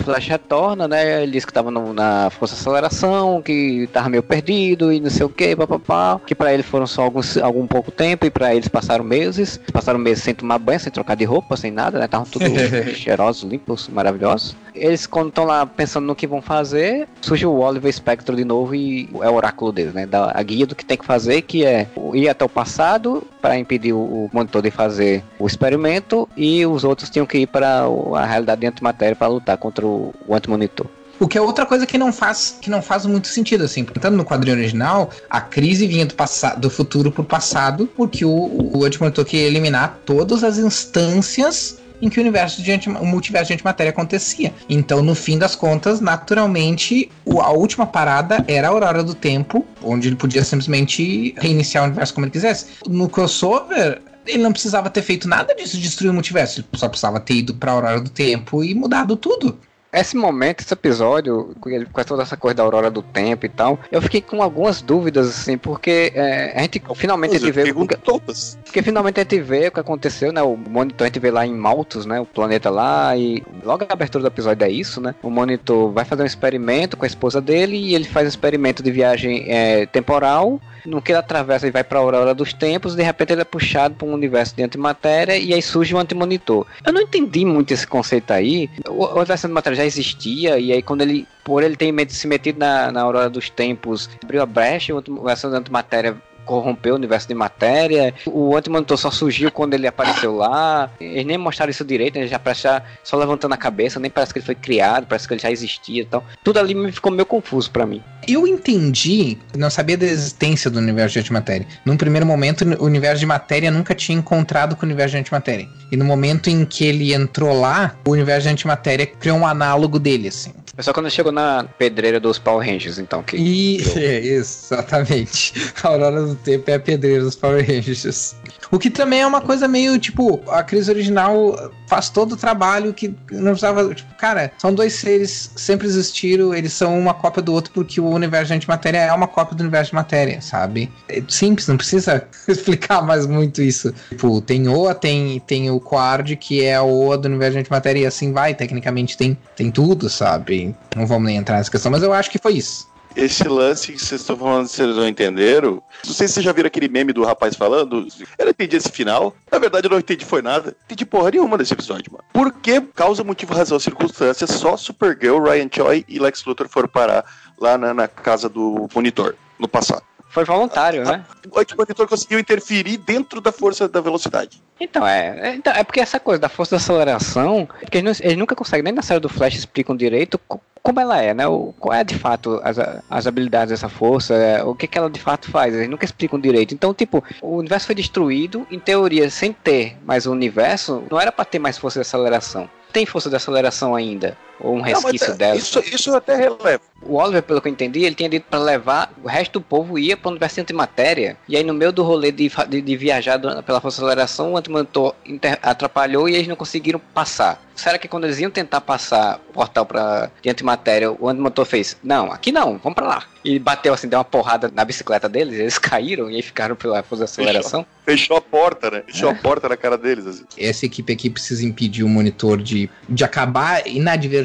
Flash 0.00 0.28
retorna, 0.28 0.86
né? 0.86 1.22
Ele 1.22 1.32
disse 1.32 1.46
que 1.46 1.52
tava 1.52 1.70
no- 1.70 1.92
na 1.92 2.30
força 2.30 2.54
de 2.54 2.60
aceleração, 2.60 3.42
que 3.42 3.88
tava 3.92 4.08
meio 4.08 4.22
perdido 4.22 4.92
e 4.92 5.00
não 5.00 5.10
sei 5.10 5.26
o 5.26 5.28
que, 5.28 5.54
papapá. 5.56 6.20
Que 6.26 6.34
pra 6.34 6.52
ele 6.54 6.62
foram 6.62 6.86
só 6.86 7.02
alguns, 7.02 7.36
algum 7.38 7.66
pouco 7.66 7.90
tempo 7.90 8.24
e 8.26 8.30
pra 8.30 8.54
eles 8.54 8.68
passaram 8.68 9.04
meses. 9.04 9.58
Passaram 9.72 9.98
meses 9.98 10.22
sem 10.22 10.34
tomar 10.34 10.58
banho, 10.58 10.78
sem 10.80 10.92
trocar 10.92 11.16
de 11.16 11.24
roupa, 11.24 11.56
sem 11.56 11.70
nada, 11.70 11.98
né? 11.98 12.04
Estavam 12.04 12.26
tudo 12.26 12.44
cheirosos, 12.94 13.42
limpos, 13.50 13.88
maravilhosos. 13.88 14.54
Eles, 14.76 15.06
quando 15.06 15.28
estão 15.28 15.44
lá 15.44 15.66
pensando 15.66 16.06
no 16.06 16.14
que 16.14 16.26
vão 16.26 16.42
fazer, 16.42 17.08
surge 17.20 17.46
o 17.46 17.58
Oliver 17.58 17.92
Spectre 17.92 18.36
de 18.36 18.44
novo 18.44 18.74
e 18.74 19.08
é 19.22 19.28
o 19.28 19.34
oráculo 19.34 19.72
deles, 19.72 19.94
né? 19.94 20.06
Dá 20.06 20.32
a 20.34 20.42
guia 20.42 20.66
do 20.66 20.74
que 20.74 20.84
tem 20.84 20.96
que 20.96 21.04
fazer, 21.04 21.42
que 21.42 21.64
é 21.64 21.88
ir 22.14 22.28
até 22.28 22.44
o 22.44 22.48
passado 22.48 23.22
para 23.40 23.58
impedir 23.58 23.92
o, 23.92 24.28
monitor 24.32 24.62
de 24.62 24.70
fazer 24.70 25.22
o 25.38 25.46
experimento 25.46 26.28
e 26.36 26.64
os 26.66 26.84
outros 26.84 27.08
tinham 27.08 27.26
que 27.26 27.38
ir 27.38 27.46
para 27.46 27.84
a 28.14 28.26
realidade 28.26 28.60
de 28.60 28.66
antimatéria 28.66 29.16
para 29.16 29.28
lutar 29.28 29.56
contra 29.56 29.86
o, 29.86 30.14
antimonitor. 30.30 30.86
O 31.18 31.26
que 31.26 31.38
é 31.38 31.40
outra 31.40 31.64
coisa 31.64 31.86
que 31.86 31.96
não 31.96 32.12
faz, 32.12 32.58
que 32.60 32.68
não 32.68 32.82
faz 32.82 33.06
muito 33.06 33.28
sentido, 33.28 33.64
assim. 33.64 33.82
Portanto, 33.84 34.14
no 34.14 34.24
quadrinho 34.24 34.56
original, 34.56 35.10
a 35.30 35.40
crise 35.40 35.86
vinha 35.86 36.04
do, 36.04 36.14
passado, 36.14 36.60
do 36.60 36.68
futuro 36.68 37.10
pro 37.10 37.24
passado, 37.24 37.88
porque 37.96 38.22
o, 38.22 38.70
o 38.74 38.84
Antimonitor 38.84 39.24
queria 39.24 39.46
eliminar 39.46 39.98
todas 40.04 40.44
as 40.44 40.58
instâncias 40.58 41.78
em 42.00 42.08
que 42.08 42.18
o 42.18 42.22
universo 42.22 42.62
de 42.62 42.72
o 42.88 43.06
multiverso 43.06 43.48
de 43.48 43.54
antimatéria 43.54 43.90
acontecia. 43.90 44.52
Então, 44.68 45.02
no 45.02 45.14
fim 45.14 45.38
das 45.38 45.54
contas, 45.54 46.00
naturalmente, 46.00 47.10
a 47.40 47.50
última 47.50 47.86
parada 47.86 48.44
era 48.46 48.68
a 48.68 48.70
Aurora 48.70 49.02
do 49.02 49.14
Tempo, 49.14 49.64
onde 49.82 50.08
ele 50.08 50.16
podia 50.16 50.44
simplesmente 50.44 51.34
reiniciar 51.38 51.84
o 51.84 51.86
universo 51.86 52.14
como 52.14 52.26
ele 52.26 52.32
quisesse. 52.32 52.66
No 52.86 53.08
crossover, 53.08 54.02
ele 54.26 54.42
não 54.42 54.52
precisava 54.52 54.90
ter 54.90 55.02
feito 55.02 55.28
nada 55.28 55.54
disso 55.54 55.76
de 55.76 55.82
destruir 55.82 56.10
o 56.10 56.14
multiverso, 56.14 56.60
ele 56.60 56.68
só 56.74 56.88
precisava 56.88 57.20
ter 57.20 57.34
ido 57.34 57.54
pra 57.54 57.72
Aurora 57.72 58.00
do 58.00 58.10
Tempo 58.10 58.62
e 58.62 58.74
mudado 58.74 59.16
tudo. 59.16 59.58
Esse 59.96 60.14
momento, 60.14 60.60
esse 60.60 60.74
episódio, 60.74 61.56
com 61.58 62.04
toda 62.04 62.22
essa 62.22 62.36
coisa 62.36 62.56
da 62.56 62.62
aurora 62.62 62.90
do 62.90 63.00
tempo 63.00 63.46
e 63.46 63.48
tal, 63.48 63.78
eu 63.90 64.02
fiquei 64.02 64.20
com 64.20 64.42
algumas 64.42 64.82
dúvidas, 64.82 65.26
assim, 65.26 65.56
porque 65.56 66.12
é, 66.14 66.52
a 66.54 66.60
gente 66.60 66.82
finalmente 66.94 67.36
a 67.36 67.38
gente 67.38 67.50
vê. 67.50 67.72
Todas. 68.04 68.58
Porque 68.62 68.82
finalmente 68.82 69.18
a 69.18 69.22
gente 69.22 69.40
vê 69.40 69.68
o 69.68 69.72
que 69.72 69.80
aconteceu, 69.80 70.32
né? 70.32 70.42
O 70.42 70.54
monitor 70.54 71.06
a 71.06 71.08
gente 71.08 71.18
vê 71.18 71.30
lá 71.30 71.46
em 71.46 71.54
Malthus, 71.54 72.04
né? 72.04 72.20
O 72.20 72.26
planeta 72.26 72.68
lá, 72.68 73.16
e 73.16 73.42
logo 73.64 73.86
a 73.88 73.92
abertura 73.92 74.20
do 74.20 74.28
episódio 74.28 74.66
é 74.66 74.70
isso, 74.70 75.00
né? 75.00 75.14
O 75.22 75.30
monitor 75.30 75.90
vai 75.90 76.04
fazer 76.04 76.22
um 76.22 76.26
experimento 76.26 76.94
com 76.96 77.04
a 77.04 77.08
esposa 77.08 77.40
dele 77.40 77.78
e 77.78 77.94
ele 77.94 78.04
faz 78.04 78.26
um 78.26 78.28
experimento 78.28 78.82
de 78.82 78.90
viagem 78.90 79.46
é, 79.48 79.86
temporal. 79.86 80.60
No 80.86 81.02
que 81.02 81.12
ele 81.12 81.18
atravessa, 81.18 81.66
ele 81.66 81.72
vai 81.72 81.84
pra 81.84 81.98
Aurora 81.98 82.34
dos 82.34 82.52
Tempos, 82.52 82.94
de 82.94 83.02
repente 83.02 83.32
ele 83.32 83.42
é 83.42 83.44
puxado 83.44 83.94
para 83.94 84.06
um 84.06 84.12
universo 84.12 84.54
de 84.54 84.62
antimatéria 84.62 85.36
e 85.36 85.52
aí 85.52 85.60
surge 85.60 85.94
um 85.94 85.98
antimonitor. 85.98 86.66
Eu 86.84 86.92
não 86.92 87.00
entendi 87.00 87.44
muito 87.44 87.72
esse 87.72 87.86
conceito 87.86 88.32
aí. 88.32 88.70
O, 88.88 89.04
o 89.04 89.16
universo 89.16 89.46
antimatéria 89.46 89.76
já 89.76 89.84
existia, 89.84 90.58
e 90.58 90.72
aí 90.72 90.82
quando 90.82 91.02
ele, 91.02 91.26
por 91.44 91.62
ele 91.62 91.76
ter 91.76 91.92
se 92.10 92.26
metido 92.26 92.58
na, 92.58 92.92
na 92.92 93.02
Aurora 93.02 93.28
dos 93.28 93.50
Tempos, 93.50 94.08
abriu 94.22 94.42
a 94.42 94.46
brecha, 94.46 94.94
o 94.94 95.02
universo 95.06 95.50
de 95.50 95.56
antimatéria 95.56 96.16
corrompeu 96.46 96.94
o 96.94 96.96
universo 96.96 97.28
de 97.28 97.34
matéria. 97.34 98.14
O 98.24 98.56
antimonitor 98.56 98.96
só 98.96 99.10
surgiu 99.10 99.50
quando 99.50 99.74
ele 99.74 99.86
apareceu 99.86 100.34
lá. 100.34 100.90
Eles 100.98 101.26
nem 101.26 101.36
mostraram 101.36 101.70
isso 101.70 101.84
direito, 101.84 102.16
ele 102.16 102.28
já 102.28 102.38
parece 102.38 102.68
só 103.02 103.16
levantando 103.16 103.52
a 103.52 103.56
cabeça, 103.58 104.00
nem 104.00 104.10
parece 104.10 104.32
que 104.32 104.38
ele 104.38 104.46
foi 104.46 104.54
criado, 104.54 105.06
parece 105.06 105.26
que 105.26 105.34
ele 105.34 105.42
já 105.42 105.50
existia 105.50 106.02
e 106.02 106.06
tal. 106.06 106.24
Tudo 106.42 106.58
ali 106.58 106.74
me 106.74 106.90
ficou 106.92 107.12
meio 107.12 107.26
confuso 107.26 107.70
pra 107.70 107.84
mim. 107.84 108.02
Eu 108.26 108.46
entendi, 108.46 109.36
não 109.56 109.68
sabia 109.68 109.96
da 109.96 110.06
existência 110.06 110.70
do 110.70 110.78
universo 110.78 111.14
de 111.14 111.20
antimatéria. 111.20 111.66
Num 111.84 111.96
primeiro 111.96 112.26
momento, 112.26 112.64
o 112.78 112.84
universo 112.84 113.20
de 113.20 113.26
matéria 113.26 113.70
nunca 113.70 113.94
tinha 113.94 114.16
encontrado 114.16 114.76
com 114.76 114.82
o 114.82 114.86
universo 114.86 115.12
de 115.12 115.18
antimatéria. 115.18 115.68
E 115.90 115.96
no 115.96 116.04
momento 116.04 116.48
em 116.48 116.64
que 116.64 116.84
ele 116.84 117.12
entrou 117.12 117.60
lá, 117.60 117.96
o 118.04 118.10
universo 118.10 118.42
de 118.42 118.52
antimatéria 118.52 119.06
criou 119.06 119.38
um 119.38 119.46
análogo 119.46 119.98
dele, 119.98 120.28
assim. 120.28 120.52
É 120.78 120.82
só 120.82 120.92
quando 120.92 121.10
chegou 121.10 121.32
na 121.32 121.64
pedreira 121.78 122.20
dos 122.20 122.38
Power 122.38 122.66
Rangers, 122.66 122.98
então, 122.98 123.22
que 123.22 123.36
E 123.36 123.76
exatamente. 123.96 125.54
A 125.82 125.88
Aurora 125.88 126.35
Tempo 126.36 126.70
é 126.70 126.74
a 126.74 126.80
pedreira 126.80 127.22
dos 127.22 127.34
Power 127.34 127.64
Rangers. 127.66 128.36
O 128.70 128.78
que 128.78 128.90
também 128.90 129.20
é 129.20 129.26
uma 129.26 129.40
coisa 129.40 129.68
meio, 129.68 129.98
tipo, 129.98 130.42
a 130.48 130.62
crise 130.62 130.90
original 130.90 131.72
faz 131.86 132.08
todo 132.08 132.32
o 132.32 132.36
trabalho 132.36 132.92
que 132.92 133.14
não 133.30 133.52
precisava. 133.52 133.94
Tipo, 133.94 134.14
cara, 134.16 134.52
são 134.58 134.74
dois 134.74 134.94
seres, 134.94 135.50
sempre 135.56 135.86
existiram, 135.86 136.54
eles 136.54 136.72
são 136.72 136.98
uma 136.98 137.14
cópia 137.14 137.42
do 137.42 137.52
outro 137.52 137.72
porque 137.72 138.00
o 138.00 138.08
universo 138.08 138.48
de 138.48 138.54
antimatéria 138.54 138.98
é 138.98 139.12
uma 139.12 139.28
cópia 139.28 139.56
do 139.56 139.60
universo 139.60 139.90
de 139.90 139.94
matéria, 139.94 140.40
sabe? 140.40 140.90
É 141.08 141.22
simples, 141.28 141.68
não 141.68 141.76
precisa 141.76 142.26
explicar 142.48 143.02
mais 143.02 143.26
muito 143.26 143.62
isso. 143.62 143.94
Tipo, 144.08 144.40
tem 144.40 144.68
Oa, 144.68 144.94
tem, 144.94 145.40
tem 145.40 145.70
o 145.70 145.80
Quard, 145.80 146.36
que 146.36 146.64
é 146.64 146.76
a 146.76 146.82
Oa 146.82 147.16
do 147.16 147.26
universo 147.28 147.52
de 147.52 147.60
antimatéria, 147.60 148.00
e 148.00 148.06
assim 148.06 148.32
vai. 148.32 148.54
Tecnicamente 148.54 149.16
tem, 149.16 149.38
tem 149.54 149.70
tudo, 149.70 150.10
sabe? 150.10 150.74
Não 150.94 151.06
vamos 151.06 151.26
nem 151.26 151.36
entrar 151.36 151.56
nessa 151.56 151.70
questão, 151.70 151.92
mas 151.92 152.02
eu 152.02 152.12
acho 152.12 152.30
que 152.30 152.38
foi 152.38 152.54
isso. 152.54 152.88
Esse 153.16 153.48
lance 153.48 153.92
que 153.92 153.98
vocês 153.98 154.20
estão 154.20 154.36
falando, 154.36 154.68
vocês 154.68 154.94
não 154.94 155.08
entenderam. 155.08 155.82
Não 156.04 156.12
sei 156.12 156.28
se 156.28 156.34
vocês 156.34 156.44
já 156.44 156.52
viram 156.52 156.66
aquele 156.66 156.86
meme 156.86 157.14
do 157.14 157.24
rapaz 157.24 157.56
falando. 157.56 158.06
Eu 158.38 158.44
não 158.44 158.50
entendi 158.50 158.76
esse 158.76 158.90
final. 158.90 159.34
Na 159.50 159.58
verdade, 159.58 159.86
eu 159.86 159.90
não 159.90 159.98
entendi 159.98 160.24
foi 160.24 160.42
nada. 160.42 160.76
Entendi 160.84 161.06
porra 161.06 161.30
nenhuma 161.30 161.56
desse 161.56 161.72
episódio, 161.72 162.12
mano. 162.12 162.24
Por 162.30 162.52
que 162.52 162.78
causa, 162.94 163.24
motivo, 163.24 163.54
razão, 163.54 163.78
circunstância, 163.78 164.46
só 164.46 164.76
Supergirl, 164.76 165.42
Ryan 165.42 165.68
Choi 165.74 166.04
e 166.06 166.18
Lex 166.18 166.44
Luthor 166.44 166.68
foram 166.68 166.88
parar 166.88 167.24
lá 167.58 167.78
na, 167.78 167.94
na 167.94 168.06
casa 168.06 168.50
do 168.50 168.86
monitor, 168.94 169.34
no 169.58 169.66
passado? 169.66 170.02
Foi 170.36 170.44
voluntário, 170.44 171.02
né? 171.02 171.24
O 171.50 171.58
anti-monitor 171.58 172.06
conseguiu 172.06 172.38
interferir 172.38 172.98
dentro 172.98 173.40
da 173.40 173.50
força 173.50 173.88
da 173.88 174.02
velocidade. 174.02 174.62
Então, 174.78 175.06
é, 175.06 175.48
é, 175.48 175.54
então, 175.54 175.72
é 175.72 175.82
porque 175.82 175.98
essa 175.98 176.20
coisa 176.20 176.38
da 176.38 176.50
força 176.50 176.76
de 176.76 176.82
aceleração, 176.82 177.66
porque 177.80 177.96
eles, 177.96 178.20
eles 178.20 178.36
nunca 178.36 178.54
conseguem, 178.54 178.82
nem 178.84 178.92
na 178.92 179.00
série 179.00 179.18
do 179.18 179.30
Flash 179.30 179.54
explicam 179.54 179.96
direito 179.96 180.38
co- 180.46 180.60
como 180.82 181.00
ela 181.00 181.22
é, 181.22 181.32
né? 181.32 181.46
O, 181.46 181.72
qual 181.80 181.94
é 181.94 182.04
de 182.04 182.18
fato 182.18 182.60
as, 182.62 182.76
as 183.08 183.26
habilidades 183.26 183.70
dessa 183.70 183.88
força, 183.88 184.34
é, 184.34 184.62
o 184.62 184.74
que, 184.74 184.86
que 184.86 184.98
ela 184.98 185.08
de 185.08 185.18
fato 185.18 185.50
faz, 185.50 185.74
eles 185.74 185.88
nunca 185.88 186.04
explicam 186.04 186.38
direito. 186.38 186.74
Então, 186.74 186.92
tipo, 186.92 187.24
o 187.40 187.56
universo 187.56 187.86
foi 187.86 187.94
destruído, 187.94 188.66
em 188.70 188.78
teoria, 188.78 189.30
sem 189.30 189.54
ter 189.54 189.96
mais 190.04 190.26
o 190.26 190.32
universo, 190.32 191.02
não 191.10 191.18
era 191.18 191.32
pra 191.32 191.46
ter 191.46 191.58
mais 191.58 191.78
força 191.78 191.98
de 191.98 192.02
aceleração. 192.02 192.68
Tem 192.92 193.06
força 193.06 193.30
de 193.30 193.36
aceleração 193.36 193.94
ainda? 193.94 194.36
Ou 194.60 194.74
um 194.74 194.78
Não, 194.78 194.84
resquício 194.84 195.32
é, 195.32 195.34
dela? 195.34 195.56
Isso, 195.56 195.78
isso 195.80 196.10
eu 196.10 196.16
até 196.16 196.34
relevo. 196.36 196.80
O 197.02 197.16
Oliver, 197.16 197.42
pelo 197.42 197.60
que 197.60 197.68
eu 197.68 197.72
entendi, 197.72 198.04
ele 198.04 198.14
tinha 198.14 198.28
dito 198.28 198.46
pra 198.48 198.58
levar 198.58 199.12
o 199.22 199.28
resto 199.28 199.52
do 199.52 199.60
povo 199.60 199.98
ia 199.98 200.16
para 200.16 200.28
o 200.28 200.30
universo 200.30 200.56
de 200.56 200.60
antimatéria. 200.62 201.36
E 201.48 201.56
aí, 201.56 201.62
no 201.62 201.74
meio 201.74 201.92
do 201.92 202.02
rolê 202.02 202.32
de, 202.32 202.50
de, 202.68 202.80
de 202.80 202.96
viajar 202.96 203.38
pela 203.38 203.80
força 203.80 203.98
de 204.00 204.06
aceleração, 204.06 204.52
o 204.52 204.56
antimonitor 204.56 205.14
inter- 205.24 205.58
atrapalhou 205.62 206.28
e 206.28 206.34
eles 206.34 206.48
não 206.48 206.56
conseguiram 206.56 207.00
passar. 207.12 207.62
Será 207.76 207.98
que 207.98 208.08
quando 208.08 208.24
eles 208.24 208.38
iam 208.40 208.50
tentar 208.50 208.80
passar 208.80 209.38
o 209.50 209.52
portal 209.52 209.84
pra, 209.84 210.30
de 210.40 210.48
antimatéria, 210.48 211.12
o 211.12 211.28
antimonitor 211.28 211.66
fez: 211.66 211.96
Não, 212.02 212.32
aqui 212.32 212.50
não, 212.50 212.78
vamos 212.78 212.94
pra 212.94 213.06
lá. 213.06 213.22
E 213.44 213.58
bateu 213.58 213.92
assim, 213.92 214.08
deu 214.08 214.18
uma 214.18 214.24
porrada 214.24 214.72
na 214.74 214.84
bicicleta 214.84 215.28
deles, 215.28 215.58
eles 215.58 215.78
caíram 215.78 216.30
e 216.30 216.36
aí 216.36 216.42
ficaram 216.42 216.74
pela 216.74 217.02
força 217.02 217.24
de 217.26 217.30
aceleração. 217.30 217.86
Fechou 218.04 218.36
a 218.36 218.40
porta, 218.40 218.90
né? 218.90 219.02
Fechou 219.06 219.28
a 219.28 219.34
porta 219.34 219.68
na 219.68 219.76
cara 219.76 219.98
deles. 219.98 220.26
Assim. 220.26 220.44
essa 220.56 220.86
equipe 220.86 221.12
aqui 221.12 221.28
precisa 221.28 221.64
impedir 221.66 222.02
o 222.02 222.08
monitor 222.08 222.56
de, 222.62 222.88
de 223.08 223.22
acabar 223.24 223.86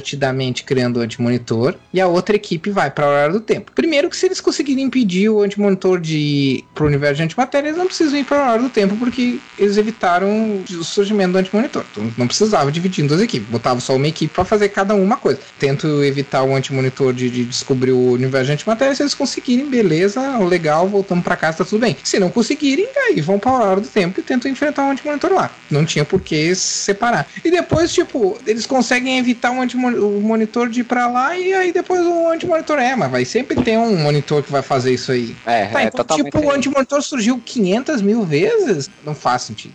divertidamente 0.02 0.64
criando 0.64 0.98
o 0.98 1.02
antimonitor 1.02 1.76
e 1.94 2.02
a 2.02 2.08
outra 2.08 2.36
equipe 2.36 2.70
vai 2.72 2.90
para 2.90 3.06
a 3.06 3.10
hora 3.10 3.34
do 3.34 3.40
tempo. 3.40 3.72
Primeiro 3.74 4.10
que 4.10 4.18
se 4.18 4.26
eles 4.26 4.42
conseguirem 4.42 4.84
impedir 4.84 5.30
o 5.30 5.42
antimonitor 5.42 6.00
de 6.00 6.18
ir 6.18 6.66
pro 6.74 6.88
universo 6.88 7.18
de 7.18 7.24
antimatéria, 7.24 7.70
eles 7.70 7.78
não 7.78 7.86
precisam 7.86 8.20
ir 8.20 8.26
para 8.26 8.46
a 8.46 8.52
hora 8.52 8.62
do 8.62 8.70
tempo 8.70 8.96
porque 8.98 9.40
eles 9.58 9.78
evitaram 9.78 10.64
o 10.70 10.84
surgimento 10.84 11.34
do 11.34 11.38
antimonitor. 11.38 11.86
Então 11.92 12.12
não 12.18 12.28
precisava 12.28 12.72
dividir 12.72 13.04
em 13.04 13.08
duas 13.08 13.22
equipes, 13.22 13.48
botava 13.48 13.80
só 13.80 13.96
uma 13.96 14.08
equipe 14.08 14.34
para 14.34 14.44
fazer 14.44 14.70
cada 14.70 14.96
uma 14.96 15.18
coisa. 15.18 15.40
Tento 15.60 16.04
evitar 16.04 16.44
o 16.44 16.56
antimonitor 16.56 17.14
de, 17.14 17.30
de 17.30 17.46
descobrir 17.46 17.92
o 17.92 18.12
universo 18.12 18.48
de 18.48 18.54
antimatéria, 18.54 18.96
se 18.96 19.04
eles 19.04 19.14
conseguirem, 19.14 19.70
beleza, 19.70 20.40
legal, 20.40 20.88
voltamos 20.88 21.24
para 21.24 21.36
casa, 21.36 21.60
tá 21.60 21.66
tudo 21.66 21.82
bem. 21.82 21.96
Se 22.04 22.20
não 22.20 22.30
conseguirem, 22.30 22.88
aí 23.08 23.22
vão 23.22 23.38
para 23.38 23.52
a 23.52 23.64
hora 23.64 23.82
do 23.82 23.88
tempo 23.88 24.20
e 24.20 24.24
tentam 24.24 24.50
enfrentar 24.50 24.88
o 24.88 24.92
antimonitor 24.92 25.32
lá. 25.32 25.52
Não 25.70 25.86
tinha 25.86 26.04
por 26.04 26.22
que 26.22 26.56
separar. 26.56 27.28
E 27.44 27.52
depois, 27.52 27.94
tipo, 27.94 28.38
eles 28.46 28.66
conseguem 28.66 29.20
evitar 29.20 29.52
um 29.52 29.62
o 29.96 30.22
monitor 30.22 30.70
de 30.70 30.82
ir 30.82 30.84
pra 30.84 31.08
lá 31.08 31.38
e 31.38 31.54
aí 31.54 31.72
depois 31.72 32.02
o 32.06 32.28
antimonitor 32.30 32.78
é, 32.80 32.96
mas 32.96 33.12
vai 33.12 33.26
sempre 33.26 33.62
ter 33.62 33.78
um 33.78 33.96
monitor 33.98 34.42
que 34.44 34.52
vai 34.52 34.62
fazer 34.62 34.94
isso 34.94 35.12
aí. 35.12 35.36
É, 35.46 35.66
tá, 35.68 35.82
é 35.82 35.86
então, 35.86 35.98
totalmente. 35.98 36.26
tipo, 36.32 36.40
o 36.46 36.52
antimonitor 36.52 37.02
surgiu 37.02 37.42
500 37.44 38.02
mil 38.02 38.24
vezes? 38.24 38.90
Não 39.06 39.14
faz 39.16 39.44
sentido. 39.44 39.74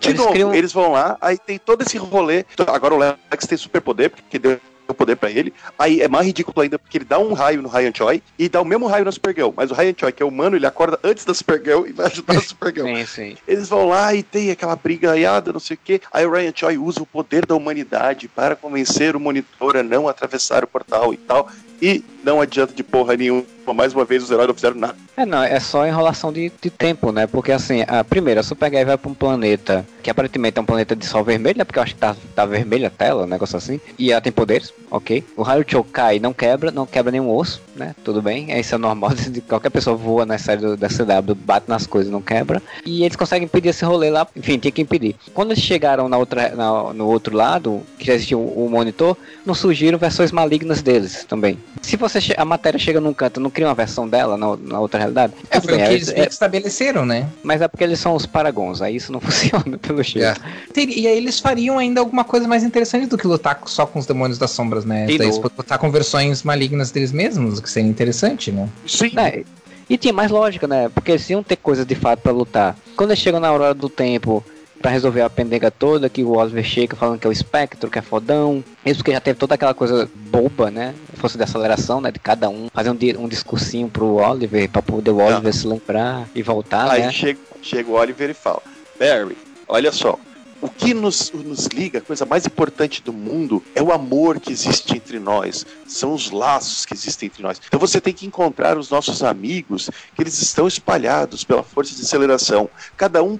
De 0.00 0.08
Eles 0.10 0.18
novo, 0.20 0.32
criam- 0.32 0.54
eles 0.54 0.72
vão 0.72 0.92
lá, 0.92 1.16
aí 1.20 1.38
tem 1.38 1.58
todo 1.58 1.82
esse 1.82 1.96
rolê. 1.96 2.44
Agora 2.66 2.94
o 2.94 2.98
Lex 2.98 3.46
tem 3.48 3.56
superpoder, 3.56 4.10
porque 4.10 4.38
deu 4.38 4.60
o 4.88 4.94
poder 4.94 5.16
pra 5.16 5.30
ele. 5.30 5.52
Aí 5.78 6.00
é 6.00 6.08
mais 6.08 6.26
ridículo 6.26 6.60
ainda, 6.60 6.78
porque 6.78 6.98
ele 6.98 7.04
dá 7.04 7.18
um 7.18 7.32
raio 7.32 7.62
no 7.62 7.68
Ryan 7.68 7.92
Choi 7.94 8.22
e 8.38 8.48
dá 8.48 8.60
o 8.60 8.64
mesmo 8.64 8.86
raio 8.86 9.04
na 9.04 9.12
Supergirl. 9.12 9.50
Mas 9.56 9.70
o 9.70 9.74
Ryan 9.74 9.94
Choi, 9.96 10.12
que 10.12 10.22
é 10.22 10.26
humano, 10.26 10.56
ele 10.56 10.66
acorda 10.66 10.98
antes 11.02 11.24
da 11.24 11.34
Supergirl 11.34 11.86
e 11.86 11.92
vai 11.92 12.06
ajudar 12.06 12.36
a 12.36 12.40
Supergirl. 12.40 12.86
Sim, 12.94 13.06
sim. 13.06 13.36
Eles 13.46 13.68
vão 13.68 13.88
lá 13.88 14.14
e 14.14 14.22
tem 14.22 14.50
aquela 14.50 14.76
briga 14.76 15.12
aiada, 15.12 15.52
não 15.52 15.60
sei 15.60 15.76
o 15.76 15.80
quê. 15.82 16.00
Aí 16.12 16.26
o 16.26 16.30
Ryan 16.30 16.52
Choi 16.54 16.78
usa 16.78 17.02
o 17.02 17.06
poder 17.06 17.46
da 17.46 17.54
humanidade 17.54 18.28
para 18.28 18.56
convencer 18.56 19.16
o 19.16 19.20
monitor 19.20 19.76
a 19.76 19.82
não 19.82 20.08
atravessar 20.08 20.64
o 20.64 20.68
portal 20.68 21.12
e 21.14 21.16
tal. 21.16 21.48
E 21.80 22.04
não 22.22 22.40
adianta 22.40 22.72
de 22.72 22.82
porra 22.82 23.16
nenhuma. 23.16 23.53
Mais 23.72 23.94
uma 23.94 24.04
vez, 24.04 24.22
os 24.22 24.30
heróis 24.30 24.48
não 24.48 24.54
fizeram 24.54 24.76
nada. 24.76 24.94
É, 25.16 25.24
não, 25.24 25.42
é 25.42 25.58
só 25.60 25.86
enrolação 25.86 26.32
de, 26.32 26.50
de 26.60 26.70
tempo, 26.70 27.10
né? 27.12 27.26
Porque 27.26 27.52
assim, 27.52 27.84
a 27.86 28.02
primeira, 28.04 28.40
a 28.40 28.42
Supergirl 28.42 28.86
vai 28.86 28.98
pra 28.98 29.10
um 29.10 29.14
planeta 29.14 29.86
que 30.02 30.10
aparentemente 30.10 30.58
é 30.58 30.60
um 30.62 30.66
planeta 30.66 30.94
de 30.94 31.06
sol 31.06 31.24
vermelho, 31.24 31.58
né? 31.58 31.64
Porque 31.64 31.78
eu 31.78 31.82
acho 31.82 31.94
que 31.94 32.00
tá, 32.00 32.14
tá 32.34 32.44
vermelha 32.44 32.88
a 32.88 32.90
tela, 32.90 33.24
um 33.24 33.26
negócio 33.26 33.56
assim. 33.56 33.80
E 33.98 34.12
ela 34.12 34.20
tem 34.20 34.32
poderes, 34.32 34.72
ok. 34.90 35.24
O 35.36 35.42
raio 35.42 35.64
Cho 35.66 35.82
cai, 35.84 36.18
não 36.18 36.32
quebra, 36.34 36.70
não 36.70 36.84
quebra 36.86 37.10
nenhum 37.12 37.30
osso, 37.34 37.62
né? 37.74 37.94
Tudo 38.04 38.20
bem, 38.20 38.58
isso 38.58 38.74
é 38.74 38.78
normal 38.78 39.12
qualquer 39.48 39.70
pessoa 39.70 39.96
voa 39.96 40.26
na 40.26 40.36
série 40.36 40.60
do, 40.60 40.76
da 40.76 40.88
CW, 40.88 41.34
bate 41.34 41.68
nas 41.68 41.86
coisas, 41.86 42.12
não 42.12 42.20
quebra. 42.20 42.62
E 42.84 43.02
eles 43.04 43.16
conseguem 43.16 43.46
impedir 43.46 43.70
esse 43.70 43.84
rolê 43.84 44.10
lá, 44.10 44.26
enfim, 44.36 44.58
tinha 44.58 44.72
que 44.72 44.82
impedir. 44.82 45.16
Quando 45.32 45.52
eles 45.52 45.62
chegaram 45.62 46.08
na 46.08 46.18
outra, 46.18 46.50
na- 46.54 46.92
no 46.92 47.06
outro 47.06 47.34
lado, 47.36 47.82
que 47.98 48.06
já 48.06 48.14
existia 48.14 48.36
o, 48.36 48.66
o 48.66 48.68
monitor, 48.68 49.16
não 49.46 49.54
surgiram 49.54 49.98
versões 49.98 50.30
malignas 50.32 50.82
deles 50.82 51.24
também. 51.24 51.58
Se 51.84 51.96
você 51.96 52.20
che- 52.20 52.34
a 52.36 52.44
matéria 52.44 52.78
chega 52.78 53.00
num 53.00 53.12
canto, 53.12 53.38
não 53.40 53.50
cria 53.50 53.66
uma 53.68 53.74
versão 53.74 54.08
dela 54.08 54.36
na, 54.36 54.56
na 54.56 54.80
outra 54.80 54.98
realidade? 54.98 55.34
É, 55.50 55.60
foi 55.60 55.74
o 55.74 55.76
bem, 55.76 55.84
que 55.86 55.90
é- 55.90 55.94
eles 55.94 56.08
é- 56.08 56.26
estabeleceram, 56.26 57.04
né? 57.04 57.26
mas 57.42 57.60
é 57.60 57.68
porque 57.68 57.84
eles 57.84 57.98
são 58.00 58.14
os 58.14 58.24
paragons, 58.26 58.80
aí 58.80 58.96
isso 58.96 59.12
não 59.12 59.20
funciona 59.20 59.76
pelo 59.78 60.02
jeito. 60.02 60.40
Ter- 60.72 60.88
E 60.88 61.06
aí 61.06 61.16
eles 61.16 61.38
fariam 61.40 61.78
ainda 61.78 62.00
alguma 62.00 62.24
coisa 62.24 62.48
mais 62.48 62.64
interessante 62.64 63.06
do 63.06 63.18
que 63.18 63.26
lutar 63.26 63.60
só 63.66 63.86
com 63.86 63.98
os 63.98 64.06
demônios 64.06 64.38
das 64.38 64.50
sombras, 64.50 64.84
né? 64.84 65.06
Daí 65.06 65.16
eles 65.16 65.38
podem 65.38 65.56
lutar 65.58 65.78
com 65.78 65.90
versões 65.90 66.42
malignas 66.42 66.90
deles 66.90 67.12
mesmos, 67.12 67.58
o 67.58 67.62
que 67.62 67.70
seria 67.70 67.88
interessante, 67.90 68.50
né? 68.50 68.68
Sim. 68.86 69.10
Né, 69.14 69.44
E 69.88 69.98
tinha 69.98 70.14
mais 70.14 70.30
lógica, 70.30 70.66
né? 70.66 70.88
Porque 70.88 71.10
eles 71.12 71.28
iam 71.28 71.42
ter 71.42 71.56
coisas 71.56 71.84
de 71.86 71.94
fato 71.94 72.20
pra 72.20 72.32
lutar. 72.32 72.74
Quando 72.96 73.10
eles 73.10 73.20
chegam 73.20 73.38
na 73.38 73.48
Aurora 73.48 73.74
do 73.74 73.88
Tempo 73.90 74.42
pra 74.84 74.90
resolver 74.90 75.22
a 75.22 75.30
pendenga 75.30 75.70
toda, 75.70 76.10
que 76.10 76.22
o 76.22 76.36
Oliver 76.36 76.62
chega 76.62 76.94
falando 76.94 77.18
que 77.18 77.26
é 77.26 77.30
o 77.30 77.32
espectro, 77.32 77.90
que 77.90 77.98
é 77.98 78.02
fodão. 78.02 78.62
Isso 78.84 78.96
porque 78.98 79.12
já 79.12 79.20
teve 79.20 79.38
toda 79.38 79.54
aquela 79.54 79.72
coisa 79.72 80.06
boba, 80.14 80.70
né? 80.70 80.94
Força 81.14 81.38
de 81.38 81.42
aceleração, 81.42 82.02
né? 82.02 82.10
De 82.10 82.18
cada 82.18 82.50
um. 82.50 82.68
Fazer 82.68 82.90
um, 82.90 82.98
um 83.20 83.26
discursinho 83.26 83.88
pro 83.88 84.16
Oliver, 84.16 84.68
pra 84.68 84.82
poder 84.82 85.10
o 85.10 85.16
Oliver 85.16 85.54
se 85.54 85.66
lembrar 85.66 86.28
e 86.34 86.42
voltar, 86.42 86.90
Aí 86.90 87.00
né? 87.00 87.10
chega, 87.10 87.38
chega 87.62 87.90
o 87.90 87.94
Oliver 87.94 88.28
e 88.28 88.34
fala: 88.34 88.60
Barry, 89.00 89.38
olha 89.66 89.90
só. 89.90 90.18
O 90.60 90.68
que 90.68 90.92
nos, 90.92 91.32
nos 91.32 91.64
liga, 91.66 92.00
a 92.00 92.02
coisa 92.02 92.26
mais 92.26 92.44
importante 92.44 93.02
do 93.02 93.12
mundo, 93.12 93.64
é 93.74 93.82
o 93.82 93.90
amor 93.90 94.38
que 94.38 94.52
existe 94.52 94.94
entre 94.94 95.18
nós. 95.18 95.64
São 95.86 96.12
os 96.12 96.30
laços 96.30 96.84
que 96.84 96.92
existem 96.92 97.28
entre 97.28 97.42
nós. 97.42 97.58
Então 97.66 97.80
você 97.80 98.02
tem 98.02 98.12
que 98.12 98.26
encontrar 98.26 98.76
os 98.76 98.90
nossos 98.90 99.22
amigos, 99.22 99.88
que 100.14 100.22
eles 100.22 100.40
estão 100.42 100.68
espalhados 100.68 101.42
pela 101.42 101.62
força 101.62 101.94
de 101.94 102.02
aceleração. 102.02 102.68
Cada 102.98 103.22
um 103.22 103.38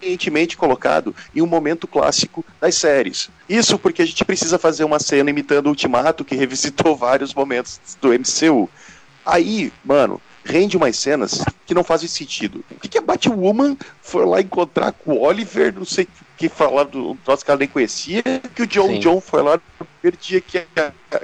convenientemente 0.00 0.56
colocado 0.56 1.14
em 1.34 1.42
um 1.42 1.46
momento 1.46 1.86
clássico 1.86 2.44
das 2.60 2.74
séries. 2.74 3.28
Isso 3.48 3.78
porque 3.78 4.02
a 4.02 4.06
gente 4.06 4.24
precisa 4.24 4.58
fazer 4.58 4.84
uma 4.84 4.98
cena 4.98 5.30
imitando 5.30 5.66
o 5.66 5.70
Ultimato, 5.70 6.24
que 6.24 6.34
revisitou 6.34 6.96
vários 6.96 7.34
momentos 7.34 7.78
do 8.00 8.08
MCU. 8.08 8.68
Aí, 9.24 9.70
mano, 9.84 10.20
rende 10.44 10.76
umas 10.76 10.96
cenas 10.96 11.44
que 11.66 11.74
não 11.74 11.84
fazem 11.84 12.08
sentido. 12.08 12.64
Por 12.68 12.88
que, 12.88 12.98
a 12.98 13.02
Batwoman 13.02 13.76
foi 14.02 14.24
lá 14.24 14.40
encontrar 14.40 14.92
com 14.92 15.12
o 15.12 15.20
Oliver, 15.20 15.74
não 15.74 15.84
sei 15.84 16.04
o 16.04 16.08
que 16.38 16.48
falar 16.48 16.84
do 16.84 17.14
troço 17.16 17.44
que 17.44 17.50
ela 17.50 17.58
nem 17.58 17.68
conhecia, 17.68 18.22
que 18.54 18.62
o 18.62 18.66
John 18.66 18.88
Sim. 18.88 18.98
John 19.00 19.20
foi 19.20 19.42
lá 19.42 19.60
no 19.78 19.86
primeiro 20.00 20.16
dia 20.16 20.40
que 20.40 20.58
a, 20.58 20.64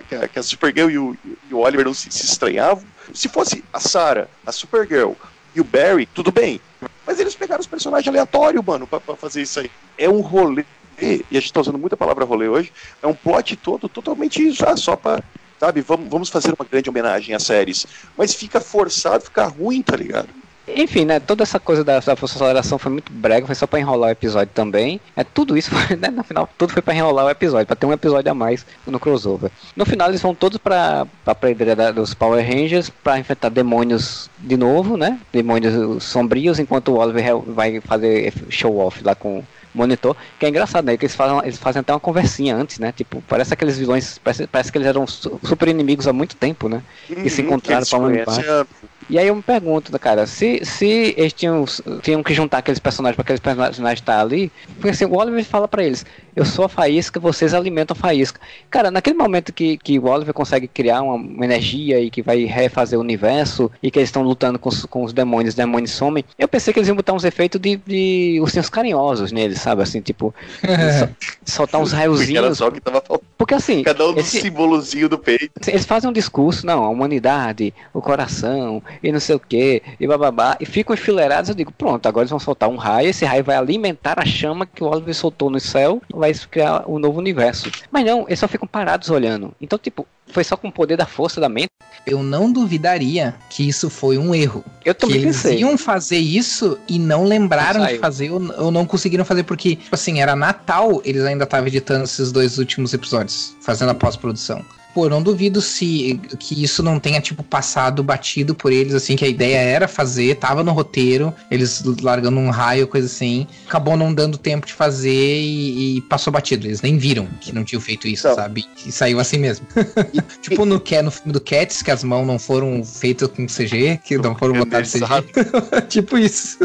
que 0.06 0.14
a- 0.14 0.28
que 0.28 0.38
a 0.38 0.42
Supergirl 0.42 0.90
e 0.90 0.98
o, 0.98 1.16
e 1.50 1.54
o 1.54 1.58
Oliver 1.60 1.86
não 1.86 1.94
se, 1.94 2.10
se 2.12 2.26
estranhavam. 2.26 2.84
Se 3.14 3.28
fosse 3.28 3.64
a 3.72 3.80
Sarah, 3.80 4.28
a 4.44 4.52
Supergirl 4.52 5.12
e 5.54 5.60
o 5.60 5.64
Barry, 5.64 6.04
tudo 6.06 6.30
bem. 6.30 6.60
Mas 7.06 7.20
eles 7.20 7.34
pegaram 7.34 7.60
os 7.60 7.66
personagens 7.66 8.08
aleatórios, 8.08 8.64
mano, 8.64 8.86
pra, 8.86 9.00
pra 9.00 9.16
fazer 9.16 9.42
isso 9.42 9.60
aí. 9.60 9.70
É 9.96 10.08
um 10.08 10.20
rolê, 10.20 10.64
e 11.00 11.24
a 11.30 11.40
gente 11.40 11.52
tá 11.52 11.60
usando 11.60 11.78
muita 11.78 11.96
palavra 11.96 12.24
rolê 12.24 12.48
hoje, 12.48 12.72
é 13.02 13.06
um 13.06 13.14
plot 13.14 13.54
todo 13.56 13.88
totalmente 13.88 14.50
já 14.50 14.76
só 14.76 14.96
pra 14.96 15.22
sabe, 15.58 15.80
vamos, 15.80 16.08
vamos 16.08 16.28
fazer 16.28 16.54
uma 16.58 16.66
grande 16.70 16.90
homenagem 16.90 17.34
às 17.34 17.44
séries. 17.44 17.86
Mas 18.16 18.34
fica 18.34 18.60
forçado, 18.60 19.24
fica 19.24 19.44
ruim, 19.46 19.82
tá 19.82 19.96
ligado? 19.96 20.28
Enfim, 20.68 21.04
né? 21.04 21.20
Toda 21.20 21.42
essa 21.42 21.60
coisa 21.60 21.84
da, 21.84 21.98
da 22.00 22.12
aceleração 22.12 22.78
foi 22.78 22.92
muito 22.92 23.12
brega, 23.12 23.46
foi 23.46 23.54
só 23.54 23.66
pra 23.66 23.78
enrolar 23.78 24.08
o 24.08 24.12
episódio 24.12 24.52
também. 24.52 25.00
É 25.16 25.22
tudo 25.22 25.56
isso, 25.56 25.70
foi, 25.70 25.94
né, 25.96 26.08
no 26.08 26.24
final, 26.24 26.48
tudo 26.58 26.72
foi 26.72 26.82
pra 26.82 26.94
enrolar 26.94 27.26
o 27.26 27.30
episódio, 27.30 27.66
pra 27.66 27.76
ter 27.76 27.86
um 27.86 27.92
episódio 27.92 28.30
a 28.30 28.34
mais 28.34 28.66
no 28.86 28.98
crossover. 28.98 29.50
No 29.76 29.86
final 29.86 30.08
eles 30.08 30.20
vão 30.20 30.34
todos 30.34 30.58
pra, 30.58 31.06
pra 31.24 31.34
preideira 31.34 31.76
da- 31.76 31.90
dos 31.92 32.14
Power 32.14 32.44
Rangers 32.44 32.90
pra 32.90 33.18
enfrentar 33.18 33.48
demônios 33.48 34.28
de 34.38 34.56
novo, 34.56 34.96
né? 34.96 35.18
Demônios 35.32 36.02
sombrios, 36.02 36.58
enquanto 36.58 36.88
o 36.92 36.98
Oliver 36.98 37.38
vai 37.38 37.80
fazer 37.80 38.32
show 38.48 38.78
off 38.78 39.02
lá 39.04 39.14
com 39.14 39.42
monitor, 39.76 40.16
que 40.38 40.46
é 40.46 40.48
engraçado, 40.48 40.84
né? 40.86 40.96
Que 40.96 41.04
eles 41.06 41.14
fazem, 41.16 41.38
eles 41.44 41.58
fazem 41.58 41.80
até 41.80 41.92
uma 41.92 42.00
conversinha 42.00 42.56
antes, 42.56 42.78
né? 42.78 42.92
Tipo, 42.92 43.22
parece 43.22 43.52
aqueles 43.54 43.78
vilões, 43.78 44.18
parece, 44.18 44.46
parece 44.48 44.72
que 44.72 44.78
eles 44.78 44.88
eram 44.88 45.06
su- 45.06 45.40
super 45.44 45.68
inimigos 45.68 46.06
há 46.08 46.12
muito 46.12 46.36
tempo, 46.36 46.68
né? 46.68 46.82
E 47.22 47.30
se 47.30 47.42
Uhum, 47.42 47.42
encontraram 47.42 47.86
pra 47.86 47.98
empate. 48.14 48.50
a- 48.50 48.66
E 49.08 49.18
aí 49.18 49.28
eu 49.28 49.36
me 49.36 49.42
pergunto, 49.42 49.96
cara, 50.00 50.26
se, 50.26 50.64
se 50.64 51.14
eles 51.16 51.32
tinham, 51.32 51.64
tinham 52.02 52.22
que 52.22 52.34
juntar 52.34 52.58
aqueles 52.58 52.80
personagens 52.80 53.14
para 53.16 53.22
aqueles 53.22 53.40
personagens 53.40 54.00
estar 54.00 54.20
ali, 54.20 54.52
porque 54.78 54.88
assim, 54.90 55.04
o 55.04 55.14
Oliver 55.14 55.44
fala 55.44 55.68
pra 55.68 55.84
eles, 55.84 56.04
eu 56.36 56.44
sou 56.44 56.66
a 56.66 56.68
faísca, 56.68 57.18
vocês 57.18 57.54
alimentam 57.54 57.96
a 57.98 58.00
faísca. 58.00 58.38
Cara, 58.70 58.90
naquele 58.90 59.16
momento 59.16 59.52
que, 59.52 59.78
que 59.78 59.98
o 59.98 60.04
Oliver 60.06 60.34
consegue 60.34 60.68
criar 60.68 61.00
uma, 61.02 61.14
uma 61.14 61.44
energia 61.44 61.98
e 61.98 62.10
que 62.10 62.20
vai 62.22 62.44
refazer 62.44 62.98
o 62.98 63.02
universo 63.02 63.70
e 63.82 63.90
que 63.90 63.98
eles 63.98 64.08
estão 64.10 64.22
lutando 64.22 64.58
com 64.58 64.68
os, 64.68 64.84
com 64.84 65.02
os 65.02 65.12
demônios, 65.12 65.52
os 65.52 65.54
demônios 65.56 65.92
somem, 65.92 66.24
eu 66.38 66.46
pensei 66.46 66.72
que 66.74 66.78
eles 66.78 66.88
iam 66.88 66.96
botar 66.96 67.14
uns 67.14 67.24
efeitos 67.24 67.60
de, 67.60 67.76
de 67.86 68.38
ursinhos 68.40 68.68
carinhosos 68.68 69.32
neles, 69.32 69.60
sabe? 69.60 69.82
Assim, 69.82 70.00
tipo, 70.02 70.34
sol- 70.98 71.08
soltar 71.44 71.80
uns 71.80 71.90
Porque 71.90 72.02
era 72.02 72.10
raiozinhos. 72.10 72.58
só 72.58 72.68
o 72.68 72.72
que 72.72 72.80
tava 72.80 73.00
faltando. 73.00 73.26
Porque 73.38 73.54
assim, 73.54 73.82
Cada 73.82 74.06
um 74.08 74.12
do 74.12 74.20
esse- 74.20 74.40
símbolozinho 74.40 75.08
do 75.08 75.18
peito. 75.18 75.50
eles 75.68 75.84
fazem 75.84 76.08
um 76.10 76.12
discurso, 76.12 76.66
não, 76.66 76.84
a 76.84 76.88
humanidade, 76.88 77.72
o 77.94 78.00
coração, 78.00 78.82
e 79.02 79.12
não 79.12 79.20
sei 79.20 79.36
o 79.36 79.40
que, 79.40 79.82
e 80.00 80.06
bababá, 80.06 80.56
e 80.60 80.66
ficam 80.66 80.94
enfileirados, 80.94 81.48
eu 81.50 81.54
digo, 81.54 81.72
pronto, 81.72 82.06
agora 82.06 82.22
eles 82.22 82.30
vão 82.30 82.38
soltar 82.40 82.68
um 82.68 82.76
raio, 82.76 83.08
esse 83.08 83.24
raio 83.24 83.44
vai 83.44 83.56
alimentar 83.56 84.18
a 84.18 84.24
chama 84.26 84.66
que 84.66 84.82
o 84.82 84.86
Oliver 84.88 85.14
soltou 85.14 85.50
no 85.50 85.60
céu, 85.60 86.02
vai 86.12 86.25
criar 86.34 86.84
um 86.88 86.98
novo 86.98 87.18
universo. 87.18 87.70
Mas 87.90 88.04
não, 88.04 88.24
eles 88.26 88.38
só 88.38 88.48
ficam 88.48 88.66
parados 88.66 89.10
olhando. 89.10 89.52
Então, 89.60 89.78
tipo, 89.78 90.06
foi 90.28 90.42
só 90.44 90.56
com 90.56 90.68
o 90.68 90.72
poder 90.72 90.96
da 90.96 91.06
força 91.06 91.40
da 91.40 91.48
mente. 91.48 91.70
Eu 92.06 92.22
não 92.22 92.52
duvidaria 92.52 93.34
que 93.50 93.68
isso 93.68 93.90
foi 93.90 94.16
um 94.18 94.34
erro. 94.34 94.64
Eu 94.84 94.94
Que 94.94 95.00
também 95.00 95.16
eles 95.16 95.36
pensei. 95.42 95.58
iam 95.58 95.76
fazer 95.76 96.18
isso 96.18 96.78
e 96.88 96.98
não 96.98 97.24
lembraram 97.24 97.80
Não 97.80 97.86
de 97.86 97.98
fazer 97.98 98.30
ou, 98.30 98.40
ou 98.58 98.70
não 98.70 98.86
conseguiram 98.86 99.24
fazer 99.24 99.42
porque, 99.42 99.76
tipo 99.76 99.94
assim, 99.94 100.20
era 100.20 100.36
Natal, 100.36 101.00
eles 101.04 101.22
ainda 101.24 101.44
estavam 101.44 101.66
editando 101.66 102.04
esses 102.04 102.30
dois 102.30 102.58
últimos 102.58 102.92
episódios, 102.94 103.56
fazendo 103.60 103.90
a 103.90 103.94
pós-produção. 103.94 104.64
Pô, 104.96 105.10
não 105.10 105.22
duvido 105.22 105.60
se 105.60 106.18
que 106.38 106.64
isso 106.64 106.82
não 106.82 106.98
tenha, 106.98 107.20
tipo, 107.20 107.42
passado 107.42 108.02
batido 108.02 108.54
por 108.54 108.72
eles, 108.72 108.94
assim, 108.94 109.14
que 109.14 109.26
a 109.26 109.28
ideia 109.28 109.58
era 109.58 109.86
fazer, 109.86 110.36
tava 110.36 110.64
no 110.64 110.72
roteiro, 110.72 111.34
eles 111.50 111.84
largando 112.00 112.38
um 112.40 112.48
raio, 112.48 112.88
coisa 112.88 113.06
assim, 113.06 113.46
acabou 113.66 113.94
não 113.94 114.14
dando 114.14 114.38
tempo 114.38 114.66
de 114.66 114.72
fazer 114.72 115.10
e, 115.10 115.98
e 115.98 116.00
passou 116.00 116.32
batido. 116.32 116.66
Eles 116.66 116.80
nem 116.80 116.96
viram 116.96 117.28
que 117.42 117.54
não 117.54 117.62
tinham 117.62 117.78
feito 117.78 118.08
isso, 118.08 118.26
Então. 118.26 118.36
sabe? 118.36 118.64
E 118.86 118.90
saiu 118.90 119.20
assim 119.20 119.36
mesmo. 119.36 119.66
tipo 120.40 120.64
no, 120.64 120.76
no 120.76 121.10
filme 121.10 121.30
do 121.30 121.42
Cats, 121.42 121.82
que 121.82 121.90
as 121.90 122.02
mãos 122.02 122.26
não 122.26 122.38
foram 122.38 122.82
feitas 122.82 123.28
com 123.28 123.44
CG, 123.44 124.00
que 124.02 124.16
não 124.16 124.34
foram 124.34 124.54
botadas 124.54 124.90
CG. 124.90 125.04
tipo 125.90 126.16
isso. 126.16 126.58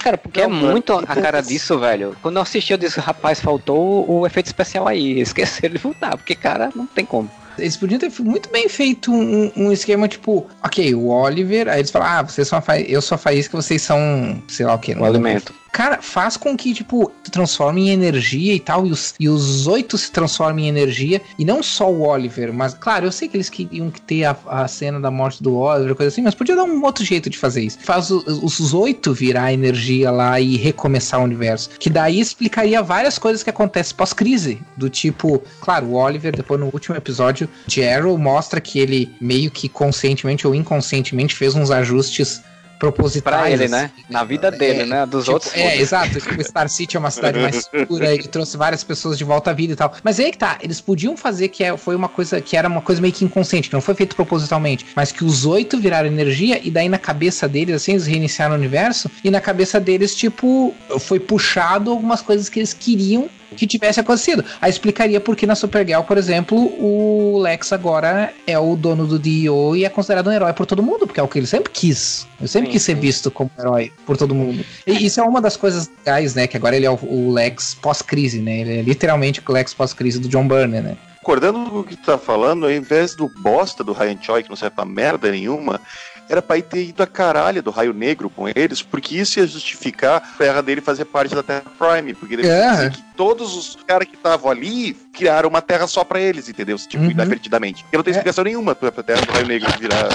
Cara, 0.00 0.18
porque 0.18 0.40
é 0.40 0.48
Não, 0.48 0.56
mano, 0.56 0.72
muito 0.72 0.92
a 0.92 1.06
cara 1.06 1.40
disso, 1.40 1.78
velho. 1.78 2.16
Quando 2.20 2.34
eu 2.34 2.42
assisti, 2.42 2.72
eu 2.72 2.78
disse, 2.78 2.98
rapaz, 2.98 3.38
faltou 3.38 4.04
o, 4.08 4.22
o 4.22 4.26
efeito 4.26 4.46
especial 4.46 4.88
aí. 4.88 5.20
Esqueceram 5.22 5.76
de 5.76 5.80
voltar, 5.80 6.16
porque, 6.16 6.34
cara, 6.34 6.70
não 6.74 6.84
tem 6.84 7.04
como. 7.06 7.30
Eles 7.58 7.76
podiam 7.76 7.98
ter 7.98 8.10
muito 8.20 8.50
bem 8.50 8.68
feito 8.68 9.12
um, 9.12 9.50
um 9.56 9.72
esquema 9.72 10.08
tipo, 10.08 10.46
ok, 10.62 10.94
o 10.94 11.08
Oliver, 11.08 11.68
aí 11.68 11.80
eles 11.80 11.90
falam, 11.90 12.08
ah, 12.08 12.22
vocês 12.22 12.48
são 12.48 12.60
eu 12.86 13.00
sou 13.00 13.14
a 13.14 13.18
faísca, 13.18 13.56
vocês 13.56 13.82
são, 13.82 14.42
sei 14.48 14.66
lá 14.66 14.74
o 14.74 14.78
que, 14.78 14.94
O 14.94 15.04
alimento. 15.04 15.54
Cara, 15.74 16.00
faz 16.00 16.36
com 16.36 16.56
que, 16.56 16.72
tipo, 16.72 17.10
se 17.24 17.32
transforme 17.32 17.88
em 17.88 17.90
energia 17.90 18.54
e 18.54 18.60
tal, 18.60 18.86
e 18.86 18.92
os, 18.92 19.12
e 19.18 19.28
os 19.28 19.66
oito 19.66 19.98
se 19.98 20.08
transformem 20.08 20.66
em 20.66 20.68
energia, 20.68 21.20
e 21.36 21.44
não 21.44 21.64
só 21.64 21.90
o 21.90 22.06
Oliver, 22.06 22.52
mas, 22.52 22.74
claro, 22.74 23.06
eu 23.06 23.10
sei 23.10 23.26
que 23.26 23.36
eles 23.36 23.50
queriam 23.50 23.90
que 23.90 24.00
ter 24.00 24.22
a, 24.22 24.36
a 24.46 24.68
cena 24.68 25.00
da 25.00 25.10
morte 25.10 25.42
do 25.42 25.56
Oliver, 25.56 25.96
coisa 25.96 26.12
assim, 26.12 26.22
mas 26.22 26.32
podia 26.32 26.54
dar 26.54 26.62
um 26.62 26.80
outro 26.84 27.04
jeito 27.04 27.28
de 27.28 27.36
fazer 27.36 27.62
isso. 27.62 27.80
Faz 27.82 28.08
os, 28.08 28.72
oito 28.72 29.12
virar 29.12 29.52
energia 29.52 30.12
lá 30.12 30.40
e 30.40 30.56
recomeçar 30.56 31.18
o 31.18 31.24
universo. 31.24 31.70
Que 31.70 31.90
daí 31.90 32.20
explicaria 32.20 32.80
várias 32.80 33.18
coisas 33.18 33.42
que 33.42 33.50
acontecem 33.50 33.96
pós-crise. 33.96 34.62
Do 34.76 34.88
tipo, 34.88 35.42
claro, 35.60 35.86
o 35.86 35.94
Oliver, 35.94 36.36
depois 36.36 36.60
no 36.60 36.66
último 36.66 36.96
episódio 36.96 37.48
Arrow, 37.92 38.16
mostra 38.16 38.60
que 38.60 38.78
ele 38.78 39.12
meio 39.20 39.50
que 39.50 39.68
conscientemente 39.68 40.46
ou 40.46 40.54
inconscientemente 40.54 41.34
fez 41.34 41.56
uns 41.56 41.72
ajustes 41.72 42.40
propositais. 42.78 43.36
Pra 43.42 43.50
ele, 43.50 43.64
assim, 43.64 43.72
né? 43.74 43.90
Na 44.08 44.24
vida 44.24 44.50
dele, 44.50 44.82
É, 44.82 44.86
né? 44.86 45.06
Dos 45.06 45.24
Tipo, 45.24 45.34
outros. 45.34 45.54
é, 45.54 45.76
exato. 45.78 46.20
Tipo, 46.20 46.42
Star 46.44 46.68
City 46.68 46.96
é 46.96 47.00
uma 47.00 47.10
cidade 47.10 47.38
mais 47.38 47.64
segura, 47.70 48.12
ele 48.12 48.28
trouxe 48.28 48.56
várias 48.56 48.82
pessoas 48.84 49.16
de 49.16 49.24
volta 49.24 49.50
à 49.50 49.54
vida 49.54 49.72
e 49.72 49.76
tal. 49.76 49.92
Mas 50.02 50.18
aí 50.20 50.30
que 50.30 50.38
tá, 50.38 50.58
eles 50.62 50.80
podiam 50.80 51.16
fazer 51.16 51.48
que 51.48 51.62
é- 51.64 51.76
foi 51.76 51.94
uma 51.96 52.08
coisa 52.08 52.40
que 52.40 52.56
era 52.56 52.68
uma 52.68 52.80
coisa 52.80 53.00
meio 53.00 53.12
que 53.14 53.24
inconsciente, 53.24 53.68
que 53.68 53.74
não 53.74 53.80
foi 53.80 53.94
feito 53.94 54.14
propositalmente, 54.16 54.86
mas 54.94 55.12
que 55.12 55.24
os 55.24 55.46
oito 55.46 55.78
viraram 55.78 56.06
energia 56.08 56.60
e 56.62 56.70
daí 56.70 56.88
na 56.88 56.98
cabeça 56.98 57.48
deles, 57.48 57.74
assim, 57.76 57.92
eles 57.92 58.06
reiniciaram 58.06 58.54
o 58.54 58.58
universo 58.58 59.10
e 59.22 59.30
na 59.30 59.40
cabeça 59.40 59.80
deles, 59.80 60.14
tipo, 60.14 60.74
foi 61.00 61.18
puxado 61.20 61.90
algumas 61.90 62.20
coisas 62.20 62.48
que 62.48 62.58
eles 62.60 62.72
queriam 62.72 63.28
que 63.54 63.66
tivesse 63.66 64.00
acontecido. 64.00 64.44
Aí 64.60 64.70
explicaria 64.70 65.20
por 65.20 65.36
que 65.36 65.46
na 65.46 65.54
Supergirl, 65.54 66.02
por 66.02 66.18
exemplo, 66.18 66.56
o 66.58 67.38
Lex 67.38 67.72
agora 67.72 68.32
é 68.46 68.58
o 68.58 68.76
dono 68.76 69.06
do 69.06 69.18
DEO 69.18 69.76
e 69.76 69.84
é 69.84 69.88
considerado 69.88 70.28
um 70.28 70.32
herói 70.32 70.52
por 70.52 70.66
todo 70.66 70.82
mundo, 70.82 71.06
porque 71.06 71.20
é 71.20 71.22
o 71.22 71.28
que 71.28 71.38
ele 71.38 71.46
sempre 71.46 71.70
quis. 71.70 72.26
Ele 72.38 72.48
sempre 72.48 72.68
Sim, 72.68 72.72
quis 72.72 72.82
ser 72.82 72.94
sim. 72.94 73.00
visto 73.00 73.30
como 73.30 73.50
herói 73.58 73.92
por 74.04 74.16
todo 74.16 74.34
mundo. 74.34 74.64
E 74.86 75.06
isso 75.06 75.20
é 75.20 75.22
uma 75.22 75.40
das 75.40 75.56
coisas 75.56 75.90
legais, 75.98 76.34
né? 76.34 76.46
Que 76.46 76.56
agora 76.56 76.76
ele 76.76 76.86
é 76.86 76.90
o, 76.90 76.98
o 77.02 77.32
Lex 77.32 77.74
pós-crise, 77.74 78.40
né? 78.40 78.60
Ele 78.60 78.78
é 78.78 78.82
literalmente 78.82 79.42
o 79.46 79.52
Lex 79.52 79.72
pós-crise 79.72 80.18
do 80.18 80.28
John 80.28 80.46
Burney, 80.46 80.80
né? 80.80 80.96
Concordando 81.24 81.70
com 81.70 81.78
o 81.78 81.84
que 81.84 81.96
tu 81.96 82.04
tá 82.04 82.18
falando, 82.18 82.66
ao 82.66 82.70
invés 82.70 83.14
do 83.14 83.30
bosta 83.40 83.82
do 83.82 83.94
Ryan 83.94 84.18
Choi, 84.20 84.42
que 84.42 84.50
não 84.50 84.56
serve 84.56 84.76
pra 84.76 84.84
merda 84.84 85.30
nenhuma, 85.30 85.80
era 86.28 86.40
pra 86.42 86.56
ir 86.58 86.62
ter 86.62 86.84
ido 86.88 87.02
a 87.02 87.06
caralho 87.06 87.62
do 87.62 87.70
Raio 87.70 87.92
Negro 87.92 88.30
com 88.30 88.48
eles, 88.48 88.82
porque 88.82 89.16
isso 89.16 89.38
ia 89.38 89.46
justificar 89.46 90.16
a 90.16 90.20
terra 90.38 90.62
dele 90.62 90.80
fazer 90.80 91.04
parte 91.04 91.34
da 91.34 91.42
Terra 91.42 91.62
Prime, 91.78 92.14
porque 92.14 92.34
ele 92.34 92.46
É. 92.48 92.90
todos 93.16 93.56
os 93.56 93.76
caras 93.86 94.08
que 94.08 94.14
estavam 94.16 94.50
ali 94.50 94.94
criaram 95.12 95.48
uma 95.48 95.60
terra 95.62 95.86
só 95.86 96.02
pra 96.04 96.20
eles, 96.20 96.48
entendeu? 96.48 96.76
Tipo, 96.78 97.04
Uhum. 97.04 97.10
inadvertidamente. 97.10 97.84
Não 97.92 98.02
tem 98.02 98.12
É. 98.12 98.16
explicação 98.16 98.44
nenhuma 98.44 98.74
pra 98.74 98.90
terra 98.90 99.20
do 99.22 99.32
Raio 99.32 99.46
Negro 99.46 99.70
virar 99.78 100.08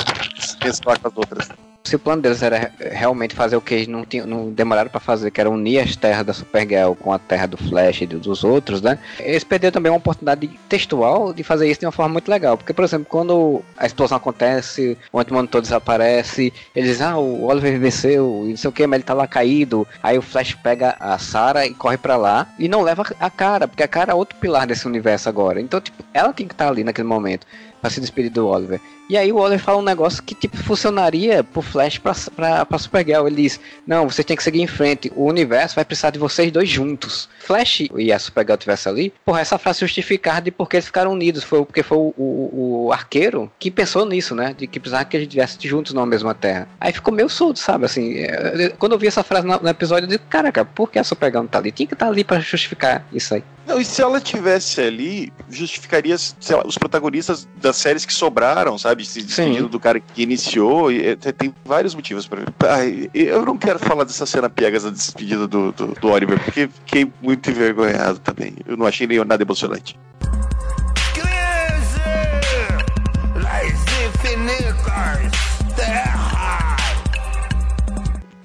mesclar 0.63 0.99
com 0.99 1.07
as 1.07 1.17
outras. 1.17 1.49
Se 1.83 1.95
o 1.95 1.99
plano 1.99 2.21
deles 2.21 2.43
era 2.43 2.57
re- 2.59 2.69
realmente 2.91 3.33
fazer 3.33 3.55
o 3.55 3.61
que 3.61 3.73
eles 3.73 3.87
não, 3.87 4.03
tinham, 4.05 4.27
não 4.27 4.51
demoraram 4.51 4.89
pra 4.89 4.99
fazer, 4.99 5.31
que 5.31 5.39
era 5.39 5.49
unir 5.49 5.79
as 5.79 5.95
terras 5.95 6.25
da 6.25 6.33
Supergirl 6.33 6.91
com 6.93 7.11
a 7.13 7.17
terra 7.17 7.47
do 7.47 7.57
Flash 7.57 8.01
e 8.01 8.05
do- 8.05 8.19
dos 8.19 8.43
outros, 8.43 8.81
né? 8.81 8.99
Eles 9.17 9.43
perderam 9.45 9.71
também 9.71 9.89
uma 9.91 9.97
oportunidade 9.97 10.47
textual 10.67 11.33
de 11.33 11.41
fazer 11.41 11.69
isso 11.71 11.79
de 11.79 11.85
uma 11.85 11.91
forma 11.91 12.11
muito 12.13 12.29
legal. 12.29 12.57
Porque, 12.57 12.73
por 12.73 12.83
exemplo, 12.83 13.07
quando 13.09 13.61
a 13.77 13.85
explosão 13.85 14.17
acontece, 14.17 14.97
o 15.11 15.19
antimonitor 15.19 15.61
desaparece, 15.61 16.53
eles 16.75 16.89
dizem, 16.91 17.07
ah, 17.07 17.17
o 17.17 17.45
Oliver 17.45 17.79
venceu, 17.79 18.43
e 18.45 18.49
não 18.49 18.57
sei 18.57 18.69
o 18.69 18.73
que, 18.73 18.85
mas 18.85 18.97
ele 18.97 19.03
tá 19.05 19.13
lá 19.13 19.25
caído. 19.25 19.87
Aí 20.03 20.17
o 20.17 20.21
Flash 20.21 20.55
pega 20.55 20.95
a 20.99 21.17
Sarah 21.17 21.65
e 21.65 21.73
corre 21.73 21.97
pra 21.97 22.17
lá 22.17 22.47
e 22.59 22.67
não 22.67 22.81
leva 22.81 23.03
a 23.19 23.29
cara, 23.29 23.67
porque 23.67 23.83
a 23.83 23.87
cara 23.87 24.11
é 24.11 24.15
outro 24.15 24.37
pilar 24.37 24.67
desse 24.67 24.85
universo 24.85 25.29
agora. 25.29 25.61
Então, 25.61 25.79
tipo, 25.79 26.03
ela 26.13 26.33
tem 26.33 26.45
que 26.45 26.53
estar 26.53 26.67
ali 26.67 26.83
naquele 26.83 27.07
momento 27.07 27.47
pra 27.81 27.89
se 27.89 27.99
despedir 27.99 28.31
do 28.31 28.47
Oliver. 28.47 28.79
E 29.09 29.17
aí 29.17 29.31
o 29.31 29.37
Oliver 29.37 29.59
fala 29.59 29.79
um 29.79 29.83
negócio 29.83 30.21
que 30.21 30.35
tipo 30.35 30.55
funcionaria 30.57 31.43
pro 31.43 31.63
Flash 31.63 31.97
pra, 31.97 32.13
pra, 32.35 32.65
pra 32.65 32.77
Supergirl. 32.77 33.25
Ele 33.25 33.41
diz: 33.41 33.59
Não, 33.85 34.07
vocês 34.07 34.23
têm 34.23 34.37
que 34.37 34.43
seguir 34.43 34.61
em 34.61 34.67
frente. 34.67 35.11
O 35.15 35.25
universo 35.25 35.75
vai 35.75 35.83
precisar 35.83 36.11
de 36.11 36.19
vocês 36.19 36.51
dois 36.51 36.69
juntos. 36.69 37.27
Flash 37.39 37.87
e 37.97 38.13
a 38.13 38.19
Supergirl 38.19 38.57
tivessem 38.57 38.91
ali, 38.91 39.13
porra, 39.25 39.41
essa 39.41 39.57
frase 39.57 39.79
justificar 39.79 40.41
de 40.41 40.51
porque 40.51 40.75
eles 40.75 40.85
ficaram 40.85 41.11
unidos. 41.11 41.43
Foi 41.43 41.65
porque 41.65 41.81
foi 41.81 41.97
o, 41.97 42.13
o, 42.15 42.85
o 42.85 42.93
arqueiro 42.93 43.51
que 43.57 43.71
pensou 43.71 44.05
nisso, 44.05 44.35
né? 44.35 44.53
De 44.55 44.67
que 44.67 44.79
precisava 44.79 45.05
que 45.05 45.17
a 45.17 45.19
gente 45.19 45.29
estivesse 45.29 45.67
juntos 45.67 45.91
na 45.93 46.05
mesma 46.05 46.35
terra. 46.35 46.67
Aí 46.79 46.93
ficou 46.93 47.13
meio 47.13 47.29
solto, 47.29 47.57
sabe? 47.57 47.85
Assim, 47.85 48.13
é, 48.19 48.69
quando 48.77 48.91
eu 48.91 48.99
vi 48.99 49.07
essa 49.07 49.23
frase 49.23 49.47
no, 49.47 49.59
no 49.59 49.69
episódio, 49.69 50.05
eu 50.05 50.09
disse: 50.09 50.21
Caraca, 50.29 50.63
por 50.63 50.91
que 50.91 50.99
a 50.99 51.03
Supergirl 51.03 51.41
não 51.41 51.49
tá 51.49 51.57
ali? 51.57 51.71
Tinha 51.71 51.87
que 51.87 51.95
estar 51.95 52.07
ali 52.07 52.23
pra 52.23 52.39
justificar 52.39 53.03
isso 53.11 53.33
aí. 53.33 53.43
Não, 53.69 53.79
e 53.79 53.85
se 53.85 54.01
ela 54.01 54.19
tivesse 54.19 54.81
ali, 54.81 55.31
justificaria 55.47 56.15
lá, 56.49 56.65
os 56.65 56.75
protagonistas 56.75 57.47
das 57.61 57.75
séries 57.75 58.03
que 58.03 58.11
sobraram, 58.11 58.79
sabe? 58.79 59.05
Se 59.05 59.21
despedindo 59.21 59.69
do 59.69 59.79
cara 59.79 59.99
que 59.99 60.23
iniciou. 60.23 60.91
E, 60.91 61.09
é, 61.09 61.15
tem 61.15 61.53
vários 61.63 61.93
motivos 61.93 62.27
para 62.27 62.41
Eu 63.13 63.45
não 63.45 63.55
quero 63.55 63.77
falar 63.77 64.05
dessa 64.05 64.25
cena 64.25 64.49
piegas 64.49 64.83
da 64.83 64.89
despedida 64.89 65.47
do, 65.47 65.71
do, 65.71 65.87
do 65.93 66.07
Oliver, 66.07 66.43
porque 66.43 66.67
fiquei 66.67 67.13
muito 67.21 67.51
envergonhado 67.51 68.17
também. 68.17 68.55
Eu 68.65 68.75
não 68.75 68.87
achei 68.87 69.05
nem 69.05 69.23
nada 69.23 69.43
emocionante. 69.43 69.95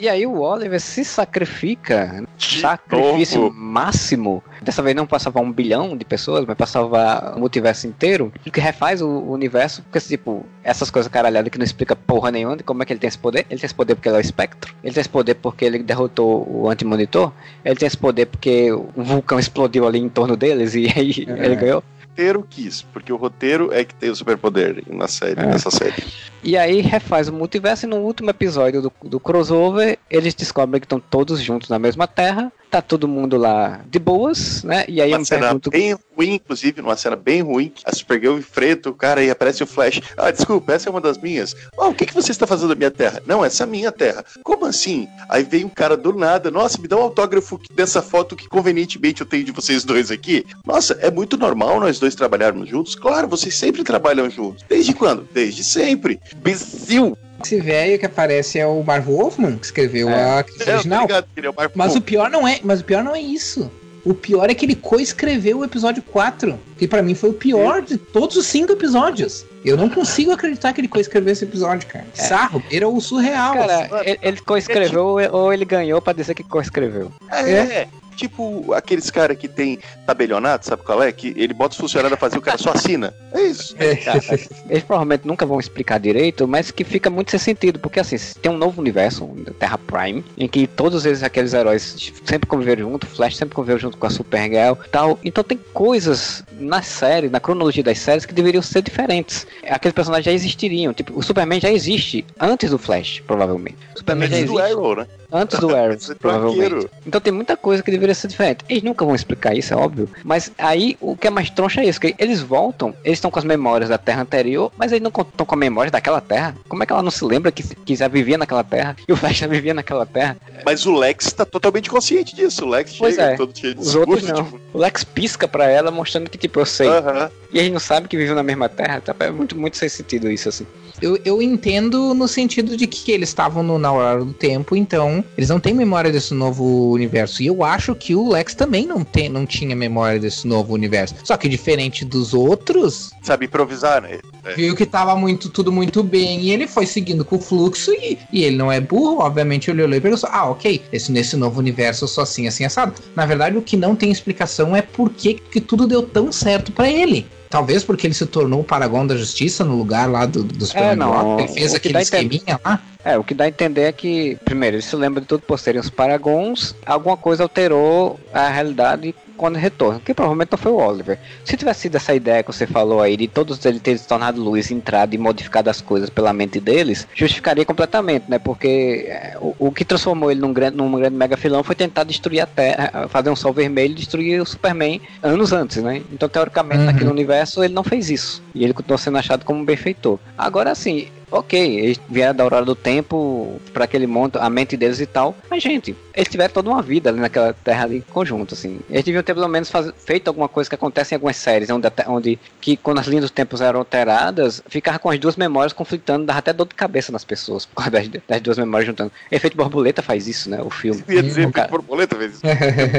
E 0.05 0.09
aí 0.11 0.27
o 0.27 0.41
Oliver 0.41 0.79
se 0.83 1.03
sacrifica, 1.03 2.23
De 2.37 2.61
sacrifício 2.61 3.41
novo. 3.41 3.55
máximo. 3.57 4.45
Dessa 4.61 4.83
vez 4.83 4.95
não 4.95 5.07
passava 5.07 5.41
um 5.41 5.51
bilhão 5.51 5.97
de 5.97 6.05
pessoas, 6.05 6.45
mas 6.47 6.59
passava 6.59 7.33
o 7.35 7.41
multiverso 7.41 7.87
inteiro. 7.87 8.31
Que 8.53 8.61
refaz 8.61 9.01
o 9.01 9.09
o 9.15 9.33
universo, 9.33 9.81
porque 9.83 9.99
tipo, 10.07 10.45
essas 10.63 10.91
coisas 10.91 11.11
caralhadas 11.11 11.51
que 11.51 11.57
não 11.57 11.65
explica 11.65 11.97
porra 11.97 12.31
nenhuma 12.31 12.57
de 12.59 12.63
como 12.63 12.83
é 12.83 12.87
que 12.87 12.93
ele 12.93 13.01
tem 13.01 13.09
esse 13.09 13.17
poder. 13.19 13.47
Ele 13.49 13.59
tem 13.59 13.65
esse 13.67 13.75
poder 13.75 13.95
porque 13.95 14.09
ele 14.11 14.17
é 14.17 14.19
o 14.19 14.21
espectro. 14.21 14.75
Ele 14.85 14.93
tem 14.93 15.01
esse 15.01 15.09
poder 15.09 15.35
porque 15.37 15.65
ele 15.65 15.79
derrotou 15.83 16.47
o 16.51 16.69
antimonitor. 16.69 17.33
Ele 17.65 17.77
tem 17.77 17.87
esse 17.87 17.97
poder 17.97 18.27
porque 18.27 18.71
um 18.73 19.03
vulcão 19.03 19.39
explodiu 19.39 19.87
ali 19.87 19.99
em 20.01 20.09
torno 20.11 20.37
deles 20.37 20.75
e 20.75 20.87
aí 20.95 21.25
É. 21.27 21.47
ele 21.47 21.57
ganhou. 21.57 21.83
Roteiro 22.15 22.47
quis, 22.49 22.81
porque 22.81 23.13
o 23.13 23.17
roteiro 23.17 23.73
é 23.73 23.85
que 23.85 23.93
tem 23.93 24.09
o 24.09 24.15
superpoder 24.15 24.85
na 24.89 25.09
série, 25.09 25.41
É. 25.41 25.47
nessa 25.47 25.69
série. 25.69 26.05
E 26.45 26.57
aí 26.57 26.81
refaz 26.81 27.29
o 27.29 27.33
multiverso 27.33 27.87
e 27.87 27.89
no 27.89 27.97
último 27.97 28.31
episódio 28.31 28.81
do, 28.81 28.93
do 29.03 29.19
crossover, 29.19 29.99
eles 30.09 30.33
descobrem 30.33 30.81
que 30.81 30.85
estão 30.85 31.01
todos 31.01 31.41
juntos 31.41 31.69
na 31.69 31.77
mesma 31.79 32.07
terra. 32.07 32.53
Tá 32.75 32.83
todo 32.83 33.07
mundo 33.07 33.37
lá 33.37 33.83
de 33.89 34.01
boas, 34.01 34.65
né? 34.65 34.85
E 34.89 35.01
aí 35.01 35.13
eu 35.13 35.15
Uma 35.15 35.21
me 35.21 35.27
cena 35.27 35.43
pergunto. 35.43 35.71
bem 35.71 35.93
ruim, 36.17 36.35
inclusive, 36.35 36.81
uma 36.81 36.97
cena 36.97 37.15
bem 37.15 37.41
ruim. 37.41 37.73
A 37.85 37.95
Supergirl 37.95 38.37
enfrenta 38.37 38.91
o 38.91 38.93
cara 38.93 39.23
e 39.23 39.31
aparece 39.31 39.63
o 39.63 39.67
Flash. 39.67 40.01
Ah, 40.17 40.33
desculpa, 40.33 40.73
essa 40.73 40.89
é 40.89 40.91
uma 40.91 41.01
das 41.01 41.17
minhas. 41.17 41.55
Ah, 41.79 41.87
o 41.87 41.95
que, 41.95 42.05
que 42.05 42.13
você 42.13 42.33
está 42.33 42.49
fazendo 42.49 42.71
na 42.71 42.75
minha 42.75 42.91
terra? 42.91 43.23
Não, 43.29 43.45
essa 43.45 43.63
é 43.63 43.65
a 43.65 43.69
minha 43.69 43.93
terra. 43.93 44.25
Como 44.43 44.67
assim? 44.67 45.07
Aí 45.29 45.45
vem 45.45 45.65
um 45.65 45.69
cara 45.69 45.97
do 45.97 46.13
nada. 46.15 46.51
Nossa, 46.51 46.81
me 46.83 46.89
dá 46.89 46.97
um 46.97 47.03
autógrafo 47.03 47.61
dessa 47.77 48.03
foto 48.03 48.35
que 48.35 48.49
convenientemente 48.49 49.21
eu 49.21 49.27
tenho 49.29 49.45
de 49.45 49.53
vocês 49.53 49.85
dois 49.85 50.11
aqui. 50.11 50.45
Nossa, 50.67 50.95
é 51.01 51.13
muito 51.13 51.37
normal 51.37 51.79
nós 51.79 52.01
dois 52.01 52.17
trabalharmos 52.17 52.69
juntos? 52.69 52.97
Claro, 52.97 53.29
vocês 53.29 53.55
sempre 53.57 53.85
trabalham 53.85 54.29
juntos. 54.29 54.65
Desde 54.69 54.93
quando? 54.95 55.29
Desde 55.33 55.63
sempre. 55.63 56.19
Bezil. 56.39 57.17
Esse 57.45 57.61
velho 57.61 57.99
que 57.99 58.07
aparece 58.07 58.59
é 58.59 58.67
o 58.67 58.83
Marv 58.83 59.07
Wolfman, 59.07 59.57
que 59.59 59.67
escreveu 59.67 60.09
É. 60.09 60.39
a 60.39 60.43
crise 60.43 60.63
É, 60.63 60.65
tá 60.67 60.73
original. 60.75 61.03
ligado 61.03 61.27
é 61.37 61.49
o 61.49 61.55
Mas 61.75 61.95
o 61.97 62.01
pior 62.01 62.31
não 62.31 62.47
é, 62.49 62.61
mas 62.65 62.81
o 62.81 62.85
pior 62.85 63.03
não 63.05 63.15
é 63.15 63.21
isso. 63.21 63.71
O 64.05 64.13
pior 64.13 64.51
é 64.51 64.55
que 64.55 64.67
ele 64.67 64.75
coescreveu 64.75 65.59
o 65.61 65.65
episódio 65.65 66.03
4, 66.03 66.59
que 66.77 66.87
pra 66.87 67.03
mim 67.03 67.15
foi 67.15 67.31
o 67.31 67.33
pior 67.33 67.81
de 67.81 67.97
todos 67.97 68.37
os 68.37 68.45
cinco 68.45 68.73
episódios. 68.73 69.47
Eu 69.65 69.79
não 69.79 69.89
consigo 69.89 70.31
acreditar 70.31 70.75
que 70.75 70.81
ele 70.83 70.89
coescreveu 70.89 71.33
esse 71.33 71.45
episódio, 71.45 71.89
cara. 71.89 72.05
Sarro, 72.13 72.63
era 72.71 72.87
o 72.87 73.01
surreal. 73.01 73.55
Cara, 73.55 73.89
mano. 73.89 74.03
ele, 74.05 74.19
ele 74.21 74.41
coescreveu 74.43 75.07
ou 75.33 75.53
ele 75.55 75.65
ganhou 75.65 76.03
pra 76.03 76.13
dizer 76.13 76.35
que 76.35 76.43
coescreveu. 76.43 77.11
É, 77.33 77.89
Tipo 78.17 78.73
aqueles 78.73 79.11
caras 79.11 79.37
que 79.37 79.49
tem 79.49 79.79
tabelionato, 80.07 80.67
sabe 80.67 80.83
qual 80.83 81.03
é? 81.03 81.13
Que 81.13 81.35
ele 81.37 81.55
bota 81.55 81.73
os 81.73 81.79
funcionários 81.79 82.17
a 82.17 82.21
fazer 82.21 82.39
o 82.39 82.43
cara 82.43 82.59
só 82.59 82.71
assina. 82.71 83.15
É 83.33 83.43
isso. 83.43 83.75
Cara, 84.05 84.21
eles 84.69 84.83
provavelmente 84.85 85.27
nunca 85.27 85.45
vão 85.47 85.59
explicar 85.59 85.99
direito, 85.99 86.47
mas 86.47 86.71
que 86.71 86.85
fica 86.85 87.11
muito 87.11 87.31
sem 87.31 87.41
sentido, 87.41 87.79
porque 87.79 88.01
assim, 88.01 88.17
tem 88.41 88.51
um 88.51 88.57
novo 88.57 88.81
universo, 88.81 89.29
Terra 89.59 89.79
Prime, 89.79 90.25
em 90.37 90.49
que 90.49 90.67
todos 90.67 91.05
eles, 91.07 91.23
aqueles 91.23 91.53
heróis 91.53 92.13
sempre 92.25 92.49
conviveram 92.49 92.91
junto, 92.91 93.05
o 93.05 93.07
Flash 93.07 93.37
sempre 93.37 93.55
conviveu 93.55 93.79
junto 93.79 93.97
com 93.97 94.07
a 94.07 94.11
Supergirl 94.11 94.75
tal. 94.91 95.19
Então 95.25 95.43
tem 95.43 95.59
coisas 95.73 96.45
na 96.59 96.83
série, 96.83 97.29
na 97.29 97.41
cronologia 97.41 97.83
das 97.83 97.99
séries, 97.99 98.25
que 98.25 98.35
deveriam 98.35 98.63
ser 98.63 98.83
diferentes. 98.83 99.47
Aqueles 99.69 99.95
personagens 99.95 100.25
já 100.25 100.33
existiriam, 100.33 100.93
tipo, 100.93 101.19
o 101.19 101.23
Superman 101.23 101.61
já 101.61 101.71
existe 101.71 102.25
antes 102.39 102.71
do 102.71 102.79
Flash, 102.79 103.23
provavelmente. 103.27 103.77
O 103.95 103.99
Superman 103.99 104.29
já 104.29 104.37
Antes 104.37 104.51
do 104.51 104.61
existe 104.61 104.73
Arrow, 104.73 104.97
né? 104.97 105.07
Antes 105.35 105.59
do 105.59 105.75
Arrow, 105.75 105.93
Esse 105.93 106.15
provavelmente. 106.15 106.89
Então 107.07 107.21
tem 107.21 107.33
muita 107.33 107.57
coisa 107.57 107.83
que 107.83 107.91
deveria 107.91 108.15
ser 108.15 108.29
diferente. 108.29 108.65
Eles 108.69 108.83
nunca 108.83 109.05
vão 109.05 109.15
explicar 109.15 109.55
isso, 109.57 109.75
é 109.75 109.77
óbvio. 109.77 110.09
Mas 110.23 110.51
aí 110.57 110.97
o 111.01 111.17
que 111.17 111.27
é 111.27 111.31
mais 111.31 111.51
troncha 111.51 111.81
é 111.81 111.87
isso, 111.89 112.01
que 112.01 112.15
eles 112.19 112.41
voltam, 112.41 112.95
eles 113.05 113.19
estão 113.19 113.31
com 113.31 113.39
as 113.39 113.45
memórias 113.45 113.89
da 113.91 113.99
Terra 113.99 114.23
anterior, 114.23 114.71
mas 114.79 114.93
eles 114.93 115.03
não 115.03 115.11
estão 115.11 115.45
com 115.45 115.55
a 115.55 115.59
memória 115.59 115.91
daquela 115.91 116.21
Terra. 116.21 116.55
Como 116.69 116.83
é 116.83 116.87
que 116.87 116.93
ela 116.93 117.03
não 117.03 117.11
se 117.11 117.25
lembra 117.25 117.51
que, 117.53 117.63
que 117.63 117.95
já 117.97 118.09
vivia 118.09 118.39
naquela 118.39 118.65
Terra? 118.65 118.97
E 119.09 119.13
o 119.13 119.17
Flash 119.17 119.37
já 119.39 119.47
vivia 119.47 119.75
naquela 119.75 120.07
Terra? 120.07 120.37
Mas 120.65 120.87
o 120.87 120.95
Lex 120.97 121.33
tá 121.33 121.45
totalmente 121.45 121.91
consciente 121.91 122.35
disso. 122.35 122.65
O 122.65 122.69
Lex 122.69 122.97
Pois 122.97 123.15
chega 123.17 123.33
é. 123.33 123.37
todo 123.37 123.57
cheio 123.59 123.75
de 123.75 123.81
Os 123.81 123.95
outros 123.95 124.21
discurso, 124.21 124.43
não. 124.43 124.51
tipo, 124.51 124.61
O 124.73 124.79
Lex 124.79 125.05
pisca 125.05 125.47
pra 125.49 125.69
ela, 125.69 125.91
mostrando 125.91 126.31
que, 126.31 126.39
tipo, 126.39 126.59
eu 126.61 126.65
sei. 126.67 126.89
aham. 126.89 127.31
E 127.53 127.59
eles 127.59 127.73
não 127.73 127.81
sabem 127.81 128.09
que 128.09 128.17
vivem 128.17 128.35
na 128.35 128.43
mesma 128.43 128.69
Terra. 128.69 129.01
Tá? 129.01 129.15
É 129.21 129.31
muito, 129.31 129.57
muito 129.57 129.77
sem 129.77 129.89
sentido 129.89 130.31
isso, 130.31 130.49
assim. 130.49 130.67
Eu, 131.03 131.19
eu 131.25 131.43
entendo 131.43 132.15
no 132.15 132.27
sentido 132.29 132.77
de 132.77 132.87
que 132.87 133.11
eles 133.13 133.29
estavam 133.29 133.63
no- 133.63 133.79
na 133.79 133.91
hora 133.93 134.25
do 134.25 134.33
tempo, 134.33 134.77
então 134.77 135.24
eles 135.37 135.49
não 135.49 135.61
têm 135.61 135.75
memória 135.75 136.13
desse 136.13 136.35
novo 136.35 136.93
universo. 136.93 137.43
E 137.43 137.47
eu 137.47 137.63
acho 137.65 137.95
que 137.95 138.15
o 138.15 138.29
Lex 138.29 138.55
também 138.55 138.87
não, 138.87 139.03
tem, 139.05 139.29
não 139.29 139.45
tinha 139.47 139.75
memória 139.75 140.21
desse 140.21 140.47
novo 140.47 140.75
universo. 140.75 141.15
Só 141.25 141.37
que 141.37 141.49
diferente 141.49 142.05
dos 142.05 142.35
outros, 142.35 143.13
Sabe 143.23 143.47
improvisar, 143.47 144.03
né? 144.03 144.21
Viu 144.57 144.75
que 144.75 144.87
tava 144.87 145.15
muito, 145.17 145.49
tudo 145.49 145.73
muito 145.73 146.03
bem 146.03 146.41
e 146.41 146.51
ele 146.51 146.67
foi 146.67 146.87
seguindo 146.87 147.25
com 147.25 147.37
o 147.37 147.41
fluxo 147.41 147.93
e, 147.93 148.19
e 148.33 148.45
ele 148.45 148.57
não 148.57 148.71
é 148.71 148.81
burro, 148.81 149.21
obviamente 149.21 149.71
ele 149.71 149.83
olhou 149.83 149.97
e 149.97 150.01
pensou, 150.01 150.29
ah, 150.33 150.51
ok, 150.51 150.83
esse, 150.93 151.11
nesse 151.11 151.37
novo 151.37 151.59
universo 151.59 152.05
eu 152.05 152.09
sou 152.09 152.23
assim, 152.23 152.47
assim, 152.47 152.65
assado. 152.65 152.95
Na 153.15 153.27
verdade, 153.27 153.57
o 153.57 153.63
que 153.63 153.77
não 153.77 153.95
tem 153.97 154.11
explicação 154.11 154.75
é 154.75 154.83
por 154.83 155.11
que, 155.11 155.35
que 155.35 155.61
tudo 155.61 155.87
deu 155.87 156.03
tão 156.03 156.31
certo 156.33 156.73
pra 156.73 156.91
ele. 156.91 157.27
Talvez 157.49 157.85
porque 157.85 158.05
ele 158.05 158.15
se 158.15 158.27
tornou 158.27 158.63
o 158.63 158.65
Paragon 158.65 159.07
da 159.07 159.17
Justiça 159.17 159.65
no 159.65 159.77
lugar 159.77 160.11
lá 160.11 160.27
do, 160.27 160.43
do 160.43 160.67
Superman 160.67 160.97
não, 160.97 161.39
ele 161.39 161.49
fez 161.49 161.73
aquele 161.73 161.97
entender- 161.97 162.03
esqueminha 162.03 162.61
lá. 162.65 162.83
É, 163.05 163.17
o 163.17 163.23
que 163.23 163.33
dá 163.33 163.45
a 163.45 163.49
entender 163.49 163.83
é 163.83 163.93
que, 163.93 164.37
primeiro, 164.45 164.77
ele 164.77 164.83
se 164.83 164.97
lembra 164.97 165.21
de 165.21 165.29
tudo 165.29 165.43
por 165.43 165.59
serem 165.59 165.81
os 165.81 165.89
Paragons, 165.91 166.75
alguma 166.85 167.17
coisa 167.17 167.45
alterou 167.45 168.19
a 168.33 168.49
realidade 168.49 169.15
quando 169.37 169.57
retorna, 169.57 170.01
que 170.05 170.15
provavelmente 170.15 170.51
não 170.53 170.59
foi 170.59 170.73
o 170.73 170.77
Oliver. 170.77 171.19
Se 171.45 171.57
tivesse 171.57 171.81
sido 171.83 171.97
essa 171.97 172.15
ideia 172.15 172.43
que 172.43 172.53
você 172.53 172.67
falou 172.67 173.01
aí, 173.01 173.17
de 173.17 173.29
todos 173.29 173.65
eles 173.65 173.81
terem 173.83 173.99
se 173.99 174.07
tornado 174.07 174.43
luz, 174.43 174.71
entrado 174.71 175.15
e 175.15 175.19
modificado 175.19 175.69
as 175.71 175.81
coisas 175.81 176.09
pela 176.11 176.33
mente 176.33 176.61
deles, 176.61 177.07
justificaria 177.15 177.65
completamente, 177.65 178.25
né? 178.29 178.39
Porque 178.39 179.07
é, 179.09 179.37
o, 179.41 179.55
o 179.59 179.73
que 179.73 179.85
transformou 179.85 180.31
ele 180.31 180.41
num 180.41 180.53
grande, 180.53 180.77
num 180.77 180.91
grande 180.93 181.17
mega 181.17 181.37
filão 181.37 181.63
foi 181.63 181.75
tentar 181.75 182.05
destruir 182.05 182.41
a 182.41 182.47
Terra, 182.47 183.09
fazer 183.09 183.31
um 183.31 183.37
sol 183.37 183.53
vermelho 183.53 183.93
e 183.93 183.97
destruir 183.97 184.41
o 184.41 184.47
Superman 184.47 185.01
anos 185.23 185.53
antes, 185.53 185.83
né? 185.83 186.03
Então, 186.13 186.29
teoricamente, 186.29 186.81
Uhum. 186.81 186.87
naquele 186.87 187.11
universo, 187.11 187.63
ele 187.63 187.75
não 187.75 187.85
fez 187.85 188.11
isso. 188.11 188.43
E 188.55 188.65
ele 188.65 188.73
continuou 188.73 188.99
sendo 188.99 189.19
achado 189.19 189.45
como 189.45 189.61
um 189.61 189.65
benfeitor. 189.65 190.19
Agora, 190.37 190.71
assim, 190.71 191.09
ok, 191.31 191.79
eles 191.79 192.01
vieram 192.09 192.35
da 192.35 192.45
hora 192.45 192.65
do 192.65 192.75
tempo 192.75 193.61
para 193.73 193.85
aquele 193.85 194.07
monte, 194.07 194.39
a 194.39 194.49
mente 194.51 194.77
deles 194.77 195.01
e 195.01 195.07
tal. 195.07 195.37
Mas, 195.51 195.63
gente, 195.63 195.97
eles 196.15 196.29
tiveram 196.29 196.53
toda 196.53 196.71
uma 196.71 196.83
vida 196.83 197.11
ali 197.11 197.21
naquela 197.21 197.53
terra 197.53 197.85
ali 197.85 197.97
em 197.99 198.01
conjunto, 198.01 198.55
assim. 198.55 198.81
Eles 198.89 199.05
deviam 199.05 199.23
ter 199.23 199.35
pelo 199.35 199.49
menos 199.49 199.71
faz- 199.71 199.93
feito 200.05 200.29
alguma 200.29 200.49
coisa 200.49 200.69
que 200.69 200.75
acontece 200.75 201.15
em 201.15 201.17
algumas 201.17 201.37
séries, 201.37 201.71
onde, 201.71 201.87
até- 201.87 202.09
onde 202.09 202.39
que 202.61 202.77
quando 202.77 202.99
as 202.99 203.07
linhas 203.07 203.23
dos 203.25 203.31
tempos 203.31 203.61
eram 203.61 203.81
alteradas, 203.81 204.63
ficava 204.69 204.99
com 204.99 205.11
as 205.11 205.19
duas 205.19 205.37
memórias 205.37 205.73
conflitando, 205.73 206.25
dava 206.27 206.39
até 206.39 206.53
dor 206.53 206.67
de 206.67 206.75
cabeça 206.75 207.11
nas 207.13 207.25
pessoas, 207.25 207.65
por 207.67 207.77
causa 207.77 207.91
das, 207.91 208.09
das 208.29 208.41
duas 208.41 208.59
memórias 208.59 208.87
juntando. 208.87 209.13
Efeito 209.31 209.57
borboleta 209.57 210.03
faz 210.03 210.27
isso, 210.29 210.49
né? 210.51 210.61
O 210.63 210.71
filme. 210.71 211.03
Eu 211.09 211.15
ia 211.15 211.23
dizer 211.23 211.51
cara. 211.51 211.69
que 211.69 211.73
borboleta 211.73 212.17
fez 212.17 212.35
isso. 212.35 212.43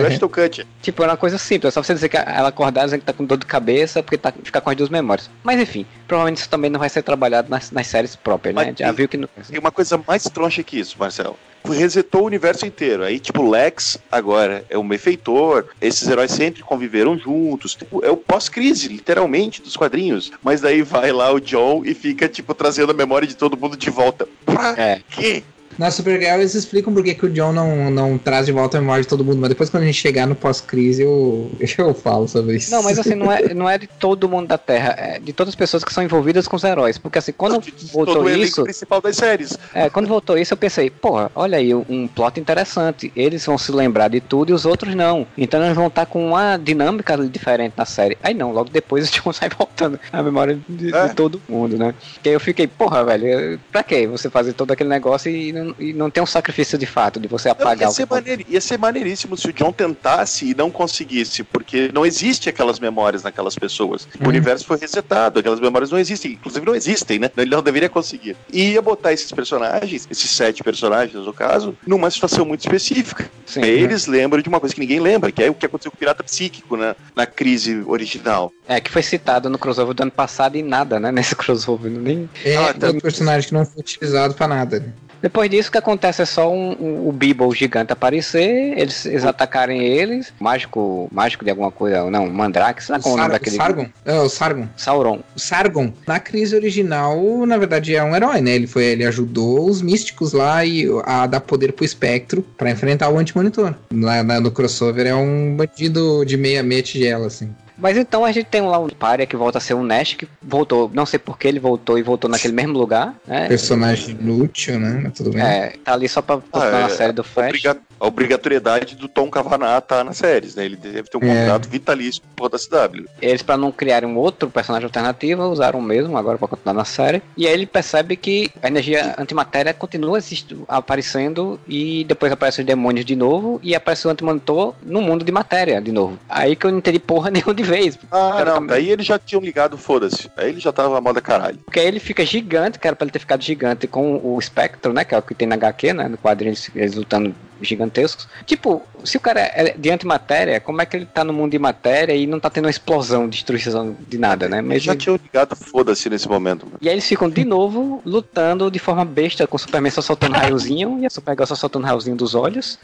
Acho 0.08 0.20
tocante. 0.20 0.66
Tipo, 0.82 1.02
era 1.02 1.14
uma 1.14 1.18
coisa 1.18 1.38
simples, 1.40 1.70
é 1.70 1.72
só 1.72 1.82
você 1.82 1.94
dizer 1.96 2.10
que 2.10 2.18
ela 2.18 2.50
acordar 2.50 2.86
dizendo 2.86 3.00
que 3.00 3.06
tá 3.08 3.14
com 3.14 3.26
dor 3.26 3.38
de 3.40 3.46
cabeça 3.46 4.04
porque 4.04 4.18
tá, 4.20 4.32
fica 4.44 4.62
com 4.62 4.70
as 4.70 4.76
duas 4.76 4.90
memórias. 4.90 5.30
Mas 5.44 5.60
enfim, 5.60 5.84
provavelmente 6.08 6.38
isso 6.38 6.50
também 6.50 6.70
não 6.70 6.80
vai 6.80 6.90
ser 6.90 7.02
trabalhado 7.02 7.50
nas, 7.50 7.72
nas 7.72 7.88
séries 7.88 8.16
próprias, 8.26 8.56
né? 8.56 8.66
Mas 8.66 8.76
Já 8.80 8.88
tem- 8.88 8.96
viu 8.96 9.08
que 9.08 9.18
não. 9.18 9.30
Tem 9.48 9.60
uma 9.60 9.72
coisa 9.72 10.02
mais 10.08 10.24
troncha 10.24 10.64
que 10.64 10.80
isso, 10.80 10.96
Marcelo. 11.00 11.38
Resetou 11.64 12.24
o 12.24 12.26
universo 12.26 12.66
inteiro. 12.66 13.04
Aí, 13.04 13.20
tipo, 13.20 13.48
Lex 13.50 13.98
agora 14.12 14.64
é 14.70 14.78
um 14.78 14.88
benfeitor. 14.88 15.66
Esses 15.82 16.08
heróis 16.08 16.32
sempre 16.32 16.62
conviveram 16.64 17.18
juntos. 17.18 17.74
Tipo, 17.76 18.04
é 18.06 18.10
o 18.12 18.18
pós-crise, 18.18 18.88
literalmente, 18.88 19.62
dos 19.62 19.76
quadrinhos. 19.76 20.32
Mas 20.44 20.62
daí 20.62 20.82
vai 20.84 21.12
lá 21.12 21.32
o 21.32 21.40
John 21.40 21.84
e 21.86 21.94
fica, 21.94 22.28
tipo, 22.28 22.54
trazendo 22.54 22.92
a 22.92 22.96
memória 22.96 23.28
de 23.28 23.36
todo 23.36 23.58
mundo 23.58 23.76
de 23.78 23.90
volta. 23.90 24.28
Pra 24.46 24.76
É. 24.78 25.02
quê? 25.10 25.44
Na 25.78 25.92
Supergirl 25.92 26.40
eles 26.40 26.54
explicam 26.56 26.94
por 26.94 27.04
que 27.04 27.14
que 27.16 27.26
o 27.26 27.30
John 27.30 27.52
não, 27.52 27.90
não 27.92 28.18
traz 28.18 28.46
de 28.46 28.52
volta 28.52 28.78
a 28.78 28.82
memória 28.82 29.04
de 29.04 29.08
todo 29.10 29.24
mundo, 29.24 29.38
mas 29.40 29.50
depois 29.50 29.70
quando 29.70 29.84
a 29.84 29.86
gente 29.86 30.00
chegar 30.00 30.26
no 30.26 30.36
pós-crise 30.36 31.02
eu, 31.02 31.50
eu 31.78 31.94
falo 31.94 32.28
sobre 32.28 32.58
isso. 32.58 32.72
Não, 32.72 32.82
mas 32.84 32.98
assim, 33.00 33.16
não 33.16 33.32
é, 33.32 33.54
não 33.54 33.70
é 33.70 33.78
de 33.78 33.88
todo 33.88 34.28
mundo 34.30 34.48
da 34.48 34.58
Terra, 34.58 34.96
é 34.98 35.20
de 35.20 35.34
todas 35.34 35.50
as 35.52 35.56
pessoas 35.56 35.84
que 35.84 35.94
são 35.94 36.04
envolvidas 36.04 36.48
com 36.48 36.56
os 36.56 36.64
heróis. 36.64 36.98
Porque 36.98 37.18
assim, 37.20 37.32
quando 37.32 37.56
Todo 37.62 37.74
voltou 37.92 38.24
o 38.24 38.30
elenco 38.30 38.44
isso. 38.46 38.64
principal 38.64 39.02
das 39.02 39.16
séries. 39.16 39.58
É, 39.74 39.90
quando 39.90 40.08
voltou 40.08 40.38
isso, 40.38 40.54
eu 40.54 40.58
pensei, 40.58 40.90
porra, 40.90 41.32
olha 41.36 41.58
aí, 41.58 41.74
um 41.74 42.08
plot 42.08 42.40
interessante. 42.40 43.12
Eles 43.16 43.46
vão 43.46 43.58
se 43.58 43.72
lembrar 43.72 44.08
de 44.10 44.20
tudo 44.22 44.50
e 44.52 44.54
os 44.54 44.66
outros 44.66 44.94
não. 44.96 45.26
Então 45.38 45.64
eles 45.64 45.76
vão 45.76 45.88
estar 45.88 46.06
com 46.06 46.28
uma 46.30 46.58
dinâmica 46.58 47.18
diferente 47.28 47.74
na 47.78 47.86
série. 47.86 48.18
Aí 48.24 48.34
não, 48.34 48.52
logo 48.52 48.70
depois 48.70 49.10
o 49.10 49.12
John 49.12 49.32
sai 49.34 49.50
voltando 49.50 50.00
a 50.12 50.22
memória 50.24 50.58
de, 50.68 50.92
de 50.92 50.96
É. 50.96 51.08
todo 51.10 51.42
mundo, 51.48 51.78
né? 51.78 51.94
Que 52.22 52.30
aí 52.30 52.36
eu 52.36 52.40
fiquei, 52.40 52.68
porra, 52.68 53.04
velho, 53.04 53.60
pra 53.72 53.84
que 53.84 54.06
você 54.08 54.30
fazer 54.30 54.54
todo 54.54 54.72
aquele 54.72 54.90
negócio 54.90 55.32
e 55.32 55.52
não, 55.52 55.65
e 55.80 55.94
não 55.94 56.10
ter 56.10 56.22
um 56.22 56.26
sacrifício 56.26 56.78
de 56.78 56.86
fato, 56.86 57.20
de 57.20 57.28
você 57.28 57.48
Não, 57.48 57.54
apagar 57.54 57.82
ia, 57.84 57.90
o 57.90 57.92
ser 57.92 58.06
maneir- 58.10 58.46
ia 58.50 58.60
ser 58.62 58.78
maneiríssimo 58.78 59.38
se 59.38 59.48
o 59.48 59.54
John 59.54 59.72
tentasse 59.72 60.50
e 60.50 60.54
não 60.56 60.70
conseguisse, 60.70 61.44
porque 61.44 61.90
não 61.94 62.06
existe 62.06 62.50
aquelas 62.50 62.80
memórias 62.80 63.24
naquelas 63.24 63.56
pessoas. 63.56 64.08
O 64.20 64.24
Uhum. 64.24 64.30
universo 64.30 64.66
foi 64.66 64.78
resetado, 64.78 65.40
aquelas 65.40 65.60
memórias 65.60 65.90
não 65.92 65.98
existem, 66.00 66.34
inclusive 66.34 66.66
não 66.66 66.76
existem, 66.76 67.20
né? 67.20 67.32
Ele 67.38 67.50
não 67.50 67.64
deveria 67.64 67.90
conseguir. 67.90 68.36
E 68.52 68.72
ia 68.74 68.82
botar 68.82 69.14
esses 69.14 69.32
personagens, 69.32 70.08
esses 70.12 70.30
sete 70.32 70.64
personagens 70.64 71.26
no 71.26 71.34
caso, 71.34 71.78
numa 71.88 72.10
situação 72.12 72.46
muito 72.46 72.62
específica. 72.62 73.30
Sim, 73.46 73.62
Eles 73.64 74.08
lembram 74.08 74.42
de 74.42 74.50
uma 74.50 74.60
coisa 74.60 74.74
que 74.76 74.82
ninguém 74.82 75.00
lembra, 75.00 75.32
que 75.32 75.44
é 75.44 75.50
o 75.50 75.54
que 75.54 75.66
aconteceu 75.66 75.92
com 75.92 75.96
o 75.96 76.00
Pirata 76.00 76.24
Psíquico 76.24 76.76
na, 76.76 76.96
na 77.16 77.26
crise 77.26 77.84
original. 77.86 78.52
É, 78.68 78.82
que 78.82 78.90
foi 78.92 79.04
citado 79.04 79.50
no 79.50 79.58
crossover 79.58 79.94
do 79.94 80.02
ano 80.02 80.12
passado 80.12 80.58
e 80.58 80.64
nada, 80.64 81.00
né? 81.00 81.12
Nesse 81.12 81.36
crossover. 81.36 81.92
Nem... 81.92 82.30
É 82.44 82.56
Ah, 82.58 82.74
tá. 82.74 82.90
um 82.90 83.00
personagem 83.00 83.48
que 83.48 83.54
não 83.54 83.66
foi 83.66 83.80
utilizado 83.82 84.34
pra 84.34 84.48
nada. 84.48 84.80
né? 84.80 84.94
Depois 85.26 85.50
disso, 85.50 85.70
o 85.70 85.72
que 85.72 85.80
acontece 85.80 86.22
é 86.22 86.26
só 86.26 86.54
um, 86.54 86.76
um- 86.80 87.10
o 87.10 87.12
Beeble 87.12 87.50
gigante 87.52 87.92
aparecer, 87.92 88.78
eles, 88.78 89.08
eles 89.08 89.26
atacarem 89.26 89.82
eles, 89.82 90.32
mágico, 90.40 91.10
mágico 91.12 91.44
de 91.44 91.50
alguma 91.50 91.72
coisa, 91.72 92.08
não, 92.12 92.28
Mandrake, 92.30 92.84
sei 92.84 92.94
lá 92.94 93.00
O, 93.00 93.02
qual 93.02 93.14
é 93.14 93.18
o 93.18 93.22
nome 93.22 93.32
daquele. 93.32 93.56
Sargon? 93.56 93.88
É, 94.06 94.20
o 94.20 94.30
Sargon. 94.30 94.68
Sauron. 94.78 95.20
O 95.36 95.40
Sargon, 95.40 95.92
na 96.06 96.20
crise 96.20 96.56
original, 96.56 97.44
na 97.48 97.58
verdade 97.58 97.96
é 97.96 98.04
um 98.04 98.16
herói, 98.16 98.40
né? 98.40 98.52
Ele 98.52 98.68
foi, 98.68 98.84
ele 98.84 99.04
ajudou 99.04 99.68
os 99.68 99.82
místicos 99.82 100.32
lá 100.32 100.64
e 100.64 100.86
a 101.06 101.26
dar 101.26 101.40
poder 101.42 101.74
pro 101.74 101.84
espectro 101.84 102.46
pra 102.56 102.70
enfrentar 102.70 103.10
o 103.10 103.18
anti-monitor. 103.18 103.74
Lá 103.92 104.22
no 104.40 104.52
crossover 104.52 105.08
é 105.08 105.16
um 105.16 105.56
bandido 105.56 106.24
de 106.24 106.38
meia 106.38 106.62
meia 106.62 106.84
tigela, 106.84 107.26
assim. 107.26 107.50
Mas 107.78 107.98
então 107.98 108.24
a 108.24 108.32
gente 108.32 108.46
tem 108.46 108.62
lá 108.62 108.80
um 108.80 108.88
Pária 108.88 109.26
que 109.26 109.36
volta 109.36 109.58
a 109.58 109.62
ser 109.62 109.74
um 109.74 109.84
Nash, 109.84 110.14
que 110.14 110.28
voltou, 110.42 110.90
não 110.94 111.06
sei 111.06 111.20
por 111.20 111.38
que 111.38 111.48
ele 111.48 111.60
voltou 111.60 111.98
e 112.00 112.02
voltou 112.04 112.30
naquele 112.30 112.54
mesmo 112.54 112.78
lugar, 112.78 113.14
né? 113.28 113.48
Personagem 113.48 114.16
inútil, 114.20 114.80
né? 114.80 115.02
Mas 115.04 115.14
tudo 115.14 115.32
bem. 115.32 115.42
É, 115.42 115.74
tá 115.84 115.94
ali 115.94 116.08
só 116.08 116.22
pra 116.22 116.38
postar 116.38 116.68
Ah, 116.70 116.80
na 116.82 116.86
é, 116.86 116.90
série 116.90 117.12
do 117.14 117.24
Flash. 117.24 117.50
Obriga- 117.50 117.78
a 118.00 118.06
obrigatoriedade 118.08 118.96
do 118.96 119.08
Tom 119.08 119.30
Cavanaugh 119.30 119.80
estar 119.80 120.04
nas 120.04 120.18
séries, 120.18 120.56
né? 120.56 120.66
Ele 120.66 120.76
deve 120.76 121.04
ter 121.04 121.18
um 121.18 121.24
É. 121.24 121.28
contrato 121.42 121.70
vitalício 121.70 122.22
com 122.38 122.50
da 122.50 122.58
CW. 122.58 123.06
Eles, 123.22 123.42
pra 123.42 123.58
não 123.58 123.72
criarem 123.72 124.08
um 124.10 124.18
outro 124.18 124.50
personagem 124.50 124.86
alternativo, 124.86 125.44
usaram 125.44 125.80
o 125.80 125.82
mesmo 125.82 126.18
agora 126.18 126.38
pra 126.38 126.48
continuar 126.48 126.74
na 126.74 126.86
série. 126.86 127.22
E 127.38 127.48
aí 127.48 127.54
ele 127.54 127.66
percebe 127.66 128.16
que 128.16 128.52
a 128.62 128.68
energia 128.68 129.16
antimatéria 129.18 129.74
continua 129.74 130.18
existindo, 130.18 130.64
aparecendo 130.68 131.60
e 131.68 132.04
depois 132.06 132.32
aparecem 132.32 132.64
os 132.64 132.68
demônios 132.68 133.06
de 133.06 133.16
novo 133.16 133.60
e 133.64 133.74
aparece 133.76 134.08
o 134.08 134.10
antimonitor 134.12 134.74
no 134.84 135.02
mundo 135.02 135.24
de 135.26 135.32
matéria 135.32 135.82
de 135.82 135.92
novo. 135.92 136.18
Aí 136.30 136.56
que 136.56 136.66
eu 136.66 136.72
não 136.72 136.78
entendi 136.80 137.00
porra 137.00 137.30
nenhuma 137.32 137.54
de 137.54 137.64
vez. 137.64 137.98
Ah, 138.12 138.44
não, 138.46 138.54
também. 138.56 138.68
daí 138.68 138.90
eles 138.92 139.06
já 139.06 139.18
tinham 139.20 139.42
ligado, 139.42 139.78
foda-se. 139.78 140.30
Aí 140.38 140.50
ele 140.50 140.60
já 140.60 140.72
tava 140.72 140.98
a 140.98 141.02
moda 141.02 141.22
caralho. 141.22 141.58
Porque 141.66 141.80
aí 141.80 141.88
ele 141.88 142.00
fica 142.00 142.26
gigante, 142.26 142.80
que 142.80 142.88
era 142.88 142.96
pra 142.96 143.06
ele 143.06 143.12
ter 143.12 143.20
ficado 143.20 143.42
gigante 143.42 143.88
com 143.88 144.20
o 144.24 144.40
Spectro, 144.42 144.94
né? 144.94 145.04
Que 145.04 145.16
é 145.16 145.18
o 145.18 145.22
que 145.22 145.34
tem 145.36 145.48
na 145.48 145.56
HQ, 145.56 145.94
né? 145.94 146.08
No 146.08 146.18
quadrinho 146.18 146.56
eles 146.76 146.96
lutando 146.96 147.34
gigantescos. 147.62 148.28
Tipo, 148.46 148.82
se 149.04 149.18
o 149.18 149.20
cara 149.20 149.40
é 149.42 149.76
de 149.78 149.90
antimatéria, 149.90 150.60
como 150.60 150.82
é 150.82 150.86
que 150.86 150.96
ele 150.98 151.06
tá 151.06 151.24
no 151.24 151.34
mundo 151.34 151.52
de 151.52 151.60
matéria 151.60 152.14
e 152.14 152.26
não 152.28 152.40
tá 152.40 152.50
tendo 152.50 152.66
uma 152.66 152.70
explosão, 152.72 153.28
destruição 153.30 153.96
de 154.08 154.18
nada, 154.18 154.48
né? 154.50 154.62
Mas 154.62 154.84
já 154.84 154.92
ele- 154.94 155.02
tinham 155.02 155.16
ligado, 155.22 155.56
foda-se 155.56 156.10
nesse 156.10 156.28
momento. 156.28 156.66
mano. 156.66 156.78
E 156.82 156.88
aí 156.90 156.96
eles 156.96 157.08
ficam 157.08 157.30
de 157.30 157.44
novo 157.46 158.02
lutando 158.06 158.70
de 158.70 158.80
forma 158.80 159.06
besta, 159.06 159.48
com 159.48 159.56
o 159.56 159.60
Superman 159.60 159.92
só 159.92 160.02
soltando 160.02 160.34
raiozinho 160.36 161.00
e 161.02 161.06
a 161.06 161.10
Supergirl 161.10 161.46
só 161.48 161.56
soltando 161.56 161.86
raiozinho 161.86 162.16
dos 162.16 162.36
olhos. 162.36 162.78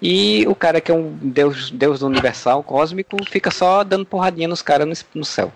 E 0.00 0.44
o 0.48 0.54
cara 0.54 0.80
que 0.80 0.90
é 0.90 0.94
um 0.94 1.16
deus, 1.22 1.70
deus 1.70 2.02
universal, 2.02 2.62
cósmico, 2.64 3.16
fica 3.30 3.50
só 3.52 3.84
dando 3.84 4.04
porradinha 4.04 4.48
nos 4.48 4.60
caras 4.60 4.86
no, 5.14 5.20
no 5.20 5.24
céu. 5.24 5.52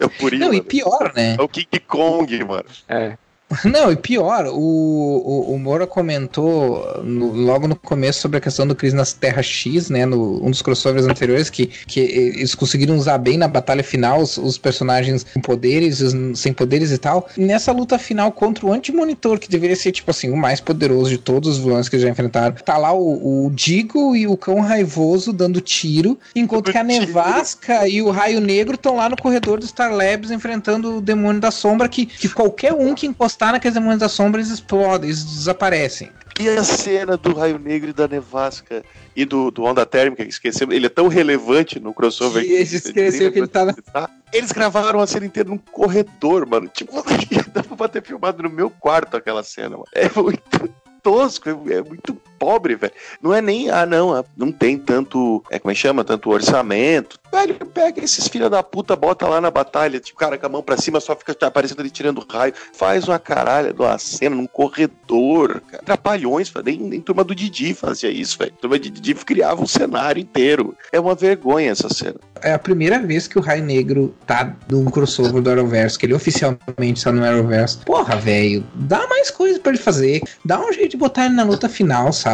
É 0.00 0.08
por 0.08 0.32
isso. 0.32 0.42
Não, 0.42 0.54
e 0.54 0.62
pior, 0.62 1.12
né? 1.14 1.36
É 1.38 1.42
o 1.42 1.48
King 1.48 1.68
Kong, 1.86 2.44
mano. 2.44 2.64
É. 2.88 3.18
Não, 3.64 3.92
e 3.92 3.96
pior, 3.96 4.46
o, 4.48 4.58
o, 4.58 5.54
o 5.54 5.58
Moura 5.58 5.86
comentou 5.86 7.00
no- 7.04 7.30
logo 7.32 7.68
no 7.68 7.76
começo 7.76 8.20
sobre 8.20 8.38
a 8.38 8.40
questão 8.40 8.66
do 8.66 8.74
Crise 8.74 8.96
nas 8.96 9.12
Terras 9.12 9.46
X, 9.46 9.88
né? 9.88 10.04
No, 10.04 10.44
um 10.44 10.50
dos 10.50 10.62
crossovers 10.62 11.06
anteriores, 11.06 11.48
que, 11.48 11.66
que 11.66 12.00
eles 12.00 12.56
conseguiram 12.56 12.96
usar 12.96 13.18
bem 13.18 13.38
na 13.38 13.46
batalha 13.46 13.84
final 13.84 14.20
os, 14.20 14.36
os 14.36 14.58
personagens 14.58 15.24
com 15.32 15.40
poderes, 15.40 16.00
os 16.00 16.40
sem 16.40 16.52
poderes 16.52 16.90
e 16.90 16.98
tal. 16.98 17.28
E 17.36 17.44
nessa 17.44 17.70
luta 17.70 17.98
final 18.00 18.32
contra 18.32 18.66
o 18.66 18.72
Anti-Monitor, 18.72 19.38
que 19.38 19.48
deveria 19.48 19.76
ser, 19.76 19.92
tipo 19.92 20.10
assim, 20.10 20.28
o 20.30 20.36
mais 20.36 20.60
poderoso 20.60 21.10
de 21.10 21.18
todos 21.18 21.50
os 21.50 21.58
vilões 21.58 21.88
que 21.88 21.94
eles 21.94 22.02
já 22.04 22.10
enfrentaram. 22.10 22.56
Tá 22.56 22.76
lá 22.76 22.92
o, 22.92 23.46
o 23.46 23.50
Digo 23.52 24.16
e 24.16 24.26
o 24.26 24.36
Cão 24.36 24.60
Raivoso 24.60 25.32
dando 25.32 25.60
tiro, 25.60 26.18
enquanto 26.34 26.72
que 26.72 26.78
a. 26.78 26.82
Nevasca 26.82 27.86
e 27.88 28.02
o 28.02 28.10
Raio 28.10 28.40
Negro 28.40 28.74
estão 28.74 28.96
lá 28.96 29.08
no 29.08 29.16
corredor 29.16 29.60
do 29.60 29.66
Star 29.66 29.92
Labs 29.94 30.30
enfrentando 30.32 30.96
o 30.96 31.00
Demônio 31.00 31.40
da 31.40 31.52
Sombra, 31.52 31.88
que, 31.88 32.06
que 32.06 32.28
qualquer 32.28 32.72
um 32.72 32.92
que 32.94 33.06
encostar 33.36 33.52
naqueles 33.52 33.74
Demônios 33.74 34.00
da 34.00 34.08
Sombra, 34.08 34.40
eles 34.40 34.50
explodem, 34.50 35.10
eles 35.10 35.22
desaparecem. 35.22 36.10
E 36.40 36.48
a 36.48 36.62
cena 36.64 37.16
do 37.16 37.34
Raio 37.34 37.58
Negro 37.58 37.90
e 37.90 37.92
da 37.92 38.06
Nevasca 38.08 38.82
e 39.14 39.24
do, 39.24 39.50
do 39.50 39.64
Onda 39.64 39.86
Térmica, 39.86 40.22
que 40.24 40.30
esquecemos, 40.30 40.74
ele 40.74 40.86
é 40.86 40.88
tão 40.90 41.08
relevante 41.08 41.78
no 41.80 41.94
crossover. 41.94 42.44
Que 42.44 42.56
a 42.56 42.64
gente 42.64 42.74
esqueceu 42.76 43.32
que 43.32 43.38
ele 43.38 43.46
tá 43.46 43.64
na- 43.64 44.08
Eles 44.32 44.52
gravaram 44.52 45.00
a 45.00 45.06
cena 45.06 45.24
inteira 45.26 45.48
num 45.48 45.56
corredor, 45.58 46.46
mano. 46.46 46.68
Tipo, 46.68 46.92
dá 47.54 47.62
pra 47.62 47.88
ter 47.88 48.02
filmado 48.02 48.42
no 48.42 48.50
meu 48.50 48.68
quarto 48.68 49.16
aquela 49.16 49.42
cena, 49.42 49.70
mano. 49.70 49.84
É 49.94 50.10
muito 50.14 50.70
tosco, 51.02 51.48
é, 51.48 51.74
é 51.74 51.82
muito 51.82 52.20
pobre, 52.38 52.74
velho. 52.74 52.92
Não 53.20 53.34
é 53.34 53.40
nem, 53.40 53.70
ah, 53.70 53.86
não, 53.86 54.14
ah, 54.14 54.24
não 54.36 54.52
tem 54.52 54.78
tanto, 54.78 55.42
é 55.50 55.58
como 55.58 55.70
é 55.70 55.74
que 55.74 55.80
chama, 55.80 56.04
tanto 56.04 56.30
orçamento. 56.30 57.18
Velho, 57.32 57.54
pega 57.54 58.02
esses 58.02 58.28
filha 58.28 58.48
da 58.48 58.62
puta, 58.62 58.94
bota 58.94 59.26
lá 59.26 59.40
na 59.40 59.50
batalha, 59.50 60.00
tipo, 60.00 60.18
cara 60.18 60.38
com 60.38 60.46
a 60.46 60.48
mão 60.48 60.62
pra 60.62 60.76
cima, 60.76 61.00
só 61.00 61.14
fica 61.14 61.36
aparecendo 61.46 61.80
ali 61.80 61.90
tirando 61.90 62.24
raio. 62.30 62.54
Faz 62.72 63.06
uma 63.08 63.18
caralha 63.18 63.72
de 63.72 63.80
uma 63.80 63.98
cena 63.98 64.36
num 64.36 64.46
corredor, 64.46 65.60
cara. 65.60 65.82
Trapalhões, 65.82 66.52
nem, 66.64 66.78
nem 66.78 67.00
turma 67.00 67.24
do 67.24 67.34
Didi 67.34 67.74
fazia 67.74 68.10
isso, 68.10 68.38
velho. 68.38 68.52
Turma 68.60 68.78
de 68.78 68.90
Didi 68.90 69.14
criava 69.14 69.60
um 69.60 69.66
cenário 69.66 70.20
inteiro. 70.20 70.76
É 70.92 71.00
uma 71.00 71.14
vergonha 71.14 71.72
essa 71.72 71.88
cena. 71.88 72.16
É 72.42 72.52
a 72.52 72.58
primeira 72.58 72.98
vez 73.00 73.26
que 73.26 73.38
o 73.38 73.42
Raio 73.42 73.64
Negro 73.64 74.14
tá 74.26 74.54
num 74.70 74.84
crossover 74.86 75.40
do 75.42 75.50
Arrowverse, 75.50 75.98
que 75.98 76.06
ele 76.06 76.14
oficialmente 76.14 76.98
está 76.98 77.10
no 77.10 77.24
Arrowverse. 77.24 77.78
Porra, 77.78 78.16
velho, 78.16 78.64
dá 78.74 79.06
mais 79.08 79.30
coisa 79.30 79.58
pra 79.58 79.72
ele 79.72 79.80
fazer. 79.80 80.22
Dá 80.44 80.60
um 80.60 80.72
jeito 80.72 80.92
de 80.92 80.96
botar 80.96 81.26
ele 81.26 81.34
na 81.34 81.44
luta 81.44 81.68
final, 81.68 82.12
sabe? 82.12 82.25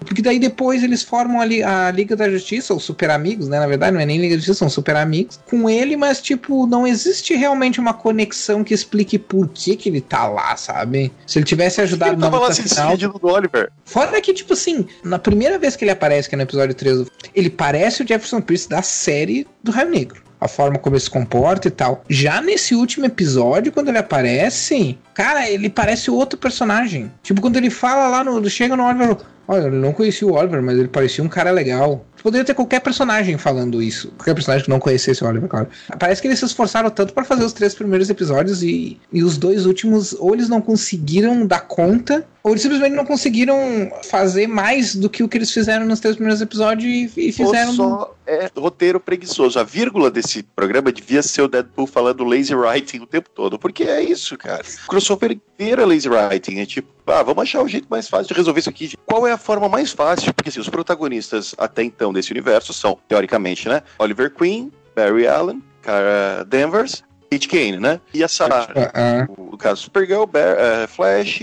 Porque 0.00 0.22
daí 0.22 0.38
depois 0.38 0.82
eles 0.82 1.02
formam 1.02 1.40
ali 1.40 1.62
a 1.62 1.90
Liga 1.90 2.14
da 2.14 2.30
Justiça, 2.30 2.72
ou 2.72 2.78
Super 2.80 3.10
Amigos, 3.10 3.48
né? 3.48 3.58
Na 3.58 3.66
verdade, 3.66 3.92
não 3.92 4.00
é 4.00 4.06
nem 4.06 4.18
Liga 4.18 4.34
da 4.34 4.38
Justiça, 4.38 4.60
são 4.60 4.70
Super 4.70 4.96
Amigos. 4.96 5.38
Com 5.48 5.68
ele, 5.68 5.96
mas, 5.96 6.20
tipo, 6.22 6.66
não 6.66 6.86
existe 6.86 7.34
realmente 7.34 7.80
uma 7.80 7.92
conexão 7.92 8.62
que 8.62 8.72
explique 8.72 9.18
por 9.18 9.48
que, 9.48 9.76
que 9.76 9.88
ele 9.88 10.00
tá 10.00 10.26
lá, 10.28 10.56
sabe? 10.56 11.12
Se 11.26 11.38
ele 11.38 11.46
tivesse 11.46 11.80
ajudado 11.80 12.12
Ele 12.12 12.20
na 12.20 12.28
luta 12.28 12.52
se 12.52 12.62
final. 12.62 12.96
do 12.96 13.28
Oliver. 13.28 13.70
Fora 13.84 14.20
que, 14.20 14.32
tipo 14.32 14.52
assim, 14.52 14.86
na 15.02 15.18
primeira 15.18 15.58
vez 15.58 15.76
que 15.76 15.84
ele 15.84 15.90
aparece, 15.90 16.28
que 16.28 16.34
é 16.34 16.38
no 16.38 16.42
episódio 16.44 16.74
3, 16.74 17.06
ele 17.34 17.50
parece 17.50 18.02
o 18.02 18.06
Jefferson 18.06 18.40
Pierce 18.40 18.68
da 18.68 18.82
série 18.82 19.46
do 19.62 19.72
Raio 19.72 19.90
Negro. 19.90 20.25
A 20.40 20.48
forma 20.48 20.78
como 20.78 20.94
ele 20.94 21.00
se 21.00 21.10
comporta 21.10 21.68
e 21.68 21.70
tal. 21.70 22.04
Já 22.08 22.40
nesse 22.40 22.74
último 22.74 23.06
episódio, 23.06 23.72
quando 23.72 23.88
ele 23.88 23.98
aparece, 23.98 24.98
cara, 25.14 25.48
ele 25.48 25.70
parece 25.70 26.10
outro 26.10 26.38
personagem. 26.38 27.10
Tipo, 27.22 27.40
quando 27.40 27.56
ele 27.56 27.70
fala 27.70 28.08
lá 28.08 28.24
no. 28.24 28.48
Chega 28.48 28.76
no 28.76 28.84
Oliver. 28.84 29.16
Olha, 29.48 29.64
eu 29.64 29.72
não 29.72 29.92
conhecia 29.92 30.26
o 30.26 30.34
Oliver, 30.34 30.62
mas 30.62 30.78
ele 30.78 30.88
parecia 30.88 31.22
um 31.22 31.28
cara 31.28 31.50
legal. 31.50 32.04
Poderia 32.22 32.44
ter 32.44 32.54
qualquer 32.54 32.80
personagem 32.80 33.38
falando 33.38 33.82
isso. 33.82 34.08
Qualquer 34.16 34.34
personagem 34.34 34.64
que 34.64 34.70
não 34.70 34.78
conhecesse 34.78 35.22
o 35.22 35.28
Oliver, 35.28 35.48
claro. 35.48 35.68
Parece 35.98 36.20
que 36.20 36.28
eles 36.28 36.38
se 36.38 36.44
esforçaram 36.44 36.90
tanto 36.90 37.12
para 37.12 37.24
fazer 37.24 37.44
os 37.44 37.52
três 37.52 37.74
primeiros 37.74 38.10
episódios 38.10 38.62
e, 38.62 38.98
e 39.12 39.22
os 39.22 39.36
dois 39.36 39.66
últimos, 39.66 40.14
ou 40.14 40.34
eles 40.34 40.48
não 40.48 40.60
conseguiram 40.60 41.46
dar 41.46 41.60
conta, 41.60 42.26
ou 42.42 42.52
eles 42.52 42.62
simplesmente 42.62 42.94
não 42.94 43.04
conseguiram 43.04 43.90
fazer 44.08 44.46
mais 44.46 44.94
do 44.94 45.10
que 45.10 45.22
o 45.22 45.28
que 45.28 45.38
eles 45.38 45.50
fizeram 45.50 45.86
nos 45.86 46.00
três 46.00 46.16
primeiros 46.16 46.40
episódios 46.40 47.16
e, 47.16 47.28
e 47.28 47.32
fizeram. 47.32 47.70
Ou 47.70 47.76
só 47.76 48.16
é 48.26 48.50
roteiro 48.56 48.98
preguiçoso. 48.98 49.58
A 49.58 49.62
vírgula 49.62 50.10
desse 50.10 50.42
programa 50.42 50.92
devia 50.92 51.22
ser 51.22 51.42
o 51.42 51.48
Deadpool 51.48 51.86
falando 51.86 52.24
lazy 52.24 52.54
writing 52.54 52.98
o 52.98 53.06
tempo 53.06 53.30
todo, 53.30 53.58
porque 53.58 53.84
é 53.84 54.02
isso, 54.02 54.36
cara. 54.36 54.62
O 54.84 54.88
crossover 54.88 55.32
inteiro 55.32 55.82
é 55.82 55.86
lazy 55.86 56.08
writing. 56.08 56.58
É 56.58 56.66
tipo, 56.66 56.88
ah, 57.06 57.22
vamos 57.22 57.44
achar 57.44 57.62
o 57.62 57.68
jeito 57.68 57.86
mais 57.88 58.08
fácil 58.08 58.28
de 58.28 58.34
resolver 58.34 58.60
isso 58.60 58.68
aqui. 58.68 58.92
Qual 59.06 59.26
é 59.26 59.32
a 59.32 59.38
forma 59.38 59.68
mais 59.68 59.92
fácil? 59.92 60.34
Porque 60.34 60.48
assim, 60.48 60.60
os 60.60 60.68
protagonistas 60.68 61.54
até 61.56 61.82
então 61.82 62.05
desse 62.12 62.30
universo 62.30 62.72
são, 62.72 62.98
teoricamente, 63.08 63.68
né? 63.68 63.82
Oliver 63.98 64.30
Queen, 64.32 64.72
Barry 64.94 65.26
Allen, 65.26 65.62
Cara 65.82 66.44
Danvers, 66.44 67.04
Kate 67.30 67.48
Kane, 67.48 67.78
né? 67.78 68.00
E 68.14 68.22
a 68.22 68.28
Sarah. 68.28 68.68
Ah, 68.74 68.90
ah. 68.94 69.26
O- 69.36 69.56
caso, 69.56 69.82
Supergirl, 69.82 70.24
Bear, 70.26 70.56
eh, 70.58 70.86
Flash, 70.86 71.40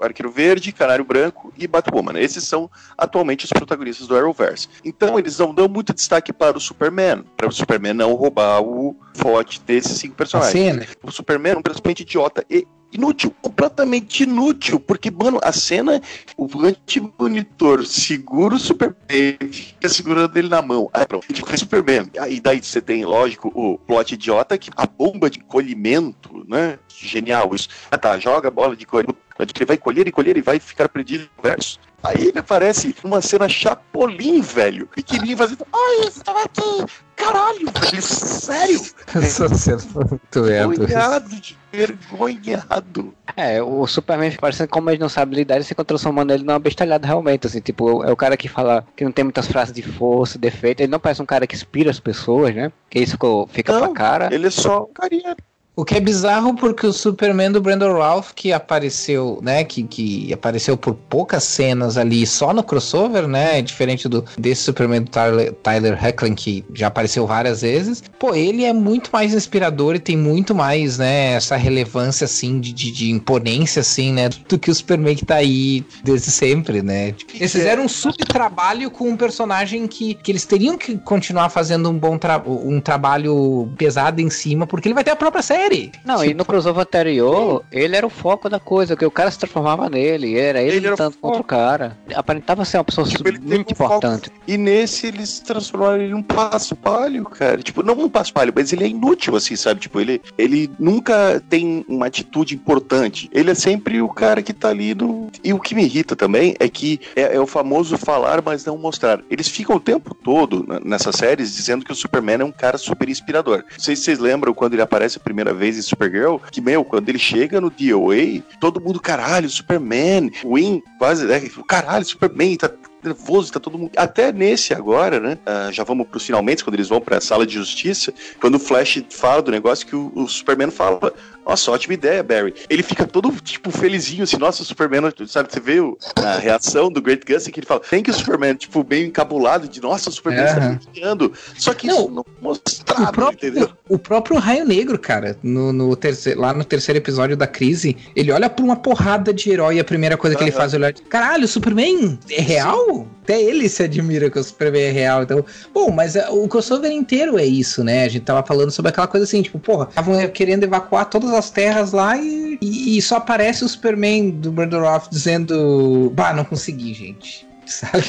Arqueiro 0.00 0.30
Verde, 0.30 0.72
Canário 0.72 1.04
Branco 1.04 1.52
e 1.56 1.66
Batwoman. 1.66 2.18
Esses 2.18 2.44
são 2.44 2.70
atualmente 2.96 3.44
os 3.44 3.50
protagonistas 3.50 4.06
do 4.06 4.16
Arrowverse. 4.16 4.68
Então 4.84 5.18
eles 5.18 5.38
não 5.38 5.54
dão 5.54 5.68
muito 5.68 5.92
destaque 5.92 6.32
para 6.32 6.56
o 6.56 6.60
Superman, 6.60 7.24
para 7.36 7.48
o 7.48 7.52
Superman 7.52 7.94
não 7.94 8.14
roubar 8.14 8.60
o 8.62 8.96
forte 9.14 9.60
desses 9.60 9.98
cinco 9.98 10.14
A 10.14 10.16
personagens. 10.18 10.52
cena. 10.52 10.86
O 11.02 11.10
Superman 11.10 11.54
é 11.54 11.58
um 11.58 11.62
personagem 11.62 12.02
idiota 12.02 12.44
e 12.48 12.66
inútil, 12.90 13.34
completamente 13.42 14.22
inútil, 14.22 14.80
porque, 14.80 15.10
mano, 15.10 15.38
a 15.42 15.52
cena, 15.52 16.00
o 16.36 16.48
anti-monitor 16.64 17.84
segura 17.84 18.54
o 18.54 18.58
Superman, 18.58 19.36
fica 19.52 19.88
segurando 19.88 20.36
ele 20.36 20.48
na 20.48 20.62
mão. 20.62 20.88
Aí 20.92 21.06
pronto, 21.06 21.26
o 21.30 21.58
Superman. 21.58 22.10
Aí 22.18 22.40
daí 22.40 22.62
você 22.62 22.80
tem, 22.80 23.04
lógico, 23.04 23.52
o 23.54 23.78
plot 23.78 24.14
idiota, 24.14 24.56
que 24.56 24.70
a 24.76 24.86
bomba 24.86 25.28
de 25.28 25.38
colhimento, 25.40 26.44
né? 26.48 26.78
Genial 26.88 27.54
isso. 27.54 27.68
Ah 27.90 27.98
tá, 27.98 28.18
joga 28.18 28.48
a 28.48 28.50
bola 28.50 28.74
de 28.74 28.86
colhimento, 28.86 29.18
ele 29.38 29.64
vai 29.64 29.76
colher 29.76 30.06
e 30.06 30.12
colher 30.12 30.36
e 30.36 30.42
vai 30.42 30.58
ficar 30.58 30.88
perdido 30.88 31.28
no 31.36 31.42
verso. 31.42 31.78
Aí 32.02 32.28
ele 32.28 32.38
aparece 32.38 32.94
numa 33.02 33.20
cena 33.20 33.48
chapolim, 33.48 34.40
velho. 34.40 34.86
Pequenininho 34.86 35.36
fazendo. 35.36 35.66
Ai, 35.72 36.08
estava 36.08 36.42
aqui! 36.42 36.84
Caralho, 37.16 37.68
velho, 37.72 38.02
sério! 38.02 38.80
Essa 39.16 39.48
cena 39.52 39.78
foi 39.80 40.04
muito. 40.04 40.40
Vergonhado 40.86 41.28
de 41.28 41.58
vergonhado. 41.72 43.14
É, 43.36 43.60
o 43.60 43.86
Superman 43.86 44.30
fica 44.30 44.40
parecendo 44.40 44.68
como 44.68 44.90
ele 44.90 45.00
não 45.00 45.08
sabe 45.08 45.34
lidar, 45.34 45.56
ele 45.56 45.64
fica 45.64 45.84
transformando 45.84 46.32
ele 46.32 46.44
numa 46.44 46.58
bestalhada 46.58 47.06
realmente, 47.06 47.46
assim, 47.46 47.60
tipo, 47.60 48.04
é 48.04 48.12
o 48.12 48.16
cara 48.16 48.36
que 48.36 48.48
fala 48.48 48.86
que 48.96 49.04
não 49.04 49.12
tem 49.12 49.24
muitas 49.24 49.48
frases 49.48 49.74
de 49.74 49.82
força, 49.82 50.38
defeito, 50.38 50.80
ele 50.80 50.90
não 50.90 51.00
parece 51.00 51.20
um 51.20 51.26
cara 51.26 51.46
que 51.46 51.56
inspira 51.56 51.90
as 51.90 52.00
pessoas, 52.00 52.54
né? 52.54 52.72
Que 52.88 53.00
isso 53.00 53.16
fica 53.50 53.72
Não, 53.72 53.80
pra 53.80 53.92
cara. 53.92 54.34
Ele 54.34 54.46
é 54.46 54.50
só 54.50 54.84
um 54.84 54.92
carinha. 54.92 55.36
O 55.78 55.84
que 55.84 55.94
é 55.94 56.00
bizarro 56.00 56.56
porque 56.56 56.84
o 56.84 56.92
Superman 56.92 57.52
do 57.52 57.60
Brandon 57.60 57.92
Ralph, 57.92 58.32
que 58.34 58.52
apareceu, 58.52 59.38
né, 59.40 59.62
que, 59.62 59.84
que 59.84 60.32
apareceu 60.32 60.76
por 60.76 60.92
poucas 60.92 61.44
cenas 61.44 61.96
ali 61.96 62.26
só 62.26 62.52
no 62.52 62.64
crossover, 62.64 63.28
né, 63.28 63.62
diferente 63.62 64.08
do 64.08 64.24
desse 64.36 64.62
Superman 64.62 65.02
do 65.02 65.10
Tyler, 65.12 65.52
Tyler 65.52 66.04
Hoechlin, 66.04 66.34
que 66.34 66.64
já 66.74 66.88
apareceu 66.88 67.28
várias 67.28 67.62
vezes, 67.62 68.02
pô, 68.18 68.34
ele 68.34 68.64
é 68.64 68.72
muito 68.72 69.10
mais 69.12 69.32
inspirador 69.32 69.94
e 69.94 70.00
tem 70.00 70.16
muito 70.16 70.52
mais, 70.52 70.98
né, 70.98 71.34
essa 71.34 71.54
relevância, 71.54 72.24
assim, 72.24 72.58
de, 72.58 72.72
de, 72.72 72.90
de 72.90 73.12
imponência, 73.12 73.78
assim, 73.78 74.12
né, 74.12 74.30
do 74.48 74.58
que 74.58 74.72
o 74.72 74.74
Superman 74.74 75.14
que 75.14 75.24
tá 75.24 75.36
aí 75.36 75.86
desde 76.02 76.32
sempre, 76.32 76.82
né. 76.82 77.14
Eles 77.32 77.52
fizeram 77.52 77.84
um 77.84 77.88
subtrabalho 77.88 78.90
com 78.90 79.10
um 79.10 79.16
personagem 79.16 79.86
que, 79.86 80.14
que 80.14 80.32
eles 80.32 80.44
teriam 80.44 80.76
que 80.76 80.98
continuar 80.98 81.50
fazendo 81.50 81.88
um 81.88 81.96
bom 81.96 82.18
tra 82.18 82.42
um 82.44 82.80
trabalho 82.80 83.70
pesado 83.78 84.20
em 84.20 84.28
cima, 84.28 84.66
porque 84.66 84.88
ele 84.88 84.94
vai 84.94 85.04
ter 85.04 85.12
a 85.12 85.16
própria 85.16 85.40
série. 85.40 85.67
Não, 86.04 86.24
e 86.24 86.34
no 86.34 86.44
crossover 86.44 86.82
anterior, 86.82 87.64
ele 87.70 87.96
era 87.96 88.06
o 88.06 88.10
foco 88.10 88.48
da 88.48 88.58
coisa, 88.58 88.96
que 88.96 89.04
o 89.04 89.10
cara 89.10 89.30
se 89.30 89.38
transformava 89.38 89.88
nele, 89.88 90.38
era 90.38 90.62
ele, 90.62 90.76
Ele 90.76 90.86
era 90.86 90.88
o 90.88 90.90
lutando 90.92 91.16
contra 91.18 91.40
o 91.40 91.44
cara. 91.44 91.98
Aparentava 92.14 92.64
ser 92.64 92.78
uma 92.78 92.84
pessoa 92.84 93.06
Tipo, 93.06 93.32
muito 93.42 93.68
um 93.68 93.72
importante. 93.72 94.30
E 94.46 94.56
nesse 94.56 95.06
eles 95.06 95.40
transformaram 95.40 96.02
ele 96.02 96.12
num 96.12 96.22
passo-palho, 96.22 97.24
cara. 97.24 97.62
Tipo, 97.62 97.82
não 97.82 97.98
um 97.98 98.08
passo-palho, 98.08 98.52
mas 98.54 98.72
ele 98.72 98.84
é 98.84 98.88
inútil, 98.88 99.36
assim, 99.36 99.56
sabe? 99.56 99.80
Tipo, 99.80 100.00
ele, 100.00 100.20
ele 100.36 100.70
nunca 100.78 101.42
tem 101.48 101.84
uma 101.88 102.06
atitude 102.06 102.54
importante. 102.54 103.28
Ele 103.32 103.50
é 103.50 103.54
sempre 103.54 104.00
o 104.00 104.08
cara 104.08 104.42
que 104.42 104.52
tá 104.52 104.68
ali 104.68 104.94
no. 104.94 105.28
E 105.42 105.52
o 105.52 105.58
que 105.58 105.74
me 105.74 105.84
irrita 105.84 106.14
também 106.14 106.54
é 106.58 106.68
que 106.68 107.00
é, 107.16 107.36
é 107.36 107.40
o 107.40 107.46
famoso 107.46 107.96
falar, 107.98 108.42
mas 108.42 108.64
não 108.64 108.78
mostrar. 108.78 109.20
Eles 109.30 109.48
ficam 109.48 109.76
o 109.76 109.80
tempo 109.80 110.14
todo 110.14 110.66
nessas 110.84 111.16
séries 111.16 111.54
dizendo 111.54 111.84
que 111.84 111.92
o 111.92 111.94
Superman 111.94 112.40
é 112.40 112.44
um 112.44 112.52
cara 112.52 112.78
super 112.78 113.08
inspirador. 113.08 113.64
Não 113.70 113.78
sei 113.78 113.96
se 113.96 114.02
vocês 114.02 114.18
lembram 114.18 114.54
quando 114.54 114.74
ele 114.74 114.82
aparece 114.82 115.18
a 115.18 115.20
primeira 115.20 115.47
vez 115.52 115.78
em 115.78 115.82
Supergirl, 115.82 116.36
que, 116.50 116.60
meu, 116.60 116.84
quando 116.84 117.08
ele 117.08 117.18
chega 117.18 117.60
no 117.60 117.70
DOA, 117.70 118.42
todo 118.60 118.80
mundo, 118.80 119.00
caralho, 119.00 119.48
Superman, 119.48 120.30
Win, 120.44 120.82
quase, 120.98 121.26
né? 121.26 121.40
Caralho, 121.66 122.04
Superman, 122.04 122.56
tá 122.56 122.70
nervoso, 123.02 123.52
tá 123.52 123.60
todo 123.60 123.78
mundo. 123.78 123.92
Até 123.96 124.32
nesse 124.32 124.74
agora, 124.74 125.20
né? 125.20 125.38
ah, 125.46 125.70
já 125.72 125.84
vamos 125.84 126.06
pros 126.08 126.24
finalmente, 126.24 126.64
quando 126.64 126.74
eles 126.74 126.88
vão 126.88 127.00
pra 127.00 127.20
sala 127.20 127.46
de 127.46 127.54
justiça, 127.54 128.12
quando 128.40 128.56
o 128.56 128.58
Flash 128.58 129.02
fala 129.10 129.42
do 129.42 129.50
negócio 129.50 129.86
que 129.86 129.96
o, 129.96 130.12
o 130.14 130.28
Superman 130.28 130.70
fala. 130.70 131.12
Nossa, 131.48 131.70
ótima 131.70 131.94
ideia, 131.94 132.22
Barry. 132.22 132.52
Ele 132.68 132.82
fica 132.82 133.06
todo, 133.06 133.30
tipo, 133.42 133.70
felizinho, 133.70 134.24
assim, 134.24 134.36
nossa, 134.36 134.62
o 134.62 134.66
Superman, 134.66 135.00
sabe, 135.26 135.50
você 135.50 135.58
vê 135.58 135.78
a 136.16 136.36
reação 136.38 136.90
do 136.92 137.00
Great 137.00 137.24
Gus, 137.26 137.46
que 137.48 137.58
ele 137.58 137.66
fala, 137.66 137.80
tem 137.80 138.02
que 138.02 138.10
o 138.10 138.14
Superman, 138.14 138.54
tipo, 138.54 138.84
bem 138.84 139.06
encabulado, 139.06 139.66
de, 139.66 139.80
nossa, 139.80 140.10
o 140.10 140.12
Superman 140.12 140.44
está 140.44 140.60
Aham. 140.60 140.78
brincando. 140.92 141.32
Só 141.56 141.72
que 141.72 141.86
Não, 141.86 142.00
isso 142.00 142.10
não 142.10 142.24
mostrado, 142.42 143.02
O 143.02 143.12
próprio, 143.12 143.48
entendeu? 143.48 143.70
o 143.88 143.98
próprio 143.98 144.38
Raio 144.38 144.66
Negro, 144.66 144.98
cara, 144.98 145.38
no, 145.42 145.72
no 145.72 145.96
terceiro, 145.96 146.38
lá 146.38 146.52
no 146.52 146.64
terceiro 146.64 146.98
episódio 146.98 147.34
da 147.34 147.46
crise, 147.46 147.96
ele 148.14 148.30
olha 148.30 148.50
pra 148.50 148.62
uma 148.62 148.76
porrada 148.76 149.32
de 149.32 149.50
herói 149.50 149.76
e 149.76 149.80
a 149.80 149.84
primeira 149.84 150.18
coisa 150.18 150.36
que 150.36 150.44
ele 150.44 150.52
faz 150.52 150.74
é 150.74 150.76
olhar, 150.76 150.92
caralho, 151.08 151.44
o 151.44 151.48
Superman 151.48 152.18
é 152.30 152.42
real? 152.42 153.06
Até 153.22 153.42
ele 153.42 153.68
se 153.68 153.82
admira 153.82 154.30
que 154.30 154.38
o 154.38 154.42
Superman 154.42 154.84
é 154.84 154.90
real. 154.90 155.22
Então, 155.22 155.44
bom, 155.74 155.90
mas 155.90 156.16
é, 156.16 156.30
o 156.30 156.48
crossover 156.48 156.90
inteiro 156.90 157.38
é 157.38 157.44
isso, 157.44 157.84
né? 157.84 158.04
A 158.04 158.08
gente 158.08 158.22
tava 158.24 158.42
falando 158.46 158.70
sobre 158.70 158.88
aquela 158.88 159.06
coisa 159.06 159.24
assim, 159.24 159.42
tipo, 159.42 159.58
porra, 159.58 159.86
estavam 159.86 160.26
querendo 160.28 160.64
evacuar 160.64 161.04
todas 161.04 161.30
as 161.30 161.37
terras 161.50 161.92
lá 161.92 162.16
e, 162.18 162.58
e- 162.60 162.98
e 162.98 163.02
só 163.02 163.16
aparece 163.16 163.64
o 163.64 163.68
Superman 163.68 164.30
do 164.30 164.52
Murder 164.52 164.82
Off 164.82 165.08
dizendo, 165.10 166.10
bah, 166.14 166.32
não 166.32 166.44
consegui, 166.44 166.92
gente. 166.94 167.46
Sabe? 167.66 168.02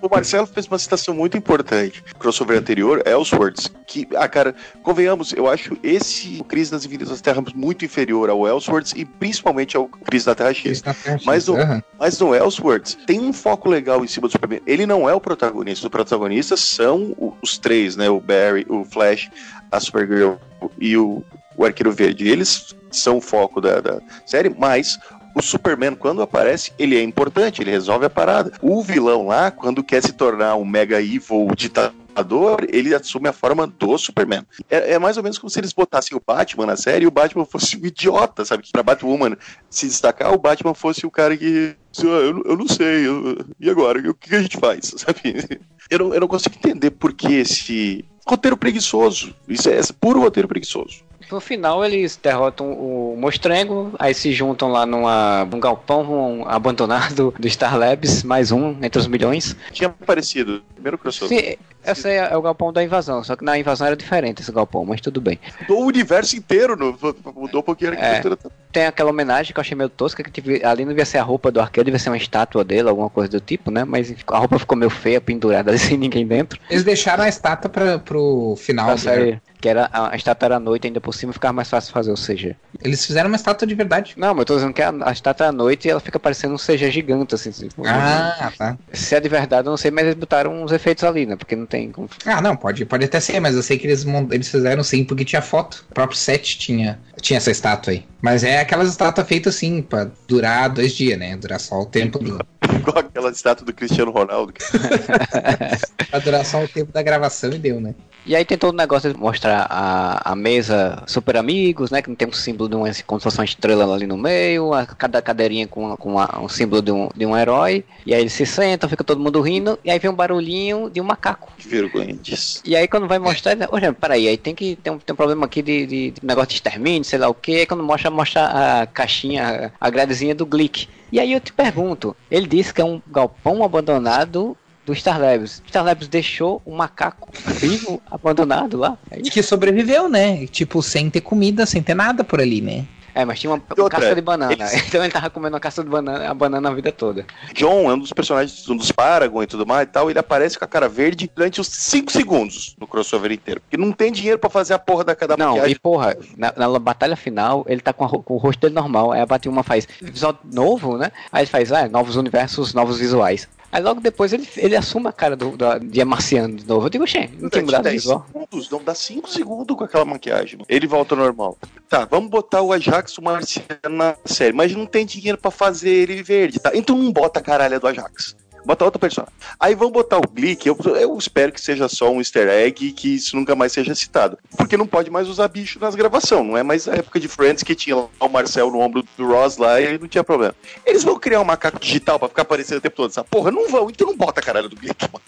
O 0.00 0.08
Marcelo 0.10 0.48
fez 0.48 0.66
uma 0.66 0.78
citação 0.80 1.14
muito 1.14 1.36
importante. 1.36 2.02
O 2.12 2.18
crossover 2.18 2.58
anterior, 2.58 3.00
Elseworlds, 3.06 3.70
que, 3.86 4.04
ah, 4.16 4.26
cara, 4.28 4.52
convenhamos, 4.82 5.32
eu 5.32 5.48
acho 5.48 5.76
esse 5.80 6.42
Crise 6.48 6.72
nas 6.72 6.84
Infinitas 6.84 7.20
Terras 7.20 7.52
muito 7.54 7.84
inferior 7.84 8.28
ao 8.28 8.44
Elseworlds 8.44 8.92
e 8.96 9.04
principalmente 9.04 9.76
ao 9.76 9.86
Crise 9.86 10.26
na 10.26 10.34
Terra 10.34 10.52
X. 10.52 10.82
Mas 11.24 11.48
o- 11.48 11.54
Aham. 11.56 11.80
Mas 12.00 12.18
no 12.18 12.34
Elseworlds 12.34 12.98
tem 13.06 13.20
um 13.20 13.32
foco 13.32 13.68
legal 13.68 14.04
em 14.04 14.08
cima 14.08 14.26
do 14.26 14.32
Superman. 14.32 14.60
Ele 14.66 14.86
não 14.86 15.08
é 15.08 15.14
o 15.14 15.20
protagonista. 15.20 15.86
Os 15.86 15.90
protagonistas 15.90 16.58
são 16.58 17.14
os 17.40 17.56
três, 17.56 17.94
né? 17.94 18.10
O 18.10 18.18
Barry, 18.20 18.66
o 18.68 18.84
Flash, 18.84 19.30
a 19.70 19.78
Supergirl 19.78 20.32
e 20.80 20.96
o, 20.96 21.22
o 21.56 21.64
Arqueiro 21.64 21.92
Verde. 21.92 22.28
Eles 22.28 22.74
são 22.90 23.18
o 23.18 23.20
foco 23.20 23.60
da, 23.60 23.80
da 23.80 24.00
série, 24.26 24.48
mas 24.50 24.98
o 25.34 25.42
Superman, 25.42 25.94
quando 25.94 26.20
aparece, 26.22 26.72
ele 26.78 26.96
é 26.96 27.02
importante, 27.02 27.62
ele 27.62 27.70
resolve 27.70 28.04
a 28.06 28.10
parada. 28.10 28.52
O 28.60 28.82
vilão 28.82 29.26
lá, 29.26 29.50
quando 29.50 29.82
quer 29.82 30.02
se 30.02 30.12
tornar 30.12 30.56
um 30.56 30.64
mega 30.64 31.00
evil 31.00 31.48
ditador, 31.56 32.66
ele 32.68 32.94
assume 32.94 33.28
a 33.28 33.32
forma 33.32 33.66
do 33.66 33.96
Superman. 33.96 34.42
É, 34.70 34.92
é 34.92 34.98
mais 34.98 35.16
ou 35.16 35.22
menos 35.22 35.38
como 35.38 35.48
se 35.48 35.58
eles 35.58 35.72
botassem 35.72 36.14
o 36.16 36.22
Batman 36.24 36.66
na 36.66 36.76
série 36.76 37.04
e 37.04 37.08
o 37.08 37.10
Batman 37.10 37.46
fosse 37.46 37.76
um 37.78 37.86
idiota, 37.86 38.44
sabe? 38.44 38.62
Que 38.64 38.72
pra 38.72 38.82
Batwoman 38.82 39.36
se 39.70 39.86
destacar, 39.86 40.32
o 40.34 40.38
Batman 40.38 40.74
fosse 40.74 41.06
o 41.06 41.10
cara 41.10 41.34
que. 41.36 41.74
"Ah, 41.98 42.02
Eu, 42.04 42.42
eu 42.44 42.56
não 42.56 42.68
sei, 42.68 43.06
eu- 43.06 43.38
e 43.58 43.70
agora? 43.70 43.98
O 44.10 44.14
que 44.14 44.34
a 44.34 44.42
gente 44.42 44.58
faz? 44.58 44.92
Sabe? 44.98 45.60
Eu 45.90 45.98
não, 45.98 46.14
eu 46.14 46.20
não 46.20 46.28
consigo 46.28 46.54
entender 46.56 46.90
por 46.90 47.12
que 47.14 47.32
esse 47.34 48.04
roteiro 48.26 48.56
preguiçoso. 48.56 49.34
Isso 49.48 49.68
é 49.70 49.78
esse 49.78 49.92
puro 49.92 50.20
roteiro 50.20 50.48
preguiçoso. 50.48 51.02
No 51.32 51.40
final 51.40 51.82
eles 51.82 52.14
derrotam 52.22 52.70
o 52.70 53.16
Mostrengo, 53.18 53.94
aí 53.98 54.12
se 54.12 54.32
juntam 54.32 54.70
lá 54.70 54.84
numa, 54.84 55.46
num 55.50 55.58
galpão 55.58 56.02
um 56.02 56.46
abandonado 56.46 57.32
do 57.38 57.48
Star 57.48 57.74
Labs, 57.78 58.22
mais 58.22 58.52
um 58.52 58.76
entre 58.82 58.98
os 59.00 59.06
milhões. 59.06 59.56
Tinha 59.72 59.88
aparecido, 59.88 60.62
primeiro 60.74 60.98
crossover. 60.98 61.38
Sim, 61.42 61.56
esse 61.86 62.10
é 62.10 62.36
o 62.36 62.42
galpão 62.42 62.70
da 62.70 62.84
invasão, 62.84 63.24
só 63.24 63.34
que 63.34 63.42
na 63.42 63.58
invasão 63.58 63.86
era 63.86 63.96
diferente 63.96 64.42
esse 64.42 64.52
galpão, 64.52 64.84
mas 64.84 65.00
tudo 65.00 65.22
bem. 65.22 65.40
Mudou 65.62 65.84
o 65.84 65.86
universo 65.86 66.36
inteiro, 66.36 66.76
no, 66.76 66.98
mudou 67.34 67.60
um 67.62 67.64
pouquinho 67.64 67.92
a 67.92 67.94
É. 67.94 68.10
arquitetura. 68.16 68.38
Tem 68.70 68.84
aquela 68.84 69.08
homenagem 69.08 69.54
que 69.54 69.58
eu 69.58 69.62
achei 69.62 69.74
meio 69.76 69.88
tosca, 69.88 70.22
que 70.22 70.30
tive- 70.30 70.62
ali 70.62 70.84
não 70.84 70.90
devia 70.90 71.06
ser 71.06 71.16
a 71.16 71.22
roupa 71.22 71.50
do 71.50 71.60
arqueiro, 71.62 71.86
devia 71.86 71.98
ser 71.98 72.10
uma 72.10 72.16
estátua 72.18 72.62
dele, 72.62 72.90
alguma 72.90 73.08
coisa 73.08 73.30
do 73.30 73.40
tipo, 73.40 73.70
né? 73.70 73.84
Mas 73.84 74.14
a 74.26 74.38
roupa 74.38 74.58
ficou 74.58 74.76
meio 74.76 74.90
feia, 74.90 75.18
pendurada 75.18 75.70
ali 75.70 75.78
sem 75.96 75.96
ninguém 75.96 76.26
dentro. 76.26 76.60
Eles 76.68 76.84
deixaram 76.84 77.24
a 77.24 77.28
estátua 77.28 77.70
pra, 77.70 77.98
pro 77.98 78.54
final. 78.58 78.88
Da 78.88 78.94
do- 78.94 79.00
série, 79.00 79.40
que 79.62 79.68
era, 79.68 79.88
a, 79.92 80.12
a 80.12 80.16
estátua 80.16 80.46
era 80.46 80.56
à 80.56 80.60
noite, 80.60 80.88
ainda 80.88 81.00
por 81.00 81.14
cima 81.14 81.32
ficava 81.32 81.52
mais 81.52 81.70
fácil 81.70 81.92
fazer 81.92 82.10
o 82.10 82.16
CG. 82.16 82.56
Eles 82.82 83.06
fizeram 83.06 83.28
uma 83.28 83.36
estátua 83.36 83.66
de 83.66 83.76
verdade. 83.76 84.14
Não, 84.16 84.34
mas 84.34 84.40
eu 84.40 84.44
tô 84.44 84.54
dizendo 84.56 84.74
que 84.74 84.82
a, 84.82 84.92
a 85.02 85.12
estátua 85.12 85.46
é 85.46 85.48
à 85.50 85.52
noite 85.52 85.86
e 85.86 85.90
ela 85.92 86.00
fica 86.00 86.18
parecendo 86.18 86.54
um 86.54 86.58
CG 86.58 86.90
gigante, 86.90 87.36
assim. 87.36 87.52
tipo, 87.52 87.86
Ah, 87.86 88.52
tá. 88.58 88.76
Se 88.92 89.14
é 89.14 89.20
de 89.20 89.28
verdade, 89.28 89.68
eu 89.68 89.70
não 89.70 89.76
sei, 89.76 89.92
mas 89.92 90.04
eles 90.04 90.16
botaram 90.16 90.64
uns 90.64 90.72
efeitos 90.72 91.04
ali, 91.04 91.24
né? 91.26 91.36
Porque 91.36 91.54
não 91.54 91.64
tem 91.64 91.92
como. 91.92 92.10
Ah, 92.26 92.40
não, 92.42 92.56
pode, 92.56 92.84
pode 92.84 93.04
até 93.04 93.20
ser, 93.20 93.38
mas 93.38 93.54
eu 93.54 93.62
sei 93.62 93.78
que 93.78 93.86
eles, 93.86 94.04
eles 94.32 94.48
fizeram 94.48 94.82
sim, 94.82 95.04
porque 95.04 95.24
tinha 95.24 95.40
foto. 95.40 95.84
O 95.90 95.94
próprio 95.94 96.18
set 96.18 96.58
tinha, 96.58 96.98
tinha 97.20 97.36
essa 97.36 97.52
estátua 97.52 97.92
aí. 97.92 98.04
Mas 98.20 98.42
é 98.42 98.58
aquelas 98.60 98.88
estátuas 98.88 99.28
feitas 99.28 99.54
assim, 99.54 99.80
pra 99.80 100.08
durar 100.26 100.70
dois 100.70 100.92
dias, 100.92 101.16
né? 101.16 101.36
Durar 101.36 101.60
só 101.60 101.80
o 101.80 101.86
tempo 101.86 102.18
do. 102.18 102.44
Igual 102.74 102.98
aquela 102.98 103.30
estátua 103.30 103.64
do 103.64 103.72
Cristiano 103.72 104.10
Ronaldo. 104.10 104.52
pra 106.10 106.18
durar 106.18 106.44
só 106.44 106.62
o 106.64 106.68
tempo 106.68 106.92
da 106.92 107.02
gravação 107.02 107.50
e 107.50 107.58
deu, 107.58 107.80
né? 107.80 107.94
E 108.24 108.36
aí 108.36 108.44
tem 108.44 108.56
todo 108.56 108.72
o 108.72 108.76
negócio 108.76 109.12
de 109.12 109.18
mostrar 109.18 109.51
a, 109.52 110.32
a 110.32 110.36
mesa 110.36 111.02
Super 111.06 111.36
Amigos, 111.36 111.90
né? 111.90 112.02
Que 112.02 112.08
não 112.08 112.16
tem 112.16 112.28
um 112.28 112.32
símbolo 112.32 112.68
de 112.68 112.76
uma, 112.76 112.90
como 113.06 113.20
se 113.20 113.24
fosse 113.24 113.38
uma 113.38 113.44
estrela 113.44 113.94
ali 113.94 114.06
no 114.06 114.16
meio, 114.16 114.72
a, 114.72 114.86
cada 114.86 115.20
cadeirinha 115.22 115.66
com, 115.66 115.96
com 115.96 116.14
um 116.16 116.48
símbolo 116.48 116.82
de 116.82 116.92
um, 116.92 117.08
de 117.14 117.26
um 117.26 117.36
herói. 117.36 117.84
E 118.06 118.14
aí 118.14 118.20
eles 118.20 118.32
se 118.32 118.46
sentam, 118.46 118.88
fica 118.88 119.04
todo 119.04 119.20
mundo 119.20 119.40
rindo, 119.40 119.78
e 119.84 119.90
aí 119.90 119.98
vem 119.98 120.10
um 120.10 120.14
barulhinho 120.14 120.90
de 120.90 121.00
um 121.00 121.04
macaco. 121.04 121.52
Que 121.56 121.68
vergonha 121.68 122.14
disso. 122.14 122.62
E 122.64 122.74
aí 122.76 122.88
quando 122.88 123.06
vai 123.06 123.18
mostrar, 123.18 123.52
ele, 123.52 123.66
olha, 123.70 123.92
peraí, 123.92 124.28
aí 124.28 124.36
tem 124.36 124.54
que 124.54 124.76
tem 124.76 124.92
um, 124.92 124.98
tem 124.98 125.12
um 125.12 125.16
problema 125.16 125.46
aqui 125.46 125.62
de, 125.62 125.86
de, 125.86 126.10
de 126.12 126.26
negócio 126.26 126.50
de 126.50 126.54
extermínio, 126.54 127.04
sei 127.04 127.18
lá 127.18 127.28
o 127.28 127.34
que. 127.34 127.56
Aí 127.56 127.66
quando 127.66 127.82
mostra, 127.82 128.10
mostra 128.10 128.82
a 128.82 128.86
caixinha, 128.86 129.72
a 129.80 129.90
gradezinha 129.90 130.34
do 130.34 130.46
Glick. 130.46 130.88
E 131.12 131.20
aí 131.20 131.32
eu 131.32 131.40
te 131.40 131.52
pergunto, 131.52 132.16
ele 132.30 132.46
disse 132.46 132.72
que 132.72 132.80
é 132.80 132.84
um 132.84 133.00
galpão 133.06 133.62
abandonado 133.62 134.56
do 134.84 134.94
Star 134.94 135.20
Labs. 135.20 135.62
Star 135.68 135.84
Labs 135.84 136.08
deixou 136.08 136.60
um 136.66 136.74
macaco 136.76 137.28
vivo 137.58 138.00
abandonado 138.10 138.76
lá. 138.76 138.98
É? 139.10 139.20
Que 139.20 139.42
sobreviveu, 139.42 140.08
né? 140.08 140.46
Tipo, 140.46 140.82
sem 140.82 141.08
ter 141.10 141.20
comida, 141.20 141.64
sem 141.66 141.82
ter 141.82 141.94
nada 141.94 142.24
por 142.24 142.40
ali, 142.40 142.60
né? 142.60 142.84
É, 143.14 143.26
mas 143.26 143.38
tinha 143.38 143.50
uma 143.52 143.62
outra, 143.76 143.90
casca 144.00 144.14
de 144.14 144.22
banana. 144.22 144.50
eles- 144.54 144.72
Então 144.88 145.04
ele 145.04 145.12
tava 145.12 145.28
comendo 145.28 145.54
uma 145.54 145.60
casca 145.60 145.84
de 145.84 145.90
banana, 145.90 146.30
a 146.30 146.32
banana 146.32 146.70
a 146.70 146.74
vida 146.74 146.90
toda. 146.90 147.26
John 147.52 147.90
é 147.90 147.94
um 147.94 147.98
dos 147.98 148.10
personagens, 148.10 148.66
um 148.70 148.74
dos 148.76 148.90
Paragon 148.90 149.42
e 149.42 149.46
tudo 149.46 149.66
mais 149.66 149.82
e 149.86 149.90
tal. 149.90 150.08
Ele 150.08 150.18
aparece 150.18 150.58
com 150.58 150.64
a 150.64 150.68
cara 150.68 150.88
verde 150.88 151.30
durante 151.36 151.60
os 151.60 151.66
5 151.68 152.10
segundos 152.10 152.74
no 152.80 152.86
crossover 152.86 153.30
inteiro. 153.30 153.60
Porque 153.60 153.76
não 153.76 153.92
tem 153.92 154.10
dinheiro 154.10 154.38
pra 154.38 154.48
fazer 154.48 154.72
a 154.72 154.78
porra 154.78 155.04
da, 155.04 155.12
da 155.12 155.36
Não, 155.36 155.48
maquiagem. 155.50 155.72
e 155.72 155.78
porra, 155.78 156.16
na, 156.38 156.54
na 156.56 156.78
batalha 156.78 157.14
final, 157.14 157.66
ele 157.68 157.82
tá 157.82 157.92
com, 157.92 158.06
a 158.06 158.08
com 158.08 158.32
o 158.34 158.38
rosto 158.38 158.60
dele 158.60 158.74
normal. 158.74 159.12
Aí 159.12 159.20
a 159.20 159.26
Batwoman 159.26 159.62
faz 159.62 159.86
episódio 160.00 160.40
novo, 160.50 160.96
né? 160.96 161.12
Aí 161.30 161.42
ele 161.42 161.50
faz, 161.50 161.70
ah, 161.70 161.86
novos 161.90 162.16
universos, 162.16 162.72
novos 162.72 162.98
visuais. 162.98 163.46
Aí 163.72 163.82
logo 163.82 164.02
depois 164.02 164.34
ele, 164.34 164.46
ele 164.58 164.76
assume 164.76 165.08
a 165.08 165.12
cara 165.12 165.34
do, 165.34 165.56
da, 165.56 165.78
de 165.78 166.04
Marciano 166.04 166.56
de 166.56 166.68
novo. 166.68 166.84
Eu 166.84 166.90
digo, 166.90 167.06
xê, 167.06 167.30
não 167.40 167.48
tem 167.48 167.62
mudado 167.62 167.80
o 167.80 167.84
10 167.84 167.94
visual. 167.94 168.26
segundos, 168.26 168.70
não 168.70 168.84
dá 168.84 168.94
5 168.94 169.30
segundos 169.30 169.74
com 169.74 169.82
aquela 169.82 170.04
maquiagem. 170.04 170.60
Ele 170.68 170.86
volta 170.86 171.14
ao 171.14 171.20
normal. 171.20 171.56
Tá, 171.88 172.04
vamos 172.04 172.28
botar 172.28 172.60
o 172.60 172.70
Ajax 172.70 173.16
o 173.16 173.22
Marciano 173.22 173.66
na 173.88 174.14
série, 174.26 174.52
mas 174.52 174.74
não 174.74 174.84
tem 174.84 175.06
dinheiro 175.06 175.38
pra 175.38 175.50
fazer 175.50 175.88
ele 175.88 176.22
verde, 176.22 176.60
tá? 176.60 176.70
Então 176.74 176.98
não 176.98 177.10
bota 177.10 177.40
a 177.40 177.42
caralha 177.42 177.80
do 177.80 177.86
Ajax. 177.86 178.36
Bota 178.64 178.84
outro 178.84 179.00
personagem. 179.00 179.34
Aí 179.58 179.74
vamos 179.74 179.92
botar 179.92 180.18
o 180.18 180.28
Glick, 180.28 180.66
eu, 180.66 180.76
eu 180.96 181.16
espero 181.16 181.52
que 181.52 181.60
seja 181.60 181.88
só 181.88 182.10
um 182.10 182.18
easter 182.18 182.48
egg 182.48 182.86
e 182.86 182.92
que 182.92 183.16
isso 183.16 183.36
nunca 183.36 183.54
mais 183.54 183.72
seja 183.72 183.94
citado. 183.94 184.38
Porque 184.56 184.76
não 184.76 184.86
pode 184.86 185.10
mais 185.10 185.28
usar 185.28 185.48
bicho 185.48 185.78
nas 185.80 185.94
gravações, 185.94 186.46
não 186.46 186.56
é 186.56 186.62
mais 186.62 186.86
a 186.88 186.94
época 186.94 187.18
de 187.18 187.28
Friends 187.28 187.62
que 187.62 187.74
tinha 187.74 187.96
lá 187.96 188.08
o 188.20 188.28
Marcel 188.28 188.70
no 188.70 188.80
ombro 188.80 189.04
do 189.16 189.26
Ross 189.26 189.56
lá 189.56 189.80
e 189.80 189.98
não 189.98 190.08
tinha 190.08 190.24
problema. 190.24 190.54
Eles 190.86 191.02
vão 191.02 191.18
criar 191.18 191.40
um 191.40 191.44
macaco 191.44 191.78
digital 191.78 192.18
pra 192.18 192.28
ficar 192.28 192.42
aparecendo 192.42 192.78
o 192.78 192.80
tempo 192.80 192.96
todo 192.96 193.10
essa 193.10 193.24
porra? 193.24 193.50
Não 193.50 193.68
vão, 193.68 193.90
então 193.90 194.06
não 194.06 194.16
bota 194.16 194.40
a 194.40 194.42
caralho 194.42 194.68
do 194.68 194.76
Glick, 194.76 195.08
mano. 195.12 195.22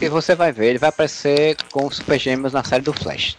E 0.00 0.08
você 0.08 0.34
vai 0.34 0.52
ver, 0.52 0.66
ele 0.70 0.78
vai 0.78 0.88
aparecer 0.88 1.56
com 1.70 1.86
os 1.86 1.96
Super 1.96 2.18
Gêmeos 2.18 2.52
na 2.52 2.64
série 2.64 2.82
do 2.82 2.92
Flash. 2.92 3.36